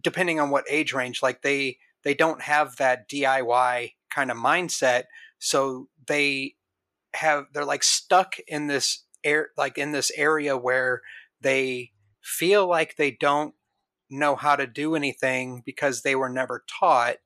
depending 0.00 0.40
on 0.40 0.50
what 0.50 0.64
age 0.70 0.92
range 0.92 1.22
like 1.22 1.42
they 1.42 1.78
they 2.02 2.14
don't 2.14 2.42
have 2.42 2.76
that 2.76 3.08
diy 3.08 3.94
kind 4.10 4.30
of 4.30 4.36
mindset 4.36 5.04
so 5.38 5.88
they 6.06 6.54
have 7.14 7.46
they're 7.52 7.64
like 7.66 7.84
stuck 7.84 8.36
in 8.48 8.68
this 8.68 9.04
air 9.24 9.50
like 9.58 9.78
in 9.78 9.92
this 9.92 10.10
area 10.16 10.56
where 10.56 11.02
they 11.40 11.92
feel 12.22 12.68
like 12.68 12.96
they 12.96 13.10
don't 13.12 13.54
know 14.10 14.36
how 14.36 14.56
to 14.56 14.66
do 14.66 14.96
anything 14.96 15.62
because 15.66 16.02
they 16.02 16.16
were 16.16 16.30
never 16.30 16.64
taught 16.68 17.16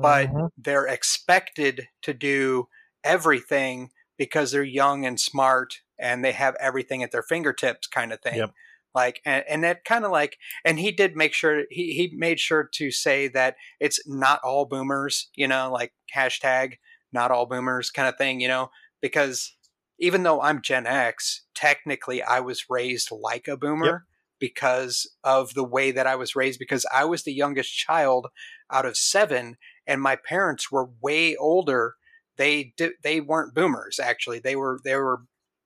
but 0.00 0.30
Mhm. 0.30 0.48
they're 0.56 0.86
expected 0.86 1.88
to 2.02 2.14
do 2.14 2.68
everything 3.06 3.90
because 4.18 4.50
they're 4.50 4.62
young 4.64 5.06
and 5.06 5.20
smart 5.20 5.80
and 5.98 6.24
they 6.24 6.32
have 6.32 6.56
everything 6.60 7.02
at 7.02 7.12
their 7.12 7.22
fingertips 7.22 7.86
kind 7.86 8.12
of 8.12 8.20
thing 8.20 8.36
Yep. 8.38 8.50
like 8.94 9.20
and, 9.24 9.44
and 9.48 9.64
that 9.64 9.84
kind 9.84 10.04
of 10.04 10.10
like 10.10 10.36
and 10.64 10.78
he 10.78 10.90
did 10.92 11.16
make 11.16 11.32
sure 11.32 11.64
he, 11.70 11.92
he 11.94 12.12
made 12.16 12.40
sure 12.40 12.68
to 12.74 12.90
say 12.90 13.28
that 13.28 13.56
it's 13.80 14.00
not 14.06 14.40
all 14.42 14.64
boomers 14.66 15.30
you 15.34 15.48
know 15.48 15.70
like 15.72 15.92
hashtag 16.14 16.74
not 17.12 17.30
all 17.30 17.46
boomers 17.46 17.90
kind 17.90 18.08
of 18.08 18.16
thing 18.16 18.40
you 18.40 18.48
know 18.48 18.70
because 19.00 19.54
even 19.98 20.22
though 20.22 20.40
i'm 20.42 20.60
gen 20.62 20.86
x 20.86 21.44
technically 21.54 22.22
i 22.22 22.40
was 22.40 22.64
raised 22.68 23.08
like 23.10 23.48
a 23.48 23.56
boomer 23.56 24.06
because 24.38 25.10
of 25.24 25.54
the 25.54 25.64
way 25.64 25.90
that 25.90 26.06
i 26.06 26.14
was 26.16 26.36
raised 26.36 26.58
because 26.58 26.84
i 26.94 27.04
was 27.04 27.22
the 27.24 27.32
youngest 27.32 27.72
child 27.74 28.26
out 28.70 28.84
of 28.84 28.96
seven 28.96 29.56
and 29.86 30.02
my 30.02 30.16
parents 30.16 30.70
were 30.70 30.90
way 31.00 31.34
older 31.36 31.94
they 32.36 32.72
di- 32.76 32.92
they 33.02 33.20
weren't 33.20 33.54
boomers 33.54 33.98
actually 33.98 34.38
they 34.38 34.56
were 34.56 34.80
they 34.84 34.96
were 34.96 35.22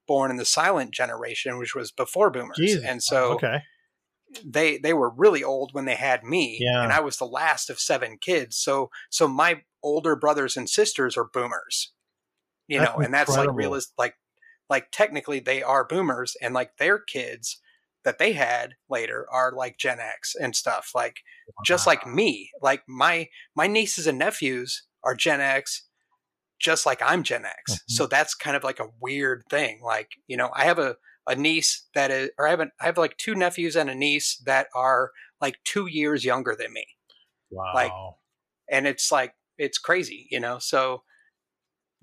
born 0.07 0.31
in 0.31 0.37
the 0.37 0.45
silent 0.45 0.93
generation 0.93 1.59
which 1.59 1.75
was 1.75 1.91
before 1.93 2.31
boomers 2.31 2.57
Jesus. 2.57 2.85
and 2.85 3.03
so 3.03 3.35
okay. 3.35 3.63
they 4.45 4.79
they 4.79 4.93
were 4.93 5.11
really 5.11 5.45
old 5.45 5.71
when 5.73 5.85
they 5.85 5.95
had 5.95 6.25
me 6.25 6.59
Yeah. 6.61 6.83
and 6.83 6.93
i 6.93 7.01
was 7.01 7.17
the 7.17 7.27
last 7.27 7.71
of 7.71 7.79
seven 7.79 8.19
kids 8.21 8.57
so 8.57 8.91
so 9.11 9.29
my 9.29 9.63
older 9.83 10.17
brothers 10.17 10.57
and 10.57 10.69
sisters 10.69 11.17
are 11.17 11.29
boomers 11.33 11.93
you 12.69 12.79
That's 12.79 12.97
know 12.97 13.05
and 13.05 13.15
that's 13.15 13.31
like 13.37 13.53
realist 13.53 13.93
like 13.99 14.15
like 14.69 14.91
technically 14.93 15.41
they 15.41 15.63
are 15.63 15.85
boomers 15.85 16.37
and 16.41 16.55
like 16.55 16.77
their 16.79 16.99
kids 16.99 17.61
that 18.05 18.19
they 18.19 18.33
had 18.33 18.75
later 18.89 19.27
are 19.31 19.53
like 19.53 19.79
gen 19.79 19.99
x 20.01 20.35
and 20.41 20.57
stuff 20.57 20.91
like 20.95 21.17
just 21.65 21.87
like 21.87 22.07
me 22.07 22.51
like 22.63 22.83
my 22.89 23.29
my 23.55 23.67
nieces 23.67 24.07
and 24.07 24.19
nephews 24.19 24.85
are 25.05 25.15
gen 25.15 25.41
x 25.41 25.87
just 26.61 26.87
like 26.87 27.01
i'm 27.05 27.23
gen 27.23 27.45
x 27.45 27.73
Mhm. 27.73 27.79
so 27.89 28.07
that's 28.07 28.35
kind 28.35 28.57
of 28.57 28.63
like 28.63 28.79
a 28.79 28.91
weird 29.01 29.43
thing 29.51 29.81
like 29.83 30.11
you 30.29 30.37
know 30.37 30.51
i 30.55 30.65
have 30.65 30.79
a 30.79 30.97
a 31.27 31.35
niece 31.35 31.87
that 31.95 32.11
is 32.11 32.31
or 32.39 32.47
i 32.47 32.51
have, 32.51 32.61
an, 32.61 32.71
I 32.81 32.87
have 32.87 32.99
like 32.99 33.17
two 33.17 33.35
nephews 33.35 33.77
and 33.77 33.91
a 33.91 33.95
niece 33.95 34.37
that 34.47 34.69
are 34.75 35.11
like 35.41 35.57
two 35.65 35.87
years 35.87 36.25
younger 36.25 36.55
than 36.59 36.73
me 36.73 36.87
wow. 37.51 37.73
like, 37.75 37.93
and 38.71 38.87
it's 38.87 39.11
like 39.11 39.35
it's 39.59 39.79
crazy 39.79 40.29
you 40.31 40.41
know 40.41 40.59
so 40.59 41.03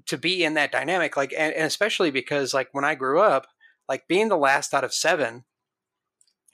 to 0.08 0.18
be 0.18 0.44
in 0.44 0.54
that 0.56 0.72
dynamic 0.72 1.16
like 1.18 1.34
and, 1.38 1.54
and 1.54 1.66
especially 1.66 2.12
because 2.12 2.54
like 2.54 2.70
when 2.72 2.86
i 2.86 2.96
grew 2.96 3.20
up 3.20 3.48
like 3.88 4.08
being 4.08 4.30
the 4.30 4.38
last 4.38 4.74
out 4.74 4.84
of 4.84 4.94
seven 4.94 5.46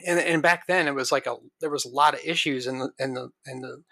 and 0.05 0.19
and 0.19 0.41
back 0.41 0.67
then 0.67 0.87
it 0.87 0.95
was 0.95 1.11
like 1.11 1.27
a 1.27 1.35
there 1.61 1.69
was 1.69 1.85
a 1.85 1.89
lot 1.89 2.13
of 2.13 2.19
issues 2.25 2.67
in 2.67 2.79
the 2.79 2.91
in 2.99 3.13
the 3.13 3.29
in 3.45 3.61
the 3.61 3.83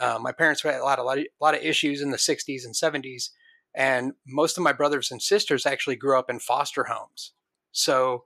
uh, 0.00 0.18
my 0.20 0.32
parents 0.32 0.62
had 0.62 0.74
a 0.74 0.84
lot, 0.84 0.98
a 0.98 1.02
lot, 1.02 1.18
of, 1.18 1.24
a 1.24 1.44
lot 1.44 1.54
of 1.54 1.62
issues 1.62 2.00
in 2.00 2.10
the 2.10 2.16
60s 2.16 2.64
and 2.64 2.74
70s, 2.74 3.30
and 3.74 4.12
most 4.26 4.56
of 4.56 4.64
my 4.64 4.72
brothers 4.72 5.10
and 5.10 5.22
sisters 5.22 5.66
actually 5.66 5.96
grew 5.96 6.18
up 6.18 6.30
in 6.30 6.38
foster 6.38 6.84
homes. 6.84 7.32
So 7.72 8.24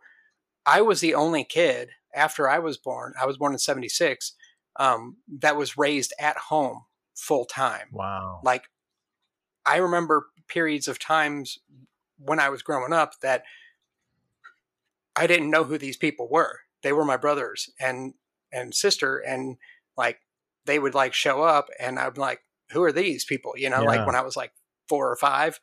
I 0.67 0.83
was 0.83 1.01
the 1.01 1.15
only 1.15 1.45
kid 1.45 1.91
after 2.15 2.49
I 2.49 2.59
was 2.59 2.77
born. 2.77 3.15
I 3.21 3.27
was 3.27 3.39
born 3.39 3.53
in 3.53 3.59
76 3.59 4.35
um, 4.79 5.17
that 5.41 5.57
was 5.57 5.79
raised 5.79 6.13
at 6.21 6.37
home 6.37 6.85
full 7.15 7.45
time. 7.45 7.89
Wow. 7.93 8.41
Like 8.45 8.65
I 9.67 9.79
remember 9.79 10.27
periods 10.49 10.89
of 10.89 10.99
times 10.99 11.59
when 12.19 12.41
I 12.41 12.49
was 12.49 12.63
growing 12.63 12.93
up 12.93 13.13
that 13.23 13.45
I 15.17 15.27
didn't 15.27 15.51
know 15.51 15.65
who 15.65 15.79
these 15.79 15.97
people 15.97 16.29
were. 16.31 16.61
They 16.83 16.93
were 16.93 17.05
my 17.05 17.17
brothers 17.17 17.69
and 17.81 18.15
and 18.53 18.75
sister 18.75 19.19
and 19.19 19.57
like 19.97 20.21
they 20.69 20.79
would 20.79 20.95
like 20.95 21.15
show 21.15 21.43
up 21.43 21.69
and 21.81 21.99
I'm 21.99 22.15
like, 22.15 22.41
who 22.71 22.83
are 22.85 22.93
these 22.93 23.25
people? 23.25 23.55
You 23.57 23.71
know, 23.71 23.81
yeah. 23.81 23.89
like 23.89 24.07
when 24.07 24.15
I 24.15 24.21
was 24.21 24.37
like 24.37 24.53
four 24.89 25.11
or 25.11 25.17
five. 25.17 25.59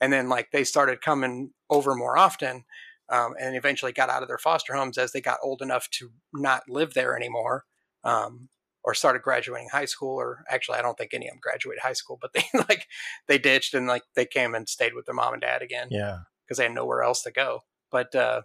And 0.00 0.12
then 0.12 0.28
like 0.28 0.50
they 0.52 0.64
started 0.64 1.00
coming 1.00 1.50
over 1.70 1.94
more 1.94 2.16
often 2.16 2.64
um, 3.08 3.34
and 3.40 3.56
eventually 3.56 3.92
got 3.92 4.10
out 4.10 4.22
of 4.22 4.28
their 4.28 4.38
foster 4.38 4.74
homes 4.74 4.98
as 4.98 5.12
they 5.12 5.20
got 5.22 5.38
old 5.42 5.62
enough 5.62 5.88
to 5.92 6.10
not 6.34 6.62
live 6.68 6.94
there 6.94 7.16
anymore. 7.16 7.64
Um, 8.04 8.48
or 8.82 8.94
started 8.94 9.20
graduating 9.20 9.68
high 9.70 9.84
school 9.84 10.16
or 10.18 10.42
actually 10.48 10.78
I 10.78 10.82
don't 10.82 10.96
think 10.96 11.12
any 11.12 11.26
of 11.26 11.32
them 11.32 11.40
graduated 11.42 11.82
high 11.82 11.94
school, 11.94 12.18
but 12.20 12.32
they 12.34 12.44
like 12.68 12.86
they 13.28 13.38
ditched 13.38 13.74
and 13.74 13.86
like 13.86 14.02
they 14.14 14.26
came 14.26 14.54
and 14.54 14.68
stayed 14.68 14.94
with 14.94 15.06
their 15.06 15.14
mom 15.14 15.32
and 15.32 15.42
dad 15.42 15.62
again. 15.62 15.88
Yeah. 15.90 16.18
Because 16.44 16.58
they 16.58 16.64
had 16.64 16.74
nowhere 16.74 17.02
else 17.02 17.22
to 17.22 17.30
go. 17.30 17.60
But 17.90 18.14
uh 18.14 18.42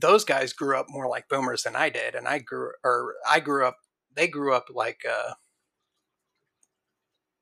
those 0.00 0.24
guys 0.24 0.54
grew 0.54 0.78
up 0.78 0.86
more 0.88 1.08
like 1.08 1.28
boomers 1.28 1.64
than 1.64 1.76
I 1.76 1.90
did. 1.90 2.14
And 2.14 2.26
I 2.26 2.38
grew 2.38 2.70
or 2.82 3.14
I 3.28 3.40
grew 3.40 3.66
up 3.66 3.76
they 4.14 4.28
grew 4.28 4.54
up 4.54 4.66
like 4.72 5.02
uh 5.08 5.34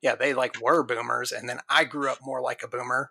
yeah, 0.02 0.14
they 0.14 0.32
like 0.32 0.60
were 0.60 0.82
boomers 0.82 1.32
and 1.32 1.48
then 1.48 1.60
I 1.68 1.84
grew 1.84 2.10
up 2.10 2.18
more 2.22 2.40
like 2.40 2.62
a 2.62 2.68
boomer 2.68 3.10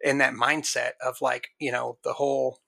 in 0.00 0.18
that 0.18 0.34
mindset 0.34 0.92
of 1.04 1.16
like, 1.20 1.48
you 1.58 1.72
know, 1.72 1.98
the 2.04 2.14
whole 2.14 2.60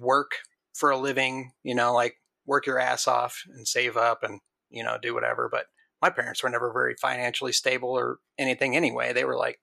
work 0.00 0.32
for 0.72 0.90
a 0.90 0.98
living, 0.98 1.52
you 1.62 1.74
know, 1.74 1.92
like 1.92 2.16
work 2.46 2.66
your 2.66 2.78
ass 2.78 3.06
off 3.06 3.42
and 3.54 3.66
save 3.66 3.96
up 3.96 4.22
and, 4.22 4.40
you 4.70 4.82
know, 4.82 4.98
do 5.00 5.14
whatever. 5.14 5.48
But 5.50 5.66
my 6.00 6.10
parents 6.10 6.42
were 6.42 6.48
never 6.48 6.72
very 6.72 6.94
financially 7.00 7.52
stable 7.52 7.90
or 7.90 8.18
anything 8.38 8.76
anyway. 8.76 9.12
They 9.12 9.24
were 9.24 9.36
like, 9.36 9.58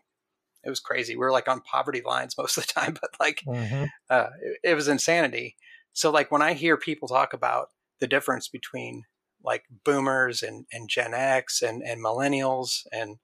it 0.64 0.70
was 0.70 0.80
crazy. 0.80 1.16
We 1.16 1.20
were 1.20 1.32
like 1.32 1.48
on 1.48 1.62
poverty 1.62 2.02
lines 2.06 2.36
most 2.38 2.58
of 2.58 2.68
the 2.68 2.74
time, 2.74 2.98
but 3.00 3.12
like, 3.20 3.42
mm-hmm. 3.48 3.86
uh, 4.10 4.28
it, 4.42 4.72
it 4.72 4.76
was 4.76 4.88
insanity. 4.88 5.56
So 5.94 6.12
like 6.12 6.32
when 6.32 6.42
I 6.42 6.54
hear 6.54 6.78
people 6.78 7.08
talk 7.08 7.34
about 7.34 7.70
the 8.00 8.08
difference 8.08 8.48
between 8.48 9.04
like 9.44 9.64
boomers 9.86 10.44
and, 10.44 10.66
and 10.72 10.90
Gen 10.90 11.14
X 11.14 11.62
and, 11.62 11.82
and 11.84 12.04
millennials 12.04 12.86
and 12.92 13.18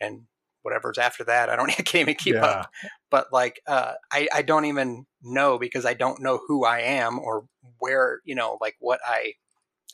and 0.00 0.22
whatever's 0.62 0.98
after 0.98 1.24
that. 1.24 1.48
I 1.48 1.56
don't 1.56 1.70
I 1.78 1.82
can't 1.82 2.02
even 2.02 2.14
keep 2.16 2.34
yeah. 2.34 2.44
up. 2.44 2.70
But 3.10 3.32
like 3.32 3.60
uh, 3.66 3.94
I, 4.12 4.28
I 4.34 4.42
don't 4.42 4.66
even 4.66 5.06
know 5.22 5.58
because 5.58 5.86
I 5.86 5.94
don't 5.94 6.20
know 6.20 6.40
who 6.46 6.64
I 6.64 6.80
am 6.80 7.18
or 7.18 7.46
where, 7.78 8.20
you 8.24 8.34
know, 8.34 8.58
like 8.60 8.76
what 8.80 9.00
I 9.06 9.34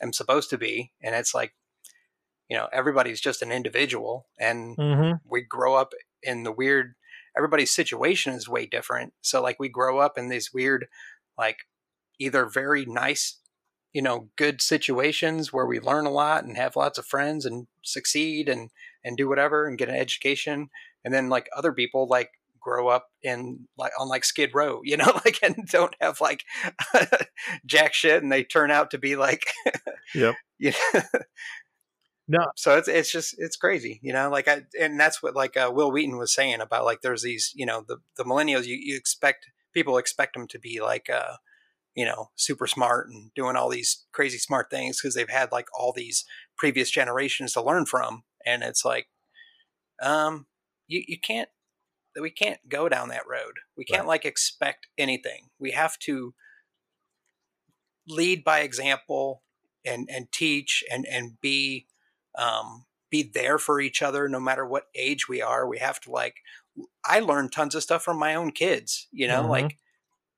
am 0.01 0.13
supposed 0.13 0.49
to 0.49 0.57
be. 0.57 0.91
And 1.01 1.15
it's 1.15 1.33
like, 1.33 1.53
you 2.49 2.57
know, 2.57 2.67
everybody's 2.73 3.21
just 3.21 3.41
an 3.41 3.51
individual 3.51 4.27
and 4.39 4.77
mm-hmm. 4.77 5.13
we 5.29 5.41
grow 5.41 5.75
up 5.75 5.93
in 6.21 6.43
the 6.43 6.51
weird 6.51 6.95
everybody's 7.37 7.73
situation 7.73 8.33
is 8.33 8.47
way 8.47 8.65
different. 8.65 9.13
So 9.21 9.41
like 9.41 9.59
we 9.59 9.69
grow 9.69 9.99
up 9.99 10.17
in 10.17 10.29
these 10.29 10.51
weird 10.53 10.87
like 11.37 11.57
either 12.19 12.45
very 12.45 12.85
nice 12.85 13.39
you 13.93 14.01
know 14.01 14.29
good 14.35 14.61
situations 14.61 15.53
where 15.53 15.65
we 15.65 15.79
learn 15.79 16.05
a 16.05 16.11
lot 16.11 16.43
and 16.43 16.57
have 16.57 16.75
lots 16.75 16.97
of 16.97 17.05
friends 17.05 17.45
and 17.45 17.67
succeed 17.83 18.49
and 18.49 18.69
and 19.03 19.17
do 19.17 19.29
whatever 19.29 19.67
and 19.67 19.77
get 19.77 19.89
an 19.89 19.95
education. 19.95 20.69
And 21.05 21.13
then 21.13 21.29
like 21.29 21.49
other 21.55 21.73
people 21.73 22.07
like 22.07 22.31
grow 22.63 22.87
up 22.87 23.09
in 23.21 23.67
like 23.77 23.91
on 23.99 24.07
like 24.07 24.23
skid 24.23 24.51
row 24.53 24.79
you 24.85 24.95
know 24.95 25.11
like 25.25 25.37
and 25.43 25.67
don't 25.67 25.95
have 25.99 26.21
like 26.21 26.43
jack 27.65 27.93
shit 27.93 28.23
and 28.23 28.31
they 28.31 28.41
turn 28.41 28.71
out 28.71 28.89
to 28.89 28.97
be 28.97 29.17
like 29.17 29.43
yep. 30.15 30.35
yeah 30.59 30.71
no. 32.29 32.45
So 32.55 32.77
it's 32.77 32.87
it's 32.87 33.11
just 33.11 33.35
it's 33.37 33.57
crazy 33.57 33.99
you 34.01 34.13
know 34.13 34.29
like 34.29 34.47
i 34.47 34.61
and 34.79 34.97
that's 34.97 35.21
what 35.21 35.35
like 35.35 35.57
uh, 35.57 35.69
wil 35.73 35.91
wheaton 35.91 36.17
was 36.17 36.33
saying 36.33 36.61
about 36.61 36.85
like 36.85 37.01
there's 37.01 37.23
these 37.23 37.51
you 37.53 37.65
know 37.65 37.83
the 37.85 37.97
the 38.15 38.23
millennials 38.23 38.65
you, 38.65 38.77
you 38.79 38.95
expect 38.95 39.45
people 39.73 39.97
expect 39.97 40.33
them 40.33 40.47
to 40.47 40.57
be 40.57 40.79
like 40.81 41.09
uh 41.09 41.33
you 41.95 42.05
know, 42.05 42.29
super 42.35 42.67
smart 42.67 43.07
and 43.09 43.31
doing 43.35 43.55
all 43.55 43.69
these 43.69 44.05
crazy 44.11 44.37
smart 44.37 44.69
things 44.69 44.99
because 44.99 45.15
they've 45.15 45.29
had 45.29 45.51
like 45.51 45.67
all 45.77 45.93
these 45.93 46.25
previous 46.57 46.89
generations 46.89 47.53
to 47.53 47.61
learn 47.61 47.85
from. 47.85 48.23
And 48.45 48.63
it's 48.63 48.83
like, 48.83 49.07
um, 50.01 50.47
you, 50.87 51.03
you 51.07 51.19
can't, 51.19 51.49
we 52.19 52.29
can't 52.29 52.59
go 52.67 52.89
down 52.89 53.09
that 53.09 53.27
road. 53.27 53.53
We 53.77 53.85
can't 53.85 54.01
right. 54.01 54.09
like 54.09 54.25
expect 54.25 54.87
anything. 54.97 55.49
We 55.59 55.71
have 55.71 55.97
to 55.99 56.33
lead 58.07 58.43
by 58.43 58.59
example 58.59 59.43
and, 59.85 60.09
and 60.11 60.31
teach 60.31 60.83
and, 60.91 61.05
and 61.09 61.39
be, 61.41 61.87
um, 62.37 62.85
be 63.09 63.23
there 63.31 63.59
for 63.59 63.79
each 63.79 64.01
other 64.01 64.27
no 64.27 64.39
matter 64.39 64.65
what 64.65 64.87
age 64.95 65.27
we 65.29 65.41
are. 65.41 65.67
We 65.67 65.77
have 65.77 65.99
to 66.01 66.11
like, 66.11 66.37
I 67.05 67.19
learned 67.19 67.51
tons 67.51 67.75
of 67.75 67.83
stuff 67.83 68.03
from 68.03 68.17
my 68.17 68.33
own 68.33 68.51
kids, 68.51 69.07
you 69.11 69.27
know, 69.27 69.41
mm-hmm. 69.41 69.51
like 69.51 69.77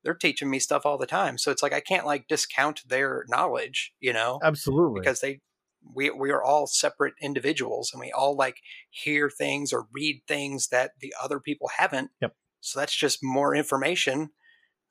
they're 0.06 0.14
teaching 0.14 0.50
me 0.50 0.60
stuff 0.60 0.86
all 0.86 1.00
the 1.00 1.08
time. 1.08 1.38
So 1.38 1.52
it's 1.52 1.64
like 1.64 1.74
I 1.74 1.82
can't 1.82 2.06
like 2.06 2.28
discount 2.28 2.82
their 2.88 3.26
knowledge, 3.28 3.92
you 4.00 4.14
know? 4.14 4.40
Absolutely. 4.42 5.02
Because 5.02 5.20
they 5.20 5.42
we 5.94 6.12
we 6.12 6.32
are 6.32 6.44
all 6.44 6.68
separate 6.68 7.16
individuals 7.22 7.92
and 7.92 8.00
we 8.00 8.12
all 8.12 8.38
like 8.38 8.58
hear 8.92 9.30
things 9.30 9.74
or 9.74 9.88
read 9.92 10.22
things 10.28 10.70
that 10.70 10.92
the 11.02 11.14
other 11.22 11.40
people 11.40 11.70
haven't. 11.78 12.12
Yep. 12.22 12.34
So 12.62 12.80
that's 12.80 12.96
just 12.96 13.20
more 13.24 13.56
information. 13.56 14.30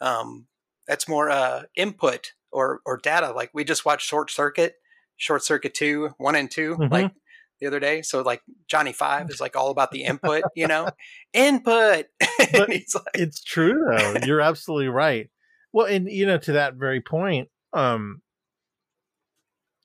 Um 0.00 0.48
that's 0.86 1.08
more 1.08 1.30
uh 1.30 1.62
input 1.76 2.32
or 2.50 2.80
or 2.84 2.98
data. 2.98 3.30
Like 3.30 3.50
we 3.54 3.62
just 3.62 3.84
watched 3.84 4.08
Short 4.08 4.32
Circuit, 4.32 4.74
Short 5.16 5.44
Circuit 5.44 5.74
2, 5.74 6.10
1 6.18 6.34
and 6.34 6.50
2. 6.50 6.72
Mm-hmm. 6.74 6.92
Like 6.92 7.12
the 7.60 7.66
other 7.66 7.80
day. 7.80 8.02
So 8.02 8.22
like 8.22 8.42
Johnny 8.68 8.92
Five 8.92 9.30
is 9.30 9.40
like 9.40 9.56
all 9.56 9.70
about 9.70 9.90
the 9.90 10.04
input, 10.04 10.44
you 10.54 10.66
know, 10.66 10.88
input. 11.32 12.06
But 12.52 12.68
like, 12.68 12.86
it's 13.14 13.42
true 13.42 13.84
though. 13.88 14.16
You're 14.24 14.40
absolutely 14.40 14.88
right. 14.88 15.30
Well, 15.72 15.86
and 15.86 16.08
you 16.08 16.26
know, 16.26 16.38
to 16.38 16.52
that 16.52 16.74
very 16.74 17.00
point, 17.00 17.48
um, 17.72 18.22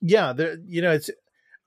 yeah, 0.00 0.32
there, 0.32 0.56
you 0.66 0.82
know, 0.82 0.92
it's, 0.92 1.10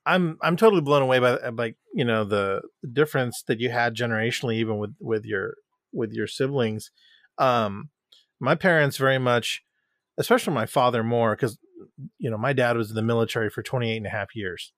I'm, 0.06 0.38
I'm 0.42 0.56
totally 0.56 0.82
blown 0.82 1.02
away 1.02 1.18
by, 1.18 1.36
like, 1.50 1.76
you 1.94 2.04
know, 2.04 2.24
the 2.24 2.62
difference 2.92 3.42
that 3.46 3.60
you 3.60 3.70
had 3.70 3.94
generationally, 3.94 4.54
even 4.56 4.78
with, 4.78 4.94
with 5.00 5.24
your, 5.24 5.54
with 5.92 6.12
your 6.12 6.26
siblings. 6.26 6.90
Um, 7.38 7.90
my 8.40 8.54
parents 8.54 8.96
very 8.96 9.18
much, 9.18 9.62
especially 10.18 10.52
my 10.52 10.66
father 10.66 11.02
more, 11.02 11.34
because, 11.34 11.58
you 12.18 12.30
know, 12.30 12.36
my 12.38 12.52
dad 12.52 12.76
was 12.76 12.90
in 12.90 12.96
the 12.96 13.02
military 13.02 13.48
for 13.48 13.62
28 13.62 13.96
and 13.96 14.06
a 14.06 14.10
half 14.10 14.34
years. 14.34 14.72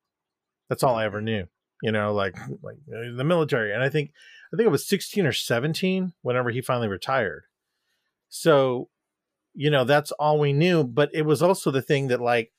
That's 0.69 0.83
all 0.83 0.97
I 0.97 1.05
ever 1.05 1.21
knew. 1.21 1.47
You 1.83 1.93
know, 1.93 2.14
like 2.14 2.37
like 2.62 2.77
uh, 2.89 3.17
the 3.17 3.25
military. 3.25 3.73
And 3.73 3.83
I 3.83 3.89
think 3.89 4.12
I 4.53 4.57
think 4.57 4.67
it 4.67 4.73
was 4.73 4.87
16 4.87 5.27
or 5.27 5.33
17 5.33 6.14
whenever 6.23 6.51
he 6.51 6.61
finally 6.61 6.89
retired. 6.89 7.45
So, 8.29 8.89
you 9.55 9.71
know, 9.71 9.85
that's 9.85 10.12
all 10.12 10.39
we 10.39 10.53
knew. 10.53 10.85
But 10.85 11.11
it 11.12 11.23
was 11.23 11.43
also 11.43 11.71
the 11.71 11.83
thing 11.83 12.09
that 12.09 12.21
like 12.21 12.53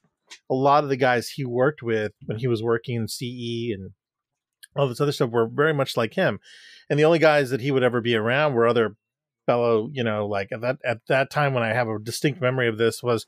a 0.50 0.54
lot 0.54 0.84
of 0.84 0.90
the 0.90 0.98
guys 0.98 1.30
he 1.30 1.46
worked 1.46 1.82
with 1.82 2.12
when 2.26 2.38
he 2.38 2.48
was 2.48 2.62
working 2.62 2.96
in 2.96 3.08
CE 3.08 3.74
and 3.74 3.92
all 4.76 4.88
this 4.88 5.02
other 5.02 5.12
stuff 5.12 5.32
were 5.32 5.48
very 5.48 5.74
much 5.74 5.98
like 5.98 6.14
him. 6.14 6.40
And 6.90 7.00
the 7.00 7.06
only 7.06 7.20
guys 7.20 7.50
that 7.50 7.62
he 7.62 7.72
would 7.72 7.84
ever 7.84 8.02
be 8.02 8.16
around 8.16 8.54
were 8.54 8.68
other 8.68 8.96
fellow, 9.46 9.90
you 9.92 10.04
know, 10.04 10.28
like 10.28 10.52
at 10.52 10.62
that 10.62 10.78
at 10.86 11.00
that 11.08 11.32
time 11.32 11.54
when 11.54 11.64
I 11.64 11.74
have 11.74 11.88
a 11.88 12.00
distinct 12.00 12.42
memory 12.42 12.68
of 12.68 12.78
this 12.78 13.02
was 13.02 13.26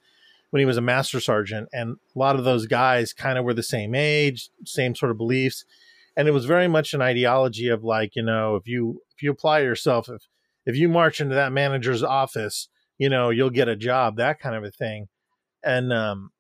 when 0.50 0.60
he 0.60 0.66
was 0.66 0.78
a 0.78 0.82
master 0.82 1.20
sergeant, 1.20 1.70
and 1.72 1.98
a 2.16 2.20
lot 2.20 2.36
of 2.36 2.44
those 2.44 2.66
guys 2.66 3.14
kind 3.14 3.38
of 3.38 3.46
were 3.46 3.54
the 3.54 3.64
same 3.64 3.94
age, 3.96 4.50
same 4.66 4.96
sort 4.96 5.12
of 5.12 5.18
beliefs, 5.18 5.66
and 6.16 6.28
it 6.28 6.32
was 6.32 6.46
very 6.46 6.68
much 6.68 6.94
an 6.94 7.02
ideology 7.02 7.68
of 7.68 7.84
like 7.84 8.16
you 8.16 8.24
know 8.24 8.56
if 8.56 8.68
you 8.68 9.02
if 9.16 9.24
you 9.24 9.32
apply 9.32 9.60
yourself 9.60 10.10
if 10.10 10.24
if 10.66 10.76
you 10.76 10.90
march 10.90 11.22
into 11.22 11.36
that 11.36 11.52
manager's 11.52 12.04
office, 12.04 12.70
you 12.98 13.10
know 13.10 13.30
you'll 13.30 13.50
get 13.50 13.68
a 13.68 13.76
job, 13.76 14.18
that 14.18 14.40
kind 14.40 14.56
of 14.56 14.64
a 14.64 14.72
thing, 14.72 15.08
and 15.64 15.94
um. 15.94 16.32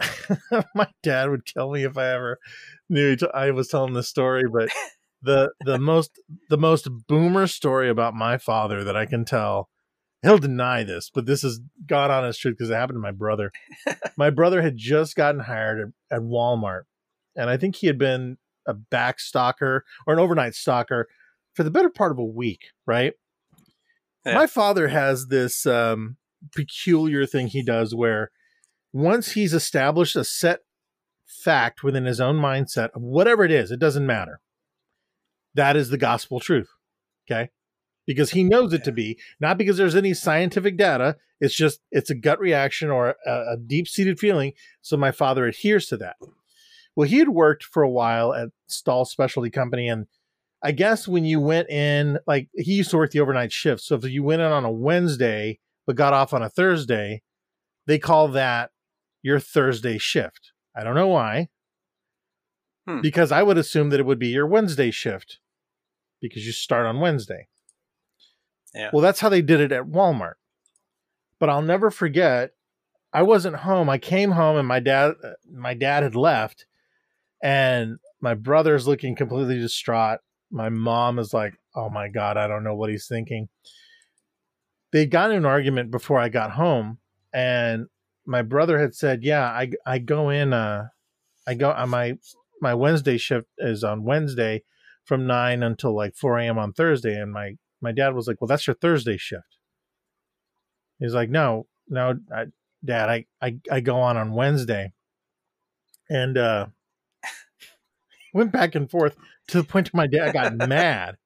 my 0.74 0.88
dad 1.04 1.30
would 1.30 1.46
tell 1.46 1.70
me 1.70 1.84
if 1.84 1.96
I 1.96 2.12
ever 2.12 2.40
knew 2.88 3.16
I 3.32 3.52
was 3.52 3.68
telling 3.68 3.92
this 3.92 4.08
story, 4.08 4.44
but 4.52 4.68
the 5.22 5.52
the 5.64 5.78
most 5.78 6.18
the 6.48 6.58
most 6.58 6.88
boomer 7.06 7.46
story 7.46 7.88
about 7.88 8.14
my 8.14 8.38
father 8.38 8.82
that 8.82 8.96
I 8.96 9.06
can 9.06 9.24
tell 9.24 9.68
he'll 10.22 10.38
deny 10.38 10.84
this, 10.84 11.10
but 11.12 11.26
this 11.26 11.44
is 11.44 11.60
God 11.86 12.10
honest 12.10 12.40
truth 12.40 12.56
because 12.56 12.70
it 12.70 12.74
happened 12.74 12.96
to 12.96 13.00
my 13.00 13.10
brother. 13.10 13.52
my 14.16 14.30
brother 14.30 14.62
had 14.62 14.76
just 14.76 15.16
gotten 15.16 15.40
hired 15.40 15.92
at, 16.10 16.16
at, 16.16 16.22
Walmart, 16.22 16.82
and 17.36 17.50
I 17.50 17.56
think 17.56 17.76
he 17.76 17.86
had 17.86 17.98
been 17.98 18.38
a 18.66 18.74
back 18.74 19.18
stocker 19.18 19.80
or 20.06 20.14
an 20.14 20.18
overnight 20.18 20.52
stocker 20.52 21.04
for 21.54 21.64
the 21.64 21.70
better 21.70 21.90
part 21.90 22.12
of 22.12 22.18
a 22.18 22.24
week, 22.24 22.66
right? 22.86 23.14
Yeah. 24.24 24.34
My 24.34 24.46
father 24.46 24.88
has 24.88 25.26
this 25.26 25.66
um, 25.66 26.16
peculiar 26.54 27.26
thing 27.26 27.48
he 27.48 27.62
does 27.62 27.94
where 27.94 28.30
once 28.92 29.32
he's 29.32 29.52
established 29.52 30.16
a 30.16 30.24
set 30.24 30.60
fact 31.26 31.82
within 31.82 32.04
his 32.04 32.20
own 32.20 32.36
mindset 32.36 32.90
of 32.94 33.02
whatever 33.02 33.44
it 33.44 33.50
is, 33.50 33.70
it 33.70 33.80
doesn't 33.80 34.06
matter. 34.06 34.40
That 35.54 35.76
is 35.76 35.90
the 35.90 35.98
gospel 35.98 36.40
truth. 36.40 36.68
Okay. 37.28 37.50
Because 38.06 38.30
he 38.30 38.42
knows 38.42 38.72
it 38.72 38.82
to 38.84 38.92
be, 38.92 39.18
not 39.40 39.58
because 39.58 39.76
there's 39.76 39.94
any 39.94 40.12
scientific 40.12 40.76
data. 40.76 41.16
It's 41.40 41.54
just, 41.54 41.80
it's 41.90 42.10
a 42.10 42.16
gut 42.16 42.40
reaction 42.40 42.90
or 42.90 43.14
a, 43.24 43.30
a 43.30 43.56
deep 43.56 43.86
seated 43.86 44.18
feeling. 44.18 44.54
So 44.80 44.96
my 44.96 45.12
father 45.12 45.46
adheres 45.46 45.86
to 45.86 45.96
that. 45.98 46.16
Well, 46.96 47.08
he 47.08 47.18
had 47.18 47.28
worked 47.28 47.64
for 47.64 47.82
a 47.82 47.90
while 47.90 48.34
at 48.34 48.48
Stahl 48.66 49.04
Specialty 49.04 49.50
Company. 49.50 49.88
And 49.88 50.06
I 50.62 50.72
guess 50.72 51.06
when 51.06 51.24
you 51.24 51.40
went 51.40 51.70
in, 51.70 52.18
like 52.26 52.48
he 52.54 52.74
used 52.74 52.90
to 52.90 52.96
work 52.96 53.12
the 53.12 53.20
overnight 53.20 53.52
shift. 53.52 53.82
So 53.82 53.94
if 53.94 54.04
you 54.04 54.22
went 54.22 54.42
in 54.42 54.50
on 54.50 54.64
a 54.64 54.70
Wednesday, 54.70 55.58
but 55.86 55.96
got 55.96 56.12
off 56.12 56.34
on 56.34 56.42
a 56.42 56.50
Thursday, 56.50 57.22
they 57.86 57.98
call 57.98 58.28
that 58.28 58.70
your 59.22 59.40
Thursday 59.40 59.98
shift. 59.98 60.52
I 60.76 60.84
don't 60.84 60.94
know 60.94 61.08
why. 61.08 61.48
Hmm. 62.86 63.00
Because 63.00 63.30
I 63.30 63.42
would 63.42 63.58
assume 63.58 63.90
that 63.90 64.00
it 64.00 64.06
would 64.06 64.18
be 64.18 64.28
your 64.28 64.46
Wednesday 64.46 64.90
shift 64.90 65.38
because 66.20 66.46
you 66.46 66.52
start 66.52 66.86
on 66.86 67.00
Wednesday. 67.00 67.46
Yeah. 68.74 68.90
Well, 68.92 69.02
that's 69.02 69.20
how 69.20 69.28
they 69.28 69.42
did 69.42 69.60
it 69.60 69.72
at 69.72 69.84
Walmart. 69.84 70.34
But 71.38 71.48
I'll 71.48 71.62
never 71.62 71.90
forget 71.90 72.52
I 73.12 73.22
wasn't 73.22 73.56
home. 73.56 73.90
I 73.90 73.98
came 73.98 74.30
home 74.30 74.56
and 74.56 74.66
my 74.66 74.80
dad 74.80 75.14
my 75.50 75.74
dad 75.74 76.02
had 76.02 76.14
left 76.14 76.66
and 77.42 77.98
my 78.20 78.34
brother's 78.34 78.86
looking 78.86 79.14
completely 79.14 79.58
distraught. 79.58 80.20
My 80.50 80.68
mom 80.68 81.18
is 81.18 81.34
like, 81.34 81.54
"Oh 81.74 81.90
my 81.90 82.08
god, 82.08 82.36
I 82.36 82.46
don't 82.46 82.64
know 82.64 82.74
what 82.74 82.90
he's 82.90 83.06
thinking." 83.06 83.48
They 84.92 85.06
got 85.06 85.30
in 85.30 85.38
an 85.38 85.44
argument 85.46 85.90
before 85.90 86.18
I 86.18 86.28
got 86.28 86.52
home 86.52 86.98
and 87.32 87.86
my 88.24 88.42
brother 88.42 88.78
had 88.78 88.94
said, 88.94 89.24
"Yeah, 89.24 89.44
I 89.44 89.70
I 89.84 89.98
go 89.98 90.30
in 90.30 90.52
uh 90.52 90.88
I 91.46 91.54
go 91.54 91.70
on 91.70 91.82
uh, 91.82 91.86
my 91.86 92.18
my 92.60 92.74
Wednesday 92.74 93.18
shift 93.18 93.48
is 93.58 93.82
on 93.82 94.04
Wednesday 94.04 94.62
from 95.04 95.26
9 95.26 95.62
until 95.64 95.94
like 95.96 96.14
4 96.14 96.38
a.m. 96.38 96.58
on 96.58 96.72
Thursday." 96.72 97.14
And 97.20 97.32
my 97.32 97.56
my 97.82 97.92
dad 97.92 98.14
was 98.14 98.26
like, 98.26 98.40
"Well, 98.40 98.48
that's 98.48 98.66
your 98.66 98.74
Thursday 98.74 99.16
shift." 99.16 99.58
He's 100.98 101.14
like, 101.14 101.30
"No, 101.30 101.66
no, 101.88 102.18
I, 102.34 102.46
Dad, 102.84 103.08
I, 103.08 103.26
I 103.40 103.58
I 103.70 103.80
go 103.80 104.00
on 104.00 104.16
on 104.16 104.32
Wednesday." 104.32 104.92
And 106.08 106.36
uh 106.36 106.66
went 108.34 108.52
back 108.52 108.74
and 108.74 108.90
forth 108.90 109.16
to 109.48 109.58
the 109.58 109.64
point 109.64 109.92
where 109.92 110.02
my 110.02 110.06
dad 110.06 110.32
got 110.32 110.56
mad. 110.68 111.16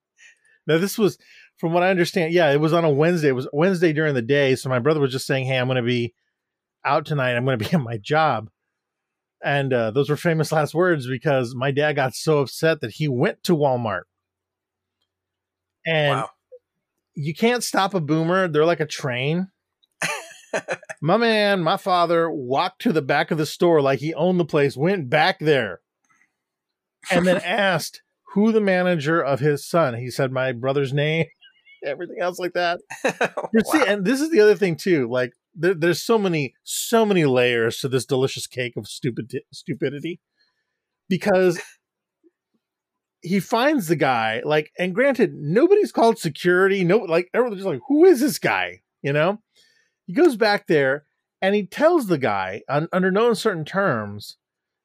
Now 0.66 0.78
this 0.78 0.98
was 0.98 1.18
from 1.58 1.72
what 1.72 1.82
I 1.82 1.90
understand, 1.90 2.32
yeah, 2.32 2.50
it 2.50 2.60
was 2.60 2.72
on 2.72 2.84
a 2.84 2.90
Wednesday. 2.90 3.28
It 3.28 3.32
was 3.32 3.48
Wednesday 3.52 3.92
during 3.92 4.14
the 4.14 4.22
day. 4.22 4.56
So 4.56 4.68
my 4.68 4.78
brother 4.78 5.00
was 5.00 5.12
just 5.12 5.26
saying, 5.26 5.46
Hey, 5.46 5.58
I'm 5.58 5.66
going 5.66 5.76
to 5.76 5.82
be 5.82 6.14
out 6.84 7.06
tonight. 7.06 7.34
I'm 7.34 7.44
going 7.44 7.58
to 7.58 7.64
be 7.64 7.70
at 7.74 7.80
my 7.80 7.98
job. 7.98 8.50
And 9.42 9.72
uh, 9.72 9.90
those 9.90 10.10
were 10.10 10.16
famous 10.16 10.50
last 10.50 10.74
words 10.74 11.06
because 11.08 11.54
my 11.54 11.70
dad 11.70 11.94
got 11.94 12.14
so 12.14 12.38
upset 12.38 12.80
that 12.80 12.92
he 12.92 13.08
went 13.08 13.42
to 13.44 13.56
Walmart. 13.56 14.02
And 15.86 16.20
wow. 16.20 16.30
You 17.16 17.34
can't 17.34 17.64
stop 17.64 17.94
a 17.94 18.00
boomer. 18.00 18.46
They're 18.46 18.64
like 18.64 18.80
a 18.80 18.86
train. 18.86 19.48
my 21.02 21.16
man, 21.16 21.62
my 21.62 21.76
father 21.76 22.30
walked 22.30 22.82
to 22.82 22.92
the 22.92 23.02
back 23.02 23.30
of 23.30 23.38
the 23.38 23.46
store 23.46 23.80
like 23.80 23.98
he 23.98 24.14
owned 24.14 24.38
the 24.38 24.44
place, 24.44 24.76
went 24.76 25.10
back 25.10 25.38
there, 25.40 25.80
and 27.10 27.26
then 27.26 27.36
asked 27.44 28.02
who 28.34 28.52
the 28.52 28.60
manager 28.60 29.20
of 29.20 29.40
his 29.40 29.66
son. 29.66 29.94
He 29.94 30.10
said 30.10 30.30
my 30.30 30.52
brother's 30.52 30.92
name 30.92 31.26
everything 31.84 32.18
else 32.20 32.38
like 32.38 32.52
that. 32.52 32.80
wow. 33.04 33.62
See, 33.64 33.82
and 33.86 34.04
this 34.04 34.20
is 34.20 34.30
the 34.30 34.40
other 34.40 34.54
thing 34.54 34.76
too. 34.76 35.08
Like 35.10 35.32
there, 35.54 35.74
there's 35.74 36.02
so 36.02 36.18
many, 36.18 36.54
so 36.64 37.06
many 37.06 37.24
layers 37.24 37.78
to 37.78 37.88
this 37.88 38.04
delicious 38.04 38.46
cake 38.46 38.74
of 38.76 38.86
stupid 38.86 39.32
stupidity, 39.52 40.20
because 41.08 41.60
he 43.26 43.40
finds 43.40 43.88
the 43.88 43.96
guy 43.96 44.40
like, 44.44 44.70
and 44.78 44.94
granted, 44.94 45.34
nobody's 45.34 45.90
called 45.90 46.16
security. 46.16 46.84
No, 46.84 46.98
like 46.98 47.28
everyone's 47.34 47.60
just 47.60 47.66
like, 47.66 47.80
who 47.88 48.04
is 48.04 48.20
this 48.20 48.38
guy? 48.38 48.82
You 49.02 49.12
know, 49.12 49.40
he 50.06 50.12
goes 50.12 50.36
back 50.36 50.68
there 50.68 51.06
and 51.42 51.54
he 51.54 51.66
tells 51.66 52.06
the 52.06 52.18
guy 52.18 52.62
on, 52.68 52.88
under 52.92 53.10
no 53.10 53.28
uncertain 53.28 53.64
terms, 53.64 54.36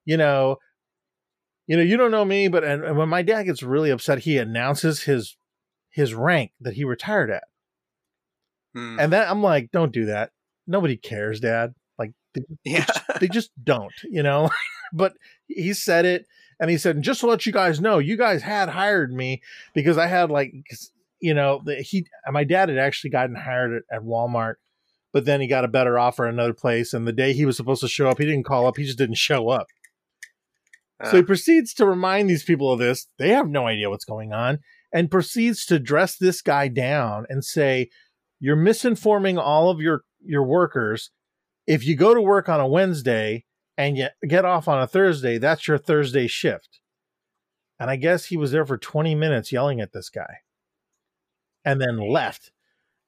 you 0.06 0.18
know, 0.18 0.58
you 1.68 1.78
know, 1.78 1.84
you 1.84 1.98
don't 1.98 2.10
know 2.10 2.26
me, 2.26 2.48
but 2.48 2.64
and, 2.64 2.84
and 2.84 2.98
when 2.98 3.10
my 3.10 3.22
dad 3.22 3.44
gets 3.44 3.62
really 3.62 3.92
upset, 3.92 4.20
he 4.20 4.40
announces 4.40 5.04
his 5.04 5.38
his 5.92 6.16
rank 6.16 6.52
that 6.60 6.74
he 6.74 6.84
retired 6.84 7.30
at. 7.30 7.44
Hmm. 8.74 9.00
And 9.00 9.14
that 9.14 9.30
I'm 9.30 9.44
like, 9.44 9.70
don't 9.72 9.94
do 9.94 10.06
that. 10.06 10.32
Nobody 10.66 10.98
cares, 10.98 11.40
Dad. 11.40 11.76
Like, 12.00 12.14
they, 12.34 12.42
yeah. 12.64 12.80
they, 12.80 12.86
just, 12.86 13.20
they 13.20 13.28
just 13.28 13.52
don't, 13.64 13.94
you 14.04 14.24
know. 14.24 14.50
but 14.94 15.14
he 15.48 15.74
said 15.74 16.06
it, 16.06 16.26
and 16.62 16.70
he 16.70 16.78
said, 16.78 16.96
and 16.96 17.04
just 17.04 17.22
to 17.22 17.28
let 17.28 17.48
you 17.48 17.52
guys 17.52 17.82
know, 17.82 17.98
you 17.98 18.16
guys 18.16 18.44
had 18.44 18.70
hired 18.70 19.12
me 19.12 19.42
because 19.74 19.98
I 19.98 20.06
had 20.06 20.30
like, 20.30 20.54
you 21.20 21.34
know, 21.34 21.60
the, 21.66 21.78
he 21.78 22.06
my 22.32 22.44
dad 22.44 22.70
had 22.70 22.78
actually 22.78 23.10
gotten 23.10 23.36
hired 23.36 23.84
at, 23.90 23.98
at 23.98 24.04
Walmart, 24.04 24.56
but 25.12 25.26
then 25.26 25.42
he 25.42 25.48
got 25.48 25.66
a 25.66 25.68
better 25.68 25.98
offer 25.98 26.28
at 26.28 26.34
another 26.34 26.54
place, 26.54 26.94
and 26.94 27.08
the 27.08 27.12
day 27.12 27.34
he 27.34 27.46
was 27.46 27.58
supposed 27.58 27.82
to 27.82 27.88
show 27.88 28.08
up, 28.08 28.20
he 28.20 28.26
didn't 28.26 28.46
call 28.46 28.68
up. 28.68 28.78
He 28.78 28.86
just 28.86 29.00
didn't 29.00 29.18
show 29.18 29.50
up. 29.50 29.66
So 31.06 31.18
he 31.18 31.24
ah. 31.24 31.26
proceeds 31.26 31.74
to 31.74 31.86
remind 31.88 32.30
these 32.30 32.44
people 32.44 32.72
of 32.72 32.78
this. 32.78 33.08
They 33.18 33.30
have 33.30 33.50
no 33.50 33.66
idea 33.66 33.90
what's 33.90 34.06
going 34.06 34.32
on 34.32 34.60
and 34.94 35.10
proceeds 35.10 35.66
to 35.66 35.80
dress 35.80 36.16
this 36.16 36.44
guy 36.44 36.68
down 36.68 37.26
and 37.28 37.44
say, 37.44 37.90
You're 38.40 38.56
misinforming 38.56 39.40
all 39.40 39.72
of 39.72 39.80
your, 39.80 40.04
your 40.24 40.44
workers. 40.44 41.10
If 41.66 41.86
you 41.86 41.96
go 41.96 42.14
to 42.14 42.22
work 42.22 42.50
on 42.50 42.60
a 42.60 42.68
Wednesday 42.68 43.46
and 43.82 43.98
you 43.98 44.08
get 44.28 44.46
off 44.46 44.68
on 44.68 44.80
a 44.80 44.86
Thursday, 44.86 45.40
that's 45.40 45.68
your 45.68 45.80
Thursday 45.80 46.28
shift. 46.28 46.82
And 47.80 47.90
I 47.90 47.96
guess 47.96 48.26
he 48.26 48.38
was 48.38 48.52
there 48.52 48.64
for 48.64 48.78
20 48.78 49.16
minutes 49.16 49.52
yelling 49.52 49.82
at 49.82 49.92
this 49.92 50.10
guy 50.10 50.42
and 51.66 51.82
then 51.82 51.98
left. 51.98 52.52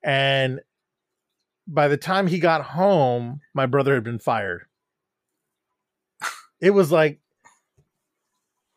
And 0.03 0.61
by 1.67 1.87
the 1.87 1.97
time 1.97 2.25
he 2.25 2.39
got 2.39 2.63
home, 2.63 3.41
my 3.53 3.67
brother 3.67 3.93
had 3.93 4.03
been 4.03 4.17
fired. 4.17 4.63
It 6.59 6.71
was 6.71 6.91
like 6.91 7.19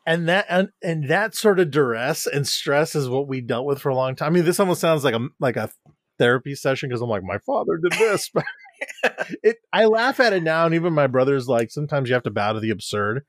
and 0.05 0.29
that 0.29 0.45
and, 0.51 0.69
and 0.83 1.09
that 1.09 1.35
sort 1.35 1.59
of 1.59 1.71
duress 1.71 2.27
and 2.27 2.47
stress 2.47 2.95
is 2.95 3.09
what 3.09 3.27
we 3.27 3.41
dealt 3.41 3.65
with 3.65 3.81
for 3.81 3.89
a 3.89 3.95
long 3.95 4.17
time. 4.17 4.27
I 4.27 4.31
mean, 4.35 4.45
this 4.45 4.61
almost 4.61 4.83
sounds 4.83 5.03
like 5.03 5.15
a 5.15 5.29
like 5.41 5.57
a 5.57 5.71
therapy 6.19 6.55
session 6.57 6.91
because 6.91 7.01
I'm 7.01 7.09
like, 7.09 7.23
my 7.23 7.39
father 7.39 7.79
did 7.79 7.93
this. 7.93 8.31
it 9.43 9.57
I 9.73 9.87
laugh 9.87 10.21
at 10.21 10.33
it 10.33 10.43
now, 10.43 10.67
and 10.67 10.75
even 10.75 10.93
my 10.93 11.07
brother's 11.07 11.49
like, 11.49 11.71
sometimes 11.71 12.09
you 12.09 12.15
have 12.15 12.25
to 12.25 12.31
bow 12.31 12.53
to 12.53 12.61
the 12.61 12.71
absurd. 12.71 13.25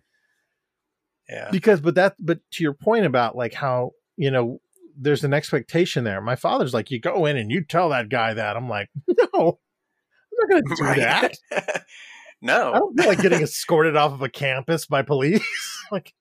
Yeah. 1.30 1.50
Because, 1.52 1.82
but 1.82 1.96
that, 1.96 2.16
but 2.20 2.40
to 2.52 2.64
your 2.64 2.74
point 2.74 3.06
about 3.06 3.36
like 3.36 3.54
how 3.54 3.92
you 4.16 4.32
know 4.32 4.62
there's 4.98 5.24
an 5.24 5.34
expectation 5.34 6.04
there. 6.04 6.22
My 6.22 6.36
father's 6.36 6.74
like, 6.74 6.92
you 6.92 7.00
go 7.00 7.26
in 7.26 7.38
and 7.38 7.52
you 7.52 7.64
tell 7.64 7.90
that 7.90 8.10
guy 8.10 8.34
that. 8.34 8.58
I'm 8.58 8.68
like, 8.68 8.90
no, 9.08 9.16
I'm 9.34 10.50
not 10.50 10.50
going 10.50 10.64
to 10.64 10.76
do 10.76 10.84
right. 10.84 10.98
that. 11.00 11.38
no, 12.42 12.74
I 12.74 12.80
don't 12.80 13.00
feel 13.00 13.08
like 13.08 13.22
getting 13.22 13.42
escorted 13.42 13.96
off 13.96 14.14
of 14.14 14.22
a 14.22 14.30
campus 14.30 14.86
by 14.86 15.04
police. 15.04 15.42
like, 15.92 16.14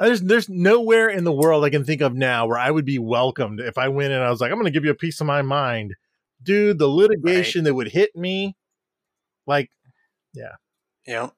there's 0.00 0.20
there's 0.20 0.48
nowhere 0.48 1.08
in 1.08 1.24
the 1.24 1.32
world 1.32 1.64
I 1.64 1.70
can 1.70 1.84
think 1.84 2.02
of 2.02 2.14
now 2.14 2.46
where 2.46 2.58
I 2.58 2.70
would 2.70 2.84
be 2.84 2.98
welcomed 2.98 3.60
if 3.60 3.78
I 3.78 3.88
went 3.88 4.12
and 4.12 4.22
I 4.22 4.30
was 4.30 4.40
like, 4.40 4.50
I'm 4.50 4.58
going 4.58 4.66
to 4.66 4.72
give 4.72 4.84
you 4.84 4.90
a 4.90 4.96
piece 4.96 5.20
of 5.20 5.26
my 5.26 5.42
mind, 5.42 5.94
dude. 6.42 6.78
The 6.78 6.88
litigation 6.88 7.62
right. 7.62 7.64
that 7.66 7.74
would 7.74 7.88
hit 7.88 8.14
me, 8.14 8.56
like, 9.46 9.70
yeah, 10.34 10.56
you 11.06 11.14
know, 11.14 11.32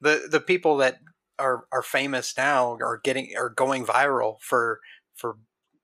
the 0.00 0.28
the 0.30 0.40
people 0.40 0.78
that 0.78 0.98
are 1.38 1.66
are 1.72 1.82
famous 1.82 2.34
now 2.36 2.76
are 2.80 3.00
getting 3.02 3.30
are 3.36 3.50
going 3.50 3.84
viral 3.84 4.36
for 4.40 4.80
for 5.14 5.36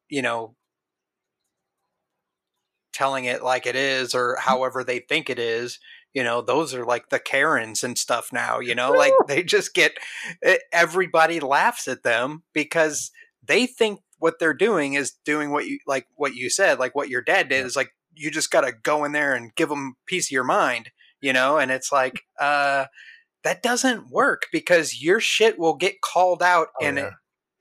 you 0.09 0.23
know 0.23 0.55
telling 2.93 3.25
it 3.25 3.43
like 3.43 3.67
it 3.67 3.77
is 3.77 4.15
or 4.15 4.37
however 4.41 4.85
they 4.85 4.99
think 4.99 5.31
it 5.31 5.39
is 5.39 5.79
you 6.15 6.23
know 6.23 6.43
those 6.43 6.75
are 6.75 6.85
like 6.85 7.09
the 7.09 7.19
karens 7.19 7.83
and 7.83 7.97
stuff 7.97 8.29
now 8.33 8.61
you 8.61 8.75
know 8.75 8.91
like 8.91 9.13
they 9.29 9.43
just 9.43 9.75
get 9.75 9.97
everybody 10.73 11.41
laughs 11.41 11.89
at 11.89 12.03
them 12.03 12.43
because 12.53 13.11
they 13.43 13.67
think 13.67 14.01
what 14.19 14.39
they're 14.39 14.55
doing 14.55 14.95
is 14.95 15.13
doing 15.25 15.51
what 15.51 15.67
you 15.67 15.79
like 15.87 16.07
what 16.15 16.35
you 16.35 16.49
said 16.49 16.79
like 16.79 16.95
what 16.95 17.09
your 17.09 17.23
dad 17.23 17.49
did 17.49 17.65
is 17.65 17.77
like 17.77 17.93
you 18.15 18.31
just 18.31 18.51
got 18.51 18.63
to 18.63 18.73
go 18.73 19.05
in 19.05 19.13
there 19.13 19.35
and 19.35 19.55
give 19.55 19.69
them 19.69 19.95
piece 20.07 20.29
of 20.29 20.33
your 20.33 20.45
mind 20.45 20.91
you 21.21 21.33
know 21.33 21.59
and 21.59 21.71
it's 21.71 21.93
like 21.93 22.23
uh 22.41 22.87
that 23.45 23.63
doesn't 23.63 24.11
work 24.11 24.43
because 24.53 25.03
your 25.03 25.19
shit 25.19 25.59
will 25.59 25.75
get 25.75 26.01
called 26.01 26.43
out 26.43 26.69
oh, 26.81 26.87
in 26.87 26.97
yeah. 26.97 27.11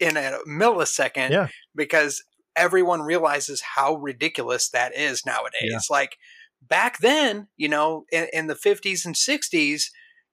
a 0.02 0.08
in 0.08 0.18
a 0.18 0.38
millisecond 0.48 1.30
yeah. 1.30 1.48
because 1.76 2.24
everyone 2.56 3.02
realizes 3.02 3.62
how 3.76 3.96
ridiculous 3.96 4.70
that 4.70 4.96
is 4.96 5.26
nowadays 5.26 5.72
yeah. 5.72 5.80
like 5.90 6.18
back 6.62 7.00
then, 7.00 7.48
you 7.58 7.68
know, 7.68 8.06
in, 8.12 8.28
in 8.32 8.48
the 8.48 8.56
50s 8.56 9.06
and 9.06 9.16
60s, 9.16 9.86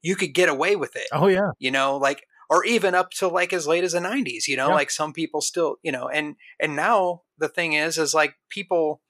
you 0.03 0.15
could 0.15 0.35
get 0.35 0.49
away 0.49 0.77
with 0.77 0.95
it. 0.97 1.09
Oh, 1.13 1.27
yeah. 1.27 1.51
You 1.59 1.71
know, 1.71 1.97
like, 1.97 2.25
or 2.51 2.65
even 2.65 2.95
up 2.95 3.11
to 3.11 3.29
like 3.29 3.53
as 3.53 3.67
late 3.67 3.85
as 3.85 3.93
the 3.93 3.99
90s, 3.99 4.47
you 4.47 4.57
know, 4.57 4.69
yeah. 4.69 4.75
like 4.75 4.91
some 4.91 5.13
people 5.13 5.41
still, 5.41 5.77
you 5.83 5.93
know, 5.93 6.09
and, 6.09 6.37
and 6.61 6.77
now 6.77 7.23
the 7.39 7.49
thing 7.49 7.75
is, 7.75 7.99
is 7.99 8.15
like 8.15 8.35
people, 8.49 9.01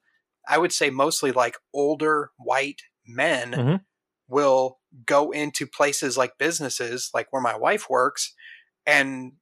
I 0.48 0.58
would 0.58 0.72
say 0.72 0.90
mostly 0.90 1.32
like 1.32 1.56
older 1.74 2.30
white 2.38 2.82
men, 3.06 3.52
mm-hmm. 3.52 3.76
will 4.28 4.78
go 5.06 5.30
into 5.30 5.66
places 5.66 6.16
like 6.16 6.38
businesses, 6.38 7.10
like 7.14 7.32
where 7.32 7.42
my 7.42 7.56
wife 7.56 7.88
works, 7.90 8.34
and 8.86 9.32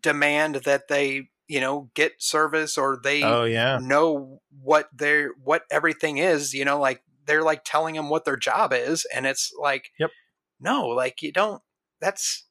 demand 0.00 0.56
that 0.64 0.88
they, 0.88 1.28
you 1.48 1.60
know, 1.60 1.90
get 1.94 2.20
service 2.22 2.76
or 2.76 2.98
they 3.02 3.22
Oh 3.22 3.44
yeah. 3.44 3.78
know 3.80 4.40
what 4.62 4.88
their 4.92 5.30
what 5.42 5.62
everything 5.70 6.18
is. 6.18 6.52
You 6.54 6.64
know, 6.64 6.78
like 6.78 7.02
they're 7.26 7.42
like 7.42 7.62
telling 7.64 7.94
them 7.94 8.08
what 8.10 8.24
their 8.24 8.36
job 8.36 8.72
is, 8.72 9.06
and 9.14 9.26
it's 9.26 9.52
like, 9.60 9.90
Yep. 9.98 10.10
no, 10.60 10.86
like 10.88 11.22
you 11.22 11.32
don't. 11.32 11.62
That's 12.00 12.46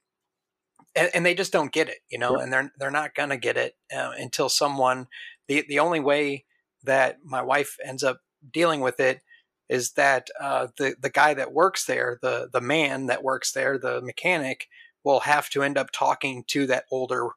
and, 0.95 1.10
and 1.14 1.26
they 1.26 1.34
just 1.34 1.51
don't 1.51 1.72
get 1.72 1.89
it, 1.89 1.99
you 2.10 2.18
know, 2.20 2.34
Yep. 2.34 2.41
and 2.43 2.54
they're 2.54 2.72
they're 2.80 2.91
not 2.91 3.16
gonna 3.16 3.38
get 3.38 3.58
it 3.58 3.76
uh, 3.95 4.12
until 4.18 4.49
someone. 4.49 5.08
the 5.47 5.66
The 5.68 5.80
only 5.80 5.99
way 5.99 6.45
that 6.84 7.20
my 7.24 7.42
wife 7.42 7.78
ends 7.84 8.04
up 8.04 8.20
dealing 8.52 8.82
with 8.82 9.00
it 9.00 9.22
is 9.70 9.94
that 9.94 10.30
uh, 10.40 10.68
the 10.78 10.96
the 11.00 11.10
guy 11.10 11.34
that 11.34 11.54
works 11.54 11.86
there, 11.86 12.20
the 12.22 12.50
the 12.52 12.62
man 12.62 13.06
that 13.08 13.24
works 13.24 13.52
there, 13.54 13.78
the 13.78 14.02
mechanic, 14.02 14.68
will 15.04 15.22
have 15.22 15.50
to 15.50 15.64
end 15.64 15.78
up 15.78 15.90
talking 15.92 16.44
to 16.48 16.68
that 16.68 16.86
older 16.92 17.30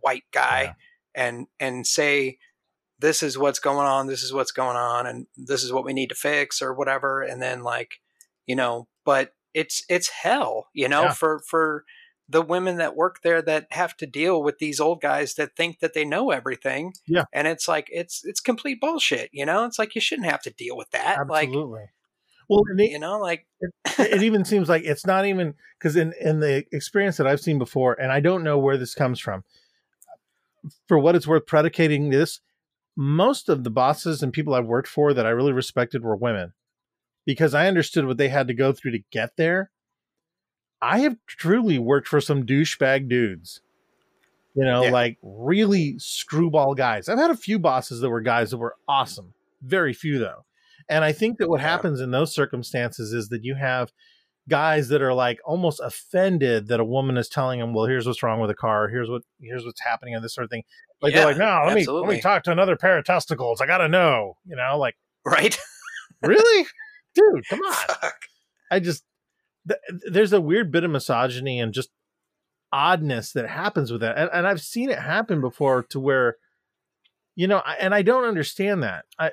white 0.00 0.24
guy 0.32 0.62
Yeah. 0.62 0.72
and 1.14 1.46
and 1.60 1.86
say 1.86 2.38
this 2.98 3.22
is 3.22 3.38
what's 3.38 3.58
going 3.60 3.86
on 3.86 4.06
this 4.06 4.22
is 4.22 4.32
what's 4.32 4.52
going 4.52 4.76
on 4.76 5.06
and 5.06 5.26
this 5.36 5.62
is 5.62 5.72
what 5.72 5.84
we 5.84 5.92
need 5.92 6.08
to 6.08 6.14
fix 6.14 6.60
or 6.62 6.74
whatever 6.74 7.22
and 7.22 7.40
then 7.40 7.62
like 7.62 8.00
you 8.46 8.56
know 8.56 8.88
but 9.04 9.32
it's 9.54 9.84
it's 9.88 10.08
hell 10.08 10.68
you 10.74 10.88
know 10.88 11.04
Yeah. 11.04 11.12
for 11.12 11.38
for 11.48 11.84
the 12.28 12.42
women 12.42 12.76
that 12.76 12.96
work 12.96 13.22
there 13.22 13.40
that 13.42 13.66
have 13.70 13.96
to 13.98 14.06
deal 14.06 14.42
with 14.42 14.58
these 14.58 14.80
old 14.80 15.00
guys 15.00 15.34
that 15.34 15.54
think 15.56 15.78
that 15.80 15.94
they 15.94 16.04
know 16.04 16.30
everything 16.30 16.92
Yeah. 17.06 17.24
and 17.32 17.46
it's 17.46 17.68
like 17.68 17.88
it's 17.92 18.24
it's 18.24 18.40
complete 18.40 18.80
bullshit 18.80 19.30
you 19.32 19.46
know 19.46 19.64
it's 19.64 19.78
like 19.78 19.94
you 19.94 20.00
shouldn't 20.00 20.28
have 20.28 20.42
to 20.42 20.50
deal 20.50 20.76
with 20.76 20.90
that 20.90 21.18
like 21.28 21.48
Absolutely. 21.48 21.84
well, 22.48 22.62
and 22.68 22.80
it, 22.80 22.90
you 22.90 22.98
know 22.98 23.18
like 23.20 23.46
it 23.98 24.22
even 24.22 24.44
seems 24.44 24.68
like 24.68 24.82
it's 24.84 25.06
not 25.06 25.24
even 25.26 25.54
because 25.78 25.94
in 25.96 26.12
in 26.20 26.40
the 26.40 26.64
experience 26.72 27.16
that 27.18 27.26
I've 27.26 27.40
seen 27.40 27.58
before, 27.58 27.94
and 28.00 28.10
I 28.10 28.20
don't 28.20 28.42
know 28.44 28.58
where 28.58 28.76
this 28.78 28.94
comes 28.94 29.20
from. 29.20 29.44
For 30.88 30.98
what 30.98 31.14
it's 31.14 31.26
worth, 31.26 31.46
predicating 31.46 32.10
this, 32.10 32.40
most 32.96 33.48
of 33.48 33.62
the 33.62 33.70
bosses 33.70 34.22
and 34.22 34.32
people 34.32 34.54
I've 34.54 34.66
worked 34.66 34.88
for 34.88 35.12
that 35.14 35.26
I 35.26 35.30
really 35.30 35.52
respected 35.52 36.02
were 36.02 36.16
women, 36.16 36.54
because 37.24 37.54
I 37.54 37.68
understood 37.68 38.06
what 38.06 38.16
they 38.16 38.28
had 38.30 38.48
to 38.48 38.54
go 38.54 38.72
through 38.72 38.92
to 38.92 39.00
get 39.12 39.36
there. 39.36 39.70
I 40.82 40.98
have 41.00 41.16
truly 41.26 41.78
worked 41.78 42.08
for 42.08 42.20
some 42.20 42.44
douchebag 42.44 43.08
dudes, 43.08 43.60
you 44.54 44.64
know, 44.64 44.84
Yeah. 44.84 44.90
like 44.90 45.18
really 45.22 45.98
screwball 45.98 46.74
guys. 46.74 47.08
I've 47.08 47.18
had 47.18 47.30
a 47.30 47.36
few 47.36 47.58
bosses 47.58 48.00
that 48.00 48.10
were 48.10 48.20
guys 48.20 48.50
that 48.50 48.58
were 48.58 48.76
awesome, 48.88 49.34
very 49.62 49.92
few 49.92 50.18
though. 50.18 50.44
And 50.88 51.04
I 51.04 51.12
think 51.12 51.38
that 51.38 51.48
what 51.48 51.60
Yeah. 51.60 51.68
happens 51.70 52.00
in 52.00 52.10
those 52.10 52.34
circumstances 52.34 53.12
is 53.12 53.28
that 53.30 53.42
you 53.44 53.54
have 53.56 53.92
guys 54.48 54.88
that 54.90 55.02
are 55.02 55.14
like 55.14 55.40
almost 55.44 55.80
offended 55.82 56.68
that 56.68 56.78
a 56.78 56.84
woman 56.84 57.16
is 57.16 57.28
telling 57.28 57.58
them, 57.58 57.74
"Well, 57.74 57.86
here's 57.86 58.06
what's 58.06 58.22
wrong 58.22 58.38
with 58.40 58.48
the 58.50 58.54
car. 58.54 58.86
Here's 58.88 59.08
what 59.10 59.22
here's 59.40 59.64
what's 59.64 59.80
happening 59.82 60.14
and 60.14 60.22
this 60.22 60.34
sort 60.34 60.44
of 60.44 60.50
thing." 60.50 60.62
Like 61.02 61.12
Yeah, 61.12 61.18
they're 61.20 61.26
like, 61.30 61.38
"No, 61.38 61.62
let 61.66 61.74
me 61.74 61.84
let 61.86 62.06
me 62.08 62.20
talk 62.20 62.44
to 62.44 62.52
another 62.52 62.76
pair 62.76 62.96
of 62.98 63.04
testicles. 63.04 63.60
I 63.60 63.66
got 63.66 63.78
to 63.78 63.88
know." 63.88 64.36
You 64.44 64.54
know, 64.56 64.78
like, 64.78 64.96
right 65.24 65.58
"Really? 66.22 66.66
Dude, 67.14 67.44
come 67.48 67.60
on." 67.60 67.72
Fuck. 67.72 68.14
I 68.70 68.78
just 68.78 69.04
th- 69.68 69.80
there's 70.10 70.32
a 70.32 70.40
weird 70.40 70.70
bit 70.70 70.84
of 70.84 70.90
misogyny 70.90 71.60
and 71.60 71.72
just 71.72 71.90
oddness 72.72 73.32
that 73.32 73.48
happens 73.48 73.92
with 73.92 74.00
that, 74.00 74.18
and, 74.18 74.30
and 74.32 74.46
I've 74.46 74.60
seen 74.60 74.90
it 74.90 74.98
happen 74.98 75.40
before 75.40 75.84
to 75.90 76.00
where, 76.00 76.36
you 77.34 77.46
know, 77.46 77.62
I, 77.64 77.76
and 77.80 77.94
I 77.94 78.02
don't 78.02 78.24
understand 78.24 78.82
that. 78.82 79.04
I 79.18 79.30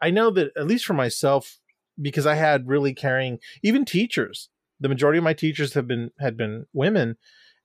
I 0.00 0.10
know 0.10 0.30
that 0.30 0.52
at 0.56 0.66
least 0.66 0.84
for 0.84 0.94
myself, 0.94 1.58
because 2.00 2.26
I 2.26 2.34
had 2.34 2.68
really 2.68 2.94
caring, 2.94 3.38
even 3.62 3.84
teachers. 3.84 4.48
The 4.80 4.88
majority 4.88 5.18
of 5.18 5.24
my 5.24 5.34
teachers 5.34 5.74
have 5.74 5.88
been 5.88 6.10
had 6.20 6.36
been 6.36 6.66
women, 6.72 7.16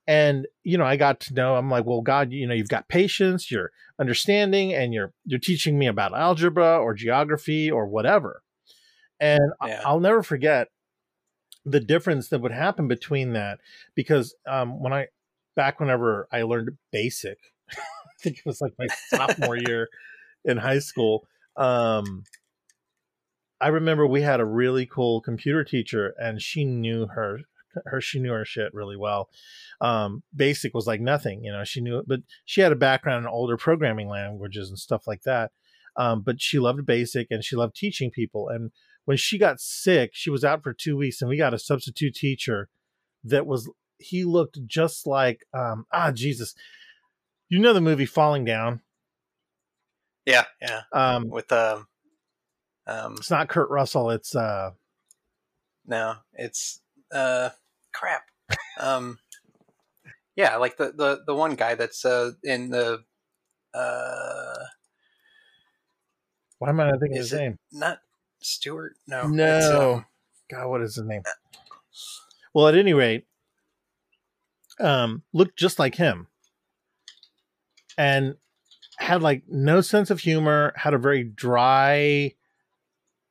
and 0.07 0.47
you 0.63 0.77
know, 0.77 0.85
I 0.85 0.97
got 0.97 1.19
to 1.21 1.33
know. 1.35 1.55
I'm 1.55 1.69
like, 1.69 1.85
well, 1.85 2.01
God, 2.01 2.31
you 2.31 2.47
know, 2.47 2.55
you've 2.55 2.69
got 2.69 2.87
patience, 2.89 3.51
you're 3.51 3.69
understanding, 3.99 4.73
and 4.73 4.93
you're 4.93 5.13
you're 5.25 5.39
teaching 5.39 5.77
me 5.77 5.85
about 5.85 6.17
algebra 6.17 6.79
or 6.79 6.95
geography 6.95 7.69
or 7.69 7.85
whatever. 7.85 8.41
And 9.19 9.53
Yeah. 9.63 9.81
I'll 9.85 9.99
never 9.99 10.23
forget 10.23 10.69
the 11.65 11.79
difference 11.79 12.29
that 12.29 12.41
would 12.41 12.51
happen 12.51 12.87
between 12.87 13.33
that 13.33 13.59
because 13.95 14.35
um, 14.47 14.81
when 14.81 14.93
I 14.93 15.07
back 15.55 15.79
whenever 15.79 16.27
I 16.31 16.43
learned 16.43 16.77
basic, 16.91 17.37
I 17.71 17.75
think 18.19 18.37
it 18.39 18.45
was 18.45 18.61
like 18.61 18.73
my 18.77 18.87
sophomore 19.07 19.57
year 19.57 19.89
in 20.45 20.57
high 20.57 20.79
school. 20.79 21.27
Um, 21.55 22.23
I 23.61 23.67
remember 23.67 24.05
we 24.05 24.21
had 24.21 24.39
a 24.39 24.45
really 24.45 24.85
cool 24.85 25.21
computer 25.21 25.63
teacher, 25.63 26.13
and 26.19 26.41
she 26.41 26.65
knew 26.65 27.07
her 27.07 27.39
her 27.85 28.01
she 28.01 28.19
knew 28.19 28.31
her 28.31 28.45
shit 28.45 28.73
really 28.73 28.97
well. 28.97 29.29
Um, 29.81 30.23
basic 30.35 30.73
was 30.73 30.87
like 30.87 31.01
nothing, 31.01 31.43
you 31.43 31.51
know. 31.51 31.63
She 31.63 31.81
knew 31.81 31.99
it, 31.99 32.07
but 32.07 32.21
she 32.45 32.61
had 32.61 32.71
a 32.71 32.77
background 32.77 33.25
in 33.25 33.29
older 33.29 33.57
programming 33.57 34.09
languages 34.09 34.69
and 34.69 34.77
stuff 34.77 35.07
like 35.07 35.23
that. 35.23 35.51
Um, 35.95 36.21
but 36.21 36.41
she 36.41 36.59
loved 36.59 36.85
basic 36.85 37.27
and 37.29 37.43
she 37.43 37.55
loved 37.55 37.75
teaching 37.75 38.11
people. 38.11 38.49
And 38.49 38.71
when 39.05 39.17
she 39.17 39.37
got 39.37 39.59
sick, 39.59 40.11
she 40.13 40.29
was 40.29 40.43
out 40.43 40.63
for 40.63 40.73
two 40.73 40.95
weeks, 40.97 41.21
and 41.21 41.29
we 41.29 41.37
got 41.37 41.53
a 41.53 41.59
substitute 41.59 42.15
teacher 42.15 42.69
that 43.23 43.45
was 43.45 43.69
he 43.97 44.23
looked 44.23 44.65
just 44.65 45.07
like 45.07 45.45
um, 45.53 45.85
ah 45.91 46.11
Jesus, 46.11 46.55
you 47.49 47.59
know 47.59 47.73
the 47.73 47.81
movie 47.81 48.05
Falling 48.05 48.43
Down. 48.45 48.81
yeah 50.25 50.45
yeah 50.61 50.81
Um, 50.91 51.29
with 51.29 51.51
um 51.51 51.87
um 52.87 53.15
it's 53.17 53.31
not 53.31 53.49
Kurt 53.49 53.69
Russell. 53.69 54.09
It's 54.09 54.35
uh, 54.35 54.71
No, 55.85 56.15
it's 56.33 56.81
uh 57.11 57.49
crap. 57.93 58.23
Um 58.79 59.19
yeah, 60.35 60.55
like 60.57 60.77
the 60.77 60.91
the 60.91 61.21
the 61.25 61.35
one 61.35 61.55
guy 61.55 61.75
that's 61.75 62.03
uh 62.05 62.31
in 62.43 62.69
the 62.69 63.03
uh 63.73 64.63
why 66.59 66.69
am 66.69 66.79
I 66.79 66.89
not 66.89 66.99
thinking 66.99 67.17
of 67.17 67.23
Is 67.23 67.31
his 67.31 67.39
it- 67.39 67.43
name? 67.43 67.57
not 67.71 67.99
Stewart. 68.43 68.95
No. 69.07 69.27
No. 69.27 69.93
um, 69.93 70.05
God, 70.49 70.69
what 70.69 70.81
is 70.81 70.95
his 70.95 71.05
name? 71.05 71.23
Well, 72.53 72.67
at 72.67 72.75
any 72.75 72.93
rate, 72.93 73.25
um, 74.79 75.23
looked 75.33 75.57
just 75.57 75.79
like 75.79 75.95
him, 75.95 76.27
and 77.97 78.35
had 78.97 79.21
like 79.21 79.43
no 79.47 79.81
sense 79.81 80.11
of 80.11 80.19
humor. 80.19 80.73
Had 80.75 80.93
a 80.93 80.97
very 80.97 81.23
dry. 81.23 82.33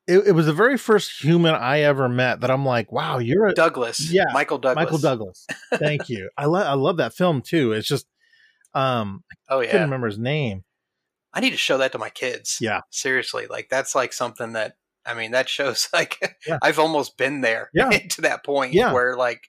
It, 0.08 0.26
it 0.26 0.32
was 0.32 0.46
the 0.46 0.52
very 0.52 0.76
first 0.76 1.22
human 1.22 1.54
I 1.54 1.80
ever 1.80 2.08
met 2.08 2.40
that 2.40 2.50
I'm 2.50 2.64
like, 2.64 2.90
wow, 2.90 3.18
you're 3.18 3.46
a 3.46 3.54
Douglas. 3.54 4.10
Yeah, 4.10 4.24
Michael 4.32 4.58
Douglas. 4.58 4.84
Michael 4.84 4.98
Douglas. 4.98 5.46
Thank 5.74 6.08
you. 6.08 6.28
I 6.36 6.46
love 6.46 6.66
I 6.66 6.74
love 6.74 6.96
that 6.96 7.14
film 7.14 7.40
too. 7.40 7.72
It's 7.72 7.86
just 7.86 8.06
um 8.74 9.22
Oh 9.48 9.60
yeah, 9.60 9.68
I 9.68 9.70
couldn't 9.72 9.86
remember 9.86 10.08
his 10.08 10.18
name. 10.18 10.64
I 11.32 11.40
need 11.40 11.50
to 11.50 11.56
show 11.56 11.78
that 11.78 11.92
to 11.92 11.98
my 11.98 12.10
kids. 12.10 12.58
Yeah. 12.60 12.80
Seriously. 12.90 13.46
Like 13.48 13.68
that's 13.68 13.94
like 13.94 14.12
something 14.12 14.52
that 14.52 14.76
I 15.06 15.14
mean 15.14 15.32
that 15.32 15.48
shows 15.48 15.88
like 15.92 16.36
Yeah. 16.46 16.58
I've 16.62 16.78
almost 16.78 17.16
been 17.16 17.40
there 17.40 17.70
Yeah. 17.74 17.90
to 17.90 18.20
that 18.22 18.44
point 18.44 18.72
Yeah. 18.74 18.92
where 18.92 19.16
like 19.16 19.48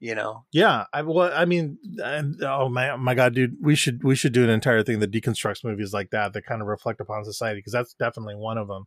you 0.00 0.14
know 0.14 0.44
Yeah, 0.52 0.84
I 0.92 1.02
well, 1.02 1.30
I 1.34 1.44
mean, 1.44 1.78
and, 1.98 2.42
oh 2.42 2.68
my, 2.68 2.94
my 2.96 3.14
God, 3.14 3.34
dude, 3.34 3.56
we 3.62 3.74
should 3.74 4.02
we 4.04 4.14
should 4.16 4.32
do 4.32 4.44
an 4.44 4.50
entire 4.50 4.82
thing 4.82 4.98
that 5.00 5.10
deconstructs 5.12 5.64
movies 5.64 5.92
like 5.94 6.10
that 6.10 6.32
that 6.32 6.44
kind 6.46 6.60
of 6.60 6.66
reflect 6.68 7.00
upon 7.00 7.24
society 7.24 7.58
because 7.60 7.72
that's 7.72 7.94
definitely 7.94 8.34
one 8.34 8.58
of 8.58 8.68
them. 8.68 8.84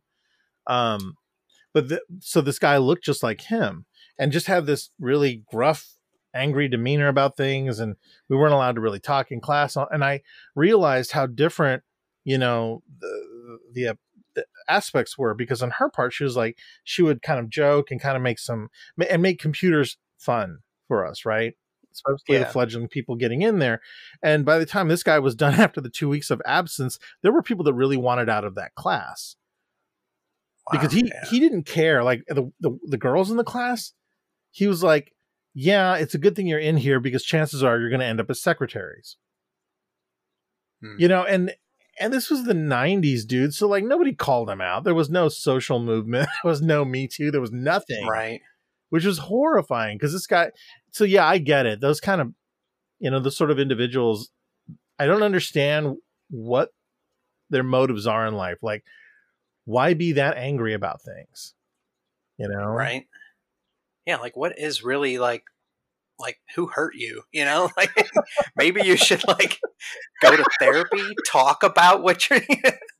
Um, 0.66 1.14
but 1.74 1.88
the, 1.88 2.02
so 2.20 2.40
this 2.40 2.58
guy 2.58 2.76
looked 2.76 3.04
just 3.04 3.22
like 3.22 3.40
him 3.42 3.86
and 4.18 4.32
just 4.32 4.46
had 4.46 4.66
this 4.66 4.90
really 5.00 5.44
gruff, 5.50 5.96
angry 6.34 6.68
demeanor 6.68 7.08
about 7.08 7.36
things, 7.36 7.78
and 7.80 7.96
we 8.28 8.36
weren't 8.36 8.54
allowed 8.54 8.74
to 8.76 8.80
really 8.80 9.00
talk 9.00 9.30
in 9.30 9.40
class. 9.40 9.76
And 9.76 10.04
I 10.04 10.22
realized 10.54 11.12
how 11.12 11.26
different, 11.26 11.82
you 12.24 12.38
know, 12.38 12.82
the 13.00 13.58
the 13.72 13.98
aspects 14.68 15.16
were 15.18 15.34
because 15.34 15.62
on 15.62 15.70
her 15.72 15.88
part, 15.88 16.12
she 16.12 16.24
was 16.24 16.36
like 16.36 16.58
she 16.84 17.02
would 17.02 17.22
kind 17.22 17.40
of 17.40 17.48
joke 17.50 17.90
and 17.90 18.00
kind 18.00 18.16
of 18.16 18.22
make 18.22 18.38
some 18.38 18.68
and 19.08 19.22
make 19.22 19.40
computers 19.40 19.96
fun 20.18 20.58
for 20.86 21.06
us, 21.06 21.24
right? 21.24 21.54
Especially 21.92 22.38
the 22.38 22.44
Yeah. 22.44 22.50
fledgling 22.50 22.88
people 22.88 23.16
getting 23.16 23.42
in 23.42 23.58
there. 23.58 23.80
And 24.22 24.44
by 24.44 24.58
the 24.58 24.66
time 24.66 24.88
this 24.88 25.02
guy 25.02 25.18
was 25.18 25.34
done 25.34 25.54
after 25.60 25.80
the 25.80 25.90
two 25.90 26.08
weeks 26.08 26.30
of 26.30 26.40
absence, 26.46 26.98
there 27.22 27.32
were 27.32 27.42
people 27.42 27.64
that 27.64 27.74
really 27.74 27.96
wanted 27.96 28.28
out 28.28 28.44
of 28.44 28.54
that 28.56 28.74
class 28.74 29.36
because 30.70 30.92
he 30.92 31.06
yeah. 31.06 31.24
he 31.30 31.40
didn't 31.40 31.64
care. 31.64 32.04
Like 32.04 32.24
the, 32.28 32.52
the 32.60 32.78
the 32.84 32.98
girls 32.98 33.30
in 33.30 33.36
the 33.36 33.44
class, 33.44 33.92
he 34.50 34.66
was 34.66 34.82
like, 34.82 35.12
"Yeah, 35.54 35.96
it's 35.96 36.14
a 36.14 36.18
good 36.18 36.36
thing 36.36 36.46
you're 36.46 36.58
in 36.58 36.76
here 36.76 37.00
because 37.00 37.24
chances 37.24 37.62
are 37.62 37.78
you're 37.78 37.90
going 37.90 38.00
to 38.00 38.06
end 38.06 38.20
up 38.20 38.30
as 38.30 38.42
secretaries." 38.42 39.16
Hmm. 40.82 40.96
You 40.98 41.08
know, 41.08 41.24
and 41.24 41.54
and 42.00 42.12
this 42.12 42.30
was 42.30 42.44
the 42.44 42.52
'90s, 42.54 43.26
dude. 43.26 43.54
So 43.54 43.68
like 43.68 43.84
nobody 43.84 44.12
called 44.14 44.48
him 44.50 44.60
out. 44.60 44.84
There 44.84 44.94
was 44.94 45.10
no 45.10 45.28
social 45.28 45.78
movement. 45.80 46.28
There 46.42 46.50
was 46.50 46.62
no 46.62 46.84
Me 46.84 47.06
Too. 47.08 47.30
There 47.30 47.40
was 47.40 47.52
nothing 47.52 48.06
right. 48.06 48.40
which 48.90 49.04
was 49.04 49.18
horrifying 49.18 49.96
because 49.98 50.12
this 50.12 50.26
guy 50.26 50.50
so 50.90 51.04
yeah 51.04 51.26
i 51.26 51.36
get 51.38 51.66
it 51.66 51.80
those 51.80 52.00
kind 52.00 52.20
of 52.20 52.32
you 52.98 53.10
know 53.10 53.20
the 53.20 53.30
sort 53.30 53.50
of 53.50 53.58
individuals 53.58 54.30
i 54.98 55.04
don't 55.06 55.22
understand 55.22 55.96
what 56.30 56.70
their 57.50 57.62
motives 57.62 58.06
are 58.06 58.26
in 58.26 58.34
life 58.34 58.58
like 58.62 58.82
why 59.66 59.92
be 59.94 60.12
that 60.12 60.36
angry 60.38 60.72
about 60.74 61.02
things 61.02 61.54
You 62.38 62.48
know, 62.48 62.64
right? 62.64 63.06
Yeah, 64.06 64.16
like 64.16 64.36
what 64.36 64.58
is 64.58 64.82
really 64.82 65.18
like 65.18 65.42
like 66.18 66.38
who 66.54 66.66
hurt 66.66 66.94
you? 66.94 67.22
You 67.32 67.44
know 67.44 67.70
like 67.76 67.90
maybe 68.56 68.82
you 68.84 68.96
should 68.96 69.26
like 69.26 69.58
go 70.22 70.36
to 70.36 70.44
therapy 70.58 71.02
talk 71.30 71.62
about 71.62 72.02
what 72.02 72.28
you're 72.28 72.40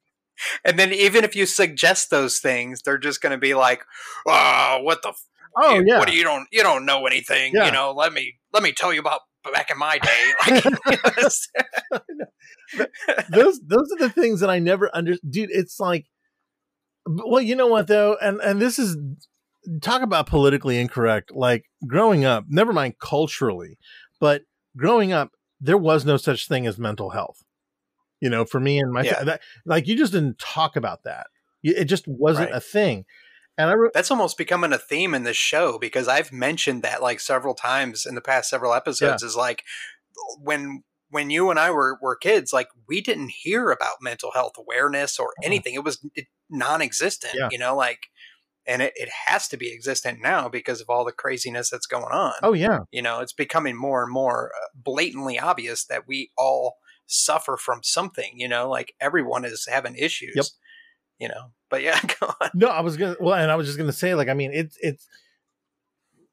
and 0.65 0.79
then 0.79 0.93
even 0.93 1.25
if 1.25 1.35
you 1.35 1.47
suggest 1.47 2.11
those 2.11 2.39
things 2.39 2.83
they're 2.83 2.99
just 2.99 3.21
going 3.21 3.33
to 3.33 3.39
be 3.39 3.55
like 3.55 3.85
oh 4.27 4.79
what 4.83 5.03
the 5.03 5.13
oh 5.57 5.75
you, 5.75 5.85
yeah 5.87 5.99
what 5.99 6.07
do 6.07 6.15
you 6.15 6.23
don't 6.23 6.47
you 6.53 6.63
don't 6.63 6.87
know 6.87 7.07
anything 7.07 7.53
Yeah. 7.55 7.67
you 7.67 7.73
know 7.73 7.93
let 7.93 8.13
me 8.13 8.39
let 8.53 8.63
me 8.63 8.73
tell 8.73 8.93
you 8.95 9.01
about 9.01 9.23
back 9.53 9.71
in 9.71 9.79
my 9.79 9.99
day. 9.99 10.33
Like, 12.77 12.91
those 13.31 13.61
those 13.67 13.91
are 13.93 13.99
the 13.99 14.13
things 14.15 14.41
that 14.41 14.51
I 14.51 14.59
never 14.59 14.91
under 14.95 15.15
dude 15.29 15.49
it's 15.51 15.81
like 15.81 16.05
well 17.07 17.41
you 17.41 17.57
know 17.57 17.67
what 17.67 17.87
though 17.87 18.17
and 18.21 18.41
and 18.41 18.61
this 18.61 18.79
is 18.79 18.97
talk 19.81 20.03
about 20.03 20.27
politically 20.27 20.79
incorrect 20.81 21.31
like 21.35 21.65
growing 21.87 22.25
up 22.25 22.45
never 22.49 22.73
mind 22.73 22.99
culturally 22.99 23.79
but 24.21 24.43
growing 24.77 25.13
up 25.13 25.31
there 25.61 25.77
was 25.77 26.05
no 26.05 26.17
such 26.17 26.49
thing 26.49 26.67
as 26.67 26.79
mental 26.79 27.11
health 27.11 27.45
you 28.21 28.31
know 28.31 28.45
for 28.45 28.61
me 28.61 28.79
and 28.79 28.93
my 28.93 29.03
Yeah. 29.03 29.25
that, 29.25 29.43
like 29.67 29.87
you 29.87 29.97
just 29.97 30.13
didn't 30.13 30.39
talk 30.39 30.77
about 30.77 31.05
that 31.05 31.27
it 31.63 31.85
just 31.85 32.07
wasn't 32.07 32.51
Right. 32.51 32.57
a 32.57 32.61
thing 32.61 33.05
and 33.59 33.71
I 33.71 33.73
re- 33.73 33.91
that's 33.93 34.11
almost 34.11 34.39
becoming 34.39 34.73
a 34.73 34.79
theme 34.79 35.15
in 35.15 35.25
this 35.25 35.37
show 35.37 35.79
because 35.79 36.07
I've 36.07 36.33
mentioned 36.33 36.83
that 36.85 37.03
like 37.03 37.19
several 37.19 37.55
times 37.55 38.07
in 38.07 38.15
the 38.15 38.21
past 38.21 38.49
several 38.49 38.73
episodes 38.73 39.23
is 39.23 39.37
like 39.37 39.65
when 40.41 40.85
when 41.11 41.31
you 41.31 41.51
and 41.51 41.59
I 41.59 41.71
were 41.73 41.99
were 42.01 42.17
kids 42.17 42.53
like 42.53 42.69
we 42.89 43.01
didn't 43.01 43.33
hear 43.33 43.71
about 43.71 43.97
mental 44.01 44.31
health 44.33 44.53
awareness 44.57 45.19
or 45.19 45.27
mm-hmm. 45.27 45.47
anything 45.47 45.75
it 45.75 45.85
was 45.85 46.05
non-existent 46.49 47.35
Yeah. 47.37 47.49
you 47.51 47.59
know 47.59 47.77
like 47.77 48.07
and 48.69 48.83
it, 48.83 48.93
it 48.95 49.09
has 49.27 49.49
to 49.49 49.57
be 49.57 49.73
existent 49.75 50.21
now 50.23 50.49
because 50.49 50.81
of 50.81 50.89
all 50.89 51.05
the 51.05 51.11
craziness 51.13 51.71
that's 51.71 51.87
going 51.87 52.13
on 52.13 52.35
oh 52.43 52.53
yeah 52.53 52.81
you 52.93 53.03
know 53.03 53.19
it's 53.21 53.33
becoming 53.33 53.77
more 53.77 54.03
and 54.05 54.13
more 54.13 54.51
uh, 54.55 54.69
blatantly 54.77 55.39
obvious 55.39 55.85
that 55.87 56.07
we 56.07 56.31
all 56.39 56.77
suffer 57.07 57.57
from 57.57 57.81
something 57.83 58.33
you 58.37 58.47
know 58.47 58.69
like 58.69 58.93
everyone 59.01 59.45
is 59.45 59.67
having 59.71 59.95
issues 59.97 60.35
Yep. 60.37 60.45
you 61.19 61.29
know 61.29 61.53
but 61.71 61.83
yeah 61.83 61.99
go 62.21 62.33
on 62.41 62.51
No, 62.55 62.69
I 62.69 62.81
was 62.81 62.97
gonna. 62.97 63.17
Well, 63.21 63.35
and 63.35 63.51
I 63.51 63.57
was 63.57 63.67
just 63.67 63.79
gonna 63.79 63.93
say, 63.93 64.15
like, 64.15 64.29
I 64.29 64.35
mean, 64.35 64.53
it's 64.55 64.77
it's 64.81 65.07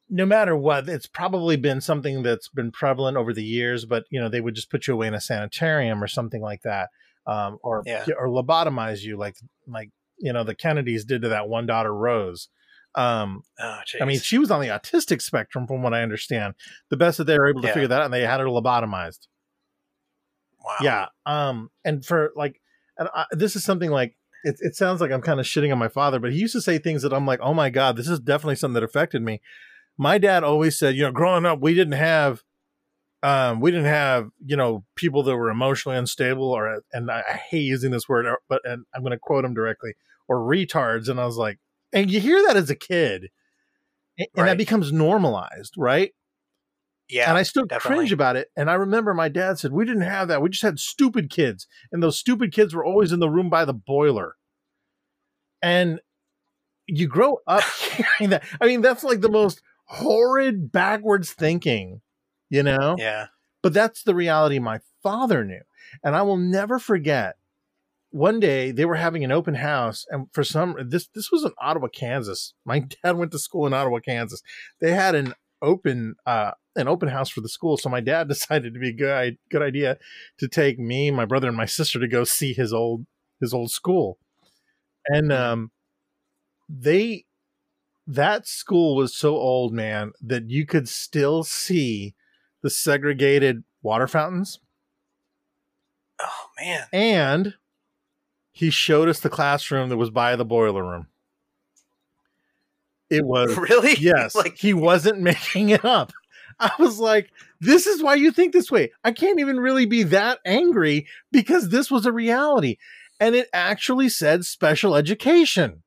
no 0.10 0.26
matter 0.26 0.56
what, 0.56 0.88
it's 0.88 1.08
probably 1.08 1.58
been 1.58 1.82
something 1.82 2.22
that's 2.24 2.48
been 2.50 2.72
prevalent 2.72 3.18
over 3.18 3.34
the 3.34 3.44
years. 3.44 3.86
But 3.86 4.06
you 4.12 4.20
know, 4.22 4.30
they 4.30 4.40
would 4.42 4.56
just 4.56 4.70
put 4.70 4.88
you 4.88 4.94
away 4.94 5.08
in 5.08 5.14
a 5.14 5.22
sanitarium 5.22 6.04
or 6.04 6.08
something 6.08 6.42
like 6.42 6.62
that, 6.64 6.90
um, 7.28 7.58
or 7.64 7.84
Yeah. 7.86 8.06
or 8.18 8.28
lobotomize 8.28 9.02
you, 9.02 9.18
like 9.18 9.36
like 9.68 9.90
you 10.18 10.34
know 10.34 10.44
the 10.44 10.56
Kennedys 10.56 11.06
did 11.06 11.22
to 11.24 11.30
that 11.30 11.48
one 11.50 11.66
daughter 11.66 11.94
Rose. 11.94 12.50
Um, 12.96 13.44
oh, 13.60 13.80
I 14.02 14.06
mean, 14.06 14.20
she 14.20 14.38
was 14.38 14.50
on 14.52 14.62
the 14.62 14.68
autistic 14.68 15.22
spectrum, 15.22 15.68
from 15.68 15.84
what 15.84 15.94
I 15.94 16.02
understand. 16.02 16.54
The 16.90 16.96
best 16.98 17.18
that 17.18 17.26
they 17.26 17.38
were 17.38 17.50
able 17.50 17.62
to 17.62 17.68
Yeah. 17.68 17.74
figure 17.74 17.88
that 17.90 18.00
out, 18.00 18.06
and 18.06 18.14
they 18.14 18.22
had 18.22 18.40
her 18.40 18.46
lobotomized. 18.46 19.28
wow 20.64 20.76
Yeah. 20.82 21.06
Um, 21.26 21.70
and 21.84 22.06
for 22.06 22.32
like, 22.36 22.62
and 22.98 23.10
I, 23.14 23.26
this 23.32 23.56
is 23.56 23.64
something 23.66 23.92
like 23.92 24.16
it, 24.46 24.58
it 24.62 24.76
sounds 24.76 25.02
like 25.02 25.12
I'm 25.12 25.22
kind 25.22 25.40
of 25.40 25.46
shitting 25.46 25.72
on 25.72 25.78
my 25.78 25.88
father, 25.90 26.20
but 26.20 26.32
he 26.32 26.40
used 26.40 26.54
to 26.54 26.62
say 26.62 26.78
things 26.78 27.02
that 27.02 27.14
I'm 27.14 27.26
like, 27.26 27.40
oh 27.42 27.54
my 27.54 27.70
god, 27.70 27.98
this 27.98 28.08
is 28.08 28.20
definitely 28.20 28.56
something 28.56 28.76
that 28.76 28.84
affected 28.84 29.22
me. 29.22 29.42
My 29.98 30.18
dad 30.18 30.44
always 30.44 30.78
said, 30.78 30.96
you 30.96 31.04
know, 31.04 31.12
growing 31.12 31.46
up, 31.46 31.60
we 31.62 31.74
didn't 31.74 31.94
have, 31.94 32.44
um, 33.26 33.60
we 33.60 33.72
didn't 33.72 33.88
have, 33.88 34.30
you 34.46 34.56
know, 34.56 34.84
people 34.96 35.24
that 35.24 35.36
were 35.36 35.50
emotionally 35.50 35.98
unstable, 35.98 36.52
or 36.52 36.82
and 36.94 37.10
I, 37.10 37.24
I 37.28 37.34
hate 37.34 37.64
using 37.64 37.92
this 37.92 38.08
word, 38.08 38.28
but 38.48 38.62
and 38.64 38.86
I'm 38.94 39.02
going 39.02 39.12
to 39.12 39.20
quote 39.20 39.46
him 39.46 39.54
directly, 39.54 39.94
or 40.28 40.40
retards. 40.40 41.10
And 41.10 41.20
I 41.20 41.26
was 41.26 41.38
like, 41.38 41.58
and 41.92 42.12
you 42.12 42.20
hear 42.20 42.42
that 42.48 42.56
as 42.56 42.70
a 42.70 42.76
kid, 42.76 43.30
and, 44.20 44.28
and 44.36 44.48
that 44.48 44.58
becomes 44.58 44.92
normalized, 44.92 45.74
right? 45.76 46.12
yeah 47.10 47.30
and 47.30 47.38
I 47.38 47.44
still 47.44 47.66
definitely. 47.66 47.98
cringe 47.98 48.12
about 48.12 48.36
it. 48.36 48.50
And 48.56 48.70
I 48.70 48.74
remember 48.74 49.14
my 49.14 49.30
dad 49.30 49.60
said, 49.60 49.72
We 49.72 49.86
didn't 49.86 50.02
have 50.02 50.28
that. 50.28 50.42
We 50.42 50.50
just 50.50 50.64
had 50.64 50.80
stupid 50.80 51.30
kids. 51.30 51.68
And 51.92 52.02
those 52.02 52.18
stupid 52.18 52.52
kids 52.52 52.74
were 52.74 52.86
always 52.86 53.12
in 53.12 53.20
the 53.20 53.30
room 53.30 53.50
by 53.50 53.66
the 53.66 53.74
boiler. 53.74 54.36
And 55.62 56.00
you 56.88 57.08
grow 57.08 57.40
up 57.48 57.64
hearing 57.92 58.32
that. 58.32 58.44
I 58.62 58.66
mean, 58.66 58.82
that's 58.82 59.04
like 59.04 59.22
the 59.22 59.30
most 59.30 59.62
horrid, 59.86 60.72
backwards 60.72 61.32
thinking, 61.32 62.02
you 62.50 62.64
know? 62.64 62.96
yeah 62.98 63.28
But 63.62 63.74
that's 63.74 64.04
the 64.04 64.16
reality 64.16 64.60
my 64.60 64.80
father 65.04 65.44
knew. 65.44 65.62
And 66.04 66.16
I 66.16 66.22
will 66.24 66.38
never 66.38 66.80
forget 66.80 67.36
one 68.12 68.40
day 68.40 68.72
they 68.72 68.86
were 68.86 68.96
having 68.96 69.24
an 69.26 69.32
open 69.32 69.56
house 69.56 70.06
and 70.10 70.28
for 70.32 70.44
some 70.44 70.76
this 70.88 71.08
this 71.14 71.32
was 71.32 71.44
in 71.44 71.52
Ottawa, 71.60 71.88
Kansas. 71.88 72.54
My 72.66 72.80
dad 73.04 73.18
went 73.18 73.32
to 73.34 73.40
school 73.40 73.68
in 73.68 73.74
Ottawa, 73.74 74.00
Kansas. 74.00 74.42
They 74.80 74.92
had 74.92 75.16
an 75.16 75.34
open 75.62 76.16
uh 76.26 76.52
an 76.78 76.88
open 76.88 77.10
house 77.10 77.30
for 77.30 77.42
the 77.42 77.50
school. 77.50 77.78
So 77.78 77.90
my 77.90 78.02
dad 78.02 78.28
decided 78.30 78.74
to 78.74 78.80
be 78.80 78.90
a 78.90 78.94
good 78.94 79.38
good 79.50 79.62
idea 79.62 79.98
to 80.40 80.48
take 80.48 80.80
me, 80.80 81.12
my 81.12 81.26
brother, 81.26 81.48
and 81.48 81.58
my 81.58 81.66
sister 81.66 82.00
to 82.00 82.08
go 82.08 82.24
see 82.24 82.54
his 82.54 82.72
old 82.74 83.06
his 83.42 83.54
old 83.54 83.72
school. 83.72 84.18
And 85.08 85.32
um 85.34 85.72
they 86.70 87.26
that 88.08 88.48
school 88.48 88.96
was 88.96 89.16
so 89.16 89.36
old, 89.36 89.74
man, 89.74 90.14
that 90.22 90.50
you 90.50 90.66
could 90.66 90.88
still 90.88 91.44
see 91.44 92.14
the 92.66 92.72
segregated 92.72 93.64
water 93.84 94.08
fountains. 94.08 94.60
oh 96.20 96.48
man 96.60 96.88
And 96.92 97.54
he 98.52 98.72
showed 98.72 99.08
us 99.08 99.20
the 99.20 99.30
classroom 99.30 99.90
that 99.90 99.98
was 99.98 100.10
by 100.10 100.36
the 100.36 100.46
boiler 100.46 100.84
room. 100.84 101.06
It 103.12 103.24
was 103.24 103.56
really 103.70 103.94
yes, 104.00 104.34
like 104.36 104.58
he 104.58 104.74
wasn't 104.74 105.20
making 105.22 105.70
it 105.70 105.86
up. 105.86 106.12
I 106.60 106.72
was 106.80 106.98
like, 106.98 107.30
this 107.62 107.86
is 107.86 108.02
why 108.02 108.16
you 108.16 108.32
think 108.32 108.52
this 108.52 108.72
way. 108.72 108.92
I 109.04 109.12
can't 109.12 109.40
even 109.40 109.60
really 109.60 109.86
be 109.86 110.02
that 110.02 110.40
angry 110.44 111.06
because 111.32 111.70
this 111.70 111.92
was 111.92 112.08
a 112.08 112.12
reality. 112.12 112.78
And 113.20 113.36
it 113.36 113.48
actually 113.54 114.10
said 114.10 114.44
special 114.44 114.96
education. 114.96 115.84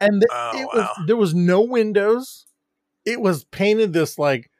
And 0.00 0.22
th- 0.22 0.30
Oh, 0.32 0.58
it 0.58 0.64
was, 0.66 0.88
there 1.06 1.16
was 1.16 1.34
no 1.34 1.60
windows. 1.60 2.46
It 3.04 3.20
was 3.20 3.44
painted 3.44 3.92
this 3.92 4.18
like 4.18 4.50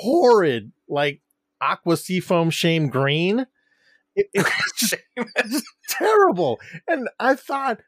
horrid, 0.00 0.72
like 0.88 1.20
aqua 1.60 1.96
seafoam 1.96 2.50
shame 2.50 2.88
green. 2.88 3.46
It, 4.14 4.26
it 4.34 4.44
was 5.16 5.50
just 5.50 5.66
terrible. 5.88 6.60
And 6.88 7.08
I 7.18 7.34
thought, 7.34 7.80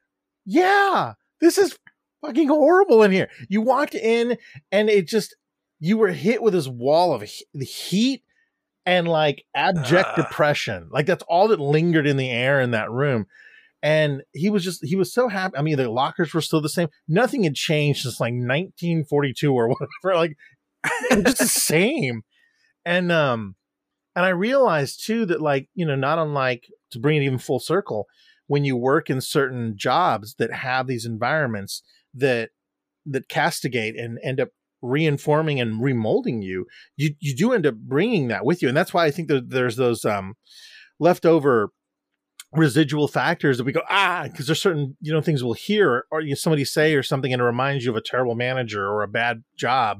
yeah, 0.46 1.14
this 1.40 1.58
is 1.58 1.78
fucking 2.24 2.48
horrible 2.48 3.02
in 3.02 3.10
here. 3.10 3.28
You 3.48 3.62
walked 3.62 3.94
in 3.94 4.38
and 4.72 4.88
it 4.88 5.08
just, 5.08 5.36
you 5.80 5.98
were 5.98 6.08
hit 6.08 6.42
with 6.42 6.54
this 6.54 6.68
wall 6.68 7.12
of 7.12 7.22
heat 7.22 8.22
and 8.86 9.08
like 9.08 9.44
abject 9.54 10.10
Ugh. 10.10 10.16
depression. 10.16 10.88
Like 10.90 11.06
that's 11.06 11.24
all 11.28 11.48
that 11.48 11.60
lingered 11.60 12.06
in 12.06 12.16
the 12.16 12.30
air 12.30 12.60
in 12.60 12.70
that 12.72 12.90
room. 12.90 13.26
And 13.82 14.22
he 14.32 14.48
was 14.48 14.64
just, 14.64 14.82
he 14.82 14.96
was 14.96 15.12
so 15.12 15.28
happy. 15.28 15.58
I 15.58 15.62
mean, 15.62 15.76
the 15.76 15.90
lockers 15.90 16.32
were 16.32 16.40
still 16.40 16.62
the 16.62 16.70
same. 16.70 16.88
Nothing 17.06 17.44
had 17.44 17.54
changed 17.54 18.02
since 18.02 18.18
like 18.18 18.32
1942 18.32 19.52
or 19.52 19.68
whatever. 20.02 20.16
Like, 20.16 20.36
just 21.10 21.38
the 21.38 21.46
same. 21.46 22.22
And, 22.84 23.10
um, 23.10 23.56
and 24.16 24.24
I 24.24 24.30
realized 24.30 25.04
too 25.04 25.26
that 25.26 25.40
like, 25.40 25.68
you 25.74 25.84
know, 25.86 25.96
not 25.96 26.18
unlike 26.18 26.64
to 26.92 26.98
bring 26.98 27.16
it 27.16 27.24
even 27.24 27.38
full 27.38 27.60
circle, 27.60 28.06
when 28.46 28.64
you 28.64 28.76
work 28.76 29.10
in 29.10 29.20
certain 29.20 29.74
jobs 29.76 30.34
that 30.38 30.52
have 30.52 30.86
these 30.86 31.06
environments 31.06 31.82
that 32.12 32.50
that 33.06 33.28
castigate 33.28 33.98
and 33.98 34.18
end 34.22 34.40
up 34.40 34.48
reinforming 34.82 35.60
and 35.60 35.80
remolding 35.82 36.42
you, 36.42 36.66
you 36.96 37.14
you 37.20 37.34
do 37.34 37.52
end 37.52 37.66
up 37.66 37.74
bringing 37.76 38.28
that 38.28 38.44
with 38.44 38.62
you, 38.62 38.68
and 38.68 38.76
that's 38.76 38.92
why 38.94 39.04
I 39.06 39.10
think 39.10 39.28
that 39.28 39.50
there's 39.50 39.76
those 39.76 40.04
um, 40.04 40.34
leftover 41.00 41.70
residual 42.52 43.08
factors 43.08 43.58
that 43.58 43.64
we 43.64 43.72
go 43.72 43.82
ah 43.90 44.28
because 44.30 44.46
there's 44.46 44.62
certain 44.62 44.96
you 45.00 45.12
know 45.12 45.20
things 45.20 45.42
we'll 45.42 45.54
hear 45.54 46.04
or 46.12 46.20
you 46.20 46.36
somebody 46.36 46.64
say 46.64 46.94
or 46.94 47.02
something 47.02 47.32
and 47.32 47.42
it 47.42 47.44
reminds 47.44 47.84
you 47.84 47.90
of 47.90 47.96
a 47.96 48.00
terrible 48.00 48.36
manager 48.36 48.86
or 48.86 49.02
a 49.02 49.08
bad 49.08 49.42
job. 49.56 49.98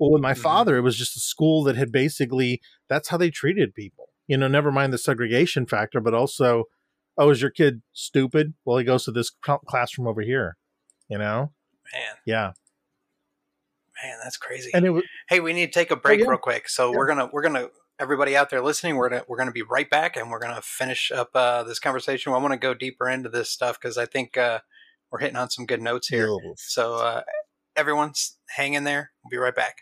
Well, 0.00 0.10
with 0.10 0.22
my 0.22 0.32
Mhm. 0.34 0.38
father, 0.38 0.76
it 0.76 0.80
was 0.80 0.96
just 0.96 1.16
a 1.16 1.20
school 1.20 1.62
that 1.64 1.76
had 1.76 1.92
basically 1.92 2.60
that's 2.88 3.08
how 3.08 3.16
they 3.18 3.30
treated 3.30 3.74
people. 3.74 4.08
You 4.26 4.36
know, 4.38 4.48
never 4.48 4.72
mind 4.72 4.92
the 4.92 4.98
segregation 4.98 5.66
factor, 5.66 6.00
but 6.00 6.14
also, 6.14 6.64
oh, 7.18 7.30
is 7.30 7.42
your 7.42 7.50
kid 7.50 7.82
stupid? 7.92 8.54
Well, 8.64 8.78
he 8.78 8.84
goes 8.84 9.04
to 9.04 9.12
this 9.12 9.30
classroom 9.68 10.08
over 10.08 10.22
here. 10.22 10.56
You 11.08 11.18
know, 11.18 11.52
man 11.92 12.16
yeah, 12.24 12.52
man 14.02 14.16
that's 14.22 14.36
crazy 14.36 14.70
and 14.72 14.86
it 14.86 14.90
was 14.90 15.02
hey 15.28 15.40
we 15.40 15.52
need 15.52 15.66
to 15.66 15.72
take 15.72 15.90
a 15.90 15.96
break 15.96 16.20
yeah. 16.20 16.26
real 16.26 16.38
quick 16.38 16.68
so 16.68 16.90
Yeah. 16.92 16.96
we're 16.96 17.06
gonna 17.06 17.28
we're 17.32 17.42
gonna 17.42 17.68
everybody 17.98 18.36
out 18.36 18.48
there 18.48 18.62
listening 18.62 18.96
we're 18.96 19.08
gonna 19.10 19.24
we're 19.28 19.36
gonna 19.36 19.50
be 19.52 19.62
right 19.62 19.90
back 19.90 20.16
and 20.16 20.30
we're 20.30 20.38
gonna 20.38 20.62
finish 20.62 21.10
up 21.10 21.30
uh, 21.34 21.62
this 21.64 21.78
conversation 21.80 22.32
i 22.32 22.38
want 22.38 22.52
to 22.52 22.58
go 22.58 22.72
deeper 22.74 23.08
into 23.08 23.28
this 23.28 23.50
stuff 23.50 23.78
because 23.80 23.98
i 23.98 24.06
think 24.06 24.36
uh, 24.36 24.60
we're 25.10 25.18
hitting 25.18 25.36
on 25.36 25.50
some 25.50 25.66
good 25.66 25.82
notes 25.82 26.08
here 26.08 26.28
so 26.56 26.94
uh, 26.94 27.22
everyone's 27.76 28.38
hang 28.50 28.74
in 28.74 28.84
there 28.84 29.10
we'll 29.24 29.30
be 29.30 29.36
right 29.36 29.54
back 29.56 29.78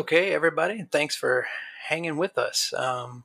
Okay, 0.00 0.32
everybody, 0.32 0.86
thanks 0.90 1.14
for 1.14 1.46
hanging 1.88 2.16
with 2.16 2.38
us. 2.38 2.72
Um, 2.74 3.24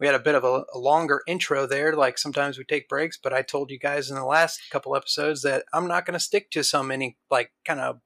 we 0.00 0.06
had 0.08 0.16
a 0.16 0.18
bit 0.18 0.34
of 0.34 0.42
a, 0.42 0.64
a, 0.74 0.76
longer 0.76 1.22
intro 1.28 1.64
there. 1.64 1.94
Like 1.94 2.18
sometimes 2.18 2.58
we 2.58 2.64
take 2.64 2.88
breaks, 2.88 3.16
but 3.16 3.32
I 3.32 3.42
told 3.42 3.70
you 3.70 3.78
guys 3.78 4.10
in 4.10 4.16
the 4.16 4.24
last 4.24 4.62
couple 4.72 4.96
episodes 4.96 5.42
that 5.42 5.64
I'm 5.72 5.86
not 5.86 6.04
going 6.04 6.14
to 6.14 6.18
stick 6.18 6.50
to 6.50 6.64
some 6.64 6.90
any 6.90 7.18
like 7.30 7.52
kind 7.64 7.78
of 7.78 8.00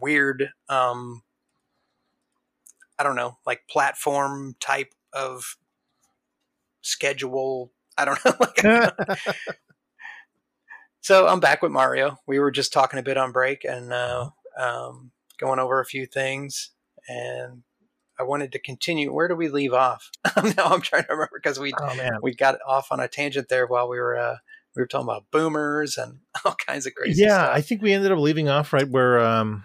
weird, 0.00 0.54
um, 0.70 1.22
I 2.98 3.02
don't 3.02 3.16
know, 3.16 3.36
like 3.44 3.68
platform 3.68 4.56
type 4.58 4.94
of 5.12 5.58
schedule. 6.80 7.72
I 7.98 8.06
don't 8.06 8.24
know. 8.24 8.32
like, 8.40 9.18
so 11.02 11.26
I'm 11.26 11.40
back 11.40 11.60
with 11.60 11.72
Mario. 11.72 12.20
We 12.26 12.38
were 12.38 12.50
just 12.50 12.72
talking 12.72 12.98
a 12.98 13.02
bit 13.02 13.18
on 13.18 13.32
break 13.32 13.66
and 13.66 13.92
uh, 13.92 14.30
um, 14.58 15.10
going 15.38 15.58
over 15.58 15.78
a 15.78 15.84
few 15.84 16.06
things, 16.06 16.70
and 17.08 17.62
I 18.18 18.24
wanted 18.24 18.52
to 18.52 18.58
continue. 18.58 19.12
Where 19.12 19.28
do 19.28 19.34
we 19.34 19.48
leave 19.48 19.72
off? 19.72 20.10
now 20.36 20.66
I'm 20.66 20.80
trying 20.80 21.04
to 21.04 21.08
remember 21.10 21.40
because 21.42 21.58
we 21.58 21.72
oh, 21.80 22.10
we 22.22 22.34
got 22.34 22.58
off 22.66 22.88
on 22.90 23.00
a 23.00 23.08
tangent 23.08 23.48
there 23.48 23.66
while 23.66 23.88
we 23.88 23.98
were 23.98 24.16
uh, 24.16 24.36
we 24.76 24.82
were 24.82 24.86
talking 24.86 25.06
about 25.06 25.24
boomers 25.30 25.98
and 25.98 26.18
all 26.44 26.54
kinds 26.54 26.86
of 26.86 26.94
crazy. 26.94 27.22
Yeah, 27.22 27.44
stuff. 27.44 27.56
I 27.56 27.60
think 27.60 27.82
we 27.82 27.92
ended 27.92 28.12
up 28.12 28.18
leaving 28.18 28.48
off 28.48 28.72
right 28.72 28.88
where 28.88 29.20
um, 29.20 29.64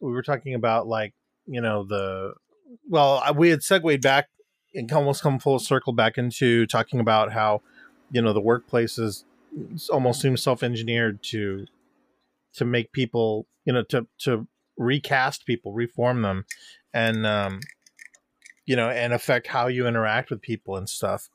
we 0.00 0.12
were 0.12 0.22
talking 0.22 0.54
about 0.54 0.86
like 0.86 1.14
you 1.46 1.60
know 1.60 1.84
the 1.84 2.34
well 2.88 3.22
we 3.36 3.50
had 3.50 3.62
segued 3.62 4.02
back 4.02 4.28
and 4.74 4.90
almost 4.92 5.22
come 5.22 5.38
full 5.38 5.58
circle 5.58 5.92
back 5.92 6.18
into 6.18 6.66
talking 6.66 7.00
about 7.00 7.32
how 7.32 7.62
you 8.10 8.22
know 8.22 8.32
the 8.32 8.40
workplaces 8.40 9.24
almost 9.90 10.20
seem 10.20 10.36
self-engineered 10.36 11.22
to 11.22 11.66
to 12.54 12.64
make 12.64 12.92
people 12.92 13.46
you 13.64 13.72
know 13.72 13.82
to 13.82 14.06
to 14.18 14.46
recast 14.82 15.46
people 15.46 15.72
reform 15.72 16.22
them 16.22 16.44
and 16.92 17.26
um 17.26 17.60
you 18.64 18.76
know, 18.76 18.88
and 18.88 19.12
affect 19.12 19.46
how 19.46 19.66
you 19.66 19.86
interact 19.86 20.30
with 20.30 20.40
people 20.40 20.76
and 20.76 20.88
stuff. 20.88 21.28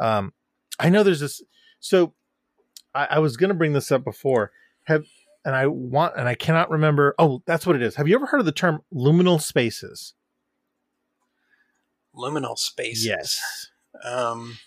Um, 0.00 0.32
I 0.78 0.90
know 0.90 1.02
there's 1.02 1.20
this. 1.20 1.42
So 1.80 2.14
I, 2.94 3.06
I 3.12 3.18
was 3.20 3.36
going 3.36 3.48
to 3.48 3.54
bring 3.54 3.72
this 3.72 3.92
up 3.92 4.04
before. 4.04 4.50
Have 4.84 5.04
and 5.44 5.54
I 5.54 5.66
want 5.66 6.14
and 6.16 6.28
I 6.28 6.34
cannot 6.34 6.70
remember. 6.70 7.14
Oh, 7.18 7.42
that's 7.46 7.66
what 7.66 7.76
it 7.76 7.82
is. 7.82 7.94
Have 7.96 8.08
you 8.08 8.14
ever 8.14 8.26
heard 8.26 8.40
of 8.40 8.46
the 8.46 8.52
term 8.52 8.82
liminal 8.92 9.40
spaces? 9.40 10.14
Liminal 12.14 12.58
spaces. 12.58 13.06
Yes. 13.06 13.70
Um, 14.04 14.58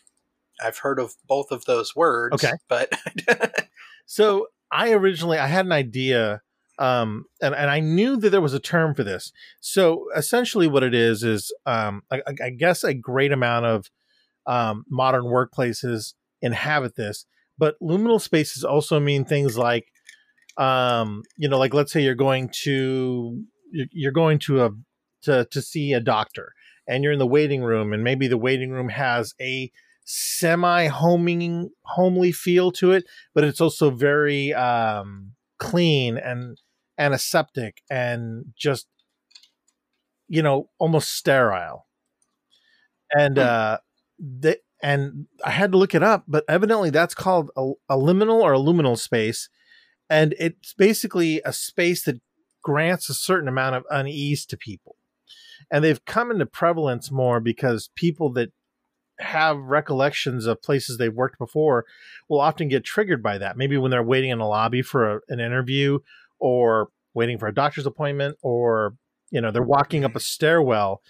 I've 0.63 0.77
heard 0.77 0.99
of 0.99 1.15
both 1.27 1.51
of 1.51 1.65
those 1.65 1.95
words. 1.95 2.33
Okay, 2.35 2.53
but 2.67 2.91
so 4.05 4.47
I 4.71 4.91
originally 4.91 5.37
I 5.37 5.47
had 5.47 5.65
an 5.65 5.71
idea 5.71 6.41
um, 6.81 7.25
and, 7.43 7.53
and 7.53 7.69
I 7.69 7.79
knew 7.79 8.17
that 8.17 8.31
there 8.31 8.41
was 8.41 8.55
a 8.55 8.59
term 8.59 8.95
for 8.95 9.03
this. 9.03 9.31
So 9.59 10.05
essentially, 10.15 10.67
what 10.67 10.81
it 10.81 10.95
is 10.95 11.21
is, 11.21 11.53
um, 11.67 12.01
I, 12.11 12.23
I, 12.43 12.49
guess, 12.49 12.83
a 12.83 12.95
great 12.95 13.31
amount 13.31 13.67
of 13.67 13.91
um, 14.47 14.85
modern 14.89 15.25
workplaces 15.25 16.15
inhabit 16.41 16.95
this. 16.95 17.27
But 17.59 17.75
luminal 17.83 18.19
spaces 18.19 18.63
also 18.63 18.99
mean 18.99 19.25
things 19.25 19.59
like, 19.59 19.89
um, 20.57 21.21
you 21.37 21.47
know, 21.47 21.59
like 21.59 21.75
let's 21.75 21.91
say 21.91 22.01
you're 22.01 22.15
going 22.15 22.49
to 22.63 23.43
you're 23.71 24.11
going 24.11 24.39
to 24.39 24.63
a 24.63 24.71
to 25.21 25.45
to 25.51 25.61
see 25.61 25.93
a 25.93 25.99
doctor, 25.99 26.53
and 26.87 27.03
you're 27.03 27.13
in 27.13 27.19
the 27.19 27.27
waiting 27.27 27.61
room, 27.61 27.93
and 27.93 28.03
maybe 28.03 28.27
the 28.27 28.39
waiting 28.39 28.71
room 28.71 28.89
has 28.89 29.35
a 29.39 29.71
semi 30.03 30.87
homing 30.87 31.69
homely 31.83 32.31
feel 32.31 32.71
to 32.71 32.91
it, 32.91 33.03
but 33.35 33.43
it's 33.43 33.61
also 33.61 33.91
very 33.91 34.51
um, 34.55 35.33
clean 35.59 36.17
and 36.17 36.57
antiseptic 37.01 37.81
and 37.89 38.45
just 38.55 38.87
you 40.27 40.41
know 40.41 40.69
almost 40.79 41.13
sterile. 41.13 41.87
And 43.11 43.37
hmm. 43.37 43.43
uh 43.43 43.77
they, 44.19 44.57
and 44.83 45.27
i 45.43 45.49
had 45.49 45.71
to 45.71 45.77
look 45.77 45.93
it 45.93 46.03
up 46.03 46.23
but 46.27 46.43
evidently 46.47 46.89
that's 46.89 47.13
called 47.13 47.51
a, 47.55 47.71
a 47.89 47.95
liminal 47.95 48.41
or 48.41 48.53
a 48.53 48.59
luminal 48.59 48.97
space. 48.97 49.49
And 50.09 50.35
it's 50.37 50.73
basically 50.73 51.41
a 51.45 51.53
space 51.53 52.03
that 52.03 52.19
grants 52.61 53.09
a 53.09 53.13
certain 53.13 53.47
amount 53.47 53.75
of 53.75 53.85
unease 53.89 54.45
to 54.47 54.57
people. 54.57 54.97
And 55.71 55.83
they've 55.83 56.03
come 56.03 56.31
into 56.31 56.45
prevalence 56.45 57.11
more 57.11 57.39
because 57.39 57.89
people 57.95 58.31
that 58.33 58.51
have 59.21 59.57
recollections 59.57 60.45
of 60.45 60.61
places 60.61 60.97
they've 60.97 61.13
worked 61.13 61.37
before 61.37 61.85
will 62.27 62.39
often 62.39 62.67
get 62.67 62.83
triggered 62.83 63.23
by 63.23 63.37
that. 63.37 63.57
Maybe 63.57 63.77
when 63.77 63.91
they're 63.91 64.03
waiting 64.03 64.31
in 64.31 64.39
a 64.39 64.47
lobby 64.47 64.81
for 64.81 65.17
a, 65.17 65.19
an 65.29 65.39
interview 65.39 65.99
or 66.41 66.89
waiting 67.13 67.37
for 67.37 67.47
a 67.47 67.53
doctor's 67.53 67.85
appointment 67.85 68.37
or 68.41 68.95
you 69.31 69.39
know 69.39 69.51
they're 69.51 69.63
walking 69.63 70.03
up 70.03 70.15
a 70.15 70.19
stairwell. 70.19 71.01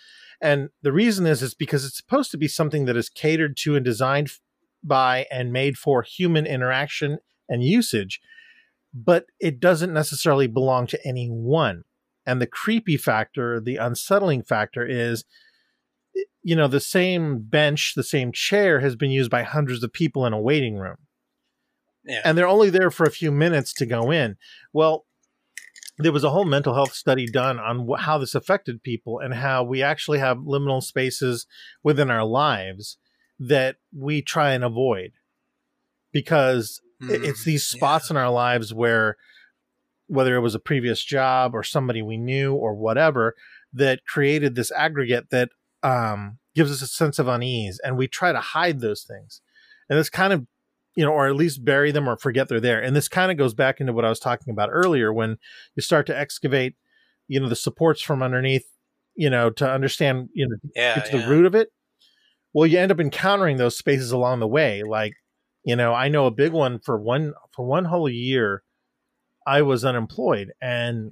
And 0.44 0.70
the 0.82 0.92
reason 0.92 1.26
is 1.26 1.42
is 1.42 1.56
because 1.56 1.86
it's 1.86 1.98
supposed 1.98 2.30
to 2.32 2.38
be 2.38 2.48
something 2.48 2.86
that 2.86 2.98
is 2.98 3.10
catered 3.10 3.58
to 3.58 3.76
and 3.76 3.84
designed 3.84 4.30
by 4.84 5.26
and 5.32 5.52
made 5.54 5.78
for 5.78 6.04
human 6.04 6.46
interaction 6.46 7.18
and 7.48 7.64
usage 7.64 8.20
but 8.94 9.26
it 9.40 9.60
doesn't 9.60 9.94
necessarily 9.94 10.48
belong 10.48 10.88
to 10.88 11.08
anyone. 11.08 11.84
And 12.26 12.42
the 12.42 12.48
creepy 12.48 12.98
factor 12.98 13.60
the 13.60 13.78
unsettling 13.78 14.44
factor 14.44 14.86
is 14.86 15.24
you 16.44 16.56
know 16.56 16.68
the 16.68 16.80
same 16.80 17.40
bench 17.40 17.94
the 17.96 18.04
same 18.04 18.32
chair 18.32 18.80
has 18.80 18.96
been 18.96 19.12
used 19.12 19.32
by 19.32 19.44
hundreds 19.44 19.84
of 19.84 19.94
people 19.94 20.26
in 20.26 20.34
a 20.34 20.42
waiting 20.42 20.78
room. 20.78 20.98
Yeah. 22.04 22.22
and 22.26 22.36
they're 22.36 22.48
only 22.48 22.72
there 22.72 22.90
for 22.90 23.06
a 23.06 23.12
few 23.12 23.32
minutes 23.32 23.74
to 23.76 23.86
go 23.86 24.12
in. 24.12 24.36
Well 24.74 25.06
there 26.02 26.12
was 26.12 26.24
a 26.24 26.30
whole 26.30 26.46
mental 26.46 26.74
health 26.74 26.94
study 26.94 27.26
done 27.26 27.60
on 27.60 27.88
wh- 27.88 28.02
how 28.02 28.18
this 28.18 28.36
affected 28.36 28.84
people 28.84 29.20
and 29.20 29.34
how 29.34 29.64
we 29.64 29.82
actually 29.82 30.20
have 30.20 30.38
liminal 30.38 30.82
spaces 30.84 31.46
within 31.84 32.10
our 32.10 32.26
lives 32.26 32.98
that 33.40 33.78
we 33.96 34.22
try 34.22 34.52
and 34.52 34.64
avoid 34.64 35.12
because 36.12 36.82
mm, 37.02 37.24
it's 37.24 37.44
these 37.44 37.66
spots 37.66 38.10
yeah. 38.10 38.14
in 38.14 38.18
our 38.18 38.32
lives 38.32 38.74
where 38.74 39.18
whether 40.08 40.36
it 40.36 40.42
was 40.42 40.56
a 40.56 40.60
previous 40.60 41.04
job 41.04 41.56
or 41.56 41.64
somebody 41.64 42.02
we 42.02 42.18
knew 42.18 42.54
or 42.54 42.76
whatever 42.76 43.34
that 43.74 44.06
created 44.06 44.56
this 44.56 44.72
aggregate 44.72 45.30
that 45.32 45.50
um, 45.84 46.38
gives 46.54 46.72
us 46.72 46.82
a 46.82 46.88
sense 46.88 47.18
of 47.18 47.28
unease 47.28 47.80
and 47.84 47.98
we 47.98 48.08
try 48.08 48.32
to 48.32 48.40
hide 48.40 48.82
those 48.82 49.04
things 49.04 49.42
and 49.90 49.98
this 49.98 50.10
kind 50.10 50.34
of 50.34 50.46
you 50.96 51.06
know, 51.06 51.12
or 51.12 51.28
at 51.28 51.36
least 51.36 51.64
bury 51.64 51.92
them 51.92 52.10
or 52.10 52.18
forget 52.18 52.50
they're 52.50 52.60
there. 52.60 52.82
And 52.82 52.96
this 52.96 53.08
kind 53.08 53.32
of 53.32 53.38
goes 53.38 53.54
back 53.54 53.80
into 53.80 53.94
what 53.94 54.06
I 54.06 54.10
was 54.10 54.20
talking 54.20 54.52
about 54.52 54.70
earlier 54.72 55.14
when 55.14 55.38
you 55.76 55.82
start 55.82 56.06
to 56.08 56.18
excavate, 56.18 56.76
you 57.28 57.40
know, 57.40 57.48
the 57.48 57.56
supports 57.56 58.02
from 58.02 58.22
underneath, 58.22 58.66
you 59.16 59.30
know, 59.30 59.50
to 59.52 59.70
understand, 59.70 60.30
you 60.34 60.48
know, 60.48 60.58
yeah, 60.76 60.96
get 60.96 61.06
to 61.12 61.18
yeah. 61.18 61.24
the 61.24 61.30
root 61.30 61.46
of 61.46 61.56
it. 61.56 61.70
Well, 62.54 62.68
you 62.68 62.78
end 62.78 62.92
up 62.92 63.00
encountering 63.00 63.58
those 63.58 63.78
spaces 63.78 64.12
along 64.12 64.42
the 64.42 64.48
way. 64.48 64.84
Like, 64.84 65.14
you 65.64 65.76
know, 65.76 65.94
I 65.94 66.10
know 66.10 66.26
a 66.26 66.32
big 66.32 66.52
one 66.52 66.80
for 66.80 67.00
one 67.00 67.34
for 67.56 67.66
one 67.66 67.86
whole 67.86 68.10
year, 68.10 68.64
I 69.48 69.62
was 69.62 69.86
unemployed, 69.86 70.52
and 70.62 71.12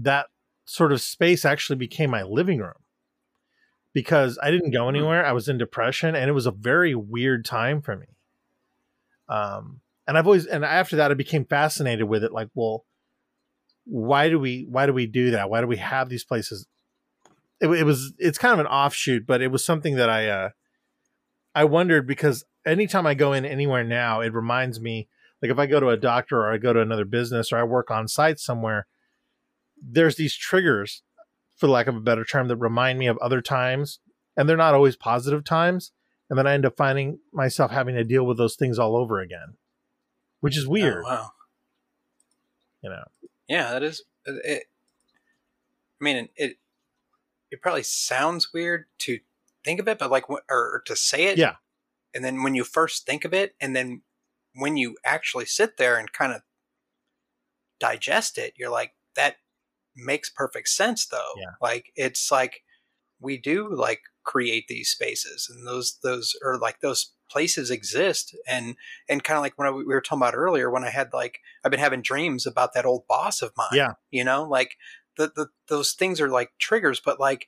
that 0.00 0.26
sort 0.64 0.92
of 0.92 1.02
space 1.02 1.44
actually 1.44 1.76
became 1.76 2.10
my 2.10 2.22
living 2.22 2.60
room 2.60 2.72
because 3.92 4.38
I 4.42 4.50
didn't 4.50 4.70
go 4.70 4.84
hmm. 4.84 4.96
anywhere. 4.96 5.26
I 5.26 5.32
was 5.32 5.48
in 5.48 5.58
depression, 5.58 6.14
and 6.14 6.30
it 6.30 6.32
was 6.32 6.46
a 6.46 6.52
very 6.52 6.94
weird 6.94 7.44
time 7.44 7.82
for 7.82 7.96
me 7.96 8.06
um, 9.30 9.80
and 10.06 10.18
I've 10.18 10.26
always 10.26 10.44
and 10.44 10.64
after 10.64 10.96
that 10.96 11.10
I 11.10 11.14
became 11.14 11.44
fascinated 11.44 12.08
with 12.08 12.24
it. 12.24 12.32
Like, 12.32 12.48
well, 12.54 12.84
why 13.84 14.28
do 14.28 14.38
we 14.38 14.66
why 14.68 14.86
do 14.86 14.92
we 14.92 15.06
do 15.06 15.30
that? 15.30 15.48
Why 15.48 15.60
do 15.60 15.68
we 15.68 15.76
have 15.76 16.08
these 16.08 16.24
places? 16.24 16.66
It, 17.60 17.68
it 17.68 17.84
was 17.84 18.12
it's 18.18 18.38
kind 18.38 18.52
of 18.52 18.58
an 18.58 18.66
offshoot, 18.66 19.26
but 19.26 19.40
it 19.40 19.52
was 19.52 19.64
something 19.64 19.94
that 19.94 20.10
I 20.10 20.28
uh, 20.28 20.48
I 21.54 21.64
wondered 21.64 22.06
because 22.06 22.44
anytime 22.66 23.06
I 23.06 23.14
go 23.14 23.32
in 23.32 23.44
anywhere 23.44 23.84
now, 23.84 24.20
it 24.20 24.34
reminds 24.34 24.80
me 24.80 25.08
like 25.40 25.52
if 25.52 25.58
I 25.58 25.66
go 25.66 25.78
to 25.78 25.88
a 25.90 25.96
doctor 25.96 26.38
or 26.38 26.52
I 26.52 26.58
go 26.58 26.72
to 26.72 26.80
another 26.80 27.04
business 27.04 27.52
or 27.52 27.58
I 27.58 27.62
work 27.62 27.90
on 27.90 28.08
site 28.08 28.40
somewhere, 28.40 28.88
there's 29.80 30.16
these 30.16 30.34
triggers, 30.34 31.02
for 31.56 31.68
lack 31.68 31.86
of 31.86 31.94
a 31.94 32.00
better 32.00 32.24
term, 32.24 32.48
that 32.48 32.56
remind 32.56 32.98
me 32.98 33.06
of 33.06 33.16
other 33.18 33.40
times, 33.40 34.00
and 34.36 34.48
they're 34.48 34.56
not 34.56 34.74
always 34.74 34.96
positive 34.96 35.44
times 35.44 35.92
and 36.30 36.38
then 36.38 36.46
I 36.46 36.54
end 36.54 36.64
up 36.64 36.76
finding 36.76 37.18
myself 37.32 37.72
having 37.72 37.96
to 37.96 38.04
deal 38.04 38.24
with 38.24 38.38
those 38.38 38.54
things 38.54 38.78
all 38.78 38.96
over 38.96 39.20
again, 39.20 39.56
which 40.40 40.56
is 40.56 40.66
oh, 40.66 40.70
weird. 40.70 41.04
Oh, 41.04 41.10
wow. 41.10 41.30
You 42.82 42.90
know. 42.90 43.04
Yeah, 43.48 43.72
that 43.72 43.82
is. 43.82 44.04
It, 44.24 44.64
I 46.00 46.04
mean, 46.04 46.28
it 46.36 46.56
it 47.50 47.60
probably 47.60 47.82
sounds 47.82 48.52
weird 48.54 48.86
to 49.00 49.18
think 49.64 49.80
of 49.80 49.88
it, 49.88 49.98
but 49.98 50.10
like, 50.10 50.30
or, 50.30 50.42
or 50.48 50.82
to 50.86 50.96
say 50.96 51.24
it. 51.24 51.36
Yeah. 51.36 51.56
And 52.14 52.24
then 52.24 52.42
when 52.42 52.54
you 52.54 52.64
first 52.64 53.06
think 53.06 53.24
of 53.24 53.34
it, 53.34 53.54
and 53.60 53.74
then 53.74 54.02
when 54.54 54.76
you 54.76 54.96
actually 55.04 55.46
sit 55.46 55.76
there 55.76 55.98
and 55.98 56.12
kind 56.12 56.32
of 56.32 56.42
digest 57.80 58.38
it, 58.38 58.54
you're 58.56 58.70
like, 58.70 58.92
that 59.16 59.36
makes 59.96 60.30
perfect 60.30 60.68
sense, 60.68 61.06
though. 61.06 61.32
Yeah. 61.36 61.50
Like, 61.60 61.92
it's 61.96 62.30
like 62.30 62.62
we 63.20 63.36
do 63.36 63.68
like 63.74 64.00
create 64.22 64.66
these 64.68 64.88
spaces 64.88 65.50
and 65.52 65.66
those 65.66 65.98
those 66.02 66.34
or 66.42 66.58
like 66.58 66.80
those 66.80 67.12
places 67.30 67.70
exist 67.70 68.36
and 68.46 68.74
and 69.08 69.24
kind 69.24 69.36
of 69.36 69.42
like 69.42 69.56
when 69.56 69.72
we 69.74 69.84
were 69.84 70.00
talking 70.00 70.20
about 70.20 70.34
earlier 70.34 70.70
when 70.70 70.84
i 70.84 70.90
had 70.90 71.08
like 71.12 71.38
i've 71.64 71.70
been 71.70 71.80
having 71.80 72.02
dreams 72.02 72.46
about 72.46 72.74
that 72.74 72.84
old 72.84 73.06
boss 73.08 73.40
of 73.40 73.52
mine 73.56 73.68
yeah. 73.72 73.92
you 74.10 74.24
know 74.24 74.42
like 74.42 74.76
the, 75.20 75.30
the 75.36 75.46
those 75.68 75.92
things 75.92 76.20
are 76.20 76.28
like 76.28 76.50
triggers, 76.58 77.00
but 77.00 77.20
like 77.20 77.46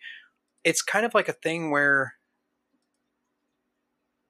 it's 0.64 0.82
kind 0.82 1.06
of 1.06 1.14
like 1.14 1.28
a 1.28 1.32
thing 1.32 1.70
where 1.70 2.14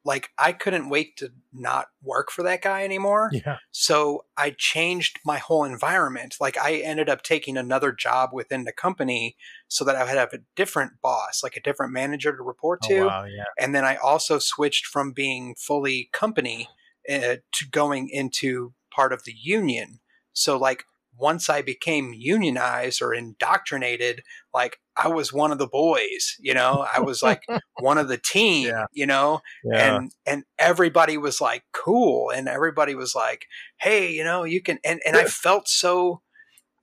like 0.05 0.31
I 0.39 0.53
couldn't 0.53 0.89
wait 0.89 1.17
to 1.19 1.31
not 1.53 1.87
work 2.03 2.31
for 2.31 2.43
that 2.43 2.63
guy 2.63 2.83
anymore. 2.85 3.31
Yeah. 3.33 3.59
So 3.71 4.25
I 4.37 4.55
changed 4.57 5.21
my 5.25 5.39
whole 5.39 5.65
environment. 5.65 6.37
Like 6.41 6.59
I 6.59 6.77
ended 6.77 7.09
up 7.09 7.23
taking 7.23 7.57
another 7.57 7.93
job 7.93 8.31
within 8.33 8.65
the 8.65 8.73
company 8.73 9.37
so 9.69 9.85
that 9.85 9.97
I 9.97 10.05
would 10.05 10.15
have 10.15 10.33
a 10.33 10.39
different 10.57 10.93
boss, 11.03 11.43
like 11.43 11.57
a 11.57 11.63
different 11.63 11.93
manager 11.93 12.37
to 12.37 12.43
report 12.43 12.81
Oh, 12.85 12.89
to. 12.89 13.07
wow. 13.07 13.25
Yeah. 13.25 13.45
And 13.59 13.75
then 13.75 13.85
I 13.85 13.97
also 13.97 14.39
switched 14.39 14.87
from 14.87 15.13
being 15.13 15.55
fully 15.57 16.09
company 16.13 16.69
uh, 17.09 17.37
to 17.53 17.69
going 17.71 18.09
into 18.09 18.75
part 18.95 19.13
of 19.13 19.25
the 19.25 19.35
union. 19.41 20.01
So 20.33 20.57
like 20.57 20.85
once 21.17 21.49
I 21.51 21.63
became 21.63 22.13
unionized 22.15 23.03
or 23.03 23.13
indoctrinated, 23.15 24.23
like 24.53 24.79
I 24.97 25.09
was 25.09 25.33
one 25.33 25.53
of 25.53 25.59
the 25.59 25.67
boys, 25.69 26.37
you 26.41 26.55
know, 26.55 26.87
I 26.95 27.01
was 27.01 27.23
like 27.23 27.43
one 27.81 27.99
of 27.99 28.09
the 28.09 28.19
team, 28.25 28.69
Yeah. 28.69 28.87
you 28.93 29.07
know, 29.07 29.41
Yeah. 29.65 29.97
and 29.97 30.13
and 30.27 30.45
everybody 30.59 31.17
was 31.19 31.41
like 31.41 31.65
cool 31.73 32.31
and 32.31 32.49
everybody 32.49 32.95
was 32.95 33.15
like 33.15 33.47
hey 33.81 34.11
you 34.13 34.23
know 34.25 34.45
you 34.45 34.63
can 34.63 34.79
and, 34.85 35.01
and 35.05 35.17
i 35.17 35.25
felt 35.45 35.67
so 35.69 36.21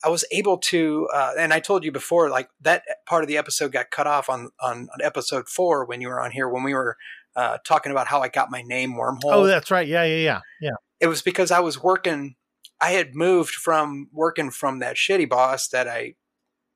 i 0.04 0.10
was 0.10 0.26
able 0.32 0.58
to 0.58 1.08
uh, 1.14 1.32
and 1.38 1.54
i 1.54 1.60
told 1.60 1.84
you 1.86 1.92
before 1.92 2.30
like 2.30 2.50
that 2.62 2.84
part 3.08 3.24
of 3.24 3.28
the 3.30 3.38
episode 3.38 3.72
got 3.72 3.90
cut 3.92 4.06
off 4.08 4.30
on 4.30 4.50
on, 4.62 4.90
on 4.94 5.02
episode 5.02 5.48
four 5.48 5.86
when 5.86 6.02
you 6.02 6.10
were 6.10 6.20
on 6.22 6.32
here 6.32 6.50
when 6.50 6.64
we 6.64 6.74
were 6.74 6.98
uh, 7.38 7.58
talking 7.66 7.92
about 7.92 8.08
how 8.08 8.20
i 8.22 8.28
got 8.28 8.52
my 8.52 8.62
name 8.64 8.94
wormhole 8.96 9.32
oh, 9.32 9.46
that's 9.46 9.72
right. 9.72 9.88
Yeah. 9.88 10.04
Yeah. 10.04 10.18
Yeah. 10.18 10.40
Yeah. 10.60 10.76
it 11.00 11.08
was 11.08 11.22
because 11.22 11.52
I 11.52 11.60
was 11.62 11.82
working. 11.82 12.36
I 12.82 12.92
had 12.92 13.16
moved 13.16 13.54
from 13.54 14.10
working 14.14 14.52
from 14.52 14.80
that 14.80 14.96
shitty 14.96 15.30
boss 15.30 15.68
that 15.70 15.88
I 15.88 16.16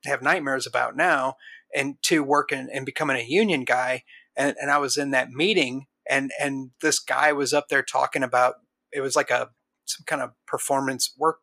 have 0.06 0.22
nightmares 0.22 0.68
about 0.68 0.96
now, 0.96 1.36
and 1.74 1.96
to 2.04 2.24
working 2.24 2.68
and 2.74 2.86
becoming 2.86 3.18
a 3.18 3.26
union 3.26 3.64
guy. 3.64 4.04
And, 4.36 4.56
and 4.60 4.70
I 4.70 4.78
was 4.80 4.98
in 4.98 5.12
that 5.12 5.30
meeting, 5.30 5.86
and 6.10 6.32
and 6.40 6.72
this 6.82 7.00
guy 7.00 7.32
was 7.32 7.54
up 7.54 7.68
there 7.70 7.84
talking 7.84 8.24
about 8.24 8.56
it 8.92 9.02
was 9.02 9.16
like 9.16 9.30
a 9.30 9.50
some 9.86 10.04
kind 10.06 10.22
of 10.22 10.32
performance 10.48 11.14
work. 11.18 11.40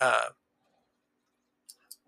Uh, 0.00 0.30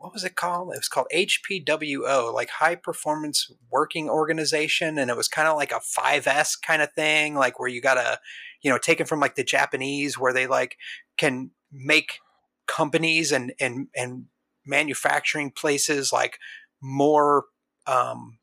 what 0.03 0.13
was 0.13 0.25
it 0.25 0.35
called? 0.35 0.73
It 0.75 0.79
was 0.79 0.89
called 0.89 1.07
HPWO, 1.15 2.35
like 2.35 2.51
High 2.51 2.75
Performance 2.75 3.51
Working 3.71 4.11
Organization, 4.11 4.99
and 4.99 5.11
it 5.11 5.17
was 5.17 5.29
kind 5.29 5.47
of 5.49 5.57
like 5.57 5.73
a 5.73 5.81
5S 5.81 6.61
kind 6.61 6.83
of 6.83 6.93
thing, 6.93 7.35
like 7.35 7.61
where 7.61 7.69
you 7.69 7.81
gotta 7.81 8.19
you 8.63 8.71
know 8.71 8.79
taken 8.79 9.07
from 9.07 9.21
like 9.21 9.35
the 9.35 9.45
japanese 9.45 10.19
where 10.19 10.33
they 10.33 10.47
like 10.47 10.77
can 11.19 11.51
make 11.71 12.19
companies 12.67 13.33
and 13.33 13.53
and 13.61 13.89
and 13.95 14.27
manufacturing 14.65 15.51
places 15.51 16.13
like 16.13 16.39
more 16.81 17.45
um 17.87 18.39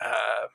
uh 0.00 0.46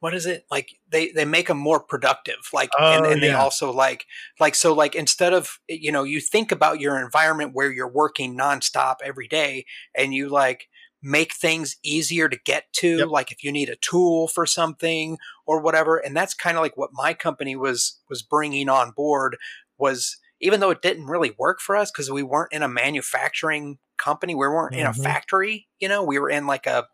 what 0.00 0.14
is 0.14 0.26
it 0.26 0.44
like 0.50 0.70
they 0.88 1.10
they 1.12 1.24
make 1.24 1.48
them 1.48 1.58
more 1.58 1.80
productive 1.80 2.38
like 2.52 2.76
and, 2.90 3.04
Oh, 3.04 3.06
and 3.06 3.22
they 3.22 3.32
yeah. 3.32 3.34
also 3.34 3.72
like 3.72 4.06
like 4.38 4.54
so 4.54 4.72
like 4.74 4.94
instead 4.94 5.32
of 5.32 5.58
you 5.68 5.92
know 5.92 6.02
you 6.02 6.20
think 6.20 6.52
about 6.52 6.80
your 6.80 6.98
environment 7.02 7.52
where 7.54 7.70
you're 7.70 7.88
working 7.90 8.36
nonstop 8.36 8.96
every 9.04 9.28
day 9.28 9.64
and 9.94 10.14
you 10.14 10.28
like 10.28 10.68
make 11.02 11.34
things 11.34 11.76
easier 11.82 12.28
to 12.28 12.38
get 12.44 12.70
to 12.74 12.98
Yep. 12.98 13.08
like 13.08 13.32
if 13.32 13.42
you 13.42 13.50
need 13.50 13.68
a 13.70 13.76
tool 13.76 14.28
for 14.28 14.44
something 14.44 15.16
or 15.46 15.60
whatever 15.60 15.96
and 15.96 16.14
that's 16.16 16.34
kind 16.34 16.56
of 16.58 16.62
like 16.62 16.76
what 16.76 16.90
my 16.92 17.14
company 17.14 17.56
was 17.56 18.00
was 18.10 18.22
bringing 18.22 18.68
on 18.68 18.90
board 18.90 19.36
was 19.78 20.18
even 20.42 20.60
though 20.60 20.70
it 20.70 20.82
didn't 20.82 21.06
really 21.06 21.34
work 21.38 21.60
for 21.60 21.74
us 21.76 21.90
because 21.90 22.10
we 22.10 22.22
weren't 22.22 22.52
in 22.52 22.62
a 22.62 22.68
manufacturing 22.68 23.78
company 23.96 24.34
we 24.34 24.46
weren't 24.46 24.74
in 24.74 24.86
a 24.86 24.92
Mhm. 24.92 24.94
factory 24.94 25.66
you 25.78 25.88
know 25.88 26.02
we 26.02 26.18
were 26.18 26.28
in 26.30 26.46
like 26.46 26.66
a 26.66 26.86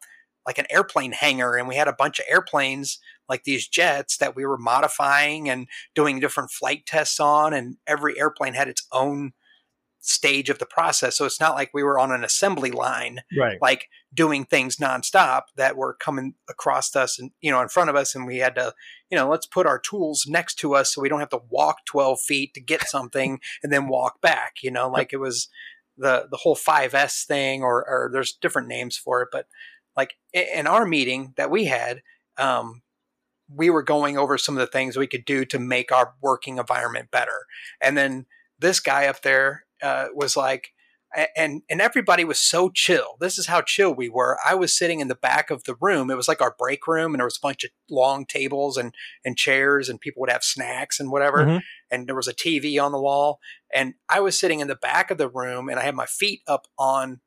like 0.47 0.59
an 0.59 0.67
airplane 0.71 1.13
hangar 1.13 1.57
and 1.57 1.69
we 1.69 1.77
had 1.77 1.89
a 1.89 1.93
bunch 1.93 2.19
of 2.19 2.27
airplanes 2.29 2.99
like 3.29 3.45
these 3.45 3.67
jets 3.67 4.17
that 4.19 4.37
we 4.37 4.47
were 4.47 4.59
modifying 4.59 5.49
and 5.49 5.67
doing 5.95 6.21
different 6.21 6.51
flight 6.51 6.87
tests 6.87 7.19
on 7.19 7.53
and 7.53 7.77
every 7.87 8.19
airplane 8.19 8.55
had 8.55 8.69
its 8.69 8.87
own 8.93 9.33
stage 10.07 10.49
of 10.49 10.59
the 10.61 10.67
process. 10.67 11.17
So 11.17 11.25
it's 11.25 11.41
not 11.41 11.57
like 11.57 11.71
we 11.75 11.83
were 11.83 11.99
on 11.99 12.13
an 12.13 12.23
assembly 12.23 12.71
line 12.71 13.21
Right. 13.37 13.59
like 13.61 13.89
doing 14.15 14.45
things 14.45 14.77
nonstop 14.77 15.43
that 15.57 15.77
were 15.77 15.95
coming 15.95 16.35
across 16.49 16.95
us 16.95 17.19
and 17.19 17.33
you 17.41 17.51
know 17.51 17.61
in 17.61 17.69
front 17.69 17.91
of 17.91 17.97
us 17.97 18.15
and 18.15 18.27
we 18.27 18.39
had 18.39 18.55
to 18.55 18.73
you 19.11 19.19
know 19.19 19.29
let's 19.29 19.47
put 19.47 19.67
our 19.67 19.81
tools 19.81 20.25
next 20.29 20.55
to 20.61 20.75
us 20.75 20.95
so 20.95 21.03
we 21.03 21.09
don't 21.09 21.21
have 21.21 21.29
to 21.31 21.43
walk 21.51 21.79
12 21.87 22.21
feet 22.21 22.55
to 22.55 22.61
get 22.61 22.89
something 22.89 23.41
and 23.63 23.73
then 23.73 23.89
walk 23.89 24.21
back 24.21 24.55
you 24.63 24.71
know? 24.71 24.89
Like 24.89 25.13
it 25.13 25.19
was 25.19 25.49
the 25.99 26.29
the 26.31 26.37
whole 26.37 26.57
5s 26.57 27.25
thing 27.25 27.63
or 27.63 27.85
or 27.89 28.11
there's 28.13 28.33
different 28.33 28.69
names 28.69 28.97
for 28.97 29.23
it 29.23 29.29
but 29.33 29.47
like 29.97 30.15
in 30.33 30.67
our 30.67 30.87
meeting 30.87 31.35
that 31.37 31.51
we 31.51 31.65
had 31.65 32.03
um 32.39 32.83
we 33.49 33.71
were 33.71 33.83
going 33.83 34.19
over 34.19 34.37
some 34.37 34.57
of 34.57 34.61
the 34.61 34.67
things 34.67 34.97
we 34.97 35.07
could 35.07 35.25
do 35.25 35.45
to 35.45 35.59
make 35.59 35.93
our 35.93 36.15
working 36.21 36.59
environment 36.59 37.11
better 37.11 37.47
and 37.81 37.97
then 37.97 38.27
this 38.59 38.81
guy 38.81 39.07
up 39.07 39.23
there 39.23 39.65
uh, 39.83 40.07
was 40.15 40.37
like 40.37 40.73
and 41.37 41.63
and 41.71 41.81
everybody 41.81 42.25
was 42.25 42.39
so 42.39 42.69
chill. 42.69 43.17
This 43.21 43.39
is 43.39 43.47
how 43.47 43.63
chill 43.63 43.95
we 43.95 44.09
were. 44.09 44.39
I 44.47 44.55
was 44.55 44.77
sitting 44.77 45.01
in 45.01 45.09
the 45.09 45.15
back 45.15 45.51
of 45.51 45.65
the 45.65 45.77
room. 45.81 46.11
It 46.11 46.17
was 46.17 46.29
like 46.29 46.43
our 46.43 46.55
break 46.59 46.87
room, 46.87 47.15
and 47.15 47.21
there 47.21 47.27
was 47.27 47.39
a 47.39 47.47
bunch 47.47 47.65
of 47.65 47.71
long 47.89 48.27
tables 48.27 48.77
and 48.77 48.95
and 49.25 49.37
chairs, 49.37 49.89
and 49.89 50.01
people 50.01 50.21
would 50.21 50.31
have 50.31 50.45
snacks 50.45 51.01
and 51.01 51.11
whatever. 51.11 51.45
Mhm. 51.45 51.63
And 51.91 52.07
there 52.07 52.15
was 52.17 52.29
a 52.29 52.35
TV 52.35 52.79
on 52.79 52.93
the 52.93 53.01
wall, 53.01 53.41
and 53.73 53.95
I 54.09 54.21
was 54.21 54.39
sitting 54.39 54.61
in 54.61 54.69
the 54.69 54.77
back 54.77 55.11
of 55.11 55.19
the 55.19 55.29
room, 55.29 55.69
and 55.69 55.79
I 55.79 55.85
had 55.85 55.95
my 55.95 56.07
feet 56.07 56.43
up 56.47 56.67
on 56.79 57.21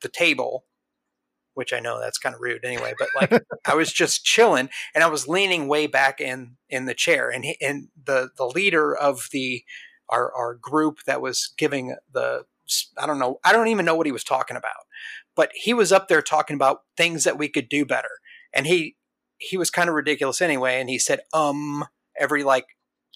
the 0.00 0.08
table, 0.08 0.64
which 1.56 1.72
I 1.72 1.80
know 1.80 1.98
that's 2.00 2.18
kind 2.18 2.34
of 2.34 2.40
rude 2.40 2.64
anyway. 2.64 2.94
But 2.98 3.08
like 3.20 3.42
I 3.66 3.74
was 3.74 3.92
just 3.92 4.24
chilling, 4.24 4.68
and 4.94 5.02
I 5.02 5.08
was 5.08 5.26
leaning 5.28 5.68
way 5.68 5.86
back 5.86 6.20
in 6.20 6.56
in 6.68 6.84
the 6.86 6.94
chair, 6.94 7.30
and 7.30 7.44
he, 7.44 7.56
and 7.60 7.88
the 8.04 8.30
the 8.36 8.46
leader 8.46 8.94
of 8.94 9.28
the 9.32 9.64
our 10.08 10.32
our 10.34 10.54
group 10.54 10.98
that 11.06 11.20
was 11.20 11.52
giving 11.58 11.96
the 12.12 12.44
I 12.98 13.06
don't 13.06 13.18
know. 13.18 13.38
I 13.44 13.52
don't 13.52 13.68
even 13.68 13.84
know 13.84 13.94
what 13.94 14.06
he 14.06 14.12
was 14.12 14.24
talking 14.24 14.56
about. 14.56 14.72
But 15.34 15.50
he 15.54 15.74
was 15.74 15.92
up 15.92 16.08
there 16.08 16.22
talking 16.22 16.54
about 16.54 16.82
things 16.96 17.24
that 17.24 17.38
we 17.38 17.48
could 17.48 17.68
do 17.68 17.84
better. 17.84 18.08
And 18.52 18.66
he 18.66 18.96
he 19.38 19.56
was 19.56 19.70
kind 19.70 19.88
of 19.88 19.94
ridiculous 19.94 20.40
anyway 20.40 20.80
and 20.80 20.88
he 20.88 20.98
said 20.98 21.20
um 21.34 21.84
every 22.18 22.42
like 22.42 22.66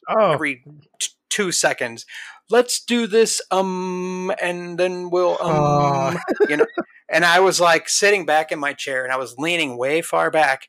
Oh, 0.09 0.32
every 0.32 0.62
t- 1.01 1.09
2 1.30 1.53
seconds. 1.53 2.05
Let's 2.51 2.84
do 2.84 3.07
this 3.07 3.41
um 3.51 4.32
and 4.41 4.78
then 4.78 5.11
we'll 5.11 5.41
um 5.43 6.18
Oh. 6.18 6.20
you 6.49 6.57
know. 6.59 6.66
And 7.11 7.24
I 7.24 7.40
was 7.40 7.61
like 7.61 7.88
sitting 7.88 8.24
back 8.24 8.52
in 8.52 8.58
my 8.58 8.72
chair 8.72 9.02
and 9.04 9.12
I 9.12 9.16
was 9.16 9.36
leaning 9.36 9.76
way 9.76 10.00
far 10.00 10.30
back. 10.30 10.68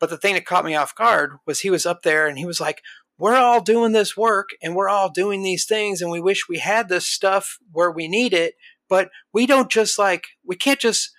But 0.00 0.10
the 0.10 0.16
thing 0.16 0.34
that 0.34 0.46
caught 0.46 0.64
me 0.64 0.74
off 0.74 0.94
guard 0.94 1.32
was 1.46 1.60
he 1.60 1.70
was 1.70 1.84
up 1.84 2.02
there 2.02 2.26
and 2.26 2.38
he 2.38 2.46
was 2.46 2.60
like 2.60 2.82
we're 3.18 3.36
all 3.36 3.60
doing 3.60 3.92
this 3.92 4.16
work 4.16 4.50
and 4.62 4.74
we're 4.74 4.88
all 4.88 5.10
doing 5.10 5.42
these 5.42 5.66
things 5.66 6.00
and 6.00 6.10
we 6.10 6.20
wish 6.20 6.48
we 6.48 6.58
had 6.58 6.88
this 6.88 7.06
stuff 7.06 7.58
where 7.72 7.90
we 7.90 8.08
need 8.08 8.32
it 8.32 8.54
but 8.88 9.10
we 9.32 9.46
don't 9.46 9.70
just 9.70 9.98
like 9.98 10.26
we 10.46 10.56
can't 10.56 10.80
just 10.80 11.10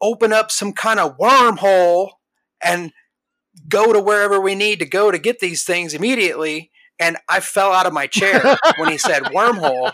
open 0.00 0.32
up 0.32 0.50
some 0.50 0.72
kind 0.72 1.00
of 1.00 1.16
wormhole 1.18 2.10
and 2.62 2.92
go 3.68 3.92
to 3.92 4.00
wherever 4.00 4.38
we 4.38 4.54
need 4.54 4.78
to 4.78 4.86
go 4.86 5.10
to 5.10 5.18
get 5.18 5.38
these 5.38 5.64
things 5.64 5.94
immediately 5.94 6.70
and 6.98 7.16
i 7.28 7.40
fell 7.40 7.72
out 7.72 7.86
of 7.86 7.92
my 7.92 8.06
chair 8.06 8.58
when 8.76 8.90
he 8.90 8.98
said 8.98 9.22
wormhole 9.24 9.92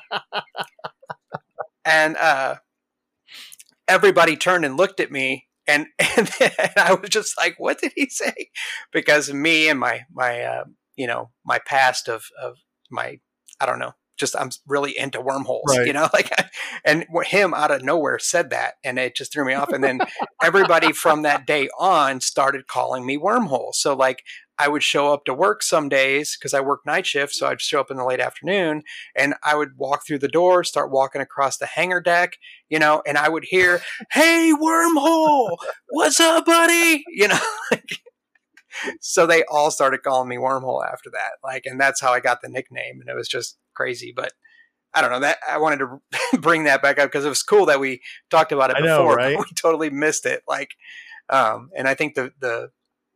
and 1.84 2.16
uh 2.16 2.56
everybody 3.92 4.36
turned 4.36 4.64
and 4.64 4.76
looked 4.76 5.00
at 5.00 5.12
me 5.12 5.46
and 5.66 5.86
and, 6.16 6.30
i 6.76 6.96
was 7.00 7.10
just 7.10 7.36
like 7.36 7.54
what 7.58 7.78
did 7.80 7.92
he 7.94 8.08
say? 8.08 8.50
Because 8.92 9.32
me 9.32 9.68
and 9.68 9.78
my 9.78 10.02
my 10.12 10.42
uh, 10.42 10.64
you 10.96 11.06
know 11.06 11.30
my 11.44 11.58
past 11.58 12.08
of 12.08 12.24
of 12.40 12.56
my 12.90 13.18
I 13.60 13.66
don't 13.66 13.78
know 13.78 13.92
just 14.18 14.36
I'm 14.38 14.50
really 14.66 14.96
into 14.96 15.20
wormholes 15.20 15.62
Right. 15.76 15.86
you 15.86 15.92
know 15.92 16.08
like 16.12 16.30
and 16.84 17.06
him 17.24 17.54
out 17.54 17.70
of 17.70 17.82
nowhere 17.82 18.18
said 18.18 18.50
that 18.50 18.74
and 18.84 18.98
it 18.98 19.16
just 19.16 19.32
threw 19.32 19.44
me 19.44 19.54
off 19.54 19.72
and 19.72 19.82
then 19.82 20.00
everybody 20.42 20.92
from 20.92 21.22
that 21.22 21.46
day 21.46 21.68
on 21.78 22.20
started 22.20 22.66
calling 22.66 23.04
me 23.06 23.18
wormhole 23.18 23.74
so 23.74 23.94
like 23.94 24.22
I 24.58 24.68
would 24.68 24.82
show 24.84 25.12
up 25.12 25.24
to 25.24 25.34
work 25.34 25.62
some 25.62 25.88
days 25.88 26.36
because 26.38 26.54
I 26.54 26.60
work 26.60 26.80
night 26.86 27.06
shift 27.06 27.34
so 27.34 27.48
I'd 27.48 27.60
show 27.60 27.80
up 27.80 27.90
in 27.90 27.96
the 27.96 28.04
late 28.04 28.20
afternoon 28.20 28.82
and 29.16 29.34
I 29.42 29.56
would 29.56 29.76
walk 29.76 30.06
through 30.06 30.18
the 30.20 30.28
door 30.28 30.62
start 30.62 30.90
walking 30.90 31.20
across 31.22 31.56
the 31.56 31.66
hangar 31.66 32.00
deck 32.00 32.34
you 32.68 32.78
know 32.78 33.02
and 33.06 33.16
I 33.18 33.28
would 33.28 33.44
hear 33.44 33.80
hey 34.12 34.52
wormhole 34.60 35.56
what's 35.88 36.20
up 36.20 36.44
buddy 36.44 37.02
you 37.08 37.28
know 37.28 37.38
like 37.70 37.90
so 39.00 39.26
they 39.26 39.44
all 39.50 39.70
started 39.70 40.02
calling 40.02 40.28
me 40.28 40.36
wormhole 40.36 40.84
after 40.86 41.10
that 41.10 41.32
like 41.44 41.66
and 41.66 41.78
that's 41.80 42.00
how 42.00 42.10
i 42.12 42.20
got 42.20 42.40
the 42.40 42.48
nickname 42.48 43.00
and 43.00 43.08
it 43.10 43.14
was 43.14 43.28
just 43.28 43.58
crazy 43.74 44.12
but 44.14 44.32
i 44.94 45.00
don't 45.00 45.10
know 45.10 45.20
that 45.20 45.38
i 45.48 45.58
wanted 45.58 45.78
to 45.78 46.00
bring 46.38 46.64
that 46.64 46.82
back 46.82 46.98
up 46.98 47.06
because 47.10 47.24
it 47.24 47.28
was 47.30 47.42
cool 47.42 47.66
that 47.66 47.80
we 47.80 48.00
talked 48.30 48.52
about 48.52 48.70
it 48.70 48.76
I 48.76 48.80
before 48.80 48.96
know, 48.96 49.06
but 49.08 49.16
right? 49.16 49.38
we 49.38 49.44
totally 49.56 49.90
missed 49.90 50.26
it 50.26 50.42
like 50.48 50.70
um 51.28 51.70
and 51.76 51.86
i 51.88 51.94
think 51.94 52.14
the 52.14 52.32
the 52.40 52.70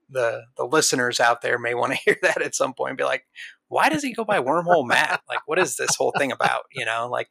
the 0.09 0.43
the 0.57 0.65
listeners 0.65 1.19
out 1.21 1.43
there 1.43 1.59
may 1.59 1.75
want 1.75 1.93
to 1.93 1.99
hear 2.05 2.17
that 2.23 2.41
at 2.43 2.55
some 2.55 2.75
point 2.75 2.91
and 2.91 2.99
be 2.99 3.05
like 3.05 3.25
why 3.69 3.89
does 3.89 4.03
he 4.03 4.13
go 4.13 4.25
by 4.25 4.41
wormhole 4.41 4.87
matt 4.87 5.21
like 5.29 5.41
what 5.47 5.59
is 5.59 5.77
this 5.77 5.97
whole 5.97 6.13
thing 6.19 6.31
about 6.33 6.63
you 6.73 6.85
know 6.85 7.09
like 7.11 7.29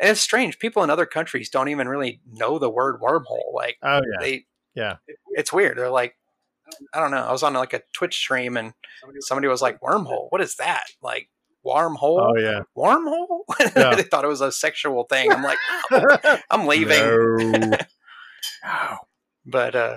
and 0.00 0.10
it's 0.10 0.20
strange. 0.20 0.60
People 0.60 0.84
in 0.84 0.90
other 0.90 1.06
countries 1.06 1.50
don't 1.50 1.70
even 1.70 1.88
really 1.88 2.20
know 2.24 2.60
the 2.60 2.70
word 2.70 3.00
wormhole. 3.00 3.52
Like, 3.52 3.78
Oh 3.82 3.96
yeah. 3.96 4.20
they, 4.20 4.44
Yeah. 4.72 4.96
it's 5.32 5.52
weird. 5.52 5.76
They're 5.76 5.90
like, 5.90 6.14
I 6.94 7.00
don't 7.00 7.10
know. 7.10 7.16
I 7.24 7.32
was 7.32 7.42
on 7.42 7.52
like 7.54 7.72
a 7.72 7.82
Twitch 7.92 8.14
stream 8.16 8.56
and 8.56 8.74
somebody 9.18 9.48
was 9.48 9.60
like, 9.60 9.80
wormhole. 9.80 10.28
What 10.28 10.40
is 10.40 10.54
that? 10.56 10.84
Like, 11.02 11.30
wormhole? 11.68 12.20
Oh 12.20 12.36
yeah. 12.38 12.60
Wormhole? 12.76 13.42
Yeah. 13.76 13.94
they 13.96 14.02
thought 14.02 14.24
it 14.24 14.28
was 14.28 14.40
a 14.40 14.50
sexual 14.52 15.04
thing. 15.04 15.32
I'm 15.32 15.42
like, 15.42 15.58
"Oh, 15.92 16.38
I'm 16.50 16.66
leaving. 16.66 17.74
No. 18.64 18.98
But 19.46 19.74
uh, 19.76 19.96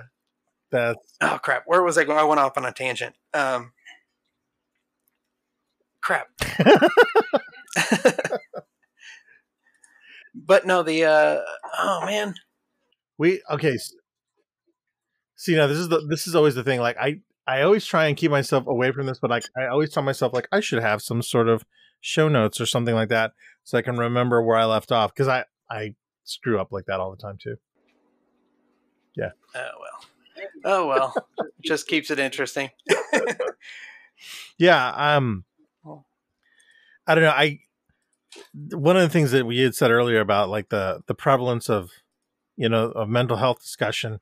That's 0.71 1.17
oh 1.21 1.39
crap, 1.41 1.63
where 1.65 1.81
was 1.81 1.97
I 1.97 2.03
going? 2.03 2.19
I 2.19 2.23
went 2.23 2.39
off 2.39 2.57
on 2.57 2.65
a 2.65 2.71
tangent. 2.71 3.15
Um, 3.33 3.73
crap. 6.01 6.27
but 10.35 10.65
no, 10.65 10.83
the 10.83 11.05
uh, 11.05 11.39
oh 11.79 12.05
man, 12.05 12.35
we 13.17 13.41
okay. 13.49 13.77
See 15.35 15.55
now, 15.55 15.67
this 15.67 15.79
is 15.79 15.89
the 15.89 16.05
this 16.07 16.27
is 16.27 16.35
always 16.35 16.55
the 16.55 16.63
thing. 16.63 16.79
Like 16.79 16.97
I 16.97 17.21
I 17.47 17.61
always 17.61 17.85
try 17.85 18.07
and 18.07 18.15
keep 18.15 18.31
myself 18.31 18.67
away 18.67 18.91
from 18.91 19.07
this, 19.07 19.19
but 19.19 19.29
like 19.29 19.45
I 19.57 19.67
always 19.67 19.91
tell 19.91 20.03
myself 20.03 20.33
like 20.33 20.47
I 20.51 20.59
should 20.59 20.81
have 20.81 21.01
some 21.01 21.21
sort 21.21 21.49
of 21.49 21.65
show 21.99 22.27
notes 22.27 22.59
or 22.61 22.65
something 22.65 22.95
like 22.95 23.09
that 23.09 23.33
so 23.63 23.77
I 23.77 23.81
can 23.81 23.97
remember 23.97 24.41
where 24.41 24.57
I 24.57 24.65
left 24.65 24.91
off 24.91 25.13
because 25.13 25.27
I 25.27 25.45
I 25.69 25.95
screw 26.23 26.59
up 26.59 26.71
like 26.71 26.85
that 26.85 26.99
all 26.99 27.11
the 27.11 27.21
time 27.21 27.37
too. 27.41 27.57
Yeah. 29.15 29.31
Oh 29.55 29.69
well, 29.79 30.45
oh 30.65 30.87
well, 30.87 31.13
just 31.63 31.87
keeps 31.87 32.11
it 32.11 32.19
interesting. 32.19 32.69
Yeah, 34.57 34.93
um 34.95 35.45
I 37.07 37.15
don't 37.15 37.23
know. 37.23 37.31
I 37.31 37.59
one 38.71 38.95
of 38.95 39.01
the 39.01 39.09
things 39.09 39.31
that 39.31 39.45
we 39.45 39.59
had 39.59 39.75
said 39.75 39.91
earlier 39.91 40.19
about 40.19 40.49
like 40.49 40.69
the 40.69 41.01
the 41.07 41.15
prevalence 41.15 41.69
of 41.69 41.89
you 42.55 42.69
know 42.69 42.91
of 42.91 43.09
mental 43.09 43.37
health 43.37 43.61
discussion, 43.61 44.19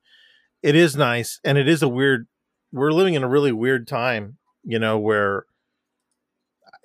it 0.62 0.74
is 0.74 0.96
nice 0.96 1.40
and 1.44 1.58
it 1.58 1.68
is 1.68 1.82
a 1.82 1.88
weird 1.88 2.26
we're 2.72 2.92
living 2.92 3.14
in 3.14 3.22
a 3.22 3.28
really 3.28 3.52
weird 3.52 3.86
time, 3.88 4.38
you 4.64 4.78
know, 4.78 4.98
where 4.98 5.44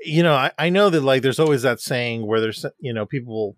you 0.01 0.21
know, 0.21 0.35
I, 0.35 0.51
I 0.59 0.69
know 0.69 0.89
that 0.89 1.01
like 1.01 1.21
there's 1.21 1.39
always 1.39 1.63
that 1.63 1.79
saying 1.79 2.25
where 2.27 2.39
there's 2.39 2.65
you 2.79 2.93
know, 2.93 3.05
people 3.05 3.57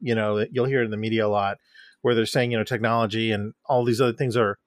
you 0.00 0.14
know, 0.14 0.44
you'll 0.50 0.66
hear 0.66 0.82
in 0.82 0.90
the 0.90 0.96
media 0.96 1.26
a 1.26 1.28
lot 1.28 1.58
where 2.02 2.14
they're 2.14 2.26
saying, 2.26 2.50
you 2.50 2.58
know, 2.58 2.64
technology 2.64 3.32
and 3.32 3.54
all 3.66 3.84
these 3.84 4.00
other 4.00 4.12
things 4.12 4.36
are 4.36 4.58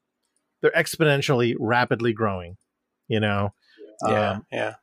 they're 0.62 0.72
exponentially 0.72 1.56
rapidly 1.60 2.14
growing, 2.14 2.58
you 3.08 3.20
know. 3.20 3.54
Yeah, 4.06 4.32
Um, 4.32 4.46
yeah, 4.52 4.74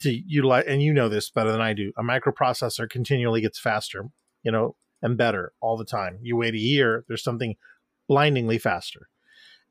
to 0.00 0.10
utilize 0.10 0.64
and 0.66 0.82
you 0.82 0.92
know 0.92 1.08
this 1.08 1.30
better 1.30 1.52
than 1.52 1.60
I 1.60 1.72
do. 1.72 1.92
A 1.96 2.02
microprocessor 2.02 2.88
continually 2.88 3.40
gets 3.40 3.58
faster, 3.58 4.06
you 4.42 4.50
know, 4.50 4.76
and 5.02 5.16
better 5.16 5.52
all 5.60 5.76
the 5.76 5.84
time. 5.84 6.18
You 6.22 6.36
wait 6.36 6.54
a 6.54 6.58
year, 6.58 7.04
there's 7.08 7.22
something 7.22 7.56
blindingly 8.08 8.58
faster. 8.58 9.08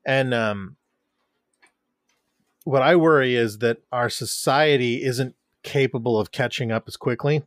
And 0.06 0.32
um 0.32 0.76
what 2.64 2.82
I 2.82 2.96
worry 2.96 3.34
is 3.34 3.58
that 3.58 3.78
our 3.90 4.10
society 4.10 5.02
isn't 5.02 5.34
capable 5.62 6.18
of 6.18 6.32
catching 6.32 6.72
up 6.72 6.84
as 6.86 6.96
quickly. 6.96 7.42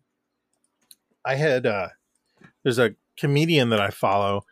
I 1.26 1.36
had 1.36 1.66
uh 1.66 1.90
there's 2.64 2.80
a 2.80 2.96
comedian 3.18 3.70
that 3.70 3.82
I 3.82 3.90
follow. 3.90 4.46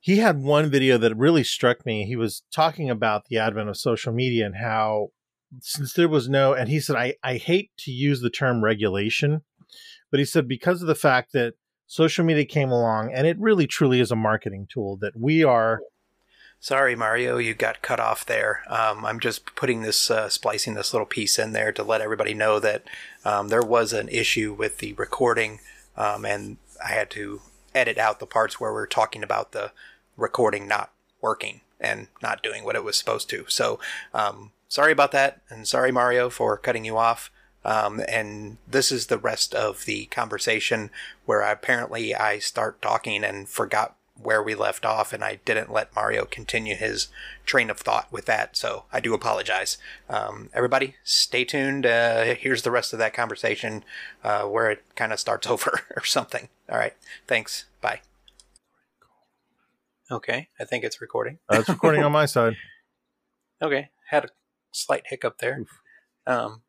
He 0.00 0.18
had 0.18 0.42
one 0.42 0.70
video 0.70 0.98
that 0.98 1.16
really 1.16 1.42
struck 1.42 1.84
me. 1.84 2.04
He 2.04 2.16
was 2.16 2.42
talking 2.52 2.90
about 2.90 3.26
the 3.26 3.38
advent 3.38 3.68
of 3.68 3.76
social 3.76 4.12
media 4.12 4.46
and 4.46 4.56
how 4.56 5.10
since 5.60 5.92
there 5.92 6.08
was 6.08 6.28
no 6.28 6.52
and 6.52 6.68
he 6.68 6.80
said 6.80 6.96
I, 6.96 7.14
I 7.22 7.36
hate 7.36 7.70
to 7.78 7.90
use 7.90 8.20
the 8.20 8.30
term 8.30 8.62
regulation 8.62 9.42
but 10.10 10.18
he 10.18 10.26
said 10.26 10.48
because 10.48 10.82
of 10.82 10.88
the 10.88 10.94
fact 10.94 11.32
that 11.32 11.54
social 11.86 12.24
media 12.24 12.44
came 12.44 12.70
along 12.70 13.12
and 13.14 13.26
it 13.26 13.38
really 13.38 13.66
truly 13.66 14.00
is 14.00 14.10
a 14.10 14.16
marketing 14.16 14.66
tool 14.68 14.96
that 14.96 15.14
we 15.16 15.44
are 15.44 15.80
Sorry, 16.58 16.96
Mario, 16.96 17.38
you 17.38 17.54
got 17.54 17.82
cut 17.82 18.00
off 18.00 18.26
there. 18.26 18.62
Um, 18.68 19.04
I'm 19.04 19.20
just 19.20 19.54
putting 19.54 19.82
this, 19.82 20.10
uh, 20.10 20.28
splicing 20.28 20.74
this 20.74 20.92
little 20.92 21.06
piece 21.06 21.38
in 21.38 21.52
there 21.52 21.70
to 21.72 21.82
let 21.82 22.00
everybody 22.00 22.34
know 22.34 22.58
that 22.58 22.82
um, 23.24 23.48
there 23.48 23.62
was 23.62 23.92
an 23.92 24.08
issue 24.08 24.52
with 24.52 24.78
the 24.78 24.92
recording, 24.94 25.60
um, 25.96 26.24
and 26.24 26.56
I 26.84 26.88
had 26.88 27.10
to 27.10 27.42
edit 27.74 27.98
out 27.98 28.20
the 28.20 28.26
parts 28.26 28.58
where 28.58 28.72
we're 28.72 28.86
talking 28.86 29.22
about 29.22 29.52
the 29.52 29.70
recording 30.16 30.66
not 30.66 30.92
working 31.20 31.60
and 31.78 32.08
not 32.22 32.42
doing 32.42 32.64
what 32.64 32.74
it 32.74 32.84
was 32.84 32.96
supposed 32.96 33.28
to. 33.30 33.44
So, 33.48 33.78
um, 34.14 34.52
sorry 34.66 34.92
about 34.92 35.12
that, 35.12 35.42
and 35.50 35.68
sorry, 35.68 35.92
Mario, 35.92 36.30
for 36.30 36.56
cutting 36.56 36.84
you 36.84 36.96
off. 36.96 37.30
Um, 37.64 38.00
and 38.08 38.58
this 38.66 38.92
is 38.92 39.06
the 39.06 39.18
rest 39.18 39.52
of 39.54 39.86
the 39.86 40.06
conversation 40.06 40.90
where 41.24 41.40
apparently 41.40 42.14
I 42.14 42.38
start 42.38 42.80
talking 42.80 43.24
and 43.24 43.48
forgot 43.48 43.96
where 44.22 44.42
we 44.42 44.54
left 44.54 44.84
off, 44.84 45.12
and 45.12 45.22
I 45.22 45.40
didn't 45.44 45.72
let 45.72 45.94
Mario 45.94 46.24
continue 46.24 46.74
his 46.74 47.08
train 47.44 47.70
of 47.70 47.78
thought 47.78 48.10
with 48.12 48.26
that. 48.26 48.56
So 48.56 48.84
I 48.92 49.00
do 49.00 49.14
apologize. 49.14 49.78
Um, 50.08 50.50
everybody, 50.52 50.96
stay 51.04 51.44
tuned. 51.44 51.86
Uh, 51.86 52.34
here's 52.34 52.62
the 52.62 52.70
rest 52.70 52.92
of 52.92 52.98
that 52.98 53.14
conversation 53.14 53.84
uh, 54.24 54.42
where 54.44 54.70
it 54.70 54.82
kind 54.94 55.12
of 55.12 55.20
starts 55.20 55.46
over 55.50 55.82
or 55.96 56.04
something. 56.04 56.48
All 56.70 56.78
right. 56.78 56.94
Thanks. 57.26 57.66
Bye. 57.80 58.00
Okay. 60.10 60.48
I 60.58 60.64
think 60.64 60.84
it's 60.84 61.00
recording. 61.00 61.38
It's 61.50 61.68
recording 61.68 62.02
on 62.02 62.12
my 62.12 62.26
side 62.26 62.56
Okay, 63.62 63.88
had 64.10 64.24
a 64.24 64.28
slight 64.72 65.04
hiccup 65.06 65.38
there. 65.38 65.64
Um, 66.26 66.62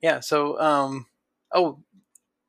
yeah. 0.00 0.20
So, 0.20 0.58
um, 0.60 1.06
oh, 1.52 1.80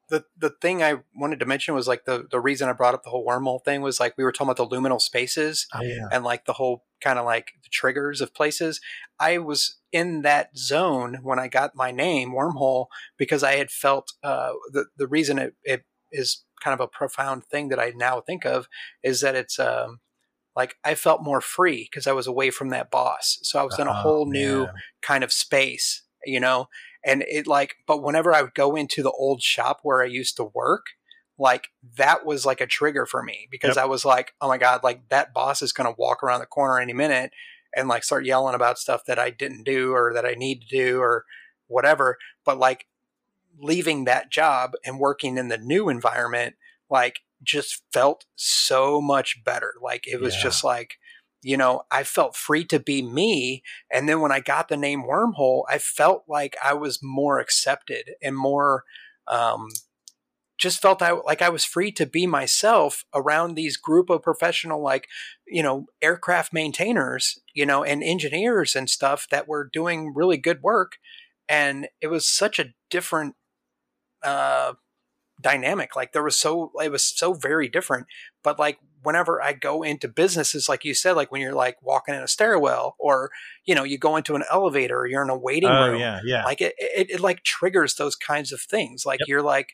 the 0.09 0.25
the 0.37 0.49
thing 0.49 0.81
I 0.81 1.01
wanted 1.15 1.39
to 1.39 1.45
mention 1.45 1.73
was 1.75 1.87
like 1.87 2.05
the 2.05 2.27
the 2.29 2.39
reason 2.39 2.69
I 2.69 2.73
brought 2.73 2.93
up 2.93 3.03
the 3.03 3.09
whole 3.09 3.25
wormhole 3.25 3.63
thing 3.63 3.81
was 3.81 3.99
like 3.99 4.17
we 4.17 4.23
were 4.23 4.31
talking 4.31 4.51
about 4.51 4.69
the 4.69 4.75
luminal 4.75 5.01
spaces 5.01 5.67
oh 5.73 5.81
yeah 5.81 6.07
and 6.11 6.23
like 6.23 6.45
the 6.45 6.53
whole 6.53 6.85
kind 7.01 7.19
of 7.19 7.25
like 7.25 7.51
the 7.63 7.69
triggers 7.69 8.21
of 8.21 8.33
places. 8.33 8.79
I 9.19 9.37
was 9.37 9.77
in 9.91 10.21
that 10.23 10.57
zone 10.57 11.19
when 11.23 11.39
I 11.39 11.47
got 11.47 11.75
my 11.75 11.91
name 11.91 12.31
wormhole 12.33 12.87
because 13.17 13.43
I 13.43 13.53
had 13.53 13.69
felt 13.71 14.13
uh, 14.23 14.53
the 14.71 14.85
the 14.97 15.07
reason 15.07 15.37
it, 15.39 15.55
it 15.63 15.83
is 16.11 16.43
kind 16.63 16.73
of 16.73 16.79
a 16.79 16.87
profound 16.87 17.43
thing 17.45 17.69
that 17.69 17.79
I 17.79 17.93
now 17.95 18.21
think 18.21 18.45
of 18.45 18.67
is 19.03 19.21
that 19.21 19.35
it's 19.35 19.59
um, 19.59 19.99
like 20.55 20.75
I 20.83 20.95
felt 20.95 21.21
more 21.21 21.41
free 21.41 21.87
because 21.91 22.07
I 22.07 22.13
was 22.13 22.27
away 22.27 22.49
from 22.49 22.69
that 22.69 22.89
boss. 22.89 23.37
So 23.43 23.59
I 23.59 23.63
was 23.63 23.77
in 23.77 23.87
a 23.87 23.91
Oh, 23.91 23.93
whole 23.93 24.25
new 24.25 24.67
kind 25.01 25.23
of 25.23 25.31
space, 25.31 26.03
you 26.25 26.39
know? 26.39 26.67
And 27.05 27.23
it 27.27 27.47
like, 27.47 27.75
but 27.87 28.01
whenever 28.03 28.33
I 28.33 28.41
would 28.41 28.53
go 28.55 28.75
into 28.75 29.01
the 29.03 29.11
old 29.11 29.41
shop 29.41 29.79
where 29.83 30.01
I 30.01 30.05
used 30.05 30.35
to 30.37 30.43
work, 30.43 30.87
like 31.39 31.69
that 31.97 32.25
was 32.25 32.45
like 32.45 32.61
a 32.61 32.67
trigger 32.67 33.05
for 33.05 33.21
me 33.23 33.47
because 33.51 33.75
Yep. 33.75 33.83
I 33.83 33.87
was 33.87 34.03
like, 34.05 34.33
oh 34.41 34.47
my 34.47 34.57
God, 34.57 34.83
like 34.83 35.07
that 35.09 35.33
boss 35.33 35.61
is 35.61 35.71
going 35.71 35.87
to 35.87 35.95
walk 35.97 36.23
around 36.23 36.39
the 36.39 36.45
corner 36.47 36.79
any 36.79 36.93
minute 36.93 37.31
and 37.75 37.87
like 37.87 38.03
start 38.03 38.25
yelling 38.25 38.55
about 38.55 38.79
stuff 38.79 39.05
that 39.05 39.19
I 39.19 39.29
didn't 39.29 39.63
do 39.63 39.91
or 39.93 40.13
that 40.13 40.25
I 40.25 40.33
need 40.33 40.61
to 40.61 40.67
do 40.67 40.99
or 40.99 41.25
whatever. 41.67 42.17
But 42.43 42.57
like 42.57 42.87
leaving 43.59 44.05
that 44.05 44.31
job 44.31 44.73
and 44.85 44.99
working 44.99 45.37
in 45.37 45.47
the 45.47 45.57
new 45.57 45.89
environment, 45.89 46.55
like 46.89 47.19
just 47.43 47.83
felt 47.93 48.25
so 48.35 48.99
much 48.99 49.43
better. 49.43 49.73
Like 49.81 50.07
it 50.07 50.19
was 50.19 50.35
Yeah. 50.35 50.41
just 50.43 50.63
like, 50.63 50.97
you 51.47 51.55
know, 51.55 51.83
I 51.89 52.03
felt 52.03 52.35
free 52.35 52.65
to 52.65 52.77
be 52.77 53.01
me. 53.01 53.63
And 53.89 54.09
then 54.09 54.19
when 54.19 54.33
I 54.33 54.41
got 54.41 54.67
the 54.67 54.75
name 54.75 55.03
Wormhole, 55.03 55.63
I 55.69 55.77
felt 55.77 56.25
like 56.27 56.57
I 56.61 56.73
was 56.73 56.99
more 57.01 57.39
accepted 57.39 58.15
and 58.21 58.35
more, 58.35 58.83
um, 59.29 59.69
just 60.57 60.81
felt 60.81 61.01
I, 61.01 61.11
like 61.11 61.41
I 61.41 61.47
was 61.47 61.63
free 61.63 61.89
to 61.93 62.05
be 62.05 62.27
myself 62.27 63.05
around 63.15 63.55
these 63.55 63.77
group 63.77 64.09
of 64.09 64.23
professional, 64.23 64.83
like, 64.83 65.07
you 65.47 65.63
know, 65.63 65.85
aircraft 66.01 66.51
maintainers, 66.51 67.39
you 67.53 67.65
know, 67.65 67.81
and 67.81 68.03
engineers 68.03 68.75
and 68.75 68.89
stuff 68.89 69.25
that 69.31 69.47
were 69.47 69.69
doing 69.71 70.13
really 70.13 70.37
good 70.37 70.61
work. 70.61 70.97
And 71.47 71.87
it 72.01 72.07
was 72.07 72.27
such 72.27 72.59
a 72.59 72.73
different, 72.89 73.35
uh, 74.21 74.73
dynamic. 75.39 75.95
Like 75.95 76.11
there 76.11 76.23
was 76.23 76.35
so, 76.35 76.73
it 76.83 76.91
was 76.91 77.05
so 77.05 77.31
very 77.31 77.69
different. 77.69 78.07
But 78.43 78.59
like 78.59 78.79
whenever 79.03 79.41
I 79.41 79.53
go 79.53 79.83
into 79.83 80.07
businesses, 80.07 80.67
like 80.67 80.83
you 80.83 80.93
said, 80.93 81.13
like 81.13 81.31
when 81.31 81.41
you're 81.41 81.53
like 81.53 81.77
walking 81.81 82.15
in 82.15 82.21
a 82.21 82.27
stairwell 82.27 82.95
or, 82.99 83.29
you 83.65 83.75
know, 83.75 83.83
you 83.83 83.97
go 83.97 84.15
into 84.15 84.35
an 84.35 84.43
elevator 84.51 84.97
or 84.99 85.07
you're 85.07 85.23
in 85.23 85.29
a 85.29 85.37
waiting 85.37 85.69
oh 85.71 85.85
room, 85.91 85.99
yeah 86.01 86.19
yeah 86.25 86.43
like 86.45 86.61
it, 86.61 86.73
it, 86.77 87.09
it 87.11 87.19
like 87.19 87.43
triggers 87.43 87.95
those 87.95 88.15
kinds 88.15 88.51
of 88.51 88.61
things. 88.61 89.05
Like 89.05 89.19
Yep. 89.21 89.27
you're 89.27 89.41
like, 89.43 89.69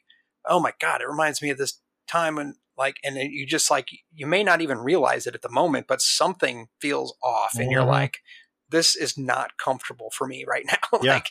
oh 0.47 0.59
my 0.59 0.73
God, 0.79 1.01
it 1.01 1.07
reminds 1.07 1.41
me 1.41 1.49
of 1.49 1.57
this 1.57 1.79
time 2.07 2.35
when 2.35 2.55
like, 2.77 2.97
and 3.03 3.15
then 3.15 3.29
you 3.31 3.45
just 3.45 3.69
like, 3.71 3.87
you 4.13 4.25
may 4.27 4.43
not 4.43 4.61
even 4.61 4.79
realize 4.79 5.27
it 5.27 5.35
at 5.35 5.41
the 5.41 5.49
moment, 5.49 5.85
but 5.87 6.01
something 6.01 6.67
feels 6.81 7.15
off 7.23 7.53
and 7.59 7.71
you're 7.71 7.83
Mhm. 7.83 7.87
like, 7.87 8.17
this 8.69 8.95
is 8.95 9.17
not 9.17 9.57
comfortable 9.57 10.09
for 10.11 10.27
me 10.27 10.43
right 10.47 10.65
now. 10.71 10.99
Yeah. 11.01 11.13
like, 11.13 11.29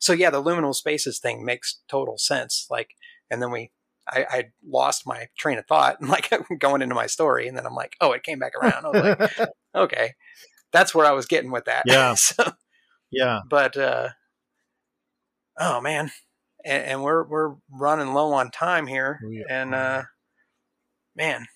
so 0.00 0.12
yeah, 0.12 0.30
the 0.30 0.42
luminal 0.42 0.74
spaces 0.74 1.18
thing 1.18 1.44
makes 1.44 1.80
total 1.88 2.16
sense. 2.18 2.66
Like, 2.70 2.90
and 3.30 3.42
then 3.42 3.50
we, 3.50 3.72
I, 4.08 4.26
I 4.30 4.44
lost 4.66 5.06
my 5.06 5.28
train 5.38 5.58
of 5.58 5.66
thought 5.66 6.00
and 6.00 6.08
like 6.10 6.30
going 6.58 6.82
into 6.82 6.94
my 6.94 7.06
story, 7.06 7.48
and 7.48 7.56
then 7.56 7.66
I'm 7.66 7.74
like, 7.74 7.96
oh, 8.00 8.12
it 8.12 8.22
came 8.22 8.38
back 8.38 8.52
around. 8.54 8.84
I 8.84 8.88
was 8.88 9.18
like, 9.18 9.48
okay, 9.74 10.14
that's 10.72 10.94
where 10.94 11.06
I 11.06 11.12
was 11.12 11.26
getting 11.26 11.50
with 11.50 11.66
that. 11.66 11.84
Yeah. 11.86 12.14
so, 12.18 12.52
yeah 13.10 13.40
but 13.48 13.76
uh, 13.76 14.08
oh 15.58 15.80
man, 15.80 16.10
and, 16.64 16.84
and 16.84 17.02
we're 17.02 17.26
we're 17.26 17.54
running 17.70 18.12
low 18.12 18.32
on 18.32 18.50
time 18.50 18.86
here, 18.86 19.20
We 19.24 19.44
and 19.48 19.74
uh, 19.74 20.02
man, 21.16 21.46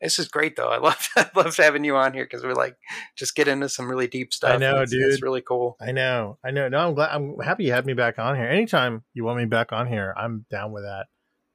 this 0.00 0.18
is 0.18 0.28
great 0.28 0.56
though. 0.56 0.68
I 0.68 0.78
love 0.78 1.08
I 1.16 1.30
love 1.34 1.56
having 1.56 1.84
you 1.84 1.96
on 1.96 2.12
here 2.12 2.24
because 2.24 2.42
we're 2.42 2.54
like 2.54 2.76
just 3.16 3.34
get 3.34 3.48
into 3.48 3.68
some 3.68 3.88
really 3.88 4.06
deep 4.06 4.32
stuff. 4.32 4.52
I 4.52 4.56
know, 4.58 4.82
it's, 4.82 4.92
It's 4.92 5.22
really 5.22 5.40
cool. 5.40 5.76
I 5.80 5.92
know, 5.92 6.38
I 6.44 6.50
know. 6.50 6.68
No, 6.68 6.88
I'm 6.88 6.94
glad. 6.94 7.10
I'm 7.10 7.38
happy 7.40 7.64
you 7.64 7.72
had 7.72 7.86
me 7.86 7.94
back 7.94 8.18
on 8.18 8.36
here. 8.36 8.46
Anytime 8.46 9.02
you 9.14 9.24
want 9.24 9.38
me 9.38 9.46
back 9.46 9.72
on 9.72 9.86
here, 9.86 10.14
I'm 10.16 10.46
down 10.50 10.72
with 10.72 10.84
that. 10.84 11.06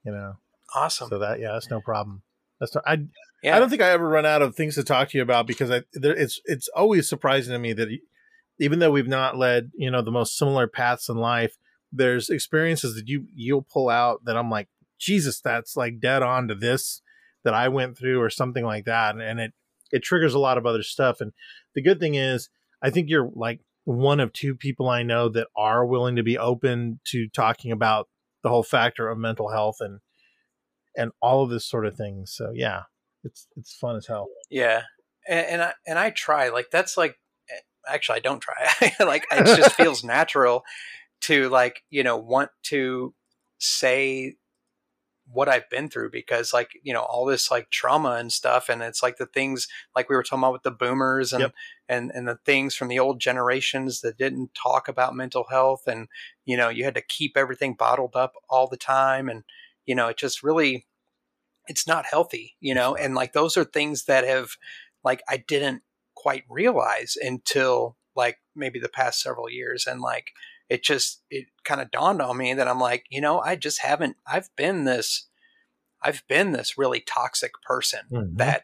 You 0.05 0.11
know, 0.11 0.33
Awesome. 0.75 1.09
so 1.09 1.19
that 1.19 1.39
yeah, 1.39 1.53
that's 1.53 1.69
no 1.69 1.81
problem. 1.81 2.23
That's 2.59 2.75
no, 2.75 2.81
I. 2.85 3.05
yeah. 3.43 3.55
I 3.55 3.59
don't 3.59 3.69
think 3.69 3.81
I 3.81 3.89
ever 3.91 4.07
run 4.07 4.25
out 4.25 4.41
of 4.41 4.55
things 4.55 4.75
to 4.75 4.83
talk 4.83 5.09
to 5.09 5.17
you 5.17 5.23
about 5.23 5.47
because 5.47 5.71
I 5.71 5.83
there, 5.93 6.15
it's 6.15 6.39
it's 6.45 6.67
always 6.69 7.07
surprising 7.07 7.53
to 7.53 7.59
me 7.59 7.73
that 7.73 7.89
even 8.59 8.79
though 8.79 8.91
we've 8.91 9.07
not 9.07 9.37
led 9.37 9.71
you 9.75 9.89
know 9.89 10.01
the 10.01 10.11
most 10.11 10.37
similar 10.37 10.67
paths 10.67 11.09
in 11.09 11.17
life, 11.17 11.57
there's 11.91 12.29
experiences 12.29 12.95
that 12.95 13.07
you 13.07 13.25
you'll 13.33 13.65
pull 13.71 13.89
out 13.89 14.25
that 14.25 14.37
I'm 14.37 14.49
like 14.49 14.67
Jesus, 14.99 15.39
that's 15.39 15.75
like 15.75 15.99
dead 15.99 16.21
on 16.21 16.47
to 16.49 16.55
this 16.55 17.01
that 17.43 17.53
I 17.53 17.69
went 17.69 17.97
through 17.97 18.21
or 18.21 18.29
something 18.29 18.65
like 18.65 18.85
that, 18.85 19.15
and, 19.15 19.23
and 19.23 19.39
it 19.39 19.53
it 19.91 20.03
triggers 20.03 20.33
a 20.33 20.39
lot 20.39 20.57
of 20.57 20.65
other 20.65 20.83
stuff. 20.83 21.21
And 21.21 21.31
the 21.73 21.81
good 21.81 21.99
thing 21.99 22.15
is, 22.15 22.49
I 22.81 22.89
think 22.89 23.09
you're 23.09 23.29
like 23.33 23.61
one 23.85 24.19
of 24.19 24.33
two 24.33 24.55
people 24.55 24.87
I 24.87 25.03
know 25.03 25.29
that 25.29 25.47
are 25.55 25.85
willing 25.85 26.15
to 26.17 26.23
be 26.23 26.37
open 26.37 26.99
to 27.05 27.27
talking 27.29 27.71
about 27.71 28.07
the 28.43 28.49
whole 28.49 28.63
factor 28.63 29.09
of 29.09 29.17
mental 29.17 29.49
health 29.49 29.77
and 29.79 29.99
and 30.95 31.11
all 31.21 31.43
of 31.43 31.49
this 31.49 31.65
sort 31.65 31.85
of 31.85 31.95
things. 31.95 32.33
So 32.35 32.51
yeah, 32.53 32.83
it's 33.23 33.47
it's 33.55 33.73
fun 33.73 33.95
as 33.95 34.07
hell. 34.07 34.27
Yeah, 34.49 34.83
and, 35.27 35.45
and 35.47 35.61
I 35.61 35.73
and 35.87 35.99
I 35.99 36.09
try 36.09 36.49
like 36.49 36.67
that's 36.71 36.97
like 36.97 37.15
eh, 37.49 37.59
actually 37.93 38.17
I 38.17 38.21
don't 38.21 38.41
try. 38.41 38.55
like 38.99 39.25
it 39.31 39.57
just 39.57 39.75
feels 39.75 40.03
natural 40.03 40.63
to 41.21 41.49
like 41.49 41.83
you 41.89 42.03
know 42.03 42.17
want 42.17 42.49
to 42.63 43.13
say 43.59 44.35
what 45.31 45.47
I've 45.49 45.69
been 45.69 45.89
through 45.89 46.09
because 46.11 46.53
like 46.53 46.71
you 46.83 46.93
know 46.93 47.01
all 47.01 47.25
this 47.25 47.51
like 47.51 47.69
trauma 47.69 48.13
and 48.13 48.31
stuff 48.31 48.69
and 48.69 48.81
it's 48.81 49.03
like 49.03 49.17
the 49.17 49.25
things 49.25 49.67
like 49.95 50.09
we 50.09 50.15
were 50.15 50.23
talking 50.23 50.39
about 50.39 50.53
with 50.53 50.63
the 50.63 50.71
boomers 50.71 51.33
and 51.33 51.41
Yep. 51.41 51.53
and 51.87 52.11
and 52.13 52.27
the 52.27 52.39
things 52.45 52.75
from 52.75 52.87
the 52.87 52.99
old 52.99 53.19
generations 53.19 54.01
that 54.01 54.17
didn't 54.17 54.51
talk 54.55 54.87
about 54.87 55.15
mental 55.15 55.45
health 55.49 55.83
and 55.87 56.07
you 56.45 56.57
know 56.57 56.69
you 56.69 56.83
had 56.83 56.95
to 56.95 57.01
keep 57.01 57.37
everything 57.37 57.75
bottled 57.75 58.15
up 58.15 58.33
all 58.49 58.67
the 58.67 58.77
time 58.77 59.29
and 59.29 59.43
you 59.85 59.93
know 59.95 60.07
it 60.07 60.17
just 60.17 60.41
really 60.43 60.87
it's 61.67 61.87
not 61.87 62.05
healthy 62.05 62.55
you 62.59 62.73
know 62.73 62.95
and 62.95 63.13
like 63.13 63.33
those 63.33 63.55
are 63.55 63.63
things 63.63 64.05
that 64.05 64.25
have 64.25 64.51
like 65.03 65.21
I 65.29 65.37
didn't 65.37 65.83
quite 66.15 66.43
realize 66.49 67.15
until 67.21 67.97
like 68.15 68.37
maybe 68.55 68.79
the 68.79 68.89
past 68.89 69.21
several 69.21 69.49
years 69.49 69.85
and 69.87 70.01
like 70.01 70.31
it 70.69 70.83
just 70.83 71.23
it 71.29 71.47
kind 71.63 71.81
of 71.81 71.91
dawned 71.91 72.21
on 72.21 72.37
me 72.37 72.53
that 72.53 72.67
I'm 72.67 72.79
like, 72.79 73.05
you 73.09 73.21
know, 73.21 73.39
I 73.39 73.55
just 73.55 73.81
haven't 73.81 74.17
I've 74.27 74.49
been 74.55 74.85
this 74.85 75.27
I've 76.01 76.23
been 76.27 76.51
this 76.53 76.77
really 76.77 77.01
toxic 77.01 77.51
person 77.63 78.01
Mhm. 78.11 78.37
that 78.37 78.63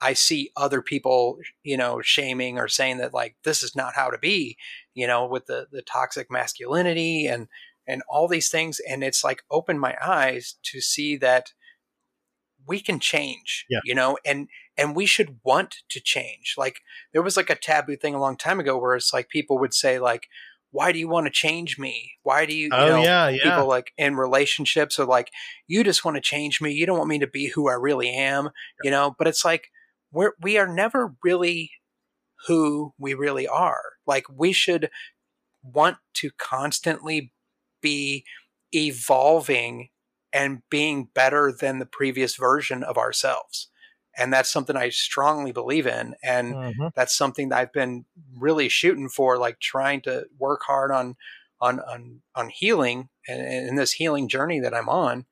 I 0.00 0.14
see 0.14 0.52
other 0.56 0.82
people, 0.82 1.38
you 1.64 1.76
know, 1.76 2.00
shaming 2.02 2.58
or 2.58 2.68
saying 2.68 2.98
that 2.98 3.14
like 3.14 3.36
this 3.44 3.62
is 3.62 3.76
not 3.76 3.94
how 3.94 4.10
to 4.10 4.18
be, 4.18 4.56
you 4.94 5.06
know, 5.06 5.26
with 5.26 5.46
the 5.46 5.68
the 5.72 5.82
toxic 5.82 6.30
masculinity 6.30 7.26
and 7.26 7.48
and 7.86 8.02
all 8.08 8.28
these 8.28 8.50
things 8.50 8.80
and 8.88 9.02
it's 9.04 9.24
like 9.24 9.42
opened 9.50 9.80
my 9.80 9.96
eyes 10.02 10.56
to 10.64 10.80
see 10.80 11.16
that 11.18 11.52
we 12.66 12.80
can 12.80 13.00
change, 13.00 13.66
Yeah. 13.70 13.80
you 13.84 13.94
know, 13.94 14.18
and 14.24 14.48
and 14.76 14.94
we 14.94 15.06
should 15.06 15.40
want 15.44 15.76
to 15.88 16.00
change. 16.00 16.54
Like 16.58 16.80
there 17.12 17.22
was 17.22 17.36
like 17.36 17.50
a 17.50 17.54
taboo 17.56 17.96
thing 17.96 18.14
a 18.14 18.20
long 18.20 18.36
time 18.36 18.60
ago 18.60 18.76
where 18.78 18.94
it's 18.94 19.12
like 19.12 19.28
people 19.28 19.58
would 19.58 19.74
say 19.74 19.98
like 19.98 20.28
why 20.70 20.92
do 20.92 20.98
you 20.98 21.08
want 21.08 21.26
to 21.26 21.32
change 21.32 21.78
me? 21.78 22.12
Why 22.22 22.44
do 22.46 22.54
you, 22.54 22.64
you 22.64 22.70
Oh 22.72 22.88
know, 22.88 23.02
yeah, 23.02 23.28
yeah. 23.28 23.42
people 23.42 23.66
like 23.68 23.92
in 23.96 24.16
relationships 24.16 24.98
are 24.98 25.06
like 25.06 25.30
you 25.66 25.82
just 25.82 26.04
want 26.04 26.16
to 26.16 26.20
change 26.20 26.60
me. 26.60 26.72
You 26.72 26.86
don't 26.86 26.98
want 26.98 27.08
me 27.08 27.18
to 27.20 27.26
be 27.26 27.48
who 27.48 27.68
i 27.68 27.74
really 27.74 28.10
am 28.10 28.50
you 28.84 28.90
know? 28.90 29.14
But 29.18 29.28
it's 29.28 29.44
like 29.44 29.68
we're 30.12 30.32
we 30.40 30.58
are 30.58 30.72
never 30.72 31.14
really 31.24 31.70
who 32.46 32.92
we 32.98 33.14
really 33.14 33.48
are. 33.48 33.80
Like 34.06 34.26
we 34.34 34.52
should 34.52 34.90
want 35.62 35.96
to 36.14 36.30
constantly 36.38 37.32
be 37.80 38.24
evolving 38.72 39.88
and 40.32 40.62
being 40.70 41.08
better 41.14 41.52
than 41.52 41.78
the 41.78 41.86
previous 41.86 42.36
version 42.36 42.82
of 42.82 42.98
ourselves 42.98 43.68
and 44.18 44.32
that's 44.32 44.50
something 44.50 44.76
i 44.76 44.88
strongly 44.88 45.52
believe 45.52 45.86
in 45.86 46.14
and 46.22 46.56
Mhm. 46.56 46.90
that's 46.94 47.16
something 47.16 47.50
that 47.50 47.58
I've 47.58 47.72
been 47.72 48.06
really 48.36 48.68
shooting 48.68 49.08
for, 49.08 49.38
like 49.38 49.60
trying 49.60 50.00
to 50.02 50.26
work 50.38 50.62
hard 50.66 50.90
on 50.90 51.16
on 51.60 51.80
on 51.80 52.22
on 52.34 52.48
healing 52.48 53.08
and 53.28 53.40
in 53.68 53.76
this 53.76 53.92
healing 53.92 54.28
journey 54.28 54.58
that 54.60 54.74
I'm 54.74 54.88
on, 54.88 55.26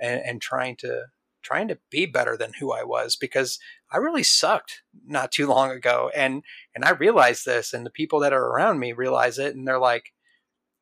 and, 0.00 0.20
and 0.24 0.42
trying 0.42 0.76
to 0.78 1.06
trying 1.42 1.68
to 1.68 1.78
be 1.90 2.06
better 2.06 2.36
than 2.36 2.54
who 2.54 2.72
I 2.72 2.84
was 2.84 3.16
because 3.16 3.58
I 3.90 3.98
really 3.98 4.22
sucked 4.22 4.82
not 5.06 5.32
too 5.32 5.46
long 5.46 5.70
ago, 5.70 6.10
and 6.14 6.42
and 6.74 6.84
I 6.84 6.90
realized 6.90 7.44
this, 7.46 7.72
and 7.72 7.86
the 7.86 7.90
people 7.90 8.20
that 8.20 8.32
are 8.32 8.46
around 8.46 8.78
me 8.80 8.92
realize 8.92 9.38
it, 9.38 9.54
and 9.54 9.66
they're 9.66 9.78
like, 9.78 10.12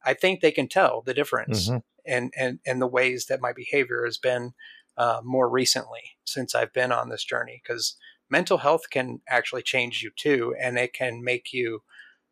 I 0.05 0.15
think 0.15 0.41
they 0.41 0.53
can 0.53 0.69
tell 0.69 1.03
the 1.03 1.15
difference 1.15 1.73
Mhm. 1.73 1.81
and 2.07 2.33
and 2.37 2.61
and 2.67 2.81
the 2.81 2.87
ways 2.87 3.27
that 3.27 3.41
my 3.41 3.53
behavior 3.53 4.05
has 4.05 4.19
been 4.19 4.53
uh, 4.97 5.21
more 5.25 5.49
recently 5.49 6.01
since 6.25 6.55
I've 6.55 6.73
been 6.73 6.93
on 6.93 7.09
this 7.09 7.25
journey 7.25 7.63
because 7.63 7.97
mental 8.31 8.59
health 8.59 8.83
can 8.91 9.21
actually 9.29 9.63
change 9.63 10.03
you 10.03 10.11
too 10.17 10.55
and 10.61 10.79
it 10.79 10.93
can 10.93 11.23
make 11.23 11.53
you 11.53 11.81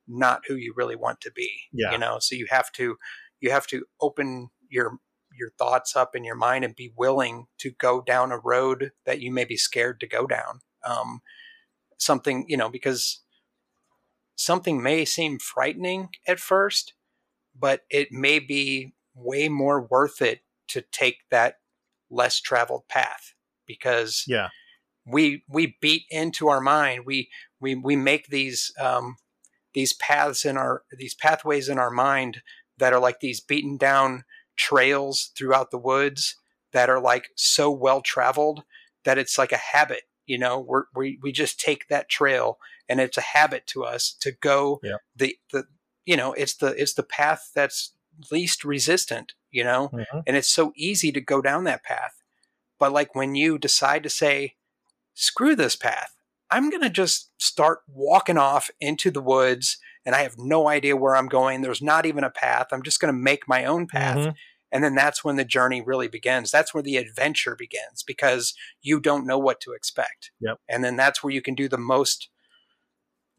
not 0.06 0.42
who 0.48 0.54
you 0.54 0.72
really 0.76 0.96
want 0.96 1.20
to 1.20 1.30
be 1.30 1.50
Yeah. 1.72 1.92
you 1.92 1.98
know 1.98 2.18
so 2.20 2.34
you 2.34 2.46
have 2.50 2.72
to 2.72 2.96
you 3.40 3.50
have 3.50 3.66
to 3.68 3.84
open 4.00 4.48
your 4.68 4.98
your 5.38 5.50
thoughts 5.58 5.94
up 5.94 6.16
in 6.16 6.24
your 6.24 6.34
mind 6.34 6.64
and 6.64 6.74
be 6.74 6.92
willing 6.96 7.46
to 7.58 7.70
go 7.70 8.00
down 8.00 8.32
a 8.32 8.38
road 8.38 8.90
that 9.06 9.20
you 9.20 9.30
may 9.30 9.44
be 9.44 9.56
scared 9.56 10.00
to 10.00 10.06
go 10.06 10.26
down 10.26 10.60
um, 10.84 11.20
something 11.98 12.44
you 12.48 12.56
know 12.56 12.68
because 12.68 13.22
something 14.36 14.82
may 14.82 15.04
seem 15.04 15.38
frightening 15.38 16.08
at 16.26 16.40
first 16.40 16.94
but 17.58 17.82
it 17.90 18.08
may 18.12 18.38
be 18.38 18.94
way 19.14 19.48
more 19.48 19.86
worth 19.90 20.22
it 20.22 20.40
to 20.68 20.82
take 20.92 21.18
that 21.30 21.56
less 22.10 22.40
traveled 22.40 22.88
path 22.88 23.34
because 23.66 24.24
Yeah. 24.26 24.48
we 25.06 25.44
we 25.48 25.76
beat 25.80 26.04
into 26.10 26.48
our 26.48 26.60
mind 26.60 27.04
we 27.06 27.28
we 27.60 27.74
we 27.74 27.96
make 27.96 28.28
these 28.28 28.72
um 28.78 29.16
these 29.74 29.92
paths 29.94 30.44
in 30.44 30.56
our 30.56 30.82
these 30.96 31.14
pathways 31.14 31.68
in 31.68 31.78
our 31.78 31.90
mind 31.90 32.42
that 32.78 32.92
are 32.92 33.00
like 33.00 33.20
these 33.20 33.40
beaten 33.40 33.76
down 33.76 34.24
trails 34.56 35.30
throughout 35.36 35.70
the 35.70 35.78
woods 35.78 36.36
that 36.72 36.90
are 36.90 37.00
like 37.00 37.28
so 37.36 37.70
well 37.70 38.00
traveled 38.00 38.62
that 39.04 39.18
it's 39.18 39.38
like 39.38 39.52
a 39.52 39.56
habit 39.56 40.02
you 40.26 40.38
know 40.38 40.58
We're, 40.60 40.84
we 40.94 41.18
we 41.22 41.32
just 41.32 41.60
take 41.60 41.88
that 41.88 42.08
trail 42.08 42.58
and 42.88 43.00
it's 43.00 43.16
a 43.18 43.22
habit 43.22 43.66
to 43.68 43.84
us 43.84 44.12
to 44.20 44.32
go 44.32 44.80
Yeah. 44.82 44.96
the 45.14 45.36
the 45.52 45.64
you 46.06 46.16
know 46.16 46.32
it's 46.32 46.56
the 46.56 46.68
it's 46.80 46.94
the 46.94 47.02
path 47.02 47.50
that's 47.54 47.94
least 48.32 48.64
resistant 48.64 49.34
you 49.50 49.64
know 49.64 49.88
Mhm. 49.92 50.22
and 50.26 50.36
it's 50.36 50.50
so 50.50 50.72
easy 50.76 51.10
to 51.12 51.20
go 51.20 51.40
down 51.42 51.64
that 51.64 51.82
path 51.84 52.14
but 52.78 52.92
like 52.92 53.14
when 53.14 53.34
you 53.34 53.58
decide 53.58 54.02
to 54.02 54.10
say 54.10 54.56
screw 55.14 55.54
this 55.56 55.76
path 55.76 56.14
i'm 56.50 56.70
going 56.70 56.82
to 56.82 56.90
just 56.90 57.30
start 57.38 57.80
walking 57.88 58.38
off 58.38 58.70
into 58.80 59.10
the 59.10 59.22
woods 59.22 59.78
and 60.04 60.14
i 60.14 60.22
have 60.22 60.36
no 60.38 60.68
idea 60.68 60.96
where 60.96 61.16
i'm 61.16 61.28
going 61.28 61.60
there's 61.62 61.82
not 61.82 62.06
even 62.06 62.24
a 62.24 62.30
path 62.30 62.68
i'm 62.72 62.82
just 62.82 63.00
going 63.00 63.12
to 63.12 63.18
make 63.18 63.48
my 63.48 63.64
own 63.64 63.86
path 63.86 64.16
Mhm. 64.18 64.34
and 64.70 64.84
then 64.84 64.94
that's 64.94 65.24
when 65.24 65.36
the 65.36 65.44
journey 65.44 65.80
really 65.80 66.08
begins 66.08 66.50
that's 66.50 66.72
where 66.74 66.82
the 66.82 66.96
adventure 66.96 67.56
begins 67.56 68.02
because 68.06 68.54
you 68.82 69.00
don't 69.00 69.26
know 69.26 69.38
what 69.38 69.60
to 69.62 69.72
expect 69.72 70.30
Yep. 70.40 70.58
and 70.68 70.84
then 70.84 70.96
that's 70.96 71.22
where 71.22 71.32
you 71.32 71.42
can 71.42 71.54
do 71.54 71.68
the 71.68 71.78
most 71.78 72.28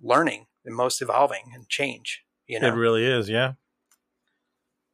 learning 0.01 0.47
the 0.65 0.71
most 0.71 1.01
evolving 1.01 1.51
and 1.53 1.67
change 1.69 2.23
you 2.47 2.59
know 2.59 2.67
It 2.69 2.77
really 2.77 3.05
is. 3.05 3.29
Yeah. 3.29 3.53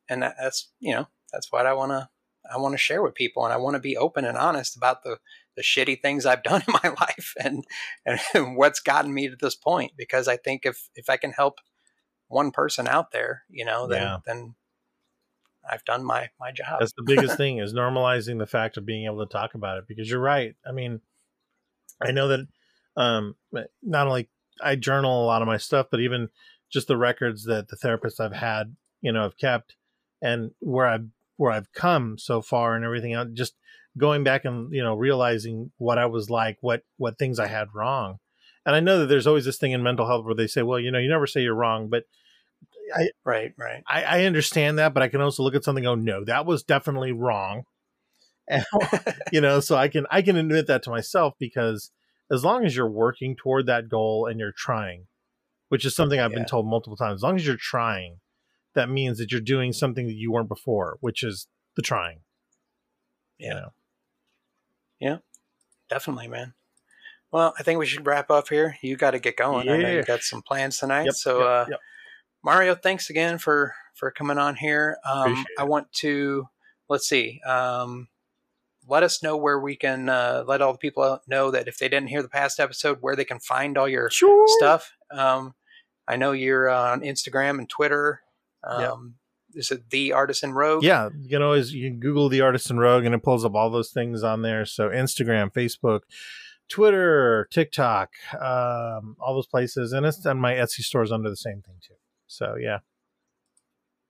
And 0.10 0.24
that, 0.24 0.36
that's 0.40 0.72
you 0.80 0.94
know 0.94 1.08
that's 1.32 1.52
what 1.52 1.66
I 1.66 1.74
want 1.74 1.92
to 1.92 2.10
I 2.52 2.58
want 2.58 2.74
to 2.74 2.78
share 2.78 3.02
with 3.02 3.16
people, 3.16 3.44
and 3.44 3.54
I 3.54 3.58
want 3.58 3.76
to 3.76 3.80
be 3.80 3.98
open 3.98 4.26
and 4.26 4.38
honest 4.38 4.76
about 4.76 5.04
the 5.04 5.18
the 5.56 5.62
shitty 5.62 6.02
things 6.02 6.26
I've 6.26 6.44
done 6.44 6.64
in 6.68 6.74
my 6.84 6.90
life 6.90 7.34
and 7.40 7.64
and 8.06 8.58
what's 8.58 8.80
gotten 8.80 9.14
me 9.14 9.30
to 9.30 9.36
this 9.40 9.56
point. 9.56 9.94
Because 9.98 10.28
I 10.28 10.38
think 10.38 10.66
if 10.66 10.90
if 10.96 11.10
I 11.10 11.18
can 11.18 11.32
help 11.32 11.60
one 12.28 12.52
person 12.52 12.88
out 12.88 13.12
there, 13.12 13.44
you 13.50 13.66
know, 13.66 13.88
then 13.88 14.02
Yeah. 14.02 14.18
then 14.26 14.56
I've 15.70 15.86
done 15.86 16.04
my 16.04 16.30
my 16.40 16.52
job. 16.52 16.80
That's 16.80 16.94
the 16.94 17.04
biggest 17.04 17.36
thing 17.38 17.58
is 17.60 17.74
normalizing 17.74 18.40
the 18.40 18.48
fact 18.48 18.78
of 18.78 18.86
being 18.86 19.06
able 19.06 19.26
to 19.26 19.32
talk 19.32 19.56
about 19.56 19.78
it 19.78 19.88
because 19.88 20.10
you're 20.10 20.20
right. 20.20 20.56
I 20.68 20.72
mean, 20.72 21.02
I 22.02 22.12
know 22.12 22.28
that 22.30 22.48
um 22.98 23.36
not 23.82 24.08
only 24.08 24.30
I 24.62 24.76
journal 24.76 25.24
a 25.24 25.28
lot 25.28 25.42
of 25.42 25.48
my 25.48 25.58
stuff, 25.58 25.88
but 25.92 26.00
even 26.00 26.30
just 26.72 26.88
the 26.88 26.98
records 26.98 27.46
that 27.46 27.68
the 27.68 27.78
therapists 27.78 28.20
I've 28.20 28.34
had, 28.34 28.76
you 29.02 29.12
know, 29.12 29.24
have 29.24 29.38
kept 29.38 29.76
and 30.26 30.52
where 30.60 30.88
I've 30.88 31.08
where 31.38 31.52
I've 31.52 31.72
come 31.74 32.18
so 32.18 32.42
far 32.42 32.76
and 32.76 32.84
everything 32.86 33.14
else, 33.14 33.30
just 33.34 33.56
going 33.98 34.24
back 34.24 34.46
and, 34.46 34.74
you 34.74 34.82
know, 34.84 34.96
realizing 34.96 35.72
what 35.78 35.98
I 35.98 36.06
was 36.08 36.30
like, 36.30 36.58
what 36.62 36.84
what 36.98 37.18
things 37.20 37.40
I 37.40 37.48
had 37.48 37.68
wrong. 37.74 38.18
And 38.66 38.76
I 38.76 38.80
know 38.80 39.00
that 39.00 39.08
there's 39.08 39.28
always 39.28 39.46
this 39.46 39.58
thing 39.60 39.74
in 39.74 39.84
mental 39.84 40.08
health 40.08 40.26
where 40.26 40.34
they 40.34 40.48
say, 40.48 40.64
well, 40.64 40.80
you 40.80 40.92
know, 40.92 40.98
you 41.00 41.10
never 41.10 41.28
say 41.28 41.42
you're 41.42 41.54
wrong, 41.54 41.88
but 41.90 42.06
I, 42.96 43.10
right, 43.24 43.54
right. 43.58 43.84
I, 43.88 44.04
I 44.04 44.24
understand 44.26 44.80
that, 44.80 44.94
but 44.94 45.04
I 45.04 45.08
can 45.08 45.22
also 45.22 45.44
look 45.44 45.56
at 45.56 45.64
something. 45.64 45.86
and 45.86 46.04
go, 46.06 46.12
no, 46.20 46.26
that 46.26 46.46
was 46.46 46.64
definitely 46.64 47.12
wrong. 47.12 47.64
And, 48.48 48.64
you 49.32 49.42
know, 49.42 49.60
so 49.60 49.76
I 49.76 49.88
can 49.88 50.06
I 50.12 50.22
can 50.22 50.36
admit 50.38 50.68
that 50.68 50.84
to 50.84 50.92
myself 50.92 51.34
because 51.40 51.92
as 52.32 52.44
long 52.46 52.64
as 52.64 52.76
you're 52.76 52.88
working 52.90 53.36
toward 53.36 53.66
that 53.66 53.90
goal 53.90 54.28
and 54.28 54.40
you're 54.40 54.52
trying, 54.56 55.08
which 55.70 55.84
is 55.84 55.96
something 55.96 56.20
I've 56.20 56.32
Yeah. 56.32 56.38
been 56.38 56.46
told 56.46 56.68
multiple 56.68 56.96
times, 56.96 57.20
as 57.20 57.24
long 57.24 57.36
as 57.38 57.46
you're 57.48 57.58
trying, 57.58 58.20
that 58.76 58.90
means 58.90 59.18
that 59.18 59.32
you're 59.32 59.42
doing 59.42 59.74
something 59.74 60.06
that 60.08 60.14
you 60.14 60.32
weren't 60.32 60.50
before, 60.50 60.98
which 61.02 61.24
is 61.24 61.48
the 61.76 61.82
trying. 61.82 62.20
You 63.38 63.72
Yeah. 65.00 65.18
Definitely, 65.90 66.28
man. 66.28 66.54
Well, 67.32 67.54
I 67.60 67.64
think 67.64 67.80
we 67.80 67.86
should 67.86 68.06
wrap 68.06 68.32
up 68.32 68.48
here. 68.50 68.78
You 68.82 68.96
got 68.96 69.12
to 69.12 69.20
get 69.20 69.36
going. 69.36 69.68
I 69.70 69.78
know 69.78 69.92
you 69.92 70.04
got 70.04 70.22
some 70.22 70.42
plans 70.42 70.78
tonight. 70.78 71.06
Yep, 71.06 71.16
so, 71.16 71.40
yep, 71.40 71.48
uh, 71.48 71.66
yep. 71.72 71.80
Mario, 72.44 72.76
thanks 72.76 73.10
again 73.10 73.38
for 73.38 73.74
for 73.96 74.12
coming 74.12 74.38
on 74.38 74.56
here. 74.56 74.98
Um, 75.06 75.46
I 75.58 75.64
want 75.64 75.92
to 75.94 76.48
let's 76.90 77.08
see. 77.08 77.42
Um, 77.46 78.08
let 78.88 79.04
us 79.04 79.24
know 79.24 79.36
where 79.36 79.60
we 79.60 79.76
can 79.76 80.10
uh, 80.10 80.44
let 80.48 80.62
all 80.62 80.72
the 80.72 80.78
people 80.78 81.20
know 81.28 81.50
that 81.52 81.68
if 81.68 81.78
they 81.78 81.90
didn't 81.90 82.10
hear 82.10 82.22
the 82.22 82.30
past 82.30 82.60
episode, 82.60 83.00
where 83.02 83.16
they 83.16 83.26
can 83.26 83.40
find 83.40 83.78
all 83.78 83.90
your 83.90 84.10
Sure. 84.12 84.46
stuff. 84.58 84.94
Um, 85.12 85.56
I 86.08 86.18
know 86.18 86.34
you're 86.34 86.70
on 86.70 87.02
Instagram 87.02 87.58
and 87.58 87.68
Twitter. 87.68 88.22
Yep. 88.68 88.92
Um, 88.92 89.16
Is 89.54 89.72
it 89.72 89.90
the 89.90 90.14
Artisan 90.14 90.54
Rogue? 90.54 90.84
Yeah, 90.84 91.10
you 91.18 91.30
can 91.30 91.42
always 91.42 91.74
you 91.74 91.90
can 91.90 92.00
Google 92.00 92.30
the 92.30 92.42
Artisan 92.42 92.78
Rogue 92.78 93.06
and 93.06 93.16
it 93.16 93.24
pulls 93.24 93.46
up 93.46 93.56
all 93.56 93.70
those 93.70 93.92
things 93.92 94.24
on 94.24 94.42
there. 94.42 94.66
So 94.66 94.90
Instagram, 94.90 95.54
Facebook, 95.54 96.02
Twitter, 96.70 97.48
TikTok, 97.52 98.12
um, 98.34 99.16
all 99.20 99.36
those 99.36 99.48
places, 99.48 99.94
and 99.94 100.06
it's 100.06 100.26
and 100.26 100.42
my 100.42 100.54
Etsy 100.54 100.82
store 100.82 101.04
is 101.04 101.12
under 101.12 101.30
the 101.30 101.38
same 101.38 101.62
thing 101.62 101.76
too. 101.86 101.96
So 102.28 102.56
yeah, 102.60 102.80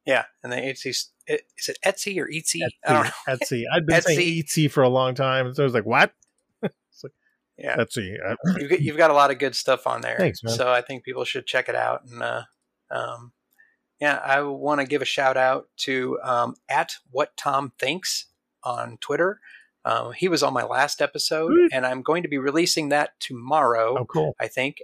yeah. 0.05 0.25
And 0.43 0.51
then 0.51 0.63
Etsy, 0.63 0.89
is 0.89 1.11
it 1.27 1.77
Etsy 1.85 2.17
or 2.19 2.27
Etsy? 2.27 2.61
I 2.85 2.93
don't 2.93 3.03
know. 3.03 3.11
Etsy. 3.27 3.63
I've 3.71 3.85
been 3.85 4.01
saying 4.01 4.19
Etsy. 4.19 4.43
Etsy 4.43 4.71
for 4.71 4.83
a 4.83 4.89
long 4.89 5.15
time, 5.15 5.53
so 5.53 5.63
I 5.63 5.65
was 5.65 5.73
like, 5.73 5.85
what? 5.85 6.13
Yeah, 7.57 7.77
Etsy. 7.77 8.17
You've 8.57 8.69
got, 8.69 8.81
you've 8.81 8.97
got 8.97 9.11
a 9.11 9.13
lot 9.13 9.31
of 9.31 9.39
good 9.39 9.55
stuff 9.55 9.87
on 9.87 10.01
there. 10.01 10.17
Thanks, 10.17 10.43
man. 10.43 10.53
So 10.53 10.69
I 10.69 10.81
think 10.81 11.05
people 11.05 11.23
should 11.23 11.45
check 11.45 11.69
it 11.69 11.75
out. 11.75 12.01
And 12.03 12.21
uh, 12.21 12.41
um, 12.91 13.31
yeah, 13.99 14.19
I 14.23 14.41
want 14.41 14.81
to 14.81 14.87
give 14.87 15.01
a 15.01 15.05
shout 15.05 15.37
out 15.37 15.67
to 15.77 16.19
um, 16.23 16.55
at 16.69 16.95
what 17.11 17.37
Tom 17.37 17.71
thinks 17.79 18.25
on 18.63 18.97
Twitter. 18.99 19.39
Um, 19.85 20.13
he 20.13 20.27
was 20.27 20.41
on 20.41 20.53
my 20.53 20.63
last 20.63 21.01
episode, 21.01 21.51
and 21.71 21.85
I'm 21.85 22.01
going 22.01 22.23
to 22.23 22.29
be 22.29 22.39
releasing 22.39 22.89
that 22.89 23.11
tomorrow. 23.19 23.97
oh, 23.99 24.05
cool. 24.05 24.35
I 24.39 24.47
think. 24.47 24.81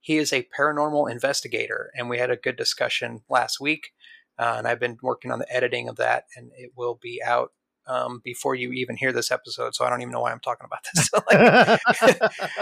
He 0.00 0.18
is 0.18 0.32
a 0.32 0.48
paranormal 0.58 1.08
investigator, 1.08 1.92
and 1.96 2.10
we 2.10 2.18
had 2.18 2.30
a 2.30 2.36
good 2.36 2.56
discussion 2.56 3.22
last 3.30 3.60
week. 3.60 3.92
Uh, 4.36 4.56
and 4.58 4.66
I've 4.66 4.80
been 4.80 4.98
working 5.00 5.30
on 5.30 5.38
the 5.38 5.54
editing 5.54 5.88
of 5.88 5.94
that, 5.96 6.24
and 6.36 6.50
it 6.56 6.72
will 6.76 6.98
be 7.00 7.22
out 7.24 7.52
um, 7.86 8.20
before 8.24 8.54
you 8.54 8.72
even 8.72 8.96
hear 8.96 9.12
this 9.12 9.30
episode. 9.30 9.74
So 9.74 9.84
I 9.84 9.90
don't 9.90 10.02
even 10.02 10.12
know 10.12 10.20
why 10.20 10.32
I'm 10.32 10.40
talking 10.40 10.66
about 10.66 10.84
this. 10.94 11.08
So, 11.12 11.20
like, 11.30 11.80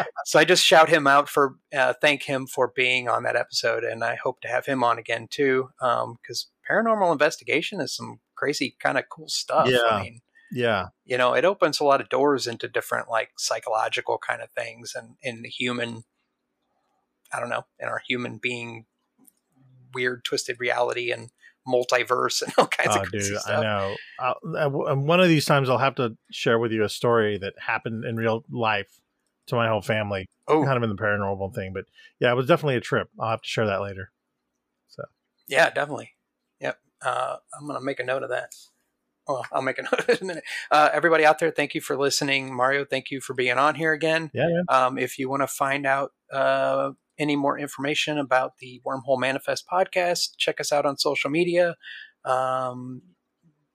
so 0.24 0.38
I 0.38 0.44
just 0.44 0.64
shout 0.64 0.88
him 0.88 1.06
out 1.06 1.28
for 1.28 1.56
uh, 1.76 1.94
thank 2.00 2.24
him 2.24 2.46
for 2.46 2.72
being 2.74 3.08
on 3.08 3.22
that 3.24 3.36
episode, 3.36 3.84
and 3.84 4.02
I 4.02 4.16
hope 4.16 4.40
to 4.40 4.48
have 4.48 4.66
him 4.66 4.82
on 4.82 4.98
again 4.98 5.28
too. 5.30 5.68
Because 5.78 6.48
paranormal 6.68 7.12
investigation 7.12 7.80
is 7.80 7.94
some 7.94 8.20
crazy 8.34 8.76
kind 8.80 8.98
of 8.98 9.04
cool 9.10 9.28
stuff. 9.28 9.68
Yeah. 9.68 9.78
I 9.90 10.02
mean, 10.02 10.20
yeah, 10.50 10.86
you 11.04 11.16
know, 11.16 11.34
it 11.34 11.44
opens 11.44 11.78
a 11.78 11.84
lot 11.84 12.00
of 12.00 12.08
doors 12.08 12.46
into 12.46 12.68
different 12.68 13.08
like 13.08 13.30
psychological 13.38 14.18
kind 14.18 14.42
of 14.42 14.50
things 14.50 14.94
and 14.96 15.16
in 15.22 15.42
the 15.42 15.48
human, 15.48 16.02
I 17.32 17.38
don't 17.38 17.50
know, 17.50 17.66
in 17.78 17.88
our 17.88 18.02
human 18.06 18.38
being, 18.38 18.86
weird 19.92 20.24
twisted 20.24 20.56
reality 20.60 21.10
and 21.10 21.30
multiverse 21.70 22.42
and 22.42 22.52
all 22.58 22.66
kinds 22.66 22.96
oh, 22.96 23.02
of 23.02 23.08
crazy 23.08 23.30
dude, 23.30 23.38
I 23.46 23.62
know. 23.62 23.96
I 24.18 24.66
one 24.66 25.20
of 25.20 25.28
these 25.28 25.44
times, 25.44 25.68
I'll 25.68 25.78
have 25.78 25.96
to 25.96 26.16
share 26.30 26.58
with 26.58 26.72
you 26.72 26.84
a 26.84 26.88
story 26.88 27.38
that 27.38 27.54
happened 27.58 28.04
in 28.04 28.16
real 28.16 28.44
life 28.50 29.00
to 29.46 29.56
my 29.56 29.68
whole 29.68 29.82
family. 29.82 30.28
Oh, 30.48 30.64
Kind 30.64 30.76
of 30.76 30.82
in 30.82 30.90
the 30.90 31.00
paranormal 31.00 31.54
thing, 31.54 31.72
but 31.72 31.84
yeah, 32.18 32.32
it 32.32 32.34
was 32.34 32.46
definitely 32.46 32.76
a 32.76 32.80
trip. 32.80 33.08
I'll 33.18 33.30
have 33.30 33.42
to 33.42 33.48
share 33.48 33.66
that 33.66 33.80
later. 33.80 34.10
So 34.88 35.04
yeah, 35.48 35.70
definitely. 35.70 36.12
Yep. 36.60 36.78
Uh, 37.02 37.36
I'm 37.58 37.66
gonna 37.66 37.80
make 37.80 38.00
a 38.00 38.04
note 38.04 38.22
of 38.22 38.30
that. 38.30 38.54
Well, 39.28 39.46
I'll 39.52 39.62
make 39.62 39.78
a 39.78 39.82
note 39.90 40.00
of 40.00 40.08
it 40.08 40.20
in 40.20 40.26
a 40.26 40.28
minute. 40.28 40.44
Uh, 40.70 40.88
everybody 40.92 41.24
out 41.24 41.38
there, 41.38 41.50
thank 41.50 41.74
you 41.74 41.80
for 41.80 41.96
listening. 41.96 42.54
Mario, 42.54 42.84
thank 42.84 43.10
you 43.10 43.20
for 43.20 43.34
being 43.34 43.58
on 43.58 43.74
here 43.74 43.92
again. 43.92 44.30
Yeah, 44.34 44.46
man. 44.46 44.64
Um, 44.68 44.98
if 44.98 45.18
you 45.18 45.28
want 45.28 45.42
to 45.42 45.46
find 45.46 45.86
out 45.86 46.12
uh, 46.32 46.92
any 47.20 47.36
more 47.36 47.58
information 47.58 48.18
about 48.18 48.58
the 48.58 48.80
Wormhole 48.84 49.20
Manifest 49.20 49.66
podcast, 49.72 50.30
check 50.38 50.60
us 50.60 50.72
out 50.72 50.86
on 50.86 50.96
social 50.96 51.30
media. 51.30 51.76
Um, 52.24 53.02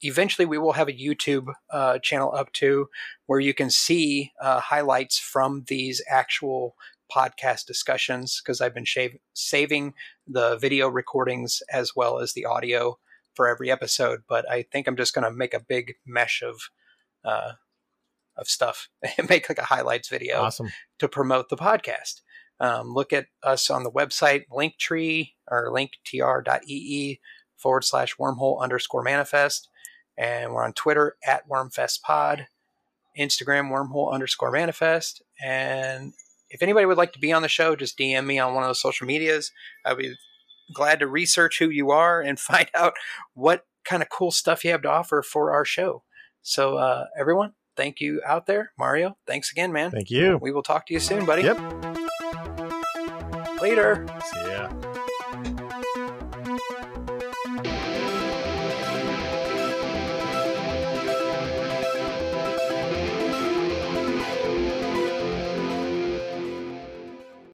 eventually, 0.01 0.45
we 0.45 0.57
will 0.57 0.73
have 0.73 0.89
a 0.89 0.93
YouTube 0.93 1.47
uh, 1.69 1.99
channel 1.99 2.34
up 2.35 2.51
too, 2.51 2.88
where 3.27 3.39
you 3.39 3.53
can 3.53 3.69
see 3.69 4.34
uh, 4.41 4.59
highlights 4.59 5.17
from 5.19 5.63
these 5.67 6.01
actual 6.09 6.76
podcast 7.15 7.65
discussions 7.65 8.41
because 8.43 8.59
I've 8.61 8.73
been 8.73 8.84
shave- 8.85 9.19
saving 9.34 9.93
the 10.27 10.57
video 10.57 10.88
recordings 10.89 11.61
as 11.72 11.95
well 11.95 12.19
as 12.19 12.34
the 12.34 12.45
audio 12.45 12.97
for 13.35 13.47
every 13.47 13.69
episode. 13.72 14.22
But 14.27 14.49
I 14.49 14.63
think 14.63 14.88
I'm 14.88 14.97
just 14.97 15.13
going 15.13 15.23
to 15.26 15.31
make 15.31 15.53
a 15.53 15.59
big 15.59 15.93
mesh 16.05 16.41
of 16.41 16.59
uh, 17.23 17.53
of 18.38 18.47
stuff 18.47 18.89
and 19.17 19.30
make 19.30 19.49
like 19.49 19.59
a 19.59 19.65
highlights 19.65 20.09
video 20.09 20.41
Awesome. 20.41 20.69
to 20.99 21.07
promote 21.07 21.49
the 21.49 21.57
podcast. 21.57 22.22
Um, 22.60 22.94
look 22.94 23.11
at 23.11 23.27
us 23.44 23.69
on 23.69 23.84
the 23.84 23.91
website 23.91 24.44
linktree 24.52 25.32
or 25.49 25.72
linktr.ee 25.72 27.19
forward 27.57 27.84
slash 27.84 28.15
wormhole 28.18 28.61
underscore 28.61 29.03
manifest. 29.03 29.69
And 30.18 30.53
we're 30.53 30.64
on 30.64 30.73
Twitter 30.73 31.18
at 31.26 31.48
wormfestpod, 31.49 32.45
Instagram 33.19 33.69
wormhole 33.69 34.14
underscore 34.14 34.52
manifest. 34.52 35.22
And 35.44 36.14
if 36.49 36.61
anybody 36.61 36.86
would 36.86 36.98
like 36.98 37.14
to 37.14 37.19
be 37.19 37.34
on 37.34 37.41
the 37.41 37.48
show, 37.49 37.76
just 37.76 37.98
DM 37.98 38.26
me 38.26 38.40
on 38.40 38.53
one 38.53 38.64
of 38.64 38.69
those 38.69 38.82
social 38.82 39.06
medias. 39.06 39.52
I'd 39.84 39.98
be 39.98 40.15
glad 40.73 40.99
to 40.99 41.07
research 41.07 41.60
who 41.60 41.69
you 41.69 41.91
are 41.91 42.22
and 42.22 42.40
find 42.52 42.69
out 42.73 42.94
what 43.34 43.65
kind 43.84 44.02
of 44.02 44.10
cool 44.10 44.32
stuff 44.32 44.64
you 44.64 44.72
have 44.72 44.82
to 44.84 44.90
offer 44.90 45.22
for 45.22 45.52
our 45.52 45.65
show. 45.65 46.03
So, 46.41 46.77
uh, 46.77 47.06
everyone, 47.19 47.53
thank 47.76 47.99
you 47.99 48.22
out 48.26 48.45
there. 48.45 48.72
Mario, 48.77 49.18
thanks 49.27 49.52
again, 49.52 49.72
man. 49.72 49.91
Thank 49.91 50.11
you. 50.11 50.38
We 50.41 50.52
will 50.52 50.64
talk 50.64 50.86
to 50.88 50.94
you 50.94 50.99
soon, 50.99 51.26
buddy. 51.26 51.44
Yep. 51.44 51.94
Later. 53.61 54.06
See 54.34 54.52
ya. 54.52 54.94